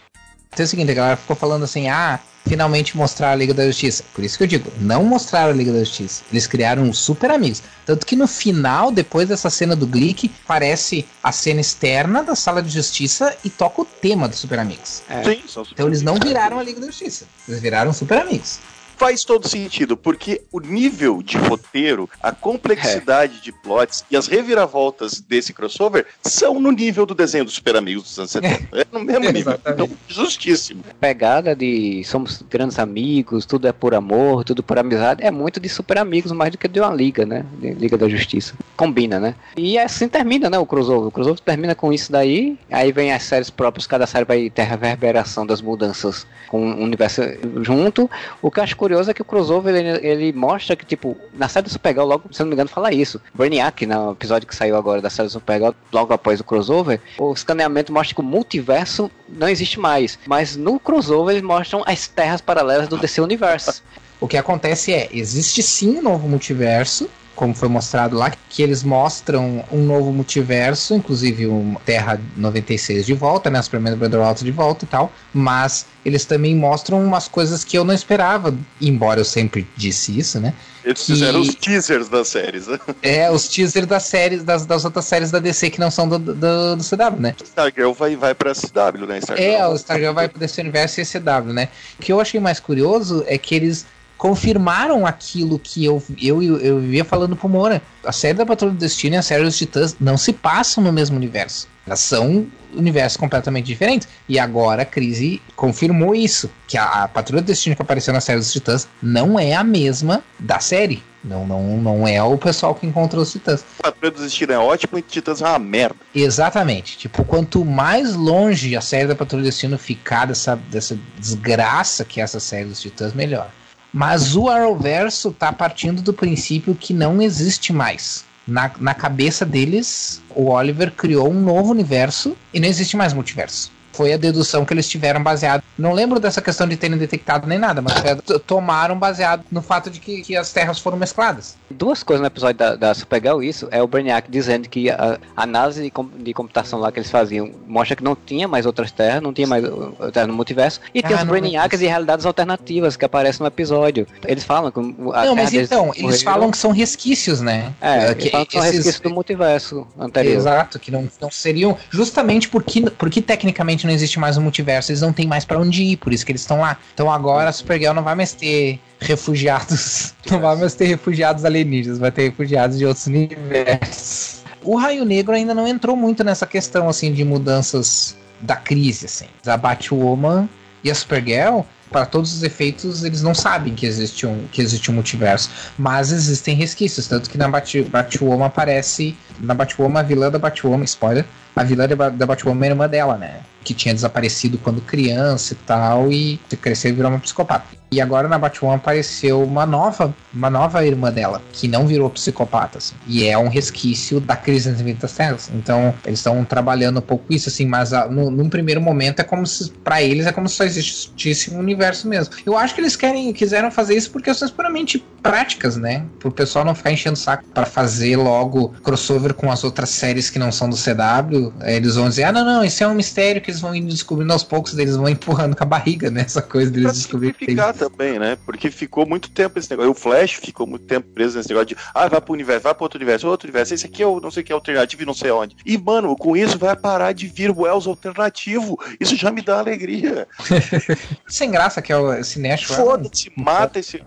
Então 0.52 0.64
é 0.64 0.66
o 0.66 0.68
seguinte, 0.68 0.90
a 0.90 0.94
galera 0.94 1.16
ficou 1.16 1.36
falando 1.36 1.62
assim, 1.62 1.88
ah, 1.88 2.18
finalmente 2.46 2.96
mostrar 2.96 3.30
a 3.30 3.34
Liga 3.34 3.54
da 3.54 3.66
Justiça. 3.66 4.04
Por 4.12 4.24
isso 4.24 4.36
que 4.36 4.44
eu 4.44 4.48
digo, 4.48 4.72
não 4.80 5.04
mostraram 5.04 5.50
a 5.50 5.54
Liga 5.54 5.72
da 5.72 5.78
Justiça. 5.80 6.24
Eles 6.30 6.46
criaram 6.46 6.88
os 6.90 6.98
super 6.98 7.30
amigos. 7.30 7.62
Tanto 7.86 8.04
que 8.04 8.16
no 8.16 8.26
final, 8.26 8.90
depois 8.90 9.28
dessa 9.28 9.48
cena 9.48 9.76
do 9.76 9.86
Glick, 9.86 10.30
aparece 10.44 11.06
a 11.22 11.30
cena 11.30 11.60
externa 11.60 12.22
da 12.22 12.34
sala 12.34 12.62
de 12.62 12.70
justiça 12.70 13.36
e 13.44 13.50
toca 13.50 13.82
o 13.82 13.84
tema 13.84 14.28
dos 14.28 14.38
super 14.38 14.58
amigos. 14.58 15.02
É. 15.08 15.22
Sim, 15.22 15.42
são 15.46 15.64
Então 15.70 15.86
eles 15.86 16.02
não 16.02 16.16
viraram 16.16 16.58
a 16.58 16.62
Liga 16.62 16.80
da 16.80 16.86
Justiça. 16.86 17.26
Eles 17.48 17.60
viraram 17.60 17.92
super 17.92 18.18
amigos. 18.18 18.58
Faz 19.00 19.24
todo 19.24 19.48
sentido, 19.48 19.96
porque 19.96 20.42
o 20.52 20.60
nível 20.60 21.22
de 21.22 21.38
roteiro, 21.38 22.06
a 22.22 22.32
complexidade 22.32 23.40
de 23.40 23.50
plots 23.50 24.04
e 24.10 24.16
as 24.16 24.26
reviravoltas 24.26 25.22
desse 25.22 25.54
crossover 25.54 26.04
são 26.22 26.60
no 26.60 26.70
nível 26.70 27.06
do 27.06 27.14
desenho 27.14 27.46
dos 27.46 27.54
Super 27.54 27.76
Amigos 27.76 28.02
dos 28.04 28.18
anos 28.18 28.30
70. 28.30 28.68
É 28.78 28.86
no 28.92 29.00
mesmo 29.00 29.24
É, 29.24 29.32
nível. 29.32 29.58
Então, 29.66 29.88
justíssimo. 30.06 30.84
Pegada 31.00 31.56
de 31.56 32.04
somos 32.04 32.42
grandes 32.50 32.78
amigos, 32.78 33.46
tudo 33.46 33.66
é 33.66 33.72
por 33.72 33.94
amor, 33.94 34.44
tudo 34.44 34.62
por 34.62 34.78
amizade, 34.78 35.24
é 35.24 35.30
muito 35.30 35.58
de 35.58 35.68
Super 35.70 35.96
Amigos, 35.96 36.30
mais 36.32 36.52
do 36.52 36.58
que 36.58 36.68
de 36.68 36.78
uma 36.78 36.92
liga, 36.94 37.24
né? 37.24 37.46
De 37.58 37.72
Liga 37.72 37.96
da 37.96 38.06
Justiça. 38.06 38.52
Combina, 38.76 39.18
né? 39.18 39.34
E 39.56 39.78
assim 39.78 40.08
termina, 40.08 40.50
né? 40.50 40.58
O 40.58 40.66
crossover. 40.66 41.08
O 41.08 41.10
crossover 41.10 41.40
termina 41.40 41.74
com 41.74 41.90
isso 41.90 42.12
daí, 42.12 42.58
aí 42.70 42.92
vem 42.92 43.14
as 43.14 43.22
séries 43.22 43.48
próprias, 43.48 43.86
cada 43.86 44.06
série 44.06 44.26
vai 44.26 44.50
ter 44.50 44.64
reverberação 44.64 45.46
das 45.46 45.62
mudanças 45.62 46.26
com 46.48 46.70
o 46.70 46.82
universo 46.82 47.22
junto. 47.62 48.10
O 48.42 48.50
que 48.50 48.60
eu 48.60 48.64
acho 48.64 48.76
curioso 48.76 48.89
curioso 48.90 49.10
é 49.10 49.14
que 49.14 49.22
o 49.22 49.24
crossover 49.24 49.72
ele, 49.72 50.04
ele 50.04 50.32
mostra 50.32 50.74
que, 50.74 50.84
tipo, 50.84 51.16
na 51.32 51.48
série 51.48 51.64
do 51.64 51.70
Supergirl, 51.70 52.06
logo, 52.06 52.24
se 52.32 52.40
não 52.40 52.48
me 52.48 52.54
engano, 52.54 52.68
fala 52.68 52.92
isso. 52.92 53.20
Brainiac, 53.32 53.86
no 53.86 54.10
episódio 54.12 54.48
que 54.48 54.56
saiu 54.56 54.76
agora 54.76 55.00
da 55.00 55.08
série 55.08 55.28
do 55.28 55.32
Supergirl, 55.32 55.72
logo 55.92 56.12
após 56.12 56.40
o 56.40 56.44
crossover, 56.44 57.00
o 57.16 57.32
escaneamento 57.32 57.92
mostra 57.92 58.16
que 58.16 58.20
o 58.20 58.24
multiverso 58.24 59.08
não 59.28 59.48
existe 59.48 59.78
mais. 59.78 60.18
Mas 60.26 60.56
no 60.56 60.80
crossover 60.80 61.36
eles 61.36 61.46
mostram 61.46 61.84
as 61.86 62.08
terras 62.08 62.40
paralelas 62.40 62.88
do 62.88 62.98
DC 62.98 63.20
Universo. 63.20 63.82
O 64.20 64.28
que 64.28 64.36
acontece 64.36 64.92
é, 64.92 65.08
existe 65.14 65.62
sim 65.62 65.96
um 65.96 66.02
novo 66.02 66.28
multiverso, 66.28 67.08
como 67.40 67.54
foi 67.54 67.68
mostrado 67.70 68.18
lá, 68.18 68.30
que 68.50 68.62
eles 68.62 68.82
mostram 68.82 69.64
um 69.72 69.82
novo 69.82 70.12
multiverso, 70.12 70.92
inclusive 70.94 71.46
um 71.46 71.74
Terra 71.86 72.20
96 72.36 73.06
de 73.06 73.14
volta, 73.14 73.48
né, 73.48 73.58
as 73.58 73.66
primeiras 73.66 73.98
Brotherhood 73.98 74.44
de 74.44 74.50
volta 74.50 74.84
e 74.84 74.88
tal, 74.88 75.10
mas 75.32 75.86
eles 76.04 76.26
também 76.26 76.54
mostram 76.54 77.02
umas 77.02 77.28
coisas 77.28 77.64
que 77.64 77.78
eu 77.78 77.82
não 77.82 77.94
esperava, 77.94 78.54
embora 78.78 79.20
eu 79.20 79.24
sempre 79.24 79.66
disse 79.74 80.18
isso, 80.18 80.38
né? 80.38 80.52
Eles 80.84 81.00
que- 81.00 81.12
fizeram 81.14 81.40
os 81.40 81.54
teasers 81.54 82.10
das 82.10 82.28
séries. 82.28 82.66
né? 82.66 82.78
É, 83.02 83.30
os 83.30 83.48
teasers 83.48 83.86
das 83.86 84.02
séries, 84.02 84.44
das, 84.44 84.66
das 84.66 84.84
outras 84.84 85.06
séries 85.06 85.30
da 85.30 85.38
DC 85.38 85.70
que 85.70 85.80
não 85.80 85.90
são 85.90 86.06
do, 86.06 86.18
do, 86.18 86.76
do 86.76 86.84
CW, 86.84 87.18
né? 87.18 87.34
Stargirl 87.42 87.92
vai, 87.94 88.16
vai 88.16 88.34
pra 88.34 88.52
CW, 88.52 89.06
né? 89.06 89.18
Stargirl. 89.18 89.50
É, 89.50 89.66
o 89.66 89.74
Stargirl 89.76 90.12
vai 90.12 90.28
pro 90.28 90.38
DC 90.38 90.60
Universo 90.60 91.00
e 91.00 91.06
CW, 91.06 91.54
né? 91.54 91.68
O 91.98 92.02
que 92.02 92.12
eu 92.12 92.20
achei 92.20 92.38
mais 92.38 92.60
curioso 92.60 93.24
é 93.26 93.38
que 93.38 93.54
eles 93.54 93.86
confirmaram 94.20 95.06
aquilo 95.06 95.58
que 95.58 95.82
eu, 95.82 96.02
eu, 96.20 96.42
eu 96.42 96.78
vivia 96.78 97.06
falando 97.06 97.34
pro 97.34 97.48
Moura. 97.48 97.80
A 98.04 98.12
série 98.12 98.36
da 98.36 98.44
Patrulha 98.44 98.74
do 98.74 98.78
Destino 98.78 99.14
e 99.14 99.18
a 99.18 99.22
série 99.22 99.42
dos 99.42 99.56
Titãs 99.56 99.96
não 99.98 100.18
se 100.18 100.30
passam 100.34 100.84
no 100.84 100.92
mesmo 100.92 101.16
universo. 101.16 101.66
Elas 101.86 102.00
são 102.00 102.46
universos 102.74 103.16
completamente 103.16 103.64
diferentes. 103.64 104.06
E 104.28 104.38
agora 104.38 104.82
a 104.82 104.84
Crise 104.84 105.40
confirmou 105.56 106.14
isso. 106.14 106.50
Que 106.68 106.76
a, 106.76 107.04
a 107.04 107.08
Patrulha 107.08 107.40
do 107.40 107.46
Destino 107.46 107.74
que 107.74 107.80
apareceu 107.80 108.12
na 108.12 108.20
série 108.20 108.38
dos 108.38 108.52
Titãs 108.52 108.86
não 109.02 109.40
é 109.40 109.54
a 109.54 109.64
mesma 109.64 110.22
da 110.38 110.60
série. 110.60 111.02
Não, 111.24 111.46
não, 111.46 111.78
não 111.78 112.06
é 112.06 112.22
o 112.22 112.36
pessoal 112.36 112.74
que 112.74 112.86
encontrou 112.86 113.22
os 113.22 113.32
Titãs. 113.32 113.64
Patrulha 113.80 114.10
do 114.10 114.22
Destino 114.22 114.52
é 114.52 114.58
ótimo 114.58 114.98
e 114.98 115.02
Titãs 115.02 115.40
é 115.40 115.46
uma 115.46 115.58
merda. 115.58 115.96
Exatamente. 116.14 116.98
Tipo, 116.98 117.24
quanto 117.24 117.64
mais 117.64 118.14
longe 118.14 118.76
a 118.76 118.82
série 118.82 119.08
da 119.08 119.14
Patrulha 119.14 119.44
do 119.44 119.46
Destino 119.46 119.78
ficar 119.78 120.26
dessa, 120.26 120.56
dessa 120.56 120.98
desgraça 121.18 122.04
que 122.04 122.20
é 122.20 122.22
essa 122.22 122.38
série 122.38 122.66
dos 122.66 122.82
Titãs, 122.82 123.14
melhor. 123.14 123.50
Mas 123.92 124.36
o 124.36 124.48
Arrowverso 124.48 125.32
tá 125.32 125.52
partindo 125.52 126.00
do 126.02 126.12
princípio 126.12 126.74
que 126.74 126.94
não 126.94 127.20
existe 127.20 127.72
mais. 127.72 128.24
Na, 128.46 128.70
na 128.78 128.94
cabeça 128.94 129.44
deles, 129.44 130.22
o 130.34 130.50
Oliver 130.50 130.92
criou 130.92 131.30
um 131.30 131.40
novo 131.40 131.70
universo 131.70 132.36
e 132.52 132.60
não 132.60 132.68
existe 132.68 132.96
mais 132.96 133.12
multiverso. 133.12 133.70
Foi 133.92 134.12
a 134.12 134.16
dedução 134.16 134.64
que 134.64 134.72
eles 134.72 134.88
tiveram 134.88 135.22
baseado. 135.22 135.62
Não 135.76 135.92
lembro 135.92 136.18
dessa 136.20 136.40
questão 136.40 136.66
de 136.66 136.76
terem 136.76 136.96
detectado 136.96 137.46
nem 137.46 137.58
nada, 137.58 137.82
mas 137.82 137.94
t- 137.94 138.38
tomaram 138.40 138.98
baseado 138.98 139.44
no 139.50 139.60
fato 139.60 139.90
de 139.90 140.00
que, 140.00 140.22
que 140.22 140.36
as 140.36 140.52
terras 140.52 140.78
foram 140.78 140.96
mescladas. 140.96 141.56
Duas 141.70 142.02
coisas 142.02 142.20
no 142.20 142.26
episódio 142.26 142.56
da, 142.58 142.74
da 142.76 142.92
Supergirl, 142.94 143.42
isso 143.42 143.68
é 143.70 143.82
o 143.82 143.86
Brainiac 143.86 144.30
dizendo 144.30 144.68
que 144.68 144.90
a 144.90 145.18
a 145.36 145.42
análise 145.44 145.82
de, 145.82 145.90
com- 145.90 146.08
de 146.18 146.32
computação 146.34 146.78
lá 146.80 146.90
que 146.92 146.98
eles 146.98 147.10
faziam 147.10 147.50
mostra 147.66 147.96
que 147.96 148.02
não 148.04 148.14
tinha 148.16 148.46
mais 148.48 148.66
outras 148.66 148.90
terras, 148.90 149.22
não 149.22 149.32
tinha 149.32 149.46
mais 149.46 149.64
uh, 149.64 149.94
terra 150.12 150.26
no 150.26 150.34
multiverso, 150.34 150.80
e 150.94 151.00
tem 151.02 151.12
Ah, 151.12 151.20
os 151.20 151.24
não 151.24 151.30
Brainiacs 151.30 151.78
de 151.78 151.86
realidades 151.86 152.26
alternativas 152.26 152.96
que 152.96 153.04
aparecem 153.04 153.40
no 153.40 153.46
episódio. 153.46 154.06
Eles 154.26 154.44
falam 154.44 154.70
que 154.70 154.80
a 154.80 155.24
não, 155.24 155.36
mas 155.36 155.50
deles 155.50 155.66
então, 155.70 155.92
eles 155.96 156.22
falam 156.22 156.50
que 156.50 156.58
são 156.58 156.70
resquícios, 156.72 157.40
né? 157.40 157.72
É, 157.80 158.14
que 158.14 158.22
eles 158.22 158.30
falam 158.30 158.46
que 158.46 158.52
são 158.52 158.62
esses- 158.62 158.74
resquícios 158.76 159.00
do 159.00 159.10
multiverso 159.10 159.86
anterior. 159.98 160.36
Exato, 160.36 160.78
que 160.78 160.90
não, 160.90 161.08
não 161.20 161.30
seriam. 161.30 161.76
Justamente 161.90 162.48
porque, 162.48 162.82
porque 162.90 163.22
tecnicamente 163.22 163.86
não 163.86 163.92
existe 163.92 164.18
mais 164.18 164.36
um 164.36 164.42
multiverso, 164.42 164.90
eles 164.90 165.00
não 165.00 165.12
têm 165.12 165.26
mais 165.26 165.44
pra 165.44 165.58
onde 165.58 165.82
ir, 165.82 165.96
por 165.96 166.12
isso 166.12 166.26
que 166.26 166.32
eles 166.32 166.40
estão 166.42 166.60
lá. 166.60 166.76
Então 166.92 167.10
agora 167.10 167.48
a 167.48 167.52
Supergirl 167.52 167.94
não 167.94 168.02
vai 168.02 168.14
mais 168.14 168.32
ter 168.32 168.80
refugiados. 169.00 170.14
Não 170.30 170.40
vai 170.40 170.56
mais 170.56 170.74
ter 170.74 170.86
refugiados 170.86 171.44
alienígenas, 171.44 171.98
vai 171.98 172.12
ter 172.12 172.28
refugiados 172.28 172.78
de 172.78 172.86
outros 172.86 173.06
universos. 173.06 174.40
O 174.62 174.76
Raio 174.76 175.04
Negro 175.04 175.34
ainda 175.34 175.54
não 175.54 175.66
entrou 175.66 175.96
muito 175.96 176.22
nessa 176.22 176.46
questão 176.46 176.86
assim 176.86 177.12
de 177.12 177.24
mudanças 177.24 178.14
da 178.42 178.56
crise, 178.56 179.06
assim. 179.06 179.26
A 179.46 179.56
Batwoman 179.56 180.48
e 180.84 180.90
a 180.90 180.94
Supergirl, 180.94 181.60
para 181.90 182.04
todos 182.04 182.34
os 182.34 182.42
efeitos, 182.42 183.02
eles 183.02 183.22
não 183.22 183.34
sabem 183.34 183.74
que 183.74 183.86
existe 183.86 184.26
um, 184.26 184.44
que 184.52 184.60
existe 184.60 184.90
um 184.90 184.94
multiverso. 184.94 185.50
Mas 185.78 186.12
existem 186.12 186.54
resquícios, 186.54 187.06
tanto 187.06 187.30
que 187.30 187.38
na 187.38 187.48
Bat 187.48 187.82
Batwoman 187.84 188.46
aparece. 188.46 189.16
Na 189.40 189.54
Batwoman, 189.54 190.00
a 190.00 190.02
vilã 190.02 190.30
da 190.30 190.38
Batwoman, 190.38 190.84
spoiler, 190.84 191.24
a 191.56 191.64
vilã 191.64 191.88
da, 191.88 192.10
da 192.10 192.26
Batwoman 192.26 192.66
é 192.66 192.68
irmã 192.68 192.86
dela, 192.86 193.16
né? 193.16 193.40
Que 193.64 193.74
tinha 193.74 193.94
desaparecido 193.94 194.58
quando 194.58 194.80
criança 194.80 195.52
e 195.52 195.56
tal, 195.56 196.10
e 196.10 196.38
cresceu 196.60 196.90
e 196.90 196.94
virou 196.94 197.10
uma 197.10 197.20
psicopata. 197.20 197.80
E 197.92 198.00
agora 198.00 198.28
na 198.28 198.38
Batwoman 198.38 198.76
apareceu 198.76 199.42
uma 199.42 199.66
nova, 199.66 200.14
uma 200.32 200.48
nova 200.48 200.86
irmã 200.86 201.10
dela, 201.10 201.42
que 201.52 201.66
não 201.66 201.88
virou 201.88 202.08
psicopata, 202.08 202.78
assim. 202.78 202.94
E 203.04 203.26
é 203.26 203.36
um 203.36 203.48
resquício 203.48 204.20
da 204.20 204.36
crise 204.36 204.70
nas 204.70 204.80
Infinitas 204.80 205.12
Terras. 205.12 205.50
Então, 205.52 205.92
eles 206.06 206.20
estão 206.20 206.44
trabalhando 206.44 206.98
um 206.98 207.02
pouco 207.02 207.24
isso, 207.30 207.48
assim, 207.48 207.66
mas 207.66 207.92
ah, 207.92 208.06
no, 208.06 208.30
num 208.30 208.48
primeiro 208.48 208.80
momento 208.80 209.18
é 209.18 209.24
como 209.24 209.44
se, 209.44 209.72
pra 209.82 210.00
eles, 210.00 210.26
é 210.26 210.30
como 210.30 210.48
se 210.48 210.54
só 210.54 210.62
existisse 210.62 211.50
um 211.50 211.58
universo 211.58 212.06
mesmo. 212.06 212.32
Eu 212.46 212.56
acho 212.56 212.76
que 212.76 212.80
eles 212.80 212.94
querem, 212.94 213.32
quiseram 213.32 213.72
fazer 213.72 213.96
isso 213.96 214.12
por 214.12 214.22
questões 214.22 214.52
puramente 214.52 215.04
práticas, 215.20 215.76
né? 215.76 216.04
Pro 216.20 216.30
pessoal 216.30 216.64
não 216.64 216.76
ficar 216.76 216.92
enchendo 216.92 217.14
o 217.14 217.18
saco 217.18 217.44
pra 217.52 217.66
fazer 217.66 218.16
logo 218.16 218.68
crossover 218.84 219.34
com 219.34 219.50
as 219.50 219.64
outras 219.64 219.90
séries 219.90 220.30
que 220.30 220.38
não 220.38 220.52
são 220.52 220.70
do 220.70 220.76
CW. 220.76 221.52
Eles 221.62 221.96
vão 221.96 222.08
dizer, 222.08 222.22
ah, 222.22 222.32
não, 222.32 222.44
não, 222.44 222.64
isso 222.64 222.84
é 222.84 222.86
um 222.86 222.94
mistério 222.94 223.42
que 223.42 223.49
eles 223.50 223.60
vão 223.60 223.74
indo 223.74 223.88
descobrindo 223.88 224.32
aos 224.32 224.42
poucos, 224.42 224.76
eles 224.78 224.96
vão 224.96 225.08
empurrando 225.08 225.56
com 225.56 225.62
a 225.62 225.66
barriga, 225.66 226.10
né? 226.10 226.22
Essa 226.22 226.42
coisa 226.42 226.70
Pra 226.70 226.80
deles 226.80 226.92
descobrirem. 226.96 227.34
que 227.34 227.46
tem- 227.46 227.56
também, 227.74 228.18
né? 228.18 228.36
Porque 228.46 228.70
ficou 228.70 229.06
muito 229.06 229.30
tempo 229.30 229.58
esse 229.58 229.70
negócio. 229.70 229.90
O 229.90 229.94
Flash 229.94 230.32
ficou 230.34 230.66
muito 230.66 230.86
tempo 230.86 231.08
preso 231.12 231.36
nesse 231.36 231.48
negócio 231.48 231.66
de 231.68 231.76
ah, 231.94 232.08
vai 232.08 232.20
pro 232.20 232.32
universo, 232.32 232.62
vai 232.62 232.74
pro 232.74 232.84
outro 232.84 232.98
universo, 232.98 233.28
outro 233.28 233.46
universo. 233.46 233.74
Esse 233.74 233.86
aqui 233.86 234.02
é 234.02 234.06
o 234.06 234.20
não 234.20 234.30
sei 234.30 234.42
o 234.42 234.46
que 234.46 234.52
alternativo 234.52 235.02
e 235.02 235.06
não 235.06 235.14
sei 235.14 235.30
onde. 235.30 235.56
E, 235.64 235.76
mano, 235.76 236.16
com 236.16 236.36
isso 236.36 236.58
vai 236.58 236.76
parar 236.76 237.12
de 237.12 237.26
vir 237.26 237.50
o 237.50 237.60
Wells 237.62 237.86
alternativo. 237.86 238.78
Isso 238.98 239.16
já 239.16 239.30
me 239.30 239.42
dá 239.42 239.58
alegria. 239.58 240.26
Sem 241.28 241.50
graça 241.50 241.80
que 241.82 241.92
é 241.92 241.96
o 241.96 242.22
Sinestro. 242.22 242.74
Foda-se, 242.74 243.30
mata 243.36 243.78
esse 243.78 244.02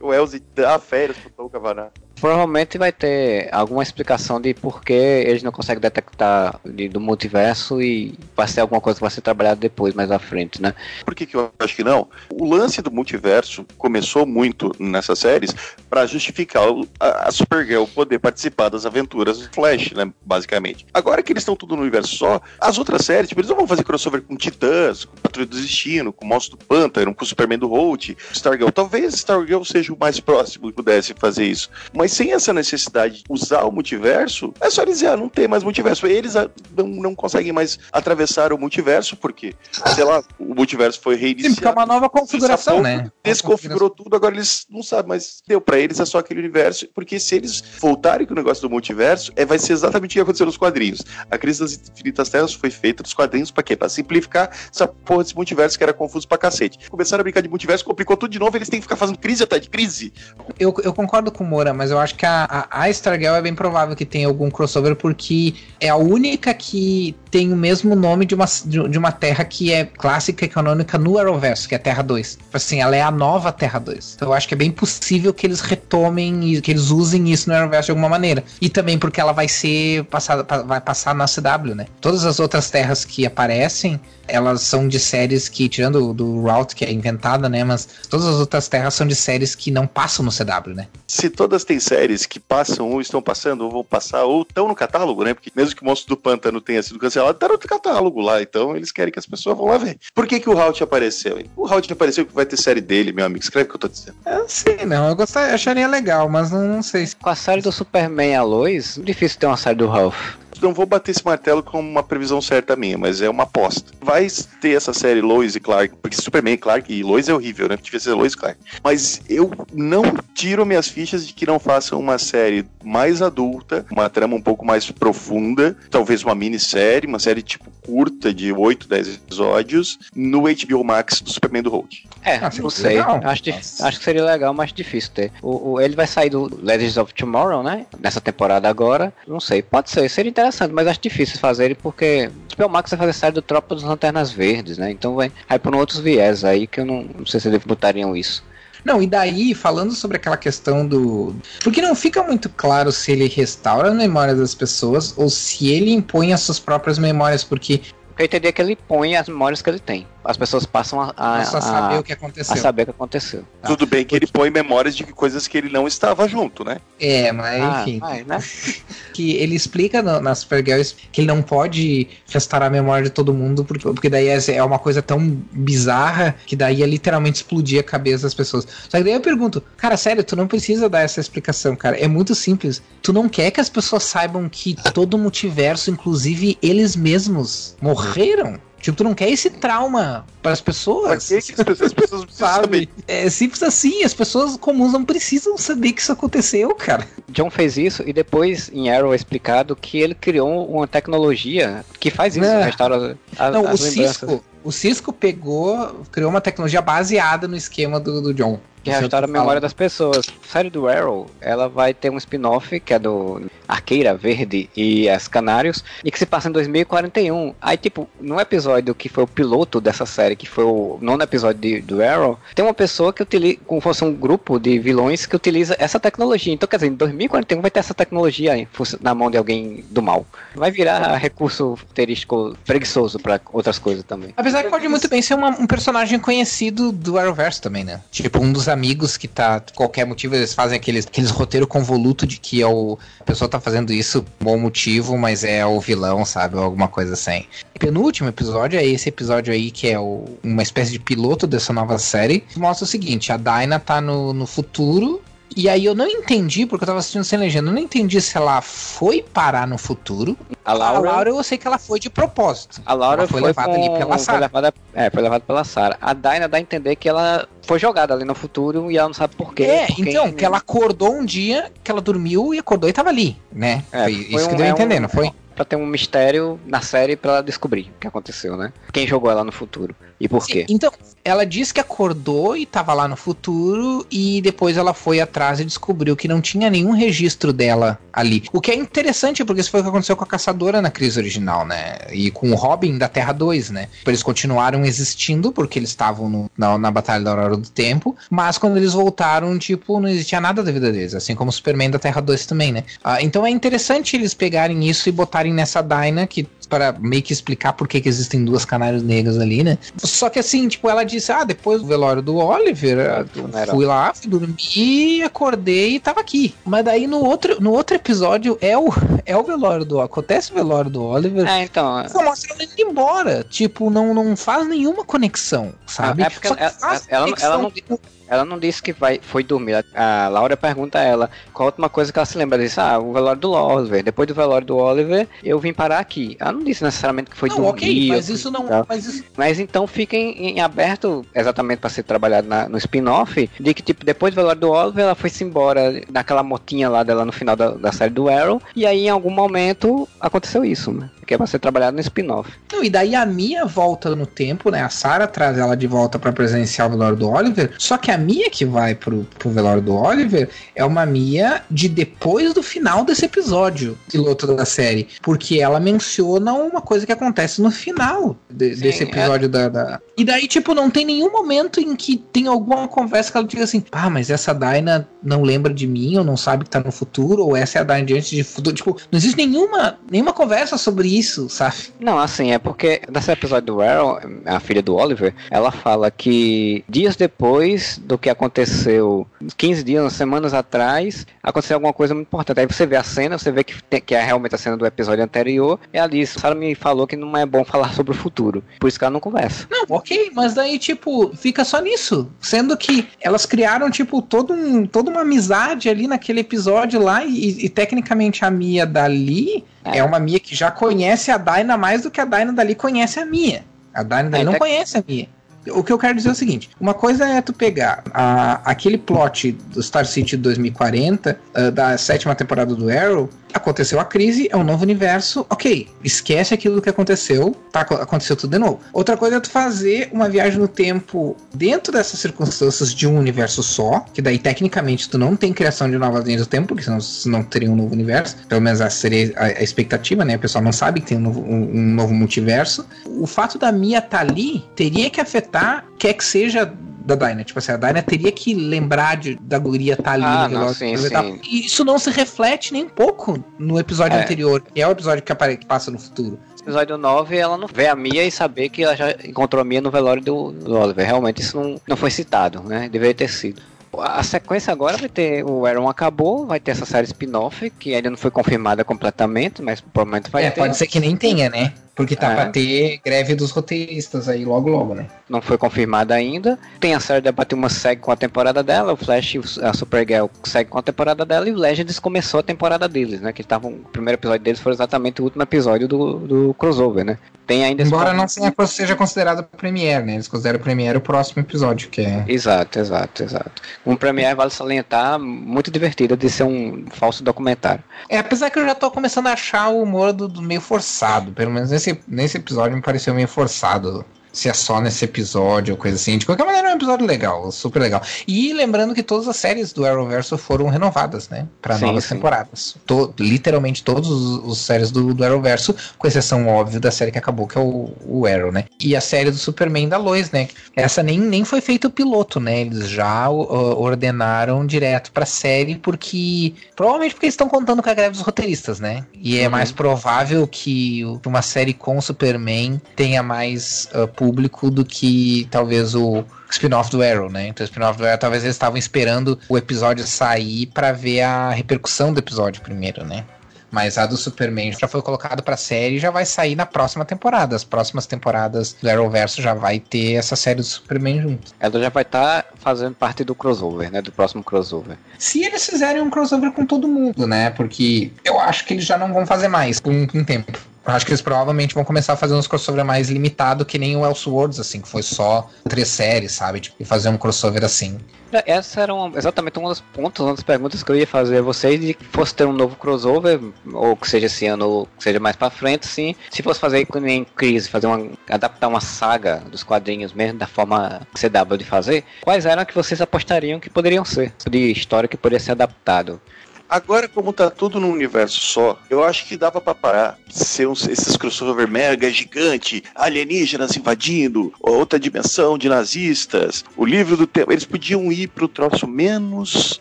Wells 0.00 0.34
e 0.36 0.42
dá 0.54 0.78
férias 0.78 1.16
pro 1.18 1.30
Tom 1.30 1.48
Cavanaugh. 1.48 1.90
Provavelmente 2.24 2.78
vai 2.78 2.90
ter 2.90 3.50
alguma 3.52 3.82
explicação 3.82 4.40
de 4.40 4.54
por 4.54 4.82
que 4.82 4.94
eles 4.94 5.42
não 5.42 5.52
conseguem 5.52 5.78
detectar 5.78 6.58
de- 6.64 6.88
do 6.88 6.98
multiverso 6.98 7.82
e 7.82 8.18
vai 8.34 8.48
ser 8.48 8.62
alguma 8.62 8.80
coisa 8.80 8.96
que 8.96 9.02
vai 9.02 9.10
ser 9.10 9.20
trabalhada 9.20 9.56
depois, 9.56 9.92
mais 9.92 10.10
à 10.10 10.18
frente, 10.18 10.62
né? 10.62 10.72
Por 11.04 11.14
que, 11.14 11.26
que 11.26 11.36
eu 11.36 11.52
acho 11.58 11.76
que 11.76 11.84
não? 11.84 12.08
O 12.32 12.46
lance 12.46 12.80
do 12.80 12.90
multiverso 12.90 13.66
começou 13.76 14.24
muito 14.24 14.72
nessas 14.78 15.18
séries 15.18 15.54
para 15.90 16.06
justificar 16.06 16.62
a, 16.98 17.28
a 17.28 17.30
Supergirl 17.30 17.84
poder 17.84 18.18
participar 18.18 18.70
das 18.70 18.86
aventuras 18.86 19.40
do 19.40 19.50
Flash, 19.52 19.92
né? 19.92 20.10
Basicamente. 20.24 20.86
Agora 20.94 21.22
que 21.22 21.30
eles 21.30 21.42
estão 21.42 21.54
tudo 21.54 21.76
no 21.76 21.82
universo 21.82 22.16
só, 22.16 22.40
as 22.58 22.78
outras 22.78 23.04
séries, 23.04 23.28
tipo, 23.28 23.42
eles 23.42 23.50
não 23.50 23.56
vão 23.58 23.68
fazer 23.68 23.84
crossover 23.84 24.22
com 24.22 24.34
Titãs, 24.34 25.04
com 25.04 25.14
Patrulha 25.16 25.46
do 25.46 25.60
Destino, 25.60 26.10
com 26.10 26.24
Monstro 26.26 26.56
do 26.56 26.64
Pântano, 26.64 27.14
com 27.14 27.22
Superman 27.22 27.58
do 27.58 27.68
Holt, 27.68 28.16
Stargirl. 28.32 28.70
Talvez 28.70 29.12
Stargirl 29.12 29.62
seja 29.62 29.92
o 29.92 29.98
mais 30.00 30.18
próximo 30.18 30.68
que 30.68 30.72
pudesse 30.76 31.12
fazer 31.18 31.44
isso. 31.44 31.68
Mas 31.92 32.13
sem 32.14 32.32
essa 32.32 32.52
necessidade 32.52 33.18
de 33.18 33.24
usar 33.28 33.64
o 33.64 33.72
multiverso, 33.72 34.52
é 34.60 34.70
só 34.70 34.82
eles 34.82 34.94
dizer, 34.94 35.08
ah, 35.08 35.16
não 35.16 35.28
tem 35.28 35.48
mais 35.48 35.62
multiverso. 35.62 36.06
Eles 36.06 36.36
ah, 36.36 36.48
não, 36.76 36.86
não 36.86 37.14
conseguem 37.14 37.52
mais 37.52 37.78
atravessar 37.92 38.52
o 38.52 38.58
multiverso, 38.58 39.16
porque, 39.16 39.54
sei 39.94 40.04
lá, 40.04 40.22
o 40.38 40.54
multiverso 40.54 41.00
foi 41.00 41.14
Sim, 41.14 41.20
porque 41.20 41.42
é 41.42 41.42
reiniciado. 41.42 41.78
uma 41.78 41.86
nova 41.86 42.08
configuração, 42.08 42.80
né? 42.80 43.10
Desconfigurou 43.22 43.90
tudo, 43.90 44.14
agora 44.14 44.34
eles 44.34 44.66
não 44.70 44.82
sabem, 44.82 45.08
mas 45.08 45.42
deu 45.46 45.60
pra 45.60 45.78
eles 45.78 45.98
é 46.00 46.04
só 46.04 46.18
aquele 46.18 46.40
universo, 46.40 46.88
porque 46.94 47.18
se 47.18 47.34
eles 47.34 47.62
voltarem 47.80 48.26
com 48.26 48.32
o 48.32 48.36
negócio 48.36 48.62
do 48.62 48.70
multiverso, 48.70 49.32
é, 49.36 49.44
vai 49.44 49.58
ser 49.58 49.72
exatamente 49.72 50.12
o 50.12 50.14
que 50.14 50.20
aconteceu 50.20 50.46
nos 50.46 50.56
quadrinhos. 50.56 51.02
A 51.30 51.36
crise 51.36 51.60
das 51.60 51.72
infinitas 51.72 52.28
terras 52.28 52.54
foi 52.54 52.70
feita 52.70 53.02
nos 53.02 53.14
quadrinhos 53.14 53.50
pra 53.50 53.62
quê? 53.62 53.76
Pra 53.76 53.88
simplificar 53.88 54.50
essa 54.72 54.86
porra 54.86 55.22
desse 55.22 55.34
multiverso 55.34 55.76
que 55.76 55.84
era 55.84 55.92
confuso 55.92 56.28
pra 56.28 56.38
cacete. 56.38 56.90
Começaram 56.90 57.22
a 57.22 57.24
brincar 57.24 57.40
de 57.40 57.48
multiverso, 57.48 57.84
complicou 57.84 58.16
tudo 58.16 58.30
de 58.30 58.38
novo, 58.38 58.56
eles 58.56 58.68
têm 58.68 58.78
que 58.78 58.84
ficar 58.84 58.96
fazendo 58.96 59.18
crise 59.18 59.42
atrás 59.42 59.62
de 59.62 59.68
crise. 59.68 60.12
Eu, 60.58 60.74
eu 60.82 60.92
concordo 60.92 61.32
com 61.32 61.42
o 61.42 61.46
Moura, 61.46 61.72
mas 61.72 61.90
eu 61.90 61.93
acho 61.98 62.14
que 62.14 62.26
a, 62.26 62.44
a, 62.70 62.82
a 62.82 62.90
Stargirl 62.90 63.34
é 63.34 63.42
bem 63.42 63.54
provável 63.54 63.94
que 63.96 64.04
tenha 64.04 64.26
algum 64.26 64.50
crossover, 64.50 64.94
porque 64.96 65.54
é 65.80 65.88
a 65.88 65.96
única 65.96 66.52
que 66.54 67.14
tem 67.30 67.52
o 67.52 67.56
mesmo 67.56 67.96
nome 67.96 68.24
de 68.24 68.34
uma, 68.34 68.46
de, 68.64 68.88
de 68.88 68.96
uma 68.98 69.10
terra 69.10 69.44
que 69.44 69.72
é 69.72 69.84
clássica 69.84 70.44
e 70.44 70.48
canônica 70.48 70.96
no 70.96 71.18
Arrowverse, 71.18 71.66
que 71.68 71.74
é 71.74 71.78
Terra 71.78 72.02
2. 72.02 72.30
Tipo 72.36 72.56
Assim, 72.56 72.80
ela 72.80 72.94
é 72.94 73.02
a 73.02 73.10
nova 73.10 73.50
Terra 73.50 73.78
2. 73.80 74.12
Então 74.16 74.28
eu 74.28 74.32
acho 74.34 74.46
que 74.46 74.54
é 74.54 74.56
bem 74.56 74.70
possível 74.70 75.34
que 75.34 75.46
eles 75.46 75.60
retomem, 75.60 76.54
e 76.54 76.60
que 76.60 76.70
eles 76.70 76.90
usem 76.90 77.30
isso 77.32 77.48
no 77.48 77.56
Arrowverse 77.56 77.86
de 77.86 77.90
alguma 77.90 78.08
maneira. 78.08 78.44
E 78.60 78.68
também 78.68 78.98
porque 78.98 79.20
ela 79.20 79.32
vai 79.32 79.48
ser 79.48 80.04
passada, 80.04 80.44
pa- 80.44 80.62
vai 80.62 80.80
passar 80.80 81.14
na 81.14 81.26
CW, 81.26 81.74
né? 81.74 81.86
Todas 82.00 82.24
as 82.24 82.38
outras 82.38 82.70
terras 82.70 83.04
que 83.04 83.26
aparecem, 83.26 84.00
elas 84.28 84.62
são 84.62 84.86
de 84.88 84.98
séries 85.00 85.48
que, 85.48 85.68
tirando 85.68 86.14
do 86.14 86.40
Route, 86.40 86.74
que 86.74 86.84
é 86.84 86.92
inventada, 86.92 87.48
né? 87.48 87.64
Mas 87.64 87.86
todas 88.08 88.26
as 88.26 88.36
outras 88.36 88.68
terras 88.68 88.94
são 88.94 89.06
de 89.06 89.14
séries 89.14 89.54
que 89.54 89.70
não 89.70 89.86
passam 89.86 90.24
no 90.24 90.30
CW, 90.30 90.74
né? 90.74 90.86
Se 91.06 91.28
todas 91.28 91.64
têm 91.64 91.78
séries 91.84 92.26
que 92.26 92.40
passam 92.40 92.90
ou 92.90 93.00
estão 93.00 93.22
passando, 93.22 93.64
ou 93.64 93.70
vão 93.70 93.84
passar, 93.84 94.24
ou 94.24 94.42
estão 94.42 94.68
no 94.68 94.74
catálogo, 94.74 95.24
né? 95.24 95.34
Porque 95.34 95.52
mesmo 95.54 95.76
que 95.76 95.82
o 95.82 95.84
Monstro 95.84 96.14
do 96.14 96.20
Pântano 96.20 96.60
tenha 96.60 96.82
sido 96.82 96.98
cancelado, 96.98 97.38
tá 97.38 97.48
no 97.48 97.58
catálogo 97.58 98.20
lá, 98.20 98.42
então 98.42 98.76
eles 98.76 98.90
querem 98.90 99.12
que 99.12 99.18
as 99.18 99.26
pessoas 99.26 99.56
vão 99.56 99.66
lá 99.66 99.78
ver. 99.78 99.98
Por 100.14 100.26
que, 100.26 100.40
que 100.40 100.48
o 100.48 100.58
Halt 100.58 100.82
apareceu? 100.82 101.42
O 101.56 101.66
Halt 101.66 101.90
apareceu 101.90 102.26
que 102.26 102.34
vai 102.34 102.46
ter 102.46 102.56
série 102.56 102.80
dele, 102.80 103.12
meu 103.12 103.24
amigo. 103.24 103.42
Escreve 103.42 103.66
o 103.66 103.70
que 103.70 103.76
eu 103.76 103.80
tô 103.80 103.88
dizendo. 103.88 104.16
Eu 104.26 104.48
sei, 104.48 104.84
não. 104.84 105.08
Eu 105.08 105.16
gostaria, 105.16 105.54
acharia 105.54 105.86
legal, 105.86 106.28
mas 106.28 106.50
não, 106.50 106.64
não 106.64 106.82
sei 106.82 107.06
se. 107.06 107.14
Com 107.16 107.28
a 107.28 107.34
série 107.34 107.62
do 107.62 107.72
Superman 107.72 108.34
a 108.34 108.42
Lois, 108.42 108.98
difícil 109.02 109.38
ter 109.38 109.46
uma 109.46 109.56
série 109.56 109.76
do 109.76 109.86
Ralph. 109.86 110.36
Não 110.60 110.72
vou 110.72 110.86
bater 110.86 111.10
esse 111.10 111.24
martelo 111.24 111.62
com 111.62 111.80
uma 111.80 112.02
previsão 112.02 112.40
certa 112.40 112.76
minha, 112.76 112.96
mas 112.96 113.20
é 113.20 113.28
uma 113.28 113.44
aposta. 113.44 113.92
Vai 114.00 114.26
ter 114.60 114.76
essa 114.76 114.92
série 114.92 115.20
Lois 115.20 115.54
e 115.54 115.60
Clark, 115.60 115.96
porque 116.00 116.16
Superman, 116.20 116.56
Clark 116.56 116.92
e 116.92 117.02
Lois 117.02 117.28
é 117.28 117.34
horrível, 117.34 117.68
né? 117.68 117.76
Devia 117.80 118.00
ser 118.00 118.14
Lois 118.14 118.32
e 118.32 118.36
Clark. 118.36 118.58
Mas 118.82 119.20
eu 119.28 119.50
não 119.72 120.02
tiro 120.34 120.64
minhas 120.64 120.88
fichas 120.88 121.26
de 121.26 121.32
que 121.32 121.46
não 121.46 121.58
façam 121.58 121.98
uma 121.98 122.18
série 122.18 122.64
mais 122.82 123.22
adulta, 123.22 123.84
uma 123.90 124.08
trama 124.08 124.36
um 124.36 124.42
pouco 124.42 124.64
mais 124.64 124.90
profunda, 124.90 125.76
talvez 125.90 126.22
uma 126.22 126.34
minissérie, 126.34 127.08
uma 127.08 127.18
série 127.18 127.42
tipo 127.42 127.70
curta 127.84 128.32
de 128.32 128.52
8, 128.52 128.88
10 128.88 129.08
episódios, 129.08 129.98
no 130.14 130.42
HBO 130.42 130.84
Max 130.84 131.20
do 131.20 131.30
Superman 131.30 131.62
do 131.62 131.70
Holt. 131.70 132.06
É, 132.24 132.36
Ah, 132.36 132.50
não 132.58 132.70
sei. 132.70 132.96
legal. 132.96 133.20
Acho, 133.22 133.42
acho 133.84 133.98
que 133.98 134.04
seria 134.04 134.24
legal, 134.24 134.54
mas 134.54 134.72
difícil 134.72 135.10
ter. 135.12 135.30
O, 135.42 135.72
o- 135.72 135.80
ele 135.80 135.94
vai 135.94 136.06
sair 136.06 136.30
do 136.30 136.50
Legends 136.62 136.96
of 136.96 137.12
Tomorrow, 137.12 137.62
né? 137.62 137.86
Nessa 138.00 138.20
temporada 138.20 138.68
agora. 138.68 139.12
Não 139.26 139.38
sei. 139.40 139.60
Pode 139.62 139.90
ser. 139.90 140.08
Seria 140.08 140.30
interessante, 140.30 140.72
mas 140.72 140.86
acho 140.86 141.00
difícil 141.00 141.38
fazer 141.38 141.76
porque 141.76 142.30
o 142.58 142.62
HBO 142.62 142.68
Max 142.70 142.90
vai 142.90 142.98
fazer 143.00 143.12
série 143.12 143.34
do 143.34 143.42
Tropa 143.42 143.74
das 143.74 143.84
Lanternas 143.84 144.30
Verdes, 144.32 144.78
né? 144.78 144.90
Então 144.90 145.14
vai, 145.14 145.30
vai 145.48 145.58
por 145.58 145.74
outros 145.76 146.00
viés 146.00 146.44
aí 146.44 146.66
que 146.66 146.80
eu 146.80 146.86
não, 146.86 147.02
não 147.18 147.26
sei 147.26 147.40
se 147.40 147.48
eles 147.48 147.62
botariam 147.64 148.16
isso. 148.16 148.42
Não, 148.84 149.02
e 149.02 149.06
daí, 149.06 149.54
falando 149.54 149.92
sobre 149.94 150.18
aquela 150.18 150.36
questão 150.36 150.86
do. 150.86 151.34
Porque 151.62 151.80
não 151.80 151.94
fica 151.94 152.22
muito 152.22 152.48
claro 152.50 152.92
se 152.92 153.12
ele 153.12 153.26
restaura 153.28 153.90
a 153.90 153.94
memória 153.94 154.34
das 154.34 154.54
pessoas 154.54 155.14
ou 155.16 155.30
se 155.30 155.68
ele 155.72 155.90
impõe 155.92 156.32
as 156.34 156.40
suas 156.42 156.58
próprias 156.58 156.98
memórias, 156.98 157.42
porque 157.42 157.80
Porque 158.08 158.22
eu 158.22 158.26
entendi 158.26 158.52
que 158.52 158.60
ele 158.62 158.76
põe 158.76 159.16
as 159.16 159.26
memórias 159.28 159.62
que 159.62 159.70
ele 159.70 159.78
tem. 159.78 160.06
As 160.24 160.36
pessoas 160.36 160.64
passam 160.64 161.00
a, 161.00 161.12
a, 161.16 161.38
a- 161.40 161.44
saber 161.44 161.98
o 161.98 162.02
que 162.02 162.12
a 162.12 162.16
aconteceu. 162.16 162.56
saber 162.56 162.82
o 162.82 162.86
que 162.86 162.90
aconteceu. 162.92 163.44
Tá. 163.62 163.68
Tudo 163.68 163.86
bem 163.86 164.04
que 164.04 164.14
ele 164.16 164.26
põe 164.26 164.50
memórias 164.50 164.96
de 164.96 165.04
coisas 165.04 165.46
que 165.46 165.58
ele 165.58 165.68
não 165.68 165.86
estava 165.86 166.26
junto, 166.28 166.64
né? 166.64 166.78
É, 166.98 167.30
mas 167.32 167.62
Ah, 167.62 167.82
enfim. 167.82 167.98
vai, 167.98 168.24
né? 168.24 168.38
que 169.12 169.32
ele 169.36 169.54
explica 169.54 170.02
no, 170.02 170.20
nas 170.20 170.38
Supergirls 170.38 170.94
que 171.12 171.20
ele 171.20 171.28
não 171.28 171.42
pode 171.42 172.08
restaurar 172.28 172.68
a 172.68 172.70
memória 172.70 173.04
de 173.04 173.10
todo 173.10 173.32
mundo, 173.34 173.64
porque, 173.64 173.84
porque 173.84 174.08
daí 174.08 174.28
é, 174.28 174.38
é 174.56 174.64
uma 174.64 174.78
coisa 174.78 175.02
tão 175.02 175.20
bizarra 175.52 176.34
que 176.46 176.56
daí 176.56 176.82
é 176.82 176.86
literalmente 176.86 177.36
explodir 177.36 177.80
a 177.80 177.82
cabeça 177.82 178.22
das 178.24 178.34
pessoas. 178.34 178.66
Só 178.88 178.98
que 178.98 179.04
daí 179.04 179.12
eu 179.12 179.20
pergunto, 179.20 179.62
cara, 179.76 179.96
sério, 179.96 180.24
tu 180.24 180.34
não 180.36 180.46
precisa 180.46 180.88
dar 180.88 181.00
essa 181.00 181.20
explicação, 181.20 181.76
cara. 181.76 181.96
É 181.98 182.08
muito 182.08 182.34
simples. 182.34 182.82
Tu 183.02 183.12
não 183.12 183.28
quer 183.28 183.50
que 183.50 183.60
as 183.60 183.68
pessoas 183.68 184.04
saibam 184.04 184.48
que 184.48 184.74
todo 184.92 185.14
o 185.14 185.18
multiverso, 185.18 185.90
inclusive 185.90 186.58
eles 186.62 186.96
mesmos, 186.96 187.76
morreram? 187.80 188.58
Tipo, 188.84 188.98
tu 188.98 189.04
não 189.04 189.14
quer 189.14 189.30
esse 189.30 189.48
trauma 189.48 190.26
para 190.42 190.52
as 190.52 190.60
Pra 190.60 190.72
pessoas? 190.74 191.26
que 191.26 191.40
que 191.40 191.52
as 191.52 191.64
pessoas, 191.66 191.80
as 191.86 191.92
precisam 191.94 192.26
saber? 192.28 192.36
Sabe? 192.36 192.88
É 193.08 193.30
simples 193.30 193.62
assim, 193.62 194.04
as 194.04 194.12
pessoas 194.12 194.58
comuns 194.58 194.92
não 194.92 195.02
precisam 195.02 195.56
saber 195.56 195.92
que 195.92 196.02
isso 196.02 196.12
aconteceu, 196.12 196.74
cara. 196.74 197.08
John 197.30 197.48
fez 197.48 197.78
isso 197.78 198.02
e 198.06 198.12
depois 198.12 198.70
em 198.74 198.90
Arrow 198.90 199.14
é 199.14 199.16
explicado 199.16 199.74
que 199.74 199.96
ele 200.02 200.14
criou 200.14 200.66
uma 200.70 200.86
tecnologia 200.86 201.82
que 201.98 202.10
faz 202.10 202.36
isso, 202.36 202.44
É. 202.44 202.64
restaura 202.64 203.16
a, 203.38 203.50
Não, 203.50 203.66
as 203.68 203.80
o 203.80 203.84
lembranças. 203.84 204.16
Cisco, 204.18 204.44
o 204.62 204.70
Cisco 204.70 205.12
pegou, 205.14 206.02
criou 206.12 206.28
uma 206.28 206.42
tecnologia 206.42 206.82
baseada 206.82 207.48
no 207.48 207.56
esquema 207.56 207.98
do, 207.98 208.20
do 208.20 208.34
John. 208.34 208.60
Que 208.84 208.90
restaura 208.90 209.26
a 209.26 209.28
memória 209.28 209.60
das 209.60 209.72
pessoas. 209.72 210.26
A 210.28 210.52
série 210.52 210.70
do 210.70 210.88
Arrow, 210.88 211.26
ela 211.40 211.68
vai 211.68 211.92
ter 211.94 212.10
um 212.10 212.16
spin-off 212.18 212.78
que 212.80 212.92
é 212.94 212.98
do 212.98 213.42
Arqueira 213.66 214.14
Verde 214.14 214.68
e 214.76 215.08
as 215.08 215.26
Canários, 215.26 215.82
e 216.04 216.10
que 216.10 216.18
se 216.18 216.26
passa 216.26 216.48
em 216.48 216.52
2041. 216.52 217.54
Aí, 217.60 217.76
tipo, 217.76 218.08
no 218.20 218.38
episódio 218.38 218.94
que 218.94 219.08
foi 219.08 219.24
o 219.24 219.26
piloto 219.26 219.80
dessa 219.80 220.04
série, 220.06 220.36
que 220.36 220.46
foi 220.48 220.64
o 220.64 220.98
nono 221.00 221.22
episódio 221.22 221.60
de- 221.60 221.80
do 221.80 222.02
Arrow, 222.02 222.38
tem 222.54 222.64
uma 222.64 222.74
pessoa 222.74 223.12
que 223.12 223.22
utiliza, 223.22 223.58
como 223.66 223.80
fosse 223.80 224.04
um 224.04 224.12
grupo 224.12 224.58
de 224.58 224.78
vilões 224.78 225.26
que 225.26 225.34
utiliza 225.34 225.74
essa 225.78 225.98
tecnologia. 225.98 226.52
Então, 226.52 226.68
quer 226.68 226.76
dizer, 226.76 226.88
em 226.88 226.94
2041 226.94 227.60
vai 227.62 227.70
ter 227.70 227.80
essa 227.80 227.94
tecnologia 227.94 228.68
na 229.00 229.14
mão 229.14 229.30
de 229.30 229.38
alguém 229.38 229.84
do 229.90 230.02
mal. 230.02 230.26
Vai 230.54 230.70
virar 230.70 231.16
recurso 231.16 231.78
terístico 231.94 232.56
preguiçoso 232.66 233.18
pra 233.18 233.40
outras 233.52 233.78
coisas 233.78 234.04
também. 234.04 234.32
Apesar 234.36 234.62
que 234.62 234.68
pode 234.70 234.86
muito 234.88 235.08
bem 235.08 235.22
ser 235.22 235.34
uma- 235.34 235.50
um 235.58 235.66
personagem 235.66 236.18
conhecido 236.18 236.92
do 236.92 237.18
Arrowverse 237.18 237.60
também, 237.60 237.84
né? 237.84 238.00
Tipo, 238.10 238.40
um 238.40 238.52
dos 238.52 238.68
amigos 238.74 239.16
que 239.16 239.26
tá, 239.26 239.62
qualquer 239.74 240.04
motivo, 240.06 240.34
eles 240.34 240.52
fazem 240.52 240.76
aqueles, 240.76 241.06
aqueles 241.06 241.30
roteiro 241.30 241.66
convoluto 241.66 242.26
de 242.26 242.38
que 242.38 242.60
é 242.60 242.66
o, 242.66 242.98
a 243.20 243.24
pessoa 243.24 243.48
tá 243.48 243.58
fazendo 243.58 243.92
isso 243.92 244.22
por 244.38 244.44
bom 244.44 244.58
motivo, 244.58 245.16
mas 245.16 245.42
é 245.44 245.64
o 245.64 245.80
vilão, 245.80 246.24
sabe? 246.24 246.56
Ou 246.56 246.62
alguma 246.64 246.88
coisa 246.88 247.14
assim. 247.14 247.44
O 247.74 247.78
penúltimo 247.78 248.28
episódio 248.28 248.78
é 248.78 248.84
esse 248.86 249.08
episódio 249.08 249.52
aí, 249.52 249.70
que 249.70 249.88
é 249.88 249.98
o- 249.98 250.24
uma 250.42 250.62
espécie 250.62 250.92
de 250.92 250.98
piloto 250.98 251.46
dessa 251.46 251.72
nova 251.72 251.98
série. 251.98 252.44
Mostra 252.56 252.84
o 252.84 252.88
seguinte: 252.88 253.32
a 253.32 253.36
Dinah 253.36 253.78
tá 253.78 254.00
no, 254.00 254.32
no 254.32 254.46
futuro. 254.46 255.22
E 255.56 255.68
aí 255.68 255.84
eu 255.84 255.94
não 255.94 256.06
entendi, 256.08 256.66
porque 256.66 256.82
eu 256.82 256.86
tava 256.86 256.98
assistindo 256.98 257.22
sem 257.22 257.38
legenda, 257.38 257.70
eu 257.70 257.74
não 257.74 257.80
entendi 257.80 258.20
se 258.20 258.36
ela 258.36 258.60
foi 258.60 259.22
parar 259.22 259.66
no 259.68 259.78
futuro. 259.78 260.36
A 260.64 260.70
A 260.70 260.74
Laura, 260.74 261.10
Laura 261.10 261.30
eu 261.30 261.42
sei 261.44 261.56
que 261.58 261.66
ela 261.66 261.78
foi 261.78 262.00
de 262.00 262.10
propósito. 262.10 262.82
A 262.84 262.92
Laura 262.94 263.28
foi, 263.28 263.40
foi 263.40 263.48
levada 263.48 263.68
com- 263.68 263.74
ali 263.76 263.90
pela 263.98 264.16
foi 264.16 264.24
Sarah. 264.24 264.38
levada, 264.40 264.74
é, 264.94 265.10
foi 265.10 265.22
levada 265.22 265.44
pela 265.46 265.62
Sarah. 265.62 265.96
A 266.00 266.12
Dinah 266.12 266.46
dá 266.48 266.56
a 266.56 266.60
entender 266.60 266.96
que 266.96 267.08
ela 267.08 267.46
foi 267.62 267.78
jogada 267.78 268.14
ali 268.14 268.24
no 268.24 268.34
futuro 268.34 268.90
e 268.90 268.96
ela 268.98 269.08
não 269.08 269.14
sabe 269.14 269.36
por 269.36 269.54
quê. 269.54 269.62
É, 269.64 269.86
porque- 269.86 270.10
então, 270.10 270.32
que 270.32 270.44
ela 270.44 270.56
acordou 270.56 271.14
um 271.14 271.24
dia, 271.24 271.70
que 271.84 271.90
ela 271.90 272.00
dormiu 272.00 272.52
e 272.54 272.58
acordou 272.58 272.88
e 272.88 272.92
tava 272.92 273.10
ali, 273.10 273.36
né? 273.52 273.84
É, 273.92 274.04
foi 274.04 274.12
foi 274.14 274.22
isso 274.34 274.48
que 274.48 274.54
um- 274.54 274.56
deu 274.56 274.66
a 274.66 274.68
é 274.68 274.72
entender, 274.72 274.98
um- 274.98 275.02
não 275.02 275.08
foi? 275.08 275.30
Pra 275.54 275.64
ter 275.64 275.76
um 275.76 275.86
mistério 275.86 276.58
na 276.66 276.80
série 276.80 277.14
pra 277.14 277.34
ela 277.34 277.42
descobrir 277.42 277.92
o 277.96 278.00
que 278.00 278.08
aconteceu, 278.08 278.56
né? 278.56 278.72
Quem 278.92 279.06
jogou 279.06 279.30
ela 279.30 279.44
no 279.44 279.52
futuro 279.52 279.94
e 280.20 280.28
por 280.28 280.46
quê. 280.46 280.64
Então, 280.68 280.92
ela 281.24 281.44
disse 281.44 281.72
que 281.72 281.80
acordou 281.80 282.56
e 282.56 282.66
tava 282.66 282.92
lá 282.92 283.08
no 283.08 283.16
futuro 283.16 284.06
e 284.10 284.40
depois 284.42 284.76
ela 284.76 284.92
foi 284.92 285.20
atrás 285.20 285.58
e 285.58 285.64
descobriu 285.64 286.14
que 286.14 286.28
não 286.28 286.40
tinha 286.40 286.68
nenhum 286.68 286.92
registro 286.92 287.52
dela 287.52 287.98
ali. 288.12 288.44
O 288.52 288.60
que 288.60 288.70
é 288.70 288.74
interessante, 288.74 289.44
porque 289.44 289.60
isso 289.60 289.70
foi 289.70 289.80
o 289.80 289.82
que 289.82 289.88
aconteceu 289.88 290.16
com 290.16 290.24
a 290.24 290.26
Caçadora 290.26 290.82
na 290.82 290.90
crise 290.90 291.18
original, 291.18 291.66
né? 291.66 291.96
E 292.12 292.30
com 292.30 292.50
o 292.50 292.54
Robin 292.54 292.98
da 292.98 293.08
Terra 293.08 293.32
2, 293.32 293.70
né? 293.70 293.88
Eles 294.06 294.22
continuaram 294.22 294.84
existindo 294.84 295.50
porque 295.50 295.78
eles 295.78 295.90
estavam 295.90 296.50
na, 296.56 296.78
na 296.78 296.90
Batalha 296.90 297.24
da 297.24 297.30
Aurora 297.30 297.56
do 297.56 297.68
Tempo, 297.68 298.16
mas 298.30 298.58
quando 298.58 298.76
eles 298.76 298.92
voltaram, 298.92 299.58
tipo, 299.58 299.98
não 299.98 300.08
existia 300.08 300.40
nada 300.40 300.62
da 300.62 300.70
vida 300.70 300.92
deles, 300.92 301.14
assim 301.14 301.34
como 301.34 301.50
o 301.50 301.52
Superman 301.52 301.90
da 301.90 301.98
Terra 301.98 302.20
2 302.20 302.46
também, 302.46 302.72
né? 302.72 302.84
Ah, 303.02 303.22
então 303.22 303.46
é 303.46 303.50
interessante 303.50 304.16
eles 304.16 304.34
pegarem 304.34 304.88
isso 304.88 305.08
e 305.08 305.12
botarem 305.12 305.52
nessa 305.52 305.82
Dinah 305.82 306.26
que 306.26 306.46
para 306.66 306.92
meio 306.92 307.22
que 307.22 307.32
explicar 307.32 307.72
por 307.72 307.86
que, 307.88 308.00
que 308.00 308.08
existem 308.08 308.44
duas 308.44 308.64
canários 308.64 309.02
negros 309.02 309.38
ali, 309.38 309.62
né? 309.62 309.78
Só 309.98 310.28
que 310.30 310.38
assim, 310.38 310.68
tipo, 310.68 310.88
ela 310.88 311.04
disse: 311.04 311.30
Ah, 311.32 311.44
depois 311.44 311.80
do 311.80 311.86
velório 311.86 312.22
do 312.22 312.36
Oliver, 312.36 313.26
fui 313.70 313.84
lá, 313.86 314.12
fui 314.14 314.28
dormir, 314.30 315.22
acordei 315.22 315.96
e 315.96 316.00
tava 316.00 316.20
aqui. 316.20 316.54
Mas 316.64 316.84
daí 316.84 317.06
no 317.06 317.18
outro, 317.24 317.60
no 317.60 317.72
outro 317.72 317.96
episódio 317.96 318.56
é 318.60 318.76
o, 318.78 318.88
é 319.26 319.36
o 319.36 319.42
velório 319.42 319.84
do 319.84 320.00
acontece 320.00 320.52
o 320.52 320.54
velório 320.54 320.90
do 320.90 321.02
Oliver. 321.02 321.46
É, 321.46 321.62
então. 321.64 322.08
Só 322.08 322.22
mostra 322.22 322.54
ela 322.54 322.64
indo 322.64 322.74
embora. 322.90 323.44
Tipo, 323.48 323.90
não, 323.90 324.14
não 324.14 324.36
faz 324.36 324.66
nenhuma 324.66 325.04
conexão, 325.04 325.72
sabe? 325.86 326.22
É 326.22 326.30
porque 326.30 326.48
Só 326.48 326.54
que 326.54 326.62
ela- 326.62 326.72
ela- 326.82 327.00
ela 327.08 327.18
não- 327.18 327.24
conexão, 327.26 327.52
ela 327.52 327.62
não- 327.62 327.98
Ela 328.28 328.44
não 328.44 328.58
disse 328.58 328.82
que 328.82 328.92
vai, 328.92 329.20
foi 329.22 329.42
dormir. 329.42 329.84
A 329.94 330.28
Laura 330.28 330.56
pergunta 330.56 330.98
a 330.98 331.02
ela 331.02 331.30
qual 331.52 331.66
a 331.68 331.70
última 331.70 331.88
coisa 331.88 332.12
que 332.12 332.18
ela 332.18 332.26
se 332.26 332.38
lembra. 332.38 332.56
Ela 332.56 332.64
disse, 332.64 332.80
ah, 332.80 332.98
o 332.98 333.12
velório 333.12 333.40
do 333.40 333.52
Oliver. 333.52 334.02
Depois 334.02 334.26
do 334.28 334.34
velório 334.34 334.66
do 334.66 334.76
Oliver, 334.76 335.28
eu 335.42 335.58
vim 335.58 335.72
parar 335.72 335.98
aqui. 335.98 336.36
Ela 336.40 336.52
não 336.52 336.62
disse 336.64 336.82
necessariamente 336.84 337.30
que 337.30 337.36
foi 337.36 337.48
não, 337.48 337.56
dormir. 337.56 337.70
ok, 337.70 338.08
mas 338.08 338.28
isso 338.28 338.50
não. 338.50 338.66
Mas 338.88 339.06
isso, 339.06 339.24
Mas 339.36 339.58
então 339.60 339.86
fica 339.86 340.16
em, 340.16 340.56
em 340.56 340.60
aberto, 340.60 341.24
exatamente 341.34 341.78
para 341.78 341.90
ser 341.90 342.02
trabalhado 342.02 342.48
na- 342.48 342.68
no 342.68 342.78
spin-off, 342.78 343.48
de 343.60 343.74
que, 343.74 343.82
tipo, 343.82 344.04
depois 344.04 344.32
do 344.34 344.36
velório 344.36 344.60
do 344.60 344.70
Oliver, 344.70 345.04
ela 345.04 345.14
foi-se 345.14 345.44
embora 345.44 346.00
naquela 346.10 346.42
motinha 346.42 346.88
lá 346.88 347.02
dela 347.02 347.24
no 347.24 347.32
final 347.32 347.54
da, 347.56 347.70
da 347.72 347.92
série 347.92 348.12
do 348.12 348.28
Arrow, 348.28 348.60
e 348.74 348.86
aí 348.86 349.06
em 349.06 349.10
algum 349.10 349.30
momento 349.30 350.08
aconteceu 350.20 350.64
isso, 350.64 350.92
né? 350.92 351.10
Que 351.26 351.34
é 351.34 351.36
pra 351.38 351.46
ser 351.46 351.58
trabalhado 351.58 351.94
no 351.94 352.00
spin-off. 352.00 352.50
Não, 352.72 352.82
e 352.84 352.90
daí 352.90 353.14
a 353.14 353.24
Mia 353.24 353.64
volta 353.64 354.14
no 354.14 354.26
tempo, 354.26 354.70
né? 354.70 354.82
A 354.82 354.88
Sarah 354.88 355.26
traz 355.26 355.58
ela 355.58 355.76
de 355.76 355.86
volta 355.86 356.18
pra 356.18 356.32
presenciar 356.32 356.88
o 356.88 356.90
velório 356.90 357.16
do 357.16 357.28
Oliver. 357.30 357.70
Só 357.78 357.96
que 357.96 358.10
a 358.10 358.18
Mia 358.18 358.50
que 358.50 358.64
vai 358.64 358.94
pro, 358.94 359.26
pro 359.38 359.50
velório 359.50 359.82
do 359.82 359.94
Oliver 359.94 360.48
é 360.74 360.84
uma 360.84 361.06
Mia 361.06 361.62
de 361.70 361.88
depois 361.88 362.52
do 362.54 362.62
final 362.62 363.04
desse 363.04 363.24
episódio, 363.24 363.96
piloto 364.10 364.46
da 364.54 364.64
série. 364.64 365.08
Porque 365.22 365.60
ela 365.60 365.80
menciona 365.80 366.52
uma 366.52 366.80
coisa 366.80 367.06
que 367.06 367.12
acontece 367.12 367.60
no 367.62 367.70
final 367.70 368.36
de- 368.50 368.74
Sim, 368.74 368.82
desse 368.82 369.02
é. 369.04 369.06
episódio 369.06 369.48
da, 369.48 369.68
da- 369.68 370.00
E 370.16 370.24
daí, 370.24 370.46
tipo, 370.46 370.74
não 370.74 370.90
tem 370.90 371.04
nenhum 371.04 371.30
momento 371.32 371.80
em 371.80 371.94
que 371.96 372.16
tem 372.16 372.46
alguma 372.46 372.86
conversa 372.88 373.30
que 373.32 373.38
ela 373.38 373.46
diga 373.46 373.64
assim: 373.64 373.82
ah, 373.90 374.10
mas 374.10 374.30
essa 374.30 374.52
Dinah 374.52 375.06
não 375.22 375.42
lembra 375.42 375.72
de 375.72 375.86
mim, 375.86 376.16
ou 376.18 376.24
não 376.24 376.36
sabe 376.36 376.64
que 376.64 376.70
tá 376.70 376.80
no 376.80 376.92
futuro, 376.92 377.44
ou 377.46 377.56
essa 377.56 377.78
é 377.78 377.80
a 377.80 377.84
Dinah 377.84 378.02
de 378.04 378.14
antes 378.14 378.30
de 378.30 378.42
futuro. 378.44 378.74
Tipo, 378.76 378.96
não 379.10 379.16
existe 379.18 379.36
nenhuma, 379.36 379.98
nenhuma 380.10 380.32
conversa 380.32 380.76
sobre 380.78 381.13
isso, 381.18 381.48
sabe? 381.48 381.76
Não, 382.00 382.18
assim, 382.18 382.52
é 382.52 382.58
porque 382.58 383.02
nesse 383.10 383.30
episódio 383.30 383.66
do 383.66 383.82
Arrow, 383.82 384.18
a 384.44 384.60
filha 384.60 384.82
do 384.82 384.94
Oliver, 384.94 385.34
ela 385.50 385.70
fala 385.70 386.10
que 386.10 386.84
dias 386.88 387.16
depois 387.16 387.98
do 387.98 388.18
que 388.18 388.30
aconteceu, 388.30 389.26
15 389.56 389.82
dias, 389.82 390.12
semanas 390.12 390.54
atrás, 390.54 391.26
aconteceu 391.42 391.76
alguma 391.76 391.92
coisa 391.92 392.14
muito 392.14 392.26
importante. 392.26 392.60
Aí 392.60 392.66
você 392.66 392.86
vê 392.86 392.96
a 392.96 393.02
cena, 393.04 393.38
você 393.38 393.50
vê 393.50 393.64
que, 393.64 393.82
tem, 393.84 394.00
que 394.00 394.14
é 394.14 394.22
realmente 394.22 394.54
a 394.54 394.58
cena 394.58 394.76
do 394.76 394.86
episódio 394.86 395.24
anterior, 395.24 395.78
e 395.92 395.98
ela 395.98 396.08
disse, 396.08 396.38
Sarah 396.38 396.54
me 396.54 396.74
falou 396.74 397.06
que 397.06 397.16
não 397.16 397.36
é 397.36 397.44
bom 397.44 397.64
falar 397.64 397.92
sobre 397.94 398.12
o 398.12 398.14
futuro, 398.14 398.62
por 398.78 398.88
isso 398.88 398.98
que 398.98 399.04
ela 399.04 399.12
não 399.12 399.20
conversa. 399.20 399.66
Não, 399.70 399.84
ok, 399.88 400.30
mas 400.34 400.54
daí, 400.54 400.78
tipo, 400.78 401.34
fica 401.36 401.64
só 401.64 401.80
nisso. 401.80 402.30
Sendo 402.40 402.76
que 402.76 403.08
elas 403.20 403.46
criaram, 403.46 403.90
tipo, 403.90 404.20
todo 404.22 404.52
um, 404.52 404.86
toda 404.86 405.10
uma 405.10 405.20
amizade 405.20 405.88
ali 405.88 406.06
naquele 406.06 406.40
episódio 406.40 407.00
lá, 407.00 407.24
e, 407.24 407.64
e 407.64 407.68
tecnicamente 407.68 408.44
a 408.44 408.50
Mia 408.50 408.86
dali 408.86 409.64
é. 409.84 409.98
é. 409.98 410.04
uma 410.04 410.18
Mia 410.18 410.40
que 410.40 410.54
já 410.54 410.70
conhece 410.70 411.30
a 411.30 411.38
Dyna 411.38 411.76
mais 411.76 412.02
do 412.02 412.10
que 412.10 412.20
a 412.20 412.24
Dyna 412.24 412.52
dali 412.52 412.74
conhece 412.74 413.20
a 413.20 413.26
Mia. 413.26 413.64
A 413.92 414.02
Dyna 414.02 414.30
dali 414.30 414.42
é, 414.42 414.44
não 414.44 414.54
conhece 414.54 414.98
a 414.98 415.04
Mia. 415.06 415.28
O 415.68 415.82
que 415.82 415.92
eu 415.92 415.98
quero 415.98 416.14
dizer 416.14 416.28
é 416.28 416.32
o 416.32 416.34
seguinte: 416.34 416.70
uma 416.80 416.94
coisa 416.94 417.26
é 417.26 417.40
tu 417.40 417.52
pegar 417.52 418.02
a, 418.12 418.60
aquele 418.64 418.98
plot 418.98 419.52
do 419.52 419.82
Star 419.82 420.04
City 420.04 420.36
2040, 420.36 421.38
uh, 421.56 421.70
da 421.70 421.96
sétima 421.96 422.34
temporada 422.34 422.74
do 422.74 422.90
Arrow, 422.90 423.30
aconteceu 423.54 424.00
a 424.00 424.04
crise, 424.04 424.48
é 424.50 424.56
um 424.56 424.64
novo 424.64 424.82
universo, 424.82 425.46
ok, 425.48 425.88
esquece 426.02 426.52
aquilo 426.52 426.82
que 426.82 426.90
aconteceu, 426.90 427.56
tá, 427.70 427.82
aconteceu 427.82 428.34
tudo 428.36 428.50
de 428.50 428.58
novo. 428.58 428.80
Outra 428.92 429.16
coisa 429.16 429.36
é 429.36 429.40
tu 429.40 429.48
fazer 429.50 430.10
uma 430.12 430.28
viagem 430.28 430.58
no 430.58 430.66
tempo 430.66 431.36
dentro 431.54 431.92
dessas 431.92 432.18
circunstâncias 432.18 432.92
de 432.92 433.06
um 433.06 433.16
universo 433.16 433.62
só, 433.62 434.04
que 434.12 434.20
daí 434.20 434.38
tecnicamente 434.38 435.08
tu 435.08 435.16
não 435.16 435.36
tem 435.36 435.52
criação 435.52 435.88
de 435.88 435.96
novas 435.96 436.24
linhas 436.24 436.42
do 436.42 436.48
tempo, 436.48 436.68
porque 436.68 436.82
senão, 436.82 437.00
senão 437.00 437.42
teria 437.42 437.70
um 437.70 437.76
novo 437.76 437.94
universo, 437.94 438.36
pelo 438.48 438.60
menos 438.60 438.80
essa 438.80 438.96
seria 438.96 439.32
a, 439.36 439.44
a 439.44 439.62
expectativa, 439.62 440.24
né? 440.24 440.36
O 440.36 440.40
pessoal 440.40 440.62
não 440.64 440.72
sabe 440.72 441.00
que 441.00 441.06
tem 441.06 441.18
um 441.18 441.20
novo, 441.20 441.40
um, 441.40 441.76
um 441.76 441.94
novo 441.94 442.12
multiverso. 442.12 442.84
O 443.06 443.26
fato 443.26 443.58
da 443.58 443.70
Mia 443.70 443.98
estar 443.98 444.18
tá 444.18 444.20
ali 444.20 444.64
teria 444.74 445.08
que 445.08 445.20
afetar, 445.20 445.84
quer 445.98 446.14
que 446.14 446.24
seja 446.24 446.72
da 447.04 447.14
Dyna. 447.14 447.44
Tipo 447.44 447.58
assim, 447.58 447.72
a 447.72 447.76
Dyna 447.76 448.02
teria 448.02 448.32
que 448.32 448.54
lembrar 448.54 449.16
de, 449.16 449.36
da 449.36 449.58
guria 449.58 449.92
estar 449.92 450.04
tá 450.04 450.12
ali 450.12 450.24
ah, 450.24 450.48
no 450.48 450.54
relógio. 450.54 450.86
Não, 450.90 450.98
sim, 450.98 451.08
sim. 451.08 451.40
E 451.44 451.66
isso 451.66 451.84
não 451.84 451.98
se 451.98 452.10
reflete 452.10 452.72
nem 452.72 452.84
um 452.84 452.88
pouco 452.88 453.42
no 453.58 453.78
episódio 453.78 454.18
é. 454.18 454.22
anterior, 454.22 454.62
que 454.62 454.80
é 454.80 454.88
o 454.88 454.90
episódio 454.90 455.22
que, 455.22 455.30
apare 455.30 455.56
que 455.56 455.66
passa 455.66 455.90
no 455.90 455.98
futuro. 455.98 456.38
Episódio 456.62 456.96
9, 456.96 457.36
ela 457.36 457.58
não 457.58 457.68
vê 457.68 457.88
a 457.88 457.94
Mia 457.94 458.24
e 458.24 458.30
saber 458.30 458.70
que 458.70 458.82
ela 458.82 458.96
já 458.96 459.10
encontrou 459.22 459.60
a 459.60 459.64
Mia 459.64 459.82
no 459.82 459.90
velório 459.90 460.22
do, 460.22 460.50
do 460.50 460.78
Oliver. 460.78 461.04
Realmente 461.04 461.42
isso 461.42 461.60
não, 461.60 461.78
não 461.86 461.96
foi 461.96 462.10
citado, 462.10 462.62
né? 462.62 462.88
Deveria 462.88 463.14
ter 463.14 463.28
sido. 463.28 463.60
A 463.98 464.22
sequência 464.22 464.72
agora 464.72 464.96
vai 464.96 465.08
ter. 465.08 465.44
O 465.44 465.66
Aaron 465.66 465.88
acabou, 465.88 466.46
vai 466.46 466.58
ter 466.58 466.72
essa 466.72 466.86
série 466.86 467.06
spin-off, 467.06 467.70
que 467.70 467.94
ainda 467.94 468.10
não 468.10 468.16
foi 468.16 468.30
confirmada 468.30 468.82
completamente, 468.82 469.62
mas 469.62 469.80
provavelmente 469.80 470.30
vai 470.30 470.46
é, 470.46 470.50
ter. 470.50 470.60
Pode 470.60 470.76
ser 470.76 470.86
que 470.86 470.98
nem 470.98 471.16
tenha, 471.16 471.48
né? 471.50 471.72
Porque 471.94 472.16
tá 472.16 472.32
é. 472.32 472.34
pra 472.34 472.46
ter 472.46 473.00
greve 473.04 473.34
dos 473.34 473.50
roteiristas 473.50 474.28
aí 474.28 474.44
logo 474.44 474.68
logo, 474.68 474.94
né? 474.94 475.06
Não 475.28 475.40
foi 475.40 475.56
confirmada 475.56 476.14
ainda. 476.14 476.58
Tem 476.80 476.94
a 476.94 477.00
série 477.00 477.20
da 477.20 477.30
Batman 477.30 477.68
segue 477.68 478.00
com 478.00 478.10
a 478.10 478.16
temporada 478.16 478.62
dela, 478.62 478.92
o 478.92 478.96
Flash 478.96 479.36
a 479.62 479.72
Supergirl 479.72 480.26
segue 480.42 480.70
com 480.70 480.78
a 480.78 480.82
temporada 480.82 481.24
dela 481.24 481.48
e 481.48 481.52
o 481.52 481.56
Legends 481.56 481.98
começou 481.98 482.40
a 482.40 482.42
temporada 482.42 482.88
deles, 482.88 483.20
né? 483.20 483.32
Que 483.32 483.42
estavam. 483.42 483.72
O 483.72 483.88
primeiro 483.92 484.18
episódio 484.18 484.44
deles 484.44 484.60
foi 484.60 484.72
exatamente 484.72 485.20
o 485.20 485.24
último 485.24 485.42
episódio 485.42 485.86
do, 485.86 486.18
do 486.18 486.54
crossover, 486.54 487.04
né? 487.04 487.18
Tem 487.46 487.64
ainda 487.64 487.82
Embora 487.82 488.12
não 488.14 488.26
seja, 488.26 488.52
seja 488.66 488.96
considerado 488.96 489.44
Premiere, 489.44 490.04
né? 490.04 490.14
Eles 490.14 490.28
consideram 490.28 490.58
Premiere 490.58 490.96
o 490.96 491.00
próximo 491.00 491.42
episódio, 491.42 491.90
que 491.90 492.00
é. 492.00 492.24
Exato, 492.26 492.78
exato, 492.78 493.22
exato. 493.22 493.62
Um 493.84 493.96
Premiere 493.96 494.34
vale 494.34 494.50
salientar, 494.50 495.18
muito 495.18 495.70
divertido 495.70 496.16
de 496.16 496.30
ser 496.30 496.44
um 496.44 496.86
falso 496.90 497.22
documentário. 497.22 497.84
É, 498.08 498.18
apesar 498.18 498.50
que 498.50 498.58
eu 498.58 498.64
já 498.64 498.74
tô 498.74 498.90
começando 498.90 499.26
a 499.26 499.32
achar 499.32 499.68
o 499.68 499.82
humor 499.82 500.12
do, 500.12 500.26
do 500.26 500.40
meio 500.40 500.60
forçado, 500.60 501.32
pelo 501.32 501.50
menos 501.50 501.70
nesse, 501.70 501.83
nesse 502.06 502.38
episódio 502.38 502.76
me 502.76 502.82
pareceu 502.82 503.14
meio 503.14 503.28
forçado 503.28 504.04
se 504.34 504.48
é 504.48 504.52
só 504.52 504.80
nesse 504.80 505.04
episódio 505.04 505.74
ou 505.74 505.78
coisa 505.78 505.96
assim. 505.96 506.18
De 506.18 506.26
qualquer 506.26 506.44
maneira, 506.44 506.68
é 506.68 506.72
um 506.72 506.76
episódio 506.76 507.06
legal, 507.06 507.50
super 507.50 507.80
legal. 507.80 508.02
E 508.26 508.52
lembrando 508.52 508.94
que 508.94 509.02
todas 509.02 509.28
as 509.28 509.36
séries 509.36 509.72
do 509.72 509.86
Arrowverso 509.86 510.36
foram 510.36 510.68
renovadas, 510.68 511.28
né? 511.28 511.46
Para 511.62 511.78
novas 511.78 512.04
sim. 512.04 512.16
temporadas. 512.16 512.76
To 512.84 513.14
literalmente 513.18 513.82
todas 513.82 514.08
as 514.50 514.58
séries 514.58 514.90
do, 514.90 515.14
do 515.14 515.24
Arrowverso, 515.24 515.74
com 515.96 516.06
exceção, 516.06 516.46
óbvio, 516.48 516.80
da 516.80 516.90
série 516.90 517.12
que 517.12 517.18
acabou, 517.18 517.46
que 517.46 517.56
é 517.56 517.60
o, 517.60 517.92
o 518.04 518.26
Arrow, 518.26 518.50
né? 518.50 518.64
E 518.80 518.96
a 518.96 519.00
série 519.00 519.30
do 519.30 519.36
Superman 519.36 519.88
da 519.88 519.96
Lois, 519.96 520.30
né? 520.30 520.48
Essa 520.74 521.02
nem, 521.02 521.18
nem 521.18 521.44
foi 521.44 521.60
feito 521.60 521.86
o 521.86 521.90
piloto, 521.90 522.40
né? 522.40 522.62
Eles 522.62 522.88
já 522.88 523.30
uh, 523.30 523.80
ordenaram 523.80 524.66
direto 524.66 525.12
pra 525.12 525.24
série, 525.24 525.76
porque. 525.76 526.54
Provavelmente 526.74 527.14
porque 527.14 527.26
eles 527.26 527.34
estão 527.34 527.48
contando 527.48 527.82
com 527.82 527.88
a 527.88 527.94
greve 527.94 528.10
dos 528.10 528.20
roteiristas, 528.20 528.80
né? 528.80 529.06
E 529.14 529.38
é 529.38 529.44
uhum. 529.44 529.50
mais 529.50 529.70
provável 529.70 530.46
que 530.46 531.02
uma 531.24 531.42
série 531.42 531.72
com 531.72 532.00
Superman 532.00 532.80
tenha 532.96 533.22
mais 533.22 533.88
uh, 533.94 534.08
público 534.24 534.70
do 534.70 534.86
que 534.86 535.46
talvez 535.50 535.94
o 535.94 536.24
spin-off 536.50 536.90
do 536.90 537.02
Arrow, 537.02 537.30
né? 537.30 537.48
Então, 537.48 537.62
o 537.62 537.68
spin-off 537.68 537.98
do 537.98 538.06
Arrow, 538.06 538.18
talvez 538.18 538.42
eles 538.42 538.54
estavam 538.56 538.78
esperando 538.78 539.38
o 539.50 539.58
episódio 539.58 540.06
sair 540.06 540.66
para 540.66 540.92
ver 540.92 541.20
a 541.20 541.50
repercussão 541.50 542.10
do 542.10 542.20
episódio 542.20 542.62
primeiro, 542.62 543.04
né? 543.04 543.24
Mas 543.70 543.98
a 543.98 544.06
do 544.06 544.16
Superman 544.16 544.72
já 544.72 544.86
foi 544.86 545.02
colocado 545.02 545.42
pra 545.42 545.56
série 545.56 545.96
e 545.96 545.98
já 545.98 546.10
vai 546.10 546.24
sair 546.24 546.54
na 546.54 546.64
próxima 546.64 547.04
temporada. 547.04 547.56
As 547.56 547.64
próximas 547.64 548.06
temporadas 548.06 548.74
do 548.80 548.88
Arrowverso 548.88 549.42
já 549.42 549.52
vai 549.52 549.80
ter 549.80 550.12
essa 550.12 550.36
série 550.36 550.60
do 550.60 550.64
Superman 550.64 551.20
junto. 551.20 551.52
Ela 551.58 551.80
já 551.80 551.88
vai 551.88 552.04
estar 552.04 552.44
tá 552.44 552.48
fazendo 552.54 552.94
parte 552.94 553.24
do 553.24 553.34
crossover, 553.34 553.90
né? 553.90 554.00
Do 554.00 554.12
próximo 554.12 554.44
crossover. 554.44 554.96
Se 555.18 555.44
eles 555.44 555.66
fizerem 555.66 556.00
um 556.00 556.08
crossover 556.08 556.52
com 556.52 556.64
todo 556.64 556.86
mundo, 556.86 557.26
né? 557.26 557.50
Porque 557.50 558.12
eu 558.24 558.38
acho 558.38 558.64
que 558.64 558.74
eles 558.74 558.84
já 558.84 558.96
não 558.96 559.12
vão 559.12 559.26
fazer 559.26 559.48
mais 559.48 559.80
por 559.80 559.92
um, 559.92 560.06
um 560.14 560.24
tempo. 560.24 560.73
Acho 560.86 561.06
que 561.06 561.12
eles 561.12 561.22
provavelmente 561.22 561.74
vão 561.74 561.84
começar 561.84 562.12
a 562.12 562.16
fazer 562.16 562.34
uns 562.34 562.46
crossover 562.46 562.84
mais 562.84 563.08
limitado, 563.08 563.64
que 563.64 563.78
nem 563.78 563.96
o 563.96 564.04
Elseworlds, 564.04 564.60
assim, 564.60 564.80
que 564.80 564.88
foi 564.88 565.02
só 565.02 565.48
três 565.68 565.88
séries, 565.88 566.32
sabe? 566.32 566.60
Tipo, 566.60 566.76
e 566.78 566.84
fazer 566.84 567.08
um 567.08 567.16
crossover 567.16 567.64
assim. 567.64 567.98
Essa 568.46 568.80
era 568.80 568.94
uma, 568.94 569.16
exatamente 569.16 569.58
uma 569.58 569.68
das 569.68 569.80
pontos, 569.80 570.24
uma 570.24 570.34
das 570.34 570.42
perguntas 570.42 570.82
que 570.82 570.90
eu 570.90 570.96
ia 570.96 571.06
fazer 571.06 571.38
a 571.38 571.42
vocês, 571.42 571.80
de 571.80 571.94
que 571.94 572.04
fosse 572.04 572.34
ter 572.34 572.46
um 572.46 572.52
novo 572.52 572.76
crossover, 572.76 573.40
ou 573.72 573.96
que 573.96 574.08
seja 574.08 574.26
esse 574.26 574.46
ano, 574.46 574.68
ou 574.68 574.86
que 574.86 575.04
seja 575.04 575.20
mais 575.20 575.36
pra 575.36 575.50
frente, 575.50 575.86
sim. 575.86 576.14
Se 576.30 576.42
fosse 576.42 576.60
fazer 576.60 576.86
em 577.06 577.24
crise, 577.24 577.68
fazer 577.68 577.86
uma. 577.86 578.10
adaptar 578.28 578.68
uma 578.68 578.80
saga 578.80 579.42
dos 579.50 579.62
quadrinhos 579.62 580.12
mesmo, 580.12 580.38
da 580.38 580.46
forma 580.46 581.06
CW 581.14 581.56
de 581.56 581.64
fazer, 581.64 582.04
quais 582.22 582.44
eram 582.44 582.64
que 582.64 582.74
vocês 582.74 583.00
apostariam 583.00 583.60
que 583.60 583.70
poderiam 583.70 584.04
ser? 584.04 584.34
De 584.48 584.70
história 584.72 585.08
que 585.08 585.16
poderia 585.16 585.40
ser 585.40 585.52
adaptado? 585.52 586.20
Agora, 586.68 587.06
como 587.06 587.32
tá 587.32 587.50
tudo 587.50 587.78
num 587.78 587.92
universo 587.92 588.40
só, 588.40 588.80
eu 588.88 589.04
acho 589.04 589.26
que 589.26 589.36
dava 589.36 589.60
para 589.60 589.74
parar 589.74 590.18
de 590.26 590.38
ser 590.38 590.66
uns, 590.66 590.88
esses 590.88 591.16
crossover 591.16 591.68
mega 591.68 592.10
gigante, 592.10 592.82
alienígenas 592.94 593.76
invadindo, 593.76 594.52
outra 594.58 594.98
dimensão 594.98 595.58
de 595.58 595.68
nazistas, 595.68 596.64
o 596.76 596.84
livro 596.84 597.16
do 597.16 597.26
tempo. 597.26 597.52
Eles 597.52 597.64
podiam 597.64 598.10
ir 598.10 598.28
pro 598.28 598.48
troço 598.48 598.86
menos 598.86 599.80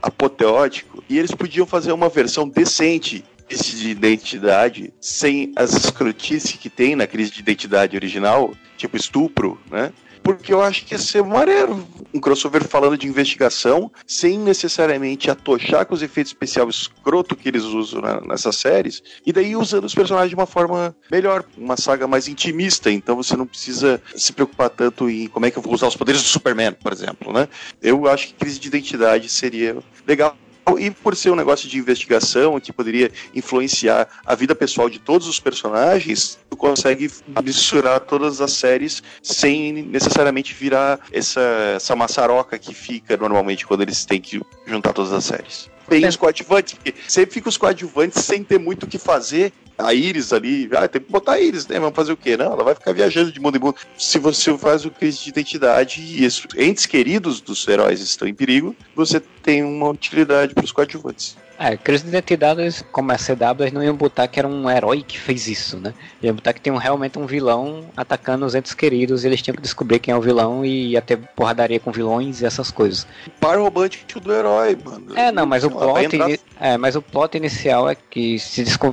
apoteótico 0.00 1.02
e 1.08 1.18
eles 1.18 1.32
podiam 1.32 1.66
fazer 1.66 1.92
uma 1.92 2.08
versão 2.08 2.48
decente 2.48 3.24
de 3.48 3.90
identidade 3.90 4.94
sem 5.00 5.52
as 5.56 5.72
escrotices 5.72 6.52
que 6.52 6.70
tem 6.70 6.96
na 6.96 7.06
crise 7.06 7.32
de 7.32 7.40
identidade 7.40 7.96
original, 7.96 8.54
tipo 8.78 8.96
estupro, 8.96 9.60
né? 9.70 9.92
Porque 10.22 10.52
eu 10.52 10.62
acho 10.62 10.84
que 10.84 10.94
ia 10.94 10.98
ser 10.98 11.22
maneiro 11.22 11.86
um 12.14 12.20
crossover 12.20 12.66
falando 12.66 12.96
de 12.96 13.08
investigação, 13.08 13.90
sem 14.06 14.38
necessariamente 14.38 15.30
atochar 15.30 15.86
com 15.86 15.94
os 15.94 16.02
efeitos 16.02 16.32
especiais 16.32 16.74
escroto 16.74 17.34
que 17.34 17.48
eles 17.48 17.64
usam 17.64 18.02
nessas 18.26 18.56
séries, 18.56 19.02
e 19.26 19.32
daí 19.32 19.56
usando 19.56 19.84
os 19.84 19.94
personagens 19.94 20.30
de 20.30 20.34
uma 20.34 20.46
forma 20.46 20.94
melhor, 21.10 21.44
uma 21.56 21.76
saga 21.76 22.06
mais 22.06 22.28
intimista, 22.28 22.90
então 22.90 23.16
você 23.16 23.36
não 23.36 23.46
precisa 23.46 24.00
se 24.14 24.32
preocupar 24.32 24.70
tanto 24.70 25.08
em 25.08 25.26
como 25.26 25.46
é 25.46 25.50
que 25.50 25.58
eu 25.58 25.62
vou 25.62 25.74
usar 25.74 25.88
os 25.88 25.96
poderes 25.96 26.22
do 26.22 26.28
Superman, 26.28 26.72
por 26.72 26.92
exemplo, 26.92 27.32
né? 27.32 27.48
Eu 27.82 28.06
acho 28.08 28.28
que 28.28 28.34
crise 28.34 28.60
de 28.60 28.68
identidade 28.68 29.28
seria 29.28 29.78
legal 30.06 30.36
e 30.78 30.90
por 30.90 31.16
ser 31.16 31.30
um 31.30 31.36
negócio 31.36 31.68
de 31.68 31.78
investigação 31.78 32.58
que 32.60 32.72
poderia 32.72 33.10
influenciar 33.34 34.08
a 34.24 34.34
vida 34.34 34.54
pessoal 34.54 34.88
de 34.88 34.98
todos 34.98 35.26
os 35.26 35.40
personagens, 35.40 36.38
tu 36.48 36.56
consegue 36.56 37.10
misturar 37.42 38.00
todas 38.00 38.40
as 38.40 38.52
séries 38.52 39.02
sem 39.22 39.72
necessariamente 39.72 40.54
virar 40.54 41.00
essa, 41.12 41.40
essa 41.76 41.96
maçaroca 41.96 42.58
que 42.58 42.74
fica 42.74 43.16
normalmente 43.16 43.66
quando 43.66 43.82
eles 43.82 44.04
têm 44.04 44.20
que 44.20 44.40
juntar 44.66 44.92
todas 44.92 45.12
as 45.12 45.24
séries. 45.24 45.70
Tem 45.88 46.06
os 46.06 46.16
coadjuvantes, 46.16 46.74
porque 46.74 46.94
sempre 47.08 47.34
fica 47.34 47.48
os 47.48 47.56
coadjuvantes 47.56 48.24
sem 48.24 48.42
ter 48.42 48.58
muito 48.58 48.84
o 48.84 48.86
que 48.86 48.98
fazer 48.98 49.52
a 49.78 49.94
Iris 49.94 50.32
ali, 50.32 50.68
ah, 50.76 50.86
tem 50.86 51.00
que 51.00 51.10
botar 51.10 51.32
a 51.32 51.40
Iris, 51.40 51.66
né? 51.66 51.78
Vamos 51.78 51.94
fazer 51.94 52.12
o 52.12 52.16
quê? 52.16 52.36
Não, 52.36 52.52
ela 52.52 52.64
vai 52.64 52.74
ficar 52.74 52.92
viajando 52.92 53.32
de 53.32 53.40
mundo 53.40 53.56
em 53.56 53.60
mundo. 53.60 53.76
Se 53.98 54.18
você 54.18 54.56
faz 54.56 54.84
o 54.84 54.90
crise 54.90 55.22
de 55.24 55.30
identidade 55.30 56.00
e 56.00 56.24
esses 56.24 56.46
entes 56.56 56.86
queridos 56.86 57.40
dos 57.40 57.66
heróis 57.66 58.00
estão 58.00 58.28
em 58.28 58.34
perigo, 58.34 58.74
você 58.94 59.20
tem 59.20 59.62
uma 59.62 59.88
utilidade 59.88 60.54
para 60.54 60.64
os 60.64 60.72
coadjuvantes. 60.72 61.36
É, 61.64 61.76
crise 61.76 62.02
de 62.02 62.08
identidade, 62.08 62.60
eles, 62.60 62.84
como 62.90 63.12
é 63.12 63.16
CW, 63.16 63.60
eles 63.60 63.72
não 63.72 63.84
iam 63.84 63.94
botar 63.94 64.26
que 64.26 64.36
era 64.40 64.48
um 64.48 64.68
herói 64.68 65.04
que 65.06 65.16
fez 65.16 65.46
isso, 65.46 65.78
né? 65.78 65.94
Iam 66.20 66.34
botar 66.34 66.52
que 66.52 66.60
tem 66.60 66.72
um, 66.72 66.76
realmente 66.76 67.20
um 67.20 67.24
vilão 67.24 67.84
atacando 67.96 68.44
os 68.44 68.56
entes 68.56 68.74
queridos 68.74 69.22
e 69.22 69.28
eles 69.28 69.40
tinham 69.40 69.54
que 69.54 69.62
descobrir 69.62 70.00
quem 70.00 70.12
é 70.12 70.16
o 70.16 70.20
vilão 70.20 70.64
e 70.64 70.88
ia 70.88 71.00
ter 71.00 71.18
porradaria 71.36 71.78
com 71.78 71.92
vilões 71.92 72.42
e 72.42 72.46
essas 72.46 72.72
coisas. 72.72 73.06
Par 73.38 73.58
romântico 73.60 74.18
do 74.18 74.32
herói, 74.32 74.76
mano. 74.84 75.16
É, 75.16 75.30
não, 75.30 75.46
mas 75.46 75.62
o 75.62 75.70
plot, 75.70 76.40
é, 76.58 76.76
mas 76.76 76.96
o 76.96 77.02
plot 77.02 77.36
inicial 77.36 77.88
é 77.88 77.94
que 77.94 78.40
se 78.40 78.64
desco- 78.64 78.92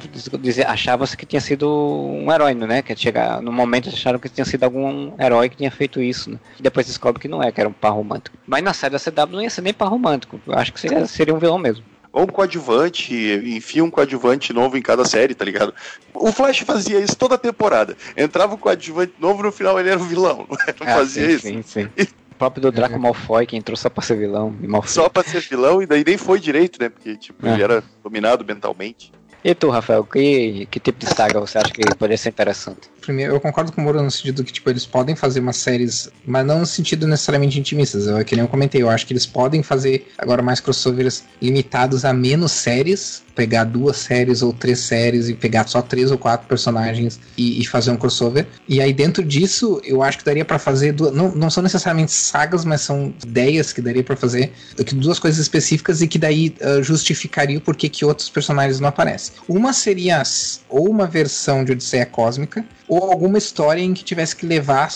achava-se 0.67 1.17
que 1.17 1.25
tinha 1.25 1.41
sido 1.41 1.67
um 1.67 2.31
herói, 2.31 2.53
né? 2.53 2.83
Que 2.83 2.95
chegar 2.95 3.41
no 3.41 3.51
momento 3.51 3.89
acharam 3.89 4.19
que 4.19 4.29
tinha 4.29 4.45
sido 4.45 4.63
algum 4.63 5.13
herói 5.19 5.49
que 5.49 5.57
tinha 5.57 5.71
feito 5.71 5.99
isso, 5.99 6.29
né? 6.29 6.37
E 6.59 6.61
depois 6.61 6.85
descobre 6.85 7.19
que 7.19 7.27
não 7.27 7.41
é, 7.41 7.51
que 7.51 7.59
era 7.59 7.67
um 7.67 7.73
par 7.73 7.93
romântico. 7.93 8.37
Mas 8.45 8.63
na 8.63 8.73
série 8.73 8.93
da 8.93 8.99
CW 8.99 9.33
não 9.33 9.41
ia 9.41 9.49
ser 9.49 9.61
nem 9.61 9.73
par 9.73 9.87
romântico. 9.89 10.39
Eu 10.45 10.53
acho 10.53 10.71
que 10.71 10.79
seria, 10.79 11.05
seria 11.07 11.33
um 11.33 11.39
vilão 11.39 11.57
mesmo. 11.57 11.83
Ou 12.11 12.23
um 12.23 12.27
coadjuvante, 12.27 13.13
enfia 13.45 13.83
um 13.83 13.89
coadjuvante 13.91 14.51
novo 14.51 14.77
em 14.77 14.81
cada 14.81 15.05
série, 15.05 15.35
tá 15.35 15.45
ligado? 15.45 15.73
O 16.13 16.31
Flash 16.31 16.59
fazia 16.59 16.99
isso 16.99 17.15
toda 17.15 17.35
a 17.35 17.37
temporada. 17.37 17.95
Entrava 18.17 18.55
um 18.55 18.57
coadjuvante 18.57 19.13
novo, 19.19 19.43
no 19.43 19.51
final 19.51 19.79
ele 19.79 19.89
era 19.89 19.99
o 19.99 20.03
vilão. 20.03 20.47
Não 20.49 20.57
era? 20.59 20.75
Ah, 20.81 20.95
fazia 20.97 21.39
sim, 21.39 21.59
isso. 21.59 21.71
Sim, 21.73 21.89
sim. 21.97 22.07
O 22.31 22.35
próprio 22.39 22.61
do 22.61 22.71
Draco 22.71 22.97
Malfoy, 22.97 23.45
que 23.45 23.55
entrou 23.57 23.75
só 23.77 23.89
pra 23.89 24.01
ser 24.01 24.17
vilão. 24.17 24.55
Malfoy. 24.61 24.89
Só 24.89 25.09
pra 25.09 25.23
ser 25.23 25.41
vilão, 25.41 25.81
e 25.83 25.85
daí 25.85 26.03
nem 26.05 26.17
foi 26.17 26.39
direito, 26.39 26.81
né? 26.81 26.89
Porque, 26.89 27.15
tipo, 27.15 27.45
É. 27.45 27.53
ele 27.53 27.63
era 27.63 27.83
dominado 28.03 28.43
mentalmente. 28.45 29.11
E 29.43 29.55
tu, 29.55 29.69
Rafael, 29.69 30.03
que, 30.03 30.67
que 30.69 30.79
tipo 30.79 30.99
de 30.99 31.07
saga 31.07 31.39
você 31.39 31.57
acha 31.57 31.71
que 31.71 31.93
poderia 31.93 32.17
ser 32.17 32.29
interessante? 32.29 32.89
Primeiro, 33.01 33.33
eu 33.33 33.39
concordo 33.39 33.71
com 33.71 33.81
o 33.81 33.83
Moro 33.83 34.01
no 34.01 34.11
sentido 34.11 34.43
que, 34.43 34.51
tipo, 34.51 34.69
eles 34.69 34.85
podem 34.85 35.15
fazer 35.15 35.39
umas 35.39 35.57
séries, 35.57 36.09
mas 36.25 36.45
não 36.45 36.59
no 36.59 36.65
sentido 36.65 37.07
necessariamente 37.07 37.57
intimistas. 37.59 38.05
Eu, 38.05 38.23
que 38.25 38.35
nem 38.35 38.43
eu 38.43 38.49
comentei, 38.49 38.81
eu 38.81 38.89
acho 38.89 39.07
que 39.07 39.13
eles 39.13 39.25
podem 39.25 39.63
fazer 39.63 40.11
agora 40.17 40.41
mais 40.41 40.59
crossovers 40.59 41.23
limitados 41.41 42.03
a 42.03 42.11
menos 42.11 42.51
séries, 42.51 43.23
pegar 43.39 43.63
duas 43.63 43.95
séries 43.95 44.41
ou 44.41 44.51
três 44.51 44.79
séries 44.79 45.29
e 45.29 45.33
pegar 45.33 45.65
só 45.65 45.81
três 45.81 46.11
ou 46.11 46.17
quatro 46.17 46.45
personagens 46.45 47.17
e, 47.37 47.61
e 47.61 47.65
fazer 47.65 47.89
um 47.89 47.95
crossover. 47.95 48.45
E 48.67 48.81
aí, 48.81 48.91
dentro 48.91 49.23
disso, 49.23 49.79
eu 49.85 50.03
acho 50.03 50.17
que 50.17 50.25
daria 50.25 50.43
pra 50.43 50.59
fazer 50.59 50.91
duas. 50.91 51.13
Não, 51.13 51.33
não 51.33 51.49
são 51.49 51.63
necessariamente 51.63 52.11
sagas, 52.11 52.65
mas 52.65 52.81
são 52.81 53.13
ideias 53.23 53.71
que 53.71 53.81
daria 53.81 54.03
pra 54.03 54.17
fazer 54.17 54.51
duas 54.95 55.19
coisas 55.19 55.39
específicas 55.39 56.01
e 56.01 56.07
que 56.07 56.19
daí 56.19 56.53
ah, 56.59 56.81
justificaria 56.81 57.61
porquê 57.61 57.87
que 57.87 58.03
outros 58.03 58.27
personagens 58.29 58.81
não 58.81 58.89
aparecem. 58.89 59.33
Uma 59.47 59.71
seria 59.71 60.21
ou 60.67 60.89
uma 60.89 61.07
versão 61.07 61.63
de 61.63 61.71
Odisseia 61.71 62.05
Cósmica, 62.05 62.65
ou 62.87 63.09
alguma 63.11 63.37
história 63.37 63.81
em 63.81 63.93
que 63.93 64.03
tivesse 64.03 64.35
que 64.35 64.45
levar 64.45 64.89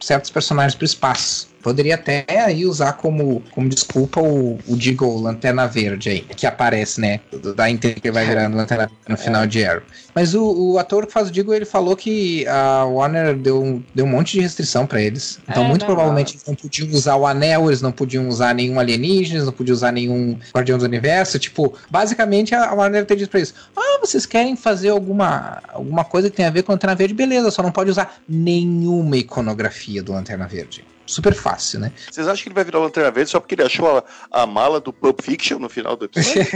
certos 0.00 0.30
personagens 0.30 0.74
para 0.74 0.84
o 0.84 0.86
espaço. 0.86 1.49
Poderia 1.62 1.94
até 1.94 2.24
aí 2.28 2.64
usar 2.64 2.94
como, 2.94 3.42
como 3.50 3.68
desculpa 3.68 4.20
o, 4.20 4.58
o 4.66 4.76
Deagle 4.76 5.20
Lanterna 5.20 5.66
Verde 5.66 6.08
aí, 6.08 6.20
que 6.20 6.46
aparece, 6.46 7.00
né? 7.00 7.20
Da 7.54 7.68
Inter 7.68 8.00
que 8.00 8.10
vai 8.10 8.26
virando 8.26 8.56
Lanterna 8.56 8.86
Verde 8.86 9.02
no 9.08 9.16
final 9.16 9.46
de 9.46 9.64
Arrow. 9.64 9.82
Mas 10.14 10.34
o, 10.34 10.72
o 10.72 10.78
ator 10.78 11.06
que 11.06 11.12
faz 11.12 11.28
o 11.28 11.30
Deagle, 11.32 11.54
ele 11.54 11.64
falou 11.64 11.96
que 11.96 12.46
a 12.46 12.84
Warner 12.84 13.36
deu, 13.36 13.82
deu 13.94 14.04
um 14.04 14.08
monte 14.08 14.32
de 14.32 14.40
restrição 14.40 14.86
para 14.86 15.00
eles. 15.00 15.38
Então, 15.48 15.64
É, 15.64 15.68
muito 15.68 15.80
não, 15.82 15.86
provavelmente, 15.86 16.34
eles 16.34 16.44
não 16.46 16.54
podiam 16.54 16.88
usar 16.90 17.16
o 17.16 17.26
anel, 17.26 17.68
eles 17.68 17.82
não 17.82 17.92
podiam 17.92 18.28
usar 18.28 18.54
nenhum 18.54 18.80
alienígena, 18.80 19.36
eles 19.36 19.46
não 19.46 19.52
podiam 19.52 19.74
usar 19.74 19.92
nenhum 19.92 20.38
Guardião 20.54 20.78
do 20.78 20.84
Universo. 20.84 21.38
Tipo, 21.38 21.74
basicamente 21.90 22.54
a 22.54 22.72
Warner 22.72 23.04
ter 23.06 23.16
dito 23.16 23.30
pra 23.30 23.40
eles: 23.40 23.54
Ah, 23.76 23.98
vocês 24.00 24.26
querem 24.26 24.56
fazer 24.56 24.88
alguma, 24.88 25.62
alguma 25.68 26.04
coisa 26.04 26.30
que 26.30 26.36
tenha 26.36 26.48
a 26.48 26.52
ver 26.52 26.62
com 26.62 26.72
Lanterna 26.72 26.94
Verde? 26.96 27.14
Beleza, 27.14 27.50
só 27.50 27.62
não 27.62 27.72
pode 27.72 27.90
usar 27.90 28.16
nenhuma 28.28 29.16
iconografia 29.16 30.02
do 30.02 30.12
Lanterna 30.12 30.46
Verde. 30.46 30.84
Super 31.10 31.34
fácil, 31.34 31.80
né? 31.80 31.92
Vocês 32.10 32.28
acham 32.28 32.42
que 32.42 32.48
ele 32.48 32.54
vai 32.54 32.64
virar 32.64 32.78
Lanterna 32.78 33.10
Verde 33.10 33.30
só 33.30 33.40
porque 33.40 33.54
ele 33.56 33.64
achou 33.64 33.98
a, 33.98 34.04
a 34.42 34.46
mala 34.46 34.80
do 34.80 34.92
Pulp 34.92 35.20
Fiction 35.22 35.58
no 35.58 35.68
final 35.68 35.96
do 35.96 36.04
episódio? 36.04 36.46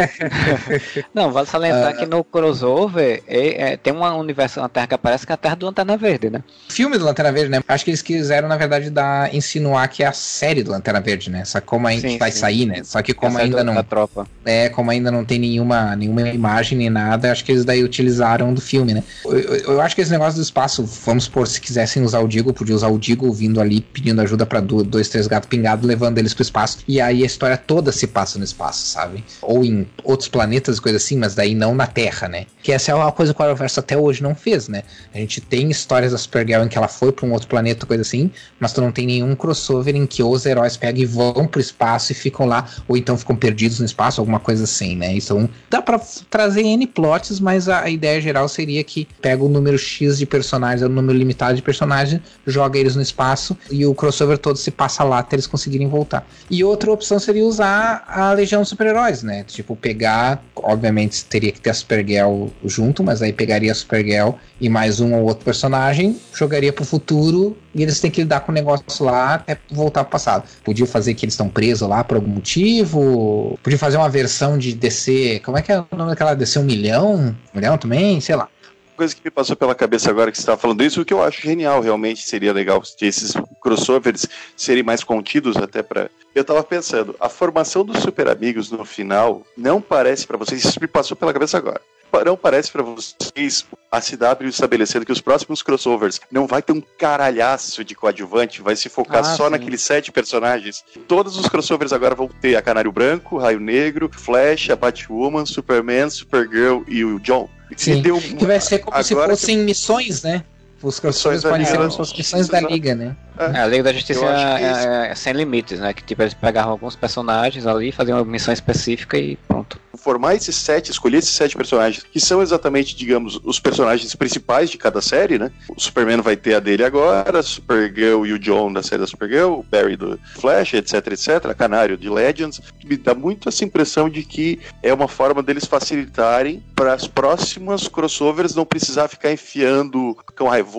Não, 1.13 1.33
vale 1.33 1.47
salientar 1.47 1.97
que 1.97 2.07
no 2.07 2.23
crossover 2.23 3.23
é, 3.27 3.73
é, 3.73 3.77
tem 3.77 3.93
um 3.93 4.05
universo, 4.19 4.61
uma 4.61 4.69
terra 4.69 4.87
que 4.87 4.95
aparece 4.95 5.27
que 5.27 5.33
é 5.33 5.35
a 5.35 5.37
terra 5.39 5.57
do 5.57 5.67
Lanterna 5.67 5.97
Verde, 5.97 6.31
né? 6.31 6.43
filme 6.69 6.97
do 6.99 7.05
Lanterna 7.05 7.33
Verde, 7.33 7.51
né? 7.51 7.61
Acho 7.67 7.85
que 7.85 7.91
eles 7.91 8.03
quiseram, 8.03 8.49
na 8.49 8.57
verdade, 8.57 8.91
dar, 8.91 9.35
insinuar 9.35 9.89
que 9.89 10.03
é 10.03 10.07
a 10.07 10.13
série 10.13 10.63
do 10.63 10.71
Lanterna 10.71 11.01
Verde, 11.01 11.31
né? 11.31 11.45
Só 11.45 11.61
que 11.61 11.67
como 11.67 11.87
ainda 11.87 12.09
Sim, 12.09 12.19
vai 12.19 12.31
sim. 12.31 12.39
sair, 12.39 12.67
né? 12.67 12.83
Só 12.85 13.03
que 13.03 13.13
como 13.15 13.39
é 13.39 13.43
ainda 13.43 13.63
não 13.65 13.83
tropa. 13.83 14.27
é, 14.45 14.69
como 14.69 14.91
ainda 14.91 15.11
não 15.11 15.25
tem 15.25 15.39
nenhuma, 15.39 15.95
nenhuma 15.97 16.23
imagem 16.29 16.79
nem 16.79 16.91
nada, 16.91 17.31
acho 17.33 17.45
que 17.45 17.53
eles 17.53 17.65
daí 17.65 17.83
utilizaram 17.83 18.53
do 18.55 18.61
filme, 18.61 18.95
né? 18.95 19.03
Eu, 19.25 19.39
eu- 19.39 19.57
eu 19.75 19.81
acho 19.81 19.95
que 19.95 20.01
esse 20.03 20.11
negócio 20.11 20.35
do 20.39 20.43
espaço, 20.43 20.85
vamos 21.05 21.25
supor, 21.25 21.47
se 21.47 21.61
quisessem 21.61 22.03
usar 22.03 22.21
o 22.21 22.29
Digo, 22.29 22.53
podia 22.53 22.75
usar 22.75 22.89
o 22.89 22.99
Digo 22.99 23.33
vindo 23.33 23.61
ali 23.61 23.81
pedindo 23.81 24.21
ajuda 24.21 24.44
pra 24.47 24.61
do- 24.61 24.83
dois, 24.85 25.09
três 25.09 25.27
gatos 25.27 25.49
pingados, 25.49 25.87
levando 25.87 26.19
eles 26.19 26.35
pro 26.35 26.43
espaço. 26.43 26.79
E 26.87 27.01
aí 27.01 27.23
a 27.23 27.27
história 27.27 27.57
toda 27.57 27.93
se 27.93 28.07
passa 28.07 28.39
no 28.39 28.45
espaço, 28.45 28.87
sabe? 28.87 29.25
Ou 29.43 29.65
em 29.65 29.87
outros 30.03 30.29
planetas 30.29 30.79
e 30.79 30.81
coisa 30.81 30.97
assim, 30.99 31.17
mas 31.17 31.35
daí 31.35 31.55
não 31.55 31.75
na 31.75 31.87
Terra, 31.87 32.29
né? 32.29 32.47
Que 32.63 32.73
essa 32.73 32.91
é 32.93 32.95
uma 32.95 33.11
coisa 33.13 33.33
que 33.35 33.41
o 33.41 33.45
Arrowverso 33.45 33.81
até 33.81 33.97
hoje 33.97 34.23
não 34.23 34.35
fez, 34.35 34.69
né? 34.69 34.83
A 35.15 35.19
gente 35.19 35.41
tem 35.41 35.71
histórias 35.71 36.13
da 36.13 36.19
Supergirl 36.19 36.63
em 36.65 36.69
que 36.69 36.79
ela 36.79 36.89
foi 36.89 37.13
pra 37.13 37.27
um 37.27 37.33
outro 37.33 37.49
planeta, 37.49 37.87
coisa 37.87 38.03
assim, 38.03 38.31
mas 38.59 38.73
tu 38.73 38.81
não 38.81 38.91
tem 38.93 39.07
nenhum 39.07 39.35
crossover 39.35 39.95
em 39.95 40.07
que 40.07 40.23
os 40.23 40.47
heróis 40.47 40.77
pegam 40.77 41.03
e 41.03 41.07
vão 41.07 41.47
pro 41.47 41.61
espaço 41.61 42.13
e 42.13 42.15
ficam 42.15 42.47
lá, 42.47 42.67
ou 42.89 42.97
então 42.97 43.17
ficam 43.19 43.37
perdidos 43.37 43.79
no 43.81 43.87
espaço, 43.87 44.21
alguma 44.21 44.41
coisa 44.41 44.65
assim, 44.65 44.97
né? 44.97 45.15
Então 45.15 45.49
dá 45.71 45.83
pra 45.83 45.99
f- 45.99 46.25
trazer 46.31 46.63
N 46.63 46.87
plots, 46.87 47.41
mas 47.41 47.69
a, 47.69 47.83
a 47.83 47.91
ideia 47.91 48.21
geral 48.21 48.49
seria 48.49 48.83
que 48.83 49.07
pega 49.21 49.43
o 49.43 49.49
número 49.49 49.79
X 49.79 50.19
de 50.19 50.27
personagens, 50.27 50.83
o 50.83 50.89
número 50.89 51.17
limitado 51.19 51.55
de 51.55 51.63
personagens, 51.63 52.21
joga 52.47 52.79
eles 52.79 52.97
no 52.97 53.03
espaço 53.03 53.57
e 53.71 53.85
o 53.87 53.95
crossover 53.95 54.34
todo 54.39 54.57
se 54.57 54.71
passa 54.71 55.05
lá 55.05 55.19
até 55.19 55.37
eles 55.37 55.47
conseguirem 55.47 55.89
voltar. 55.89 56.27
E 56.51 56.63
outra 56.65 56.91
opção 56.93 57.19
seria 57.19 57.45
usar 57.45 58.05
a 58.07 58.33
Legião 58.33 58.63
de 58.63 58.69
Super-Heróis, 58.69 59.23
né? 59.23 59.45
Tipo, 59.45 59.77
pegar, 59.77 60.43
obviamente 60.57 61.25
teria 61.25 61.53
que 61.53 61.61
ter 61.61 61.71
a 61.71 61.75
Supergirl 61.75 62.49
junto, 62.65 63.03
mas 63.03 63.23
aí 63.23 63.33
pegaria 63.33 63.73
a 63.73 63.75
Supergirl 63.75 64.33
e 64.61 64.69
mais 64.69 65.01
um 65.01 65.15
ou 65.15 65.25
outro 65.25 65.45
personagem, 65.45 66.19
jogaria 66.33 66.73
pro 66.73 66.85
futuro 66.85 67.57
e 67.75 67.83
eles 67.83 68.01
têm 68.01 68.11
que 68.11 68.23
lidar 68.23 68.41
com 68.41 68.53
o 68.53 68.55
negócio 68.55 69.05
lá 69.05 69.35
até 69.35 69.59
voltar 69.71 70.05
pro 70.05 70.13
passado. 70.13 70.45
Podia 70.63 70.87
fazer 70.87 71.15
que 71.15 71.25
eles 71.25 71.35
estão 71.35 71.49
presos 71.49 71.89
lá 71.89 72.05
por 72.05 72.17
algum 72.17 72.31
motivo, 72.31 73.59
podia 73.63 73.79
fazer 73.79 73.97
uma 73.97 74.09
versão 74.09 74.57
de 74.57 74.73
DC, 74.75 75.41
como 75.45 75.59
é 75.59 75.63
que 75.63 75.73
é 75.73 75.81
o 75.81 75.87
nome 75.97 76.11
daquela 76.11 76.35
DC 76.35 76.59
um 76.59 76.65
milhão? 76.65 77.35
Um 77.53 77.59
milhão 77.59 77.77
também? 77.77 78.21
Sei 78.21 78.37
lá. 78.37 78.49
Coisa 78.95 79.15
que 79.15 79.21
me 79.25 79.31
passou 79.31 79.55
pela 79.57 79.75
cabeça 79.75 80.11
agora 80.11 80.31
que 80.31 80.37
você 80.39 80.43
estava 80.43 80.59
falando 80.61 80.83
isso, 80.83 81.01
o 81.01 81.05
que 81.05 81.13
eu 81.13 81.23
acho 81.23 81.43
genial 81.43 81.81
realmente 81.81 82.27
seria 82.27 82.53
legal 82.53 82.83
esses 83.01 83.33
crossovers 83.61 84.27
serem 84.57 84.83
mais 84.83 85.03
contidos 85.05 85.57
até 85.57 85.83
para. 85.83 86.11
Eu 86.35 86.45
tava 86.45 86.63
pensando, 86.63 87.15
a 87.21 87.29
formação 87.29 87.85
dos 87.85 87.99
super 88.03 88.29
amigos 88.29 88.71
no 88.71 88.85
final 88.85 89.43
não 89.57 89.81
parece 89.81 90.27
para 90.27 90.37
vocês, 90.39 90.65
isso 90.65 90.81
me 90.81 90.87
passou 90.87 91.17
pela 91.17 91.33
cabeça 91.33 91.59
agora. 91.59 91.81
Não 92.25 92.37
parece 92.37 92.71
para 92.71 92.85
vocês 92.85 93.67
a 93.91 94.01
CW 94.01 94.47
estabelecendo 94.49 95.05
que 95.05 95.11
os 95.11 95.21
próximos 95.21 95.63
crossovers 95.65 96.21
não 96.31 96.47
vai 96.47 96.63
ter 96.63 96.73
um 96.73 96.81
caralhaço 96.81 97.83
de 97.85 97.95
coadjuvante, 97.97 98.63
vai 98.63 98.77
se 98.77 98.89
focar 98.89 99.21
Ah, 99.21 99.35
só 99.37 99.47
sim. 99.47 99.51
naqueles 99.51 99.83
sete 99.83 100.13
personagens. 100.13 100.85
Todos 101.09 101.37
os 101.37 101.49
crossovers 101.49 101.93
agora 101.93 102.15
vão 102.15 102.29
ter 102.29 102.55
a 102.55 102.63
Canário 102.63 102.93
Branco, 102.93 103.37
Raio 103.37 103.59
Negro, 103.59 104.09
Flash, 104.13 104.71
a 104.71 104.77
Batwoman, 104.77 105.45
Superman, 105.45 106.09
Supergirl 106.09 106.83
e 106.87 107.05
o 107.05 107.19
John. 107.19 107.49
Sim. 107.77 108.03
Deu 108.03 108.21
Que 108.21 108.47
vai 108.47 108.61
ser 108.61 108.79
como 108.79 109.03
se 109.03 109.13
Agora 109.13 109.31
fossem 109.31 109.59
missões, 109.59 110.23
né? 110.23 110.45
Os 110.85 111.01
da 111.01 111.49
podem 111.49 111.65
ser 111.65 111.79
missões 112.17 112.49
da 112.49 112.61
Liga, 112.61 112.95
né? 112.95 113.17
É, 113.39 113.61
a 113.61 113.67
Liga 113.67 113.83
da 113.83 113.93
Justiça 113.93 114.25
acho 114.27 114.59
que 114.59 114.65
é, 114.65 115.11
é 115.11 115.15
sem 115.15 115.33
limites, 115.33 115.81
né? 115.81 115.93
Que 115.95 116.03
tipo, 116.03 116.23
eles 116.23 116.35
pegavam 116.35 116.73
alguns 116.73 116.95
personagens 116.95 117.67
ali, 117.67 117.91
faziam 117.91 118.19
uma 118.19 118.25
missão 118.25 118.53
específica 118.53 119.17
e 119.17 119.37
pronto. 119.49 119.81
formar 119.97 120.35
esses 120.35 120.55
sete, 120.55 120.91
escolher 120.91 121.19
esses 121.19 121.31
sete 121.31 121.57
personagens, 121.57 122.05
que 122.05 122.21
são 122.21 122.43
exatamente, 122.43 122.95
digamos, 122.95 123.41
os 123.43 123.59
personagens 123.59 124.15
principais 124.15 124.69
de 124.71 124.77
cada 124.77 125.01
série, 125.01 125.39
né? 125.39 125.51
O 125.75 125.81
Superman 125.81 126.21
vai 126.21 126.37
ter 126.37 126.55
a 126.55 126.61
dele 126.61 126.85
agora, 126.85 127.39
a 127.39 127.43
Supergirl 127.43 128.27
e 128.27 128.33
o 128.33 128.39
John 128.39 128.73
da 128.73 128.83
série 128.83 129.01
da 129.01 129.07
Supergirl, 129.07 129.55
o 129.55 129.63
Barry 129.63 129.97
do 129.97 130.19
Flash, 130.35 130.75
etc, 130.75 130.95
etc, 131.09 131.47
a 131.47 131.55
Canário 131.55 131.97
de 131.97 132.11
Legends. 132.11 132.61
Me 132.85 132.97
dá 132.97 133.15
muito 133.15 133.49
essa 133.49 133.65
impressão 133.65 134.11
de 134.11 134.23
que 134.23 134.61
é 134.83 134.93
uma 134.93 135.09
forma 135.09 135.43
deles 135.43 135.65
facilitarem 135.65 136.63
para 136.77 136.93
as 136.93 137.09
próximas 137.09 137.89
crossovers 137.89 138.55
não 138.55 138.67
precisar 138.67 139.09
ficar 139.09 139.33
enfiando 139.33 140.17
Cão 140.37 140.49
Raivoso, 140.49 140.74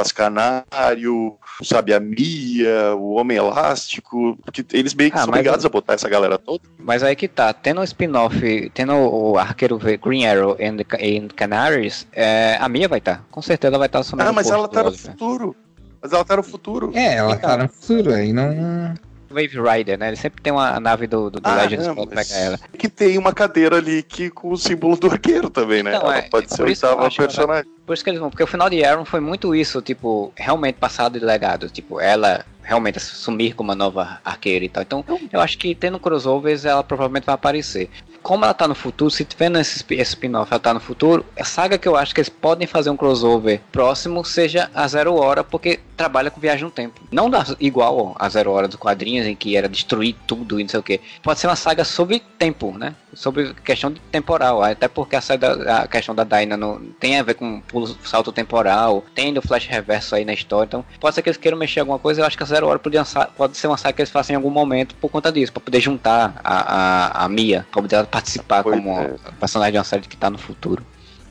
as 0.00 0.12
Canário, 0.12 1.36
sabe, 1.62 1.92
a 1.94 2.00
Mia, 2.00 2.94
o 2.96 3.12
Homem 3.14 3.36
Elástico, 3.36 4.38
porque 4.44 4.64
eles 4.72 4.94
meio 4.94 5.10
que 5.10 5.16
Ah, 5.16 5.20
são 5.22 5.28
obrigados 5.28 5.64
a 5.64 5.68
botar 5.68 5.94
essa 5.94 6.08
galera 6.08 6.38
toda. 6.38 6.62
Mas 6.78 7.02
aí 7.02 7.14
que 7.16 7.28
tá, 7.28 7.52
tendo 7.52 7.80
o 7.80 7.84
spin-off, 7.84 8.70
tendo 8.74 8.92
o 8.94 9.38
Arqueiro 9.38 9.78
V- 9.78 9.96
Green 9.96 10.26
Arrow 10.26 10.52
and, 10.60 10.78
and 11.00 11.28
Canaries, 11.34 12.06
é, 12.12 12.56
a 12.60 12.68
minha 12.68 12.88
vai 12.88 12.98
estar. 12.98 13.24
Com 13.30 13.42
certeza 13.42 13.68
ela 13.70 13.78
vai 13.78 13.86
estar 13.86 14.00
assumindo 14.00 14.28
Ah, 14.28 14.32
mas 14.32 14.50
ela 14.50 14.68
tá 14.68 14.82
no 14.82 14.88
Oliver. 14.88 15.10
futuro. 15.12 15.56
Mas 16.00 16.12
ela 16.12 16.24
tá 16.24 16.36
no 16.36 16.42
futuro. 16.44 16.92
É, 16.94 17.16
ela 17.16 17.34
Então. 17.34 17.50
tá 17.50 17.56
no 17.56 17.68
futuro, 17.68 18.14
aí 18.14 18.32
não. 18.32 18.94
Wave 19.30 19.58
Rider, 19.60 19.98
né? 19.98 20.08
Ele 20.08 20.16
sempre 20.16 20.42
tem 20.42 20.52
uma 20.52 20.78
nave 20.80 21.06
do, 21.06 21.30
do, 21.30 21.40
do 21.40 21.48
Ah, 21.48 21.62
Legends 21.62 21.86
não, 21.86 21.94
pra 21.94 22.22
pegar 22.22 22.36
ela. 22.36 22.58
Que 22.78 22.88
tem 22.88 23.18
uma 23.18 23.32
cadeira 23.32 23.76
ali 23.76 24.02
que, 24.02 24.30
com 24.30 24.50
o 24.50 24.56
símbolo 24.56 24.96
do 24.96 25.10
arqueiro 25.10 25.50
também, 25.50 25.82
né? 25.82 25.94
Então, 25.94 26.06
ela 26.06 26.18
é, 26.18 26.22
pode 26.22 26.46
é 26.46 26.48
ser 26.48 26.56
por 26.56 26.68
o 26.68 26.70
isso 26.70 27.10
que 27.10 27.16
personagem. 27.16 27.70
Por 27.86 27.94
isso 27.94 28.04
que 28.04 28.10
eles 28.10 28.20
vão, 28.20 28.30
porque 28.30 28.42
o 28.42 28.46
final 28.46 28.68
de 28.68 28.84
Arrow 28.84 29.04
foi 29.04 29.20
muito 29.20 29.54
isso, 29.54 29.80
tipo, 29.80 30.32
realmente 30.36 30.76
passado 30.76 31.16
e 31.16 31.20
legado, 31.20 31.70
tipo, 31.70 32.00
ela 32.00 32.44
realmente 32.62 33.00
sumir 33.00 33.54
como 33.54 33.70
uma 33.70 33.74
nova 33.74 34.20
arqueira 34.22 34.64
e 34.64 34.68
tal. 34.68 34.82
Então, 34.82 35.04
eu 35.32 35.40
acho 35.40 35.56
que 35.56 35.74
tendo 35.74 35.98
crossovers, 35.98 36.66
ela 36.66 36.84
provavelmente 36.84 37.24
vai 37.24 37.34
aparecer. 37.34 37.88
Como 38.28 38.44
ela 38.44 38.52
tá 38.52 38.68
no 38.68 38.74
futuro, 38.74 39.10
se 39.10 39.24
tiver 39.24 39.48
nesse 39.48 39.78
sp- 39.80 39.96
esse 39.96 40.10
spin-off, 40.12 40.52
ela 40.52 40.60
tá 40.60 40.74
no 40.74 40.80
futuro, 40.80 41.24
a 41.40 41.44
saga 41.44 41.78
que 41.78 41.88
eu 41.88 41.96
acho 41.96 42.14
que 42.14 42.20
eles 42.20 42.28
podem 42.28 42.66
fazer 42.66 42.90
um 42.90 42.96
crossover 42.96 43.62
próximo 43.72 44.22
seja 44.22 44.70
a 44.74 44.86
Zero 44.86 45.14
Hora, 45.14 45.42
porque 45.42 45.80
trabalha 45.96 46.30
com 46.30 46.38
viagem 46.40 46.64
no 46.64 46.70
tempo. 46.70 47.00
Não 47.10 47.30
da, 47.30 47.44
igual 47.58 48.14
a 48.18 48.28
Zero 48.28 48.52
Hora 48.52 48.68
dos 48.68 48.76
quadrinhos, 48.76 49.26
em 49.26 49.34
que 49.34 49.56
era 49.56 49.66
destruir 49.68 50.14
tudo 50.26 50.60
e 50.60 50.62
não 50.62 50.68
sei 50.68 50.78
o 50.78 50.82
que. 50.82 51.00
Pode 51.22 51.40
ser 51.40 51.46
uma 51.46 51.56
saga 51.56 51.84
sobre 51.84 52.20
tempo, 52.38 52.76
né? 52.76 52.94
Sobre 53.14 53.52
questão 53.64 53.92
temporal. 54.12 54.62
Até 54.62 54.86
porque 54.86 55.16
a, 55.16 55.20
saga, 55.20 55.82
a 55.82 55.88
questão 55.88 56.14
da 56.14 56.22
Dyna 56.22 56.56
não, 56.56 56.78
tem 57.00 57.18
a 57.18 57.22
ver 57.22 57.34
com 57.34 57.60
pulo, 57.62 57.88
salto 58.04 58.30
temporal, 58.30 59.02
tem 59.14 59.36
o 59.36 59.42
flash 59.42 59.66
reverso 59.66 60.14
aí 60.14 60.24
na 60.24 60.32
história. 60.34 60.66
Então, 60.68 60.84
pode 61.00 61.14
ser 61.16 61.22
que 61.22 61.30
eles 61.30 61.36
queiram 61.38 61.58
mexer 61.58 61.80
alguma 61.80 61.98
coisa. 61.98 62.20
Eu 62.20 62.26
acho 62.26 62.36
que 62.36 62.42
a 62.44 62.46
Zero 62.46 62.68
Hora 62.68 62.80
sa- 63.04 63.26
pode 63.36 63.56
ser 63.56 63.66
uma 63.66 63.76
saga 63.76 63.94
que 63.94 64.02
eles 64.02 64.10
façam 64.10 64.34
em 64.34 64.36
algum 64.36 64.50
momento 64.50 64.94
por 64.96 65.08
conta 65.08 65.32
disso, 65.32 65.52
pra 65.52 65.60
poder 65.62 65.80
juntar 65.80 66.40
a, 66.44 67.22
a, 67.22 67.24
a 67.24 67.28
Mia, 67.28 67.66
pra 67.72 67.82
poder 67.82 67.96
participar 68.18 68.62
Pois 68.62 68.76
como 68.76 69.00
é. 69.00 69.14
personagem 69.38 69.72
de 69.72 69.78
uma 69.78 69.84
série 69.84 70.02
que 70.02 70.16
tá 70.16 70.28
no 70.28 70.38
futuro. 70.38 70.84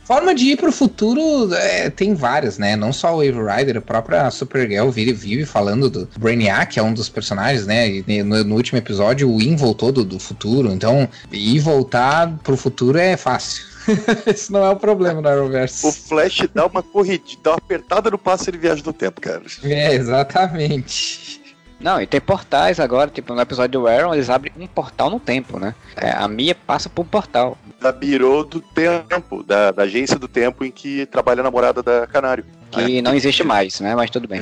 Forma 0.05 0.33
de 0.33 0.45
ir 0.45 0.57
pro 0.57 0.71
futuro 0.71 1.53
é, 1.53 1.89
tem 1.89 2.15
várias, 2.15 2.57
né? 2.57 2.77
Não 2.77 2.93
só 2.93 3.13
o 3.13 3.17
Wave 3.17 3.33
Rider, 3.33 3.77
a 3.77 3.81
própria 3.81 4.31
Supergirl 4.31 4.89
vive, 4.89 5.11
vive 5.11 5.45
falando 5.45 5.89
do 5.89 6.07
Brainiac, 6.17 6.73
que 6.73 6.79
é 6.79 6.83
um 6.83 6.93
dos 6.93 7.09
personagens, 7.09 7.67
né? 7.67 7.89
E 7.89 8.23
no, 8.23 8.41
no 8.45 8.55
último 8.55 8.77
episódio 8.77 9.29
o 9.29 9.41
In 9.41 9.57
voltou 9.57 9.91
do, 9.91 10.05
do 10.05 10.17
futuro, 10.17 10.71
então 10.71 11.09
ir 11.29 11.59
voltar 11.59 12.33
pro 12.41 12.55
futuro 12.55 12.97
é 12.97 13.17
fácil. 13.17 13.65
Esse 14.25 14.49
não 14.49 14.65
é 14.65 14.69
o 14.69 14.77
problema 14.77 15.21
do 15.21 15.27
O 15.27 15.31
Arrowverse. 15.31 16.07
Flash 16.07 16.47
dá 16.53 16.65
uma 16.65 16.81
corridinha, 16.81 17.39
dá 17.43 17.51
uma 17.51 17.57
apertada 17.57 18.09
no 18.09 18.17
passo 18.17 18.45
e 18.45 18.51
ele 18.51 18.59
viaja 18.59 18.83
no 18.85 18.93
tempo, 18.93 19.19
cara. 19.19 19.43
É, 19.61 19.93
exatamente. 19.93 21.36
Não, 21.79 22.01
e 22.01 22.07
tem 22.07 22.19
portais 22.19 22.79
agora, 22.79 23.09
tipo, 23.09 23.33
no 23.35 23.41
episódio 23.41 23.79
do 23.81 23.87
Arrow, 23.87 24.13
eles 24.13 24.29
abrem 24.29 24.51
um 24.57 24.65
portal 24.65 25.09
no 25.11 25.19
tempo, 25.19 25.59
né? 25.59 25.75
É, 25.95 26.09
a 26.11 26.27
Mia 26.27 26.55
passa 26.55 26.89
por 26.89 27.03
um 27.03 27.07
portal. 27.07 27.57
Da 27.79 27.91
Biro 27.91 28.43
do 28.43 28.59
Tempo, 28.59 29.43
da, 29.43 29.71
da 29.71 29.83
agência 29.83 30.17
do 30.17 30.27
tempo 30.27 30.65
em 30.65 30.71
que 30.71 31.05
trabalha 31.05 31.41
a 31.41 31.43
namorada 31.43 31.83
da 31.83 32.07
Canário. 32.07 32.43
Que 32.71 33.01
não 33.01 33.13
existe 33.13 33.43
mais, 33.43 33.79
né? 33.79 33.95
Mas 33.95 34.09
tudo 34.09 34.27
bem. 34.27 34.41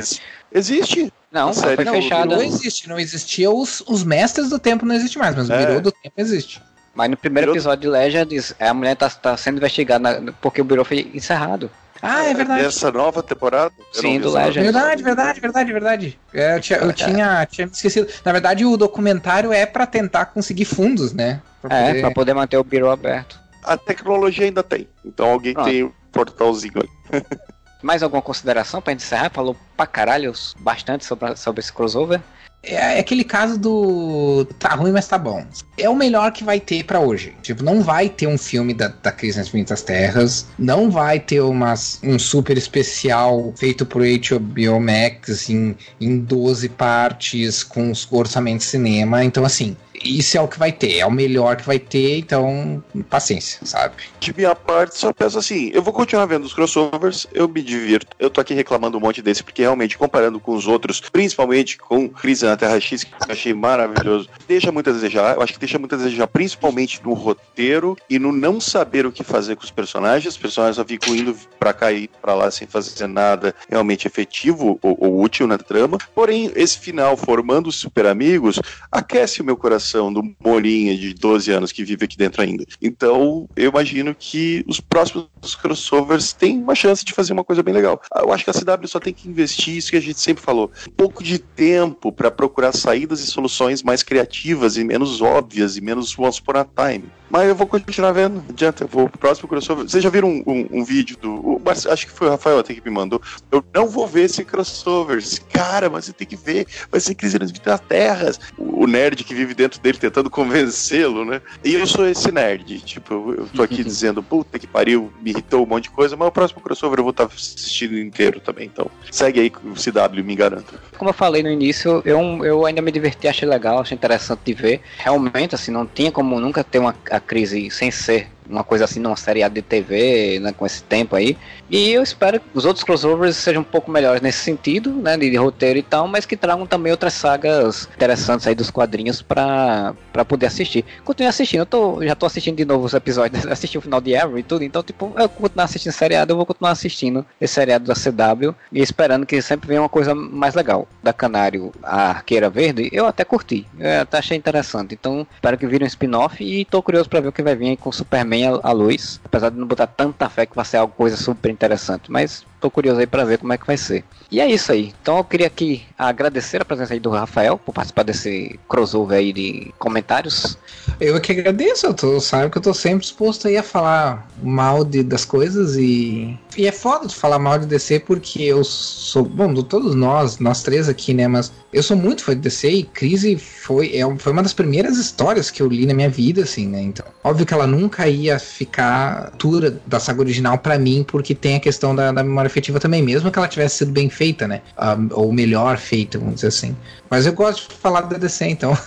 Existe. 0.51 1.11
Não, 1.31 1.49
A 1.49 1.53
série 1.53 1.75
foi 1.75 1.85
não, 1.85 1.93
fechada. 1.93 2.35
Não 2.37 2.41
existe, 2.41 2.87
não 2.87 2.97
existia 2.97 3.51
os, 3.51 3.83
os 3.87 4.03
mestres 4.05 4.49
do 4.49 4.57
tempo, 4.57 4.85
não 4.85 4.95
existe 4.95 5.17
mais, 5.17 5.35
mas 5.35 5.49
o 5.49 5.53
É. 5.53 5.65
Birô 5.65 5.81
do 5.81 5.91
tempo 5.91 6.13
existe. 6.17 6.61
Mas 6.93 7.09
no 7.11 7.17
primeiro 7.17 7.51
episódio 7.51 7.81
de 7.81 7.87
Legends, 7.89 8.55
a 8.57 8.73
mulher 8.73 8.95
tá, 8.95 9.09
tá 9.09 9.35
sendo 9.35 9.57
investigada 9.57 10.21
na- 10.21 10.31
porque 10.41 10.61
o 10.61 10.63
Bureau 10.63 10.85
foi 10.85 11.11
encerrado. 11.13 11.69
Ah, 12.01 12.25
é 12.25 12.33
verdade. 12.33 12.65
Essa 12.65 12.91
nova 12.91 13.23
temporada. 13.23 13.73
Sim, 13.93 14.19
do 14.19 14.31
Legend. 14.31 14.63
Verdade, 14.63 15.03
verdade, 15.03 15.39
verdade, 15.41 15.71
verdade. 15.73 16.19
É, 16.33 16.55
eu 16.55 16.59
tinha, 16.61 16.79
eu 16.79 16.93
tinha, 16.93 17.45
tinha 17.49 17.67
me 17.67 17.73
esquecido. 17.73 18.07
Na 18.23 18.31
verdade, 18.31 18.65
o 18.65 18.75
documentário 18.77 19.51
é 19.53 19.65
pra 19.65 19.85
tentar 19.87 20.25
conseguir 20.27 20.65
fundos, 20.65 21.13
né? 21.13 21.41
Pra 21.61 21.75
É, 21.75 21.87
poder- 21.87 22.01
pra 22.01 22.11
poder 22.11 22.33
manter 22.33 22.57
o 22.57 22.63
Bureau 22.63 22.91
aberto. 22.91 23.39
A 23.63 23.77
tecnologia 23.77 24.45
ainda 24.45 24.61
tem. 24.61 24.87
Então 25.03 25.31
alguém 25.31 25.53
Pronto. 25.53 25.69
tem 25.69 25.83
um 25.85 25.91
portalzinho 26.11 26.73
ali. 26.77 26.89
Mais 27.81 28.01
alguma 28.03 28.21
consideração 28.21 28.81
pra 28.81 28.93
encerrar? 28.93 29.29
Falou 29.31 29.55
pra 29.77 29.85
caralho 29.87 30.33
bastante 30.59 31.05
sobre, 31.05 31.35
sobre 31.35 31.61
esse 31.61 31.71
crossover. 31.71 32.19
É 32.67 32.99
aquele 32.99 33.23
caso 33.23 33.57
do. 33.57 34.45
Tá 34.57 34.75
ruim, 34.75 34.91
mas 34.91 35.07
tá 35.07 35.17
bom. 35.17 35.45
É 35.77 35.89
o 35.89 35.95
melhor 35.95 36.31
que 36.31 36.43
vai 36.43 36.59
ter 36.59 36.83
pra 36.83 36.99
hoje. 36.99 37.33
Tipo, 37.41 37.63
não 37.63 37.81
vai 37.81 38.09
ter 38.09 38.27
um 38.27 38.37
filme 38.37 38.73
da, 38.73 38.87
da 38.87 39.11
Crise 39.11 39.37
nas 39.37 39.47
Infinitas 39.47 39.81
Terras. 39.81 40.47
Não 40.57 40.89
vai 40.89 41.19
ter 41.19 41.41
umas, 41.41 41.99
um 42.03 42.17
super 42.17 42.57
especial 42.57 43.53
feito 43.57 43.85
por 43.85 44.01
HBO 44.01 44.79
Max 44.79 45.29
assim, 45.29 45.75
em 45.99 46.19
12 46.19 46.69
partes 46.69 47.63
com 47.63 47.91
os 47.91 48.07
orçamentos 48.11 48.65
de 48.65 48.71
cinema. 48.71 49.23
Então, 49.23 49.45
assim, 49.45 49.75
isso 50.05 50.37
é 50.37 50.41
o 50.41 50.47
que 50.47 50.59
vai 50.59 50.71
ter. 50.71 50.97
É 50.97 51.05
o 51.05 51.11
melhor 51.11 51.55
que 51.55 51.65
vai 51.65 51.79
ter. 51.79 52.19
Então, 52.19 52.83
paciência, 53.09 53.65
sabe? 53.65 53.95
De 54.19 54.33
minha 54.35 54.55
parte, 54.55 54.97
só 54.97 55.11
penso 55.11 55.39
assim: 55.39 55.71
eu 55.73 55.81
vou 55.81 55.93
continuar 55.93 56.25
vendo 56.25 56.45
os 56.45 56.53
crossovers, 56.53 57.27
eu 57.33 57.47
me 57.47 57.61
divirto. 57.61 58.15
Eu 58.19 58.29
tô 58.29 58.39
aqui 58.39 58.53
reclamando 58.53 58.97
um 58.97 59.01
monte 59.01 59.21
desse, 59.21 59.43
porque 59.43 59.63
realmente, 59.63 59.97
comparando 59.97 60.39
com 60.39 60.53
os 60.53 60.67
outros, 60.67 60.99
principalmente 60.99 61.77
com 61.77 62.07
Crise 62.07 62.45
na 62.45 62.55
Terra 62.55 62.79
X, 62.79 63.03
que 63.03 63.11
eu 63.11 63.31
achei 63.31 63.53
maravilhoso, 63.53 64.29
deixa 64.47 64.71
muito 64.71 64.89
a 64.89 64.93
desejar. 64.93 65.35
Eu 65.35 65.41
acho 65.41 65.53
que 65.53 65.59
deixa 65.59 65.79
muito 65.79 65.95
a 65.95 65.97
desejar, 65.97 66.27
principalmente 66.27 67.01
no 67.03 67.13
roteiro 67.13 67.97
e 68.09 68.19
no 68.19 68.31
não 68.31 68.59
saber 68.61 69.05
o 69.05 69.11
que 69.11 69.23
fazer 69.23 69.55
com 69.55 69.63
os 69.63 69.71
personagens. 69.71 70.33
Os 70.33 70.39
personagens 70.39 70.75
só 70.75 70.85
ficam 70.85 71.15
indo 71.15 71.35
pra 71.59 71.73
cá 71.73 71.91
e 71.91 72.07
pra 72.07 72.33
lá 72.33 72.51
sem 72.51 72.67
fazer 72.67 73.07
nada 73.07 73.55
realmente 73.69 74.07
efetivo 74.07 74.79
ou, 74.81 74.97
ou 74.99 75.21
útil 75.21 75.47
na 75.47 75.57
trama. 75.57 75.97
Porém, 76.13 76.51
esse 76.55 76.77
final, 76.77 77.17
formando 77.17 77.67
os 77.67 77.75
super 77.75 78.05
amigos, 78.05 78.59
aquece 78.91 79.41
o 79.41 79.45
meu 79.45 79.57
coração 79.57 79.94
do 80.13 80.23
molinha 80.43 80.95
de 80.97 81.13
12 81.13 81.51
anos 81.51 81.71
que 81.71 81.83
vive 81.83 82.05
aqui 82.05 82.17
dentro 82.17 82.41
ainda. 82.41 82.65
Então, 82.81 83.47
eu 83.55 83.69
imagino 83.69 84.15
que 84.17 84.63
os 84.67 84.79
próximos 84.79 85.27
crossovers 85.61 86.33
têm 86.33 86.57
uma 86.61 86.75
chance 86.75 87.03
de 87.03 87.13
fazer 87.13 87.33
uma 87.33 87.43
coisa 87.43 87.63
bem 87.63 87.73
legal. 87.73 88.01
Eu 88.15 88.31
acho 88.31 88.43
que 88.43 88.49
a 88.49 88.53
CW 88.53 88.87
só 88.87 88.99
tem 88.99 89.13
que 89.13 89.27
investir 89.29 89.75
isso 89.75 89.91
que 89.91 89.97
a 89.97 90.01
gente 90.01 90.19
sempre 90.19 90.43
falou, 90.43 90.71
um 90.87 90.91
pouco 90.91 91.23
de 91.23 91.39
tempo 91.39 92.11
para 92.11 92.31
procurar 92.31 92.73
saídas 92.73 93.19
e 93.19 93.27
soluções 93.27 93.83
mais 93.83 94.03
criativas 94.03 94.77
e 94.77 94.83
menos 94.83 95.21
óbvias 95.21 95.77
e 95.77 95.81
menos 95.81 96.17
once 96.17 96.39
upon 96.39 96.59
a 96.59 96.65
time. 96.89 97.05
Mas 97.29 97.47
eu 97.49 97.55
vou 97.55 97.65
continuar 97.65 98.11
vendo, 98.11 98.43
adianta, 98.49 98.83
eu 98.83 98.87
vou 98.87 99.09
pro 99.09 99.17
próximo 99.19 99.47
crossover. 99.49 99.89
Vocês 99.89 100.03
já 100.03 100.09
viram 100.09 100.29
um, 100.29 100.43
um- 100.45 100.67
um 100.79 100.83
vídeo 100.83 101.17
do. 101.19 101.31
o 101.33 101.61
acho 101.89 102.05
que 102.05 102.11
foi 102.11 102.27
o 102.27 102.29
Rafael 102.29 102.59
até 102.59 102.73
que 102.73 102.81
me 102.85 102.91
mandou. 102.91 103.19
Eu 103.51 103.63
não 103.73 103.87
vou 103.87 104.07
ver 104.07 104.23
esse 104.25 104.45
crossover. 104.45 105.21
Cara, 105.51 105.89
mas 105.89 106.05
você 106.05 106.13
tem 106.13 106.27
que 106.27 106.35
ver. 106.35 106.67
Vai 106.91 106.99
ser 106.99 107.15
crise 107.15 107.39
nas 107.39 107.51
terras. 107.81 108.39
O, 108.57 108.83
o 108.83 108.87
nerd 108.87 109.23
que 109.23 109.33
vive 109.33 109.53
dentro 109.55 109.74
dele 109.79 109.97
tentando 109.97 110.29
convencê-lo, 110.29 111.25
né? 111.25 111.41
E 111.63 111.73
eu 111.73 111.85
sou 111.85 112.07
esse 112.07 112.31
nerd. 112.31 112.79
Tipo, 112.81 113.33
eu, 113.37 113.47
tô 113.47 113.63
aqui 113.63 113.83
dizendo, 113.85 114.21
puta 114.21 114.59
que 114.59 114.67
pariu, 114.67 115.11
me 115.21 115.31
irritou 115.31 115.63
um 115.63 115.67
monte 115.67 115.83
de 115.83 115.89
coisa, 115.91 116.15
mas 116.15 116.27
o 116.27 116.31
próximo 116.31 116.61
crossover 116.61 116.99
eu 116.99 117.03
vou 117.03 117.11
estar 117.11 117.25
assistindo 117.25 117.97
inteiro 117.97 118.39
também. 118.39 118.65
Então, 118.65 118.89
segue 119.11 119.39
aí 119.39 119.51
o 119.63 119.73
CW, 119.73 120.23
me 120.23 120.35
garanto. 120.35 120.79
Como 120.97 121.09
eu 121.09 121.13
falei 121.13 121.43
no 121.43 121.49
início, 121.49 122.01
eu, 122.05 122.19
eu 122.45 122.65
ainda 122.65 122.81
me 122.81 122.91
diverti, 122.91 123.27
achei 123.27 123.47
legal, 123.47 123.79
achei 123.79 123.95
interessante 123.95 124.41
de 124.45 124.53
ver. 124.53 124.81
Realmente, 124.97 125.55
assim, 125.55 125.71
não 125.71 125.85
tinha 125.85 126.11
como 126.11 126.39
nunca 126.39 126.63
ter 126.63 126.79
uma 126.79 126.95
a 127.11 127.19
crise 127.19 127.69
sem 127.69 127.91
ser 127.91 128.29
uma 128.49 128.63
coisa 128.63 128.85
assim 128.85 128.99
numa 128.99 129.15
série 129.15 129.47
de 129.49 129.61
TV, 129.61 130.39
né, 130.39 130.53
com 130.53 130.65
esse 130.65 130.83
tempo 130.83 131.15
aí. 131.15 131.37
E 131.69 131.91
eu 131.91 132.03
espero 132.03 132.39
que 132.39 132.45
os 132.53 132.65
outros 132.65 132.83
crossovers 132.83 133.35
sejam 133.35 133.61
um 133.61 133.65
pouco 133.65 133.89
melhores 133.89 134.21
nesse 134.21 134.39
sentido, 134.39 134.91
né, 134.91 135.17
de, 135.17 135.29
de 135.29 135.37
roteiro 135.37 135.79
e 135.79 135.83
tal, 135.83 136.07
mas 136.07 136.25
que 136.25 136.37
tragam 136.37 136.65
também 136.65 136.91
outras 136.91 137.13
sagas 137.13 137.89
interessantes 137.95 138.45
aí 138.45 138.53
dos 138.53 138.69
quadrinhos 138.69 139.21
pra, 139.21 139.93
pra 140.13 140.23
poder 140.23 140.45
assistir. 140.45 140.85
Continue 141.03 141.27
assistindo, 141.27 141.61
eu 141.61 141.65
tô, 141.65 142.03
já 142.03 142.15
tô 142.15 142.25
assistindo 142.25 142.55
de 142.55 142.65
novo 142.65 142.85
os 142.85 142.93
episódios, 142.93 143.45
assisti 143.47 143.77
o 143.77 143.81
final 143.81 143.99
de 143.99 144.15
Arrow 144.15 144.37
e 144.37 144.43
tudo, 144.43 144.63
então, 144.63 144.83
tipo, 144.83 145.11
eu 145.17 145.27
continuar 145.27 145.65
assistindo 145.65 145.91
seriado, 145.91 146.31
eu 146.31 146.37
vou 146.37 146.45
continuar 146.45 146.71
assistindo 146.71 147.25
esse 147.41 147.53
seriado 147.53 147.85
da 147.85 147.95
CW 147.95 148.53
e 148.71 148.81
esperando 148.81 149.25
que 149.25 149.41
sempre 149.41 149.67
venha 149.67 149.81
uma 149.81 149.89
coisa 149.89 150.13
mais 150.13 150.53
legal. 150.53 150.87
Da 151.01 151.13
Canário, 151.13 151.71
a 151.81 152.09
Arqueira 152.09 152.49
Verde, 152.49 152.89
eu 152.91 153.05
até 153.05 153.23
curti, 153.23 153.65
eu 153.79 154.01
até 154.01 154.17
achei 154.17 154.37
interessante, 154.37 154.93
então 154.93 155.25
espero 155.33 155.57
que 155.57 155.67
vire 155.67 155.83
um 155.83 155.87
spin-off 155.87 156.43
e 156.43 156.65
tô 156.65 156.81
curioso 156.81 157.09
pra 157.09 157.19
ver 157.19 157.29
o 157.29 157.31
que 157.31 157.41
vai 157.41 157.55
vir 157.55 157.69
aí 157.69 157.77
com 157.77 157.89
o 157.89 157.93
Superman 158.35 158.59
à 158.63 158.69
à 158.69 158.73
luz, 158.73 159.19
apesar 159.23 159.49
de 159.49 159.57
não 159.57 159.67
botar 159.67 159.87
tanta 159.87 160.29
fé 160.29 160.45
que 160.45 160.55
vai 160.55 160.65
ser 160.65 160.77
alguma 160.77 160.97
coisa 160.97 161.17
super 161.17 161.49
interessante, 161.51 162.11
mas 162.11 162.45
tô 162.65 162.71
curioso 162.71 162.99
aí 162.99 163.05
pra 163.05 163.23
ver 163.23 163.37
como 163.37 163.53
é 163.53 163.57
que 163.57 163.67
vai 163.67 163.77
ser. 163.77 164.03
E 164.31 164.39
é 164.39 164.49
isso 164.49 164.71
aí. 164.71 164.93
Então 165.01 165.17
eu 165.17 165.23
queria 165.23 165.47
aqui 165.47 165.83
agradecer 165.97 166.61
a 166.61 166.65
presença 166.65 166.93
aí 166.93 166.99
do 166.99 167.11
Rafael 167.11 167.57
por 167.57 167.73
participar 167.73 168.03
desse 168.03 168.59
crossover 168.67 169.19
aí 169.19 169.31
de 169.31 169.71
comentários. 169.77 170.57
Eu 170.99 171.19
que 171.21 171.31
agradeço, 171.31 171.85
eu 171.85 171.93
tô, 171.93 172.19
sabe 172.19 172.49
que 172.49 172.57
eu 172.57 172.61
tô 172.61 172.73
sempre 172.73 173.01
disposto 173.01 173.47
aí 173.47 173.57
a 173.57 173.63
falar 173.63 174.27
mal 174.41 174.83
de, 174.83 175.03
das 175.03 175.25
coisas 175.25 175.75
e. 175.75 176.37
E 176.57 176.67
é 176.67 176.71
foda 176.71 177.05
de 177.05 177.15
falar 177.15 177.37
mal 177.37 177.59
de 177.59 177.65
DC 177.65 177.99
porque 177.99 178.41
eu 178.41 178.63
sou. 178.63 179.23
Bom, 179.23 179.53
todos 179.61 179.93
nós, 179.93 180.39
nós 180.39 180.63
três 180.63 180.89
aqui, 180.89 181.13
né? 181.13 181.27
Mas 181.27 181.51
eu 181.71 181.83
sou 181.83 181.97
muito 181.97 182.23
fã 182.23 182.33
de 182.33 182.39
DC 182.39 182.69
e 182.69 182.83
Crise 182.83 183.35
foi, 183.37 183.95
é, 183.95 184.17
foi 184.17 184.31
uma 184.31 184.41
das 184.41 184.53
primeiras 184.53 184.97
histórias 184.97 185.51
que 185.51 185.61
eu 185.61 185.67
li 185.67 185.85
na 185.85 185.93
minha 185.93 186.09
vida, 186.09 186.43
assim, 186.43 186.67
né? 186.67 186.81
Então, 186.81 187.05
óbvio 187.23 187.45
que 187.45 187.53
ela 187.53 187.67
nunca 187.67 188.07
ia 188.07 188.39
ficar 188.39 189.25
altura 189.25 189.81
da 189.85 189.99
saga 189.99 190.21
original 190.21 190.57
pra 190.57 190.79
mim, 190.79 191.05
porque 191.05 191.35
tem 191.35 191.57
a 191.57 191.59
questão 191.59 191.93
da, 191.93 192.11
da 192.11 192.23
memória 192.23 192.49
afetiva 192.55 192.79
também, 192.79 193.01
mesmo 193.03 193.29
que 193.29 193.37
ela 193.37 193.47
tivesse 193.47 193.77
sido 193.79 193.91
bem 193.91 194.09
feita, 194.09 194.47
né? 194.47 194.61
Ah, 194.77 194.97
ou 195.11 195.33
melhor 195.33 195.77
feita, 195.77 196.17
vamos 196.17 196.35
dizer 196.35 196.47
assim. 196.47 196.75
Mas 197.09 197.25
eu 197.25 197.33
gosto 197.33 197.69
de 197.69 197.75
falar 197.75 198.01
da 198.01 198.17
DC, 198.17 198.45
então. 198.45 198.77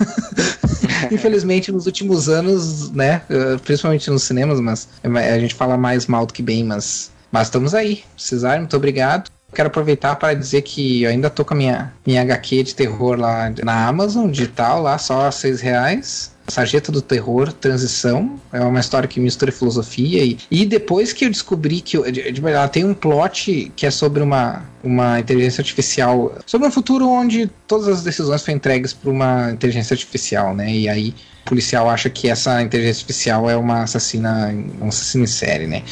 Infelizmente, 1.12 1.70
nos 1.70 1.86
últimos 1.86 2.28
anos, 2.28 2.90
né? 2.90 3.22
eh, 3.28 3.56
Principalmente 3.62 4.10
nos 4.10 4.22
cinemas, 4.22 4.58
mas 4.60 4.88
a 5.04 5.38
gente 5.38 5.54
fala 5.54 5.76
mais 5.76 6.06
mal 6.06 6.24
do 6.26 6.32
que 6.32 6.42
bem, 6.42 6.64
mas, 6.64 7.10
mas 7.30 7.48
estamos 7.48 7.74
aí. 7.74 8.02
Precisar, 8.14 8.58
muito 8.58 8.76
obrigado. 8.76 9.30
Quero 9.54 9.68
aproveitar 9.68 10.16
para 10.16 10.34
dizer 10.34 10.62
que 10.62 11.02
eu 11.02 11.10
ainda 11.10 11.30
tô 11.30 11.44
com 11.44 11.54
a 11.54 11.56
minha, 11.56 11.92
minha 12.06 12.20
HQ 12.22 12.64
de 12.64 12.74
terror 12.74 13.18
lá 13.18 13.50
na 13.64 13.86
Amazon, 13.86 14.30
digital, 14.30 14.82
lá 14.82 14.98
só 14.98 15.30
seis 15.30 15.60
reais. 15.60 16.32
Sarjeta 16.48 16.90
do 16.90 17.02
Terror, 17.02 17.52
Transição. 17.52 18.38
É 18.52 18.60
uma 18.60 18.80
história 18.80 19.08
que 19.08 19.20
mistura 19.20 19.52
filosofia. 19.52 20.24
E, 20.24 20.38
e 20.50 20.64
depois 20.64 21.12
que 21.12 21.24
eu 21.24 21.30
descobri 21.30 21.80
que. 21.80 21.98
De, 22.10 22.40
ela 22.46 22.68
tem 22.68 22.84
um 22.84 22.94
plot 22.94 23.70
que 23.76 23.86
é 23.86 23.90
sobre 23.90 24.22
uma, 24.22 24.64
uma 24.82 25.20
inteligência 25.20 25.60
artificial. 25.60 26.36
Sobre 26.46 26.66
um 26.66 26.70
futuro 26.70 27.08
onde 27.08 27.50
todas 27.66 27.88
as 27.88 28.02
decisões 28.02 28.42
foram 28.42 28.56
entregues 28.56 28.92
para 28.92 29.10
uma 29.10 29.50
inteligência 29.50 29.94
artificial, 29.94 30.54
né? 30.54 30.72
E 30.72 30.88
aí 30.88 31.14
o 31.44 31.48
policial 31.48 31.88
acha 31.88 32.10
que 32.10 32.28
essa 32.28 32.60
inteligência 32.62 33.02
artificial 33.02 33.48
é 33.48 33.56
uma 33.56 33.82
assassina, 33.82 34.54
um 34.80 34.88
assassino 34.88 35.24
em 35.24 35.28
série, 35.28 35.66
né? 35.66 35.82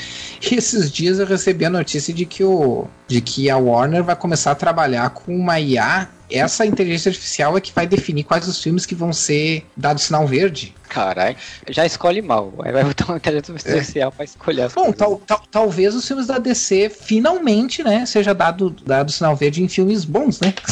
E 0.42 0.54
esses 0.54 0.90
dias 0.90 1.18
eu 1.18 1.26
recebi 1.26 1.64
a 1.64 1.70
notícia 1.70 2.12
de 2.12 2.26
que, 2.26 2.44
o, 2.44 2.86
de 3.08 3.20
que 3.20 3.48
a 3.50 3.56
Warner 3.56 4.04
vai 4.04 4.16
começar 4.16 4.52
a 4.52 4.54
trabalhar 4.54 5.10
com 5.10 5.34
uma 5.34 5.58
IA 5.58 6.08
essa 6.30 6.66
inteligência 6.66 7.10
artificial 7.10 7.56
é 7.56 7.60
que 7.60 7.72
vai 7.72 7.86
definir 7.86 8.24
quais 8.24 8.48
os 8.48 8.62
filmes 8.62 8.86
que 8.86 8.94
vão 8.94 9.12
ser 9.12 9.64
dados 9.76 10.04
sinal 10.04 10.26
verde. 10.26 10.74
Caralho, 10.88 11.36
já 11.68 11.84
escolhe 11.84 12.22
mal. 12.22 12.52
Aí 12.62 12.72
vai 12.72 12.84
botar 12.84 13.06
uma 13.06 13.16
inteligência 13.16 13.52
artificial 13.52 14.08
é. 14.08 14.14
pra 14.14 14.24
escolher 14.24 14.62
as 14.62 14.74
Bom, 14.74 14.92
tal, 14.92 15.16
tal, 15.26 15.42
talvez 15.50 15.94
os 15.94 16.06
filmes 16.06 16.26
da 16.26 16.38
DC 16.38 16.90
finalmente, 16.90 17.82
né, 17.82 18.04
seja 18.06 18.34
dado, 18.34 18.70
dado 18.70 19.10
sinal 19.10 19.36
verde 19.36 19.62
em 19.62 19.68
filmes 19.68 20.04
bons, 20.04 20.40
né? 20.40 20.54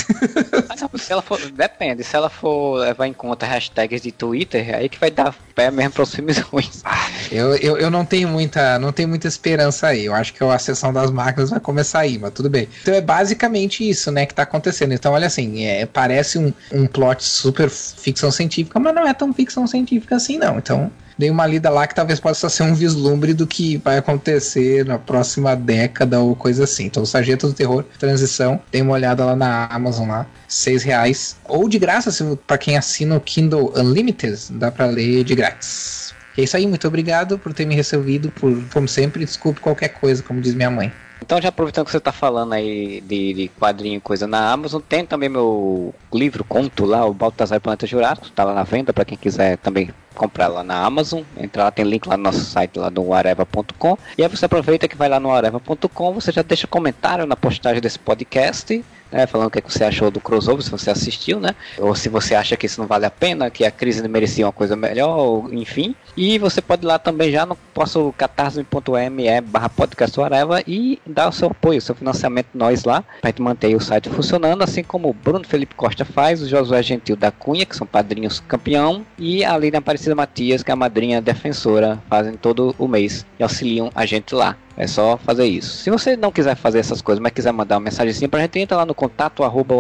Se 0.99 1.13
ela 1.13 1.23
for, 1.23 1.39
depende, 1.51 2.05
se 2.05 2.15
ela 2.15 2.31
for 2.31 2.79
levar 2.79 3.07
em 3.07 3.13
conta 3.13 3.47
hashtags 3.47 4.01
de 4.01 4.13
Twitter, 4.13 4.75
aí 4.75 4.89
que 4.89 4.99
vai 4.99 5.11
dar 5.11 5.35
pé 5.55 5.71
mesmo 5.71 5.93
pros 5.93 6.15
filmes 6.15 6.39
ruins. 6.39 6.83
Ah, 6.85 7.09
eu, 7.31 7.57
eu, 7.57 7.79
eu 7.79 7.91
não 7.91 8.05
tenho 8.05 8.29
muita 8.29 8.79
não 8.79 8.93
tenho 8.93 9.09
muita 9.09 9.29
esperança 9.29 9.89
aí. 9.89 10.05
Eu 10.05 10.15
acho 10.15 10.33
que 10.33 10.43
a 10.43 10.59
sessão 10.59 10.93
das 10.93 11.11
máquinas 11.11 11.51
vai 11.51 11.61
começar 11.61 12.01
aí, 12.01 12.19
mas 12.19 12.33
tudo 12.33 12.51
bem. 12.51 12.69
Então 12.83 12.95
é 12.95 13.01
basicamente 13.01 13.89
isso, 13.89 14.11
né, 14.11 14.27
que 14.27 14.35
tá 14.35 14.43
acontecendo. 14.43 14.93
Então, 14.93 15.13
olha 15.13 15.27
assim, 15.27 15.65
é, 15.65 15.87
parece 15.87 16.39
um, 16.39 16.53
um 16.73 16.87
plot 16.87 17.25
super 17.25 17.71
ficção 17.71 18.31
científica, 18.31 18.79
mas 18.79 18.95
não 18.95 19.07
é 19.07 19.15
tão 19.15 19.33
ficção 19.33 19.67
científica 19.67 20.04
assim, 20.13 20.37
não. 20.37 20.59
Então, 20.59 20.91
dei 21.17 21.31
uma 21.31 21.47
lida 21.47 21.71
lá 21.71 21.87
que 21.87 21.95
talvez 21.95 22.21
possa 22.21 22.49
ser 22.49 22.65
um 22.65 22.75
vislumbre 22.75 23.33
do 23.33 23.47
que 23.47 23.77
vai 23.79 23.99
acontecer 23.99 24.85
na 24.85 24.99
próxima 24.99 25.55
década 25.55 26.21
ou 26.21 26.35
coisa 26.35 26.65
assim. 26.65 26.87
Então, 26.87 27.07
Sargento 27.07 27.47
do 27.47 27.53
Terror, 27.53 27.85
Transição, 27.99 28.61
dei 28.71 28.83
uma 28.83 28.95
olhada 28.95 29.25
lá 29.25 29.37
na 29.37 29.67
Amazon 29.67 30.09
lá, 30.09 30.27
seis 30.49 30.83
reais. 30.83 31.37
Ou 31.45 31.69
de 31.69 31.79
graça, 31.79 32.37
para 32.47 32.59
quem 32.59 32.77
assina 32.77 33.17
o 33.17 33.21
Kindle 33.21 33.73
Unlimited, 33.77 34.39
dá 34.51 34.71
para 34.71 34.87
ler 34.87 35.25
de 35.25 35.35
grátis. 35.35 36.13
é 36.37 36.43
isso 36.43 36.57
aí, 36.57 36.67
muito 36.67 36.87
obrigado 36.87 37.39
por 37.39 37.53
ter 37.53 37.65
me 37.65 37.75
recebido, 37.75 38.31
por, 38.31 38.63
como 38.73 38.89
sempre, 38.89 39.25
desculpe 39.25 39.61
qualquer 39.61 39.89
coisa, 39.89 40.23
como 40.23 40.41
diz 40.41 40.55
minha 40.55 40.71
mãe. 40.71 40.93
Então, 41.23 41.41
já 41.41 41.49
aproveitando 41.49 41.87
que 41.87 41.91
você 41.91 41.99
está 41.99 42.13
falando 42.13 42.53
aí 42.53 43.01
de, 43.01 43.33
de 43.33 43.49
quadrinho 43.59 43.97
e 43.97 44.01
coisa 44.01 44.27
na 44.27 44.51
Amazon, 44.51 44.81
tem 44.87 45.07
também 45.07 45.29
meu 45.29 45.95
livro, 46.13 46.45
conto 46.45 46.85
lá, 46.85 47.05
o 47.07 47.15
Baltazar 47.15 47.61
Planeta 47.61 47.87
Jurássico, 47.87 48.27
está 48.27 48.45
lá 48.45 48.53
na 48.53 48.63
venda 48.63 48.93
para 48.93 49.05
quem 49.05 49.17
quiser 49.17 49.57
também 49.59 49.91
comprar 50.15 50.49
lá 50.49 50.63
na 50.63 50.85
Amazon. 50.85 51.23
Entra 51.37 51.65
lá, 51.65 51.71
tem 51.71 51.85
link 51.85 52.07
lá 52.07 52.17
no 52.17 52.25
nosso 52.25 52.45
site 52.45 52.79
lá 52.79 52.91
no 52.91 53.13
areva.com. 53.13 53.99
E 54.17 54.23
aí 54.23 54.29
você 54.29 54.45
aproveita 54.45 54.87
que 54.87 54.97
vai 54.97 55.09
lá 55.09 55.19
no 55.19 55.33
areva.com, 55.33 56.13
você 56.13 56.31
já 56.31 56.43
deixa 56.43 56.67
comentário 56.67 57.27
na 57.27 57.37
postagem 57.37 57.81
desse 57.81 57.99
podcast 57.99 58.85
né, 59.15 59.29
falando 59.29 59.47
o 59.47 59.51
que, 59.51 59.61
é 59.61 59.63
que 59.63 59.73
você 59.73 59.85
achou 59.85 60.11
do 60.11 60.21
crossover, 60.21 60.61
se 60.61 60.71
você 60.71 60.91
assistiu, 60.91 61.39
né? 61.39 61.55
Ou 61.79 61.95
se 61.95 62.09
você 62.09 62.35
acha 62.35 62.57
que 62.57 62.67
isso 62.67 62.81
não 62.81 62.89
vale 62.89 63.07
a 63.07 63.11
pena, 63.11 63.49
que 63.49 63.65
a 63.65 63.71
crise 63.71 64.07
merecia 64.09 64.45
uma 64.45 64.53
coisa 64.53 64.75
melhor, 64.75 65.17
ou, 65.17 65.55
enfim. 65.55 65.95
E 66.17 66.37
você 66.37 66.61
pode 66.61 66.85
ir 66.85 66.87
lá 66.87 66.99
também 66.99 67.31
já 67.31 67.47
no 67.47 67.57
nosso 67.77 68.13
catarse.me 68.19 69.41
barra 69.43 69.69
podcast 69.69 70.19
e 70.67 70.99
dar 71.07 71.29
o 71.29 71.33
seu 71.33 71.49
apoio, 71.49 71.79
o 71.79 71.83
seu 71.83 71.95
financiamento 71.95 72.49
nós 72.55 72.83
lá, 72.83 73.05
pra 73.21 73.31
gente 73.31 73.41
manter 73.41 73.77
o 73.77 73.81
site 73.81 74.09
funcionando, 74.09 74.63
assim 74.63 74.83
como 74.83 75.09
o 75.09 75.13
Bruno 75.13 75.45
Felipe 75.45 75.77
Costa 75.77 76.05
faz, 76.05 76.43
o 76.43 76.49
Josué 76.49 76.83
Gentil 76.83 77.15
da 77.15 77.31
Cunha, 77.31 77.65
que 77.65 77.77
são 77.77 77.87
padrinhos 77.87 78.41
campeão, 78.41 79.07
e 79.17 79.45
a 79.45 79.57
Lina 79.57 79.79
Aparecida 79.79 80.17
Matias, 80.17 80.65
que 80.65 80.73
é 80.73 80.75
a 80.75 80.77
madrinha 80.77 81.23
defensora, 81.23 82.03
fazem 82.11 82.35
todo 82.35 82.75
o 82.79 82.89
mês 82.89 83.25
e 83.39 83.45
auxiliam 83.45 83.91
a 83.95 84.05
gente 84.05 84.35
lá. 84.35 84.57
É 84.77 84.87
só 84.87 85.17
fazer 85.17 85.45
isso. 85.45 85.79
Se 85.79 85.91
você 85.91 86.17
não 86.17 86.33
quiser 86.33 86.57
fazer 86.57 86.79
essas 86.79 87.01
coisas, 87.01 87.23
mas 87.23 87.33
quiser 87.33 87.53
mandar 87.53 87.77
uma 87.77 87.83
mensagem 87.83 88.29
pra 88.29 88.41
gente, 88.41 88.59
entra 88.59 88.77
lá 88.77 88.87
no 88.87 88.95
contato 88.95 89.43
arroba 89.43 89.75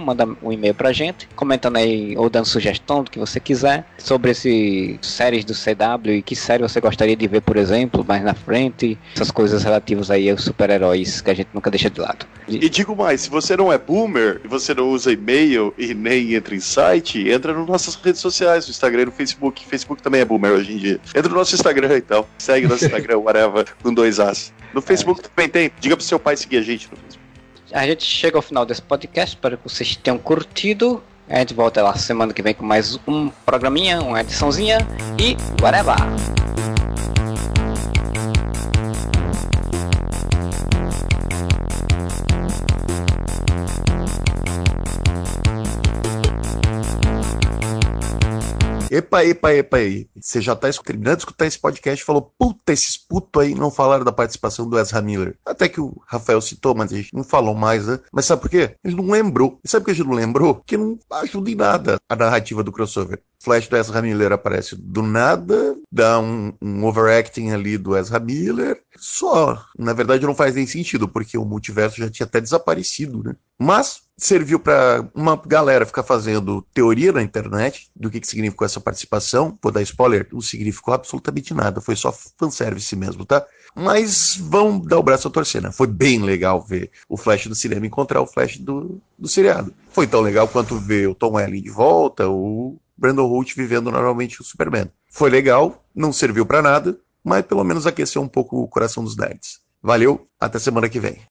manda 0.00 0.28
um 0.42 0.52
e-mail 0.52 0.74
pra 0.74 0.92
gente, 0.92 1.28
comentando 1.34 1.76
aí 1.76 2.16
ou 2.16 2.28
dando 2.30 2.46
sugestão 2.46 3.02
do 3.02 3.10
que 3.10 3.18
você 3.18 3.38
quiser 3.40 3.84
sobre 3.98 4.30
esse 4.30 4.98
séries 5.02 5.44
do 5.44 5.54
CW 5.54 6.12
e 6.12 6.22
que 6.22 6.36
série 6.36 6.62
você 6.62 6.80
gostaria 6.80 7.16
de 7.16 7.26
ver, 7.26 7.40
por 7.40 7.56
exemplo, 7.56 8.04
mais 8.06 8.22
na 8.22 8.34
frente, 8.34 8.98
essas 9.14 9.30
coisas 9.30 9.62
relativas 9.62 10.10
aí 10.10 10.30
aos 10.30 10.42
super-heróis 10.42 11.20
que 11.20 11.30
a 11.30 11.34
gente 11.34 11.48
nunca 11.52 11.70
deixa 11.70 11.90
de 11.90 12.00
lado. 12.00 12.26
E 12.46 12.68
digo 12.68 12.94
mais, 12.94 13.22
se 13.22 13.30
você 13.30 13.56
não 13.56 13.72
é 13.72 13.78
boomer 13.78 14.40
e 14.44 14.48
você 14.48 14.74
não 14.74 14.90
usa 14.90 15.12
e-mail 15.12 15.72
e 15.78 15.94
nem 15.94 16.34
entra 16.34 16.54
em 16.54 16.60
site, 16.60 17.28
entra 17.28 17.54
nas 17.54 17.66
nossas 17.66 17.94
redes 17.94 18.20
sociais, 18.20 18.66
no 18.66 18.70
Instagram 18.70 19.02
e 19.02 19.06
no 19.06 19.12
Facebook. 19.12 19.64
Facebook 19.66 20.02
também 20.02 20.20
é 20.20 20.24
boomer 20.24 20.52
hoje 20.52 20.74
em 20.74 20.76
dia. 20.76 21.00
Entra 21.14 21.28
no 21.28 21.36
nosso 21.36 21.54
Instagram 21.54 21.96
então. 21.96 22.26
Segue 22.38 22.66
nosso 22.66 22.84
Instagram, 22.86 23.18
whatever, 23.18 23.66
com 23.82 23.92
dois 23.94 24.13
No 24.72 24.82
Facebook 24.82 25.20
é. 25.20 25.28
também 25.28 25.48
tem. 25.48 25.70
Diga 25.80 25.96
pro 25.96 26.04
seu 26.04 26.18
pai 26.18 26.36
seguir 26.36 26.58
a 26.58 26.62
gente 26.62 26.88
no 26.90 26.96
Facebook. 26.96 27.24
A 27.72 27.86
gente 27.86 28.04
chega 28.04 28.36
ao 28.38 28.42
final 28.42 28.64
desse 28.64 28.82
podcast, 28.82 29.34
espero 29.34 29.56
que 29.58 29.68
vocês 29.68 29.96
tenham 29.96 30.18
curtido. 30.18 31.02
A 31.28 31.38
gente 31.38 31.54
volta 31.54 31.82
lá 31.82 31.96
semana 31.96 32.32
que 32.32 32.42
vem 32.42 32.54
com 32.54 32.64
mais 32.64 32.98
um 33.08 33.30
programinha, 33.46 34.00
uma 34.00 34.20
ediçãozinha 34.20 34.78
e 35.18 35.36
whatever! 35.62 35.96
Epa, 48.94 49.24
epa, 49.24 49.52
epa 49.52 49.76
aí. 49.78 50.08
Você 50.14 50.40
já 50.40 50.54
tá 50.54 50.70
terminando 50.70 51.16
de 51.16 51.22
escutar 51.22 51.46
esse 51.46 51.58
podcast 51.58 52.00
e 52.00 52.06
falou: 52.06 52.32
puta, 52.38 52.72
esses 52.72 52.96
putos 52.96 53.42
aí 53.42 53.52
não 53.52 53.68
falaram 53.68 54.04
da 54.04 54.12
participação 54.12 54.68
do 54.68 54.78
Ezra 54.78 55.02
Miller. 55.02 55.36
Até 55.44 55.68
que 55.68 55.80
o 55.80 56.00
Rafael 56.06 56.40
citou, 56.40 56.76
mas 56.76 56.92
a 56.92 56.96
gente 56.96 57.12
não 57.12 57.24
falou 57.24 57.56
mais, 57.56 57.88
né? 57.88 57.98
Mas 58.12 58.26
sabe 58.26 58.42
por 58.42 58.48
quê? 58.48 58.76
Ele 58.84 58.94
não 58.94 59.10
lembrou. 59.10 59.58
E 59.64 59.68
sabe 59.68 59.82
por 59.82 59.86
que 59.86 59.90
a 59.90 59.94
gente 59.94 60.06
não 60.06 60.14
lembrou? 60.14 60.62
Que 60.64 60.76
não 60.76 60.96
ajuda 61.10 61.50
em 61.50 61.56
nada 61.56 61.96
a 62.08 62.14
narrativa 62.14 62.62
do 62.62 62.70
crossover. 62.70 63.20
Flash 63.44 63.68
do 63.68 63.76
Ezra 63.76 64.00
Miller 64.00 64.32
aparece 64.32 64.74
do 64.74 65.02
nada, 65.02 65.76
dá 65.92 66.18
um, 66.18 66.54
um, 66.62 66.84
overacting 66.84 67.50
ali 67.50 67.76
do 67.76 67.94
Ezra 67.94 68.18
Miller, 68.18 68.80
só. 68.96 69.62
Na 69.78 69.92
verdade 69.92 70.24
não 70.24 70.34
faz 70.34 70.54
nem 70.54 70.66
sentido, 70.66 71.06
porque 71.06 71.36
o 71.36 71.44
multiverso 71.44 71.98
já 71.98 72.08
tinha 72.08 72.24
até 72.24 72.40
desaparecido, 72.40 73.22
né? 73.22 73.36
Mas 73.58 74.02
serviu 74.16 74.58
para 74.58 75.06
uma 75.14 75.36
galera 75.36 75.84
ficar 75.84 76.02
fazendo 76.02 76.62
teoria 76.72 77.12
na 77.12 77.22
internet 77.22 77.90
do 77.94 78.10
que, 78.10 78.20
que 78.20 78.26
significou 78.26 78.64
essa 78.64 78.80
participação. 78.80 79.58
Vou 79.62 79.70
dar 79.70 79.82
spoiler, 79.82 80.26
não 80.32 80.40
significou 80.40 80.94
absolutamente 80.94 81.52
nada, 81.52 81.82
foi 81.82 81.96
só 81.96 82.12
fanservice 82.38 82.96
mesmo, 82.96 83.26
tá? 83.26 83.44
Mas 83.76 84.36
vão 84.40 84.78
dar 84.78 84.98
o 84.98 85.02
braço 85.02 85.28
a 85.28 85.30
torcer, 85.30 85.60
né? 85.60 85.70
Foi 85.70 85.86
bem 85.86 86.22
legal 86.22 86.62
ver 86.62 86.90
o 87.08 87.16
Flash 87.16 87.46
do 87.46 87.54
cinema 87.54 87.86
encontrar 87.86 88.22
o 88.22 88.26
Flash 88.26 88.56
do, 88.56 89.02
do 89.18 89.28
seriado. 89.28 89.74
Foi 89.90 90.06
tão 90.06 90.20
legal 90.20 90.48
quanto 90.48 90.78
ver 90.78 91.08
o 91.08 91.14
Tom 91.14 91.32
Welling 91.32 91.62
de 91.62 91.70
volta, 91.70 92.28
o 92.28 92.78
Brandon 92.96 93.26
Holt 93.26 93.54
vivendo 93.54 93.90
normalmente 93.90 94.40
o 94.40 94.44
Superman. 94.44 94.90
Foi 95.10 95.30
legal, 95.30 95.84
não 95.94 96.12
serviu 96.12 96.46
para 96.46 96.62
nada, 96.62 96.98
mas 97.22 97.44
pelo 97.44 97.64
menos 97.64 97.86
aqueceu 97.86 98.22
um 98.22 98.28
pouco 98.28 98.60
o 98.60 98.68
coração 98.68 99.02
dos 99.02 99.16
nerds. 99.16 99.60
Valeu, 99.82 100.26
até 100.40 100.58
semana 100.58 100.88
que 100.88 101.00
vem. 101.00 101.22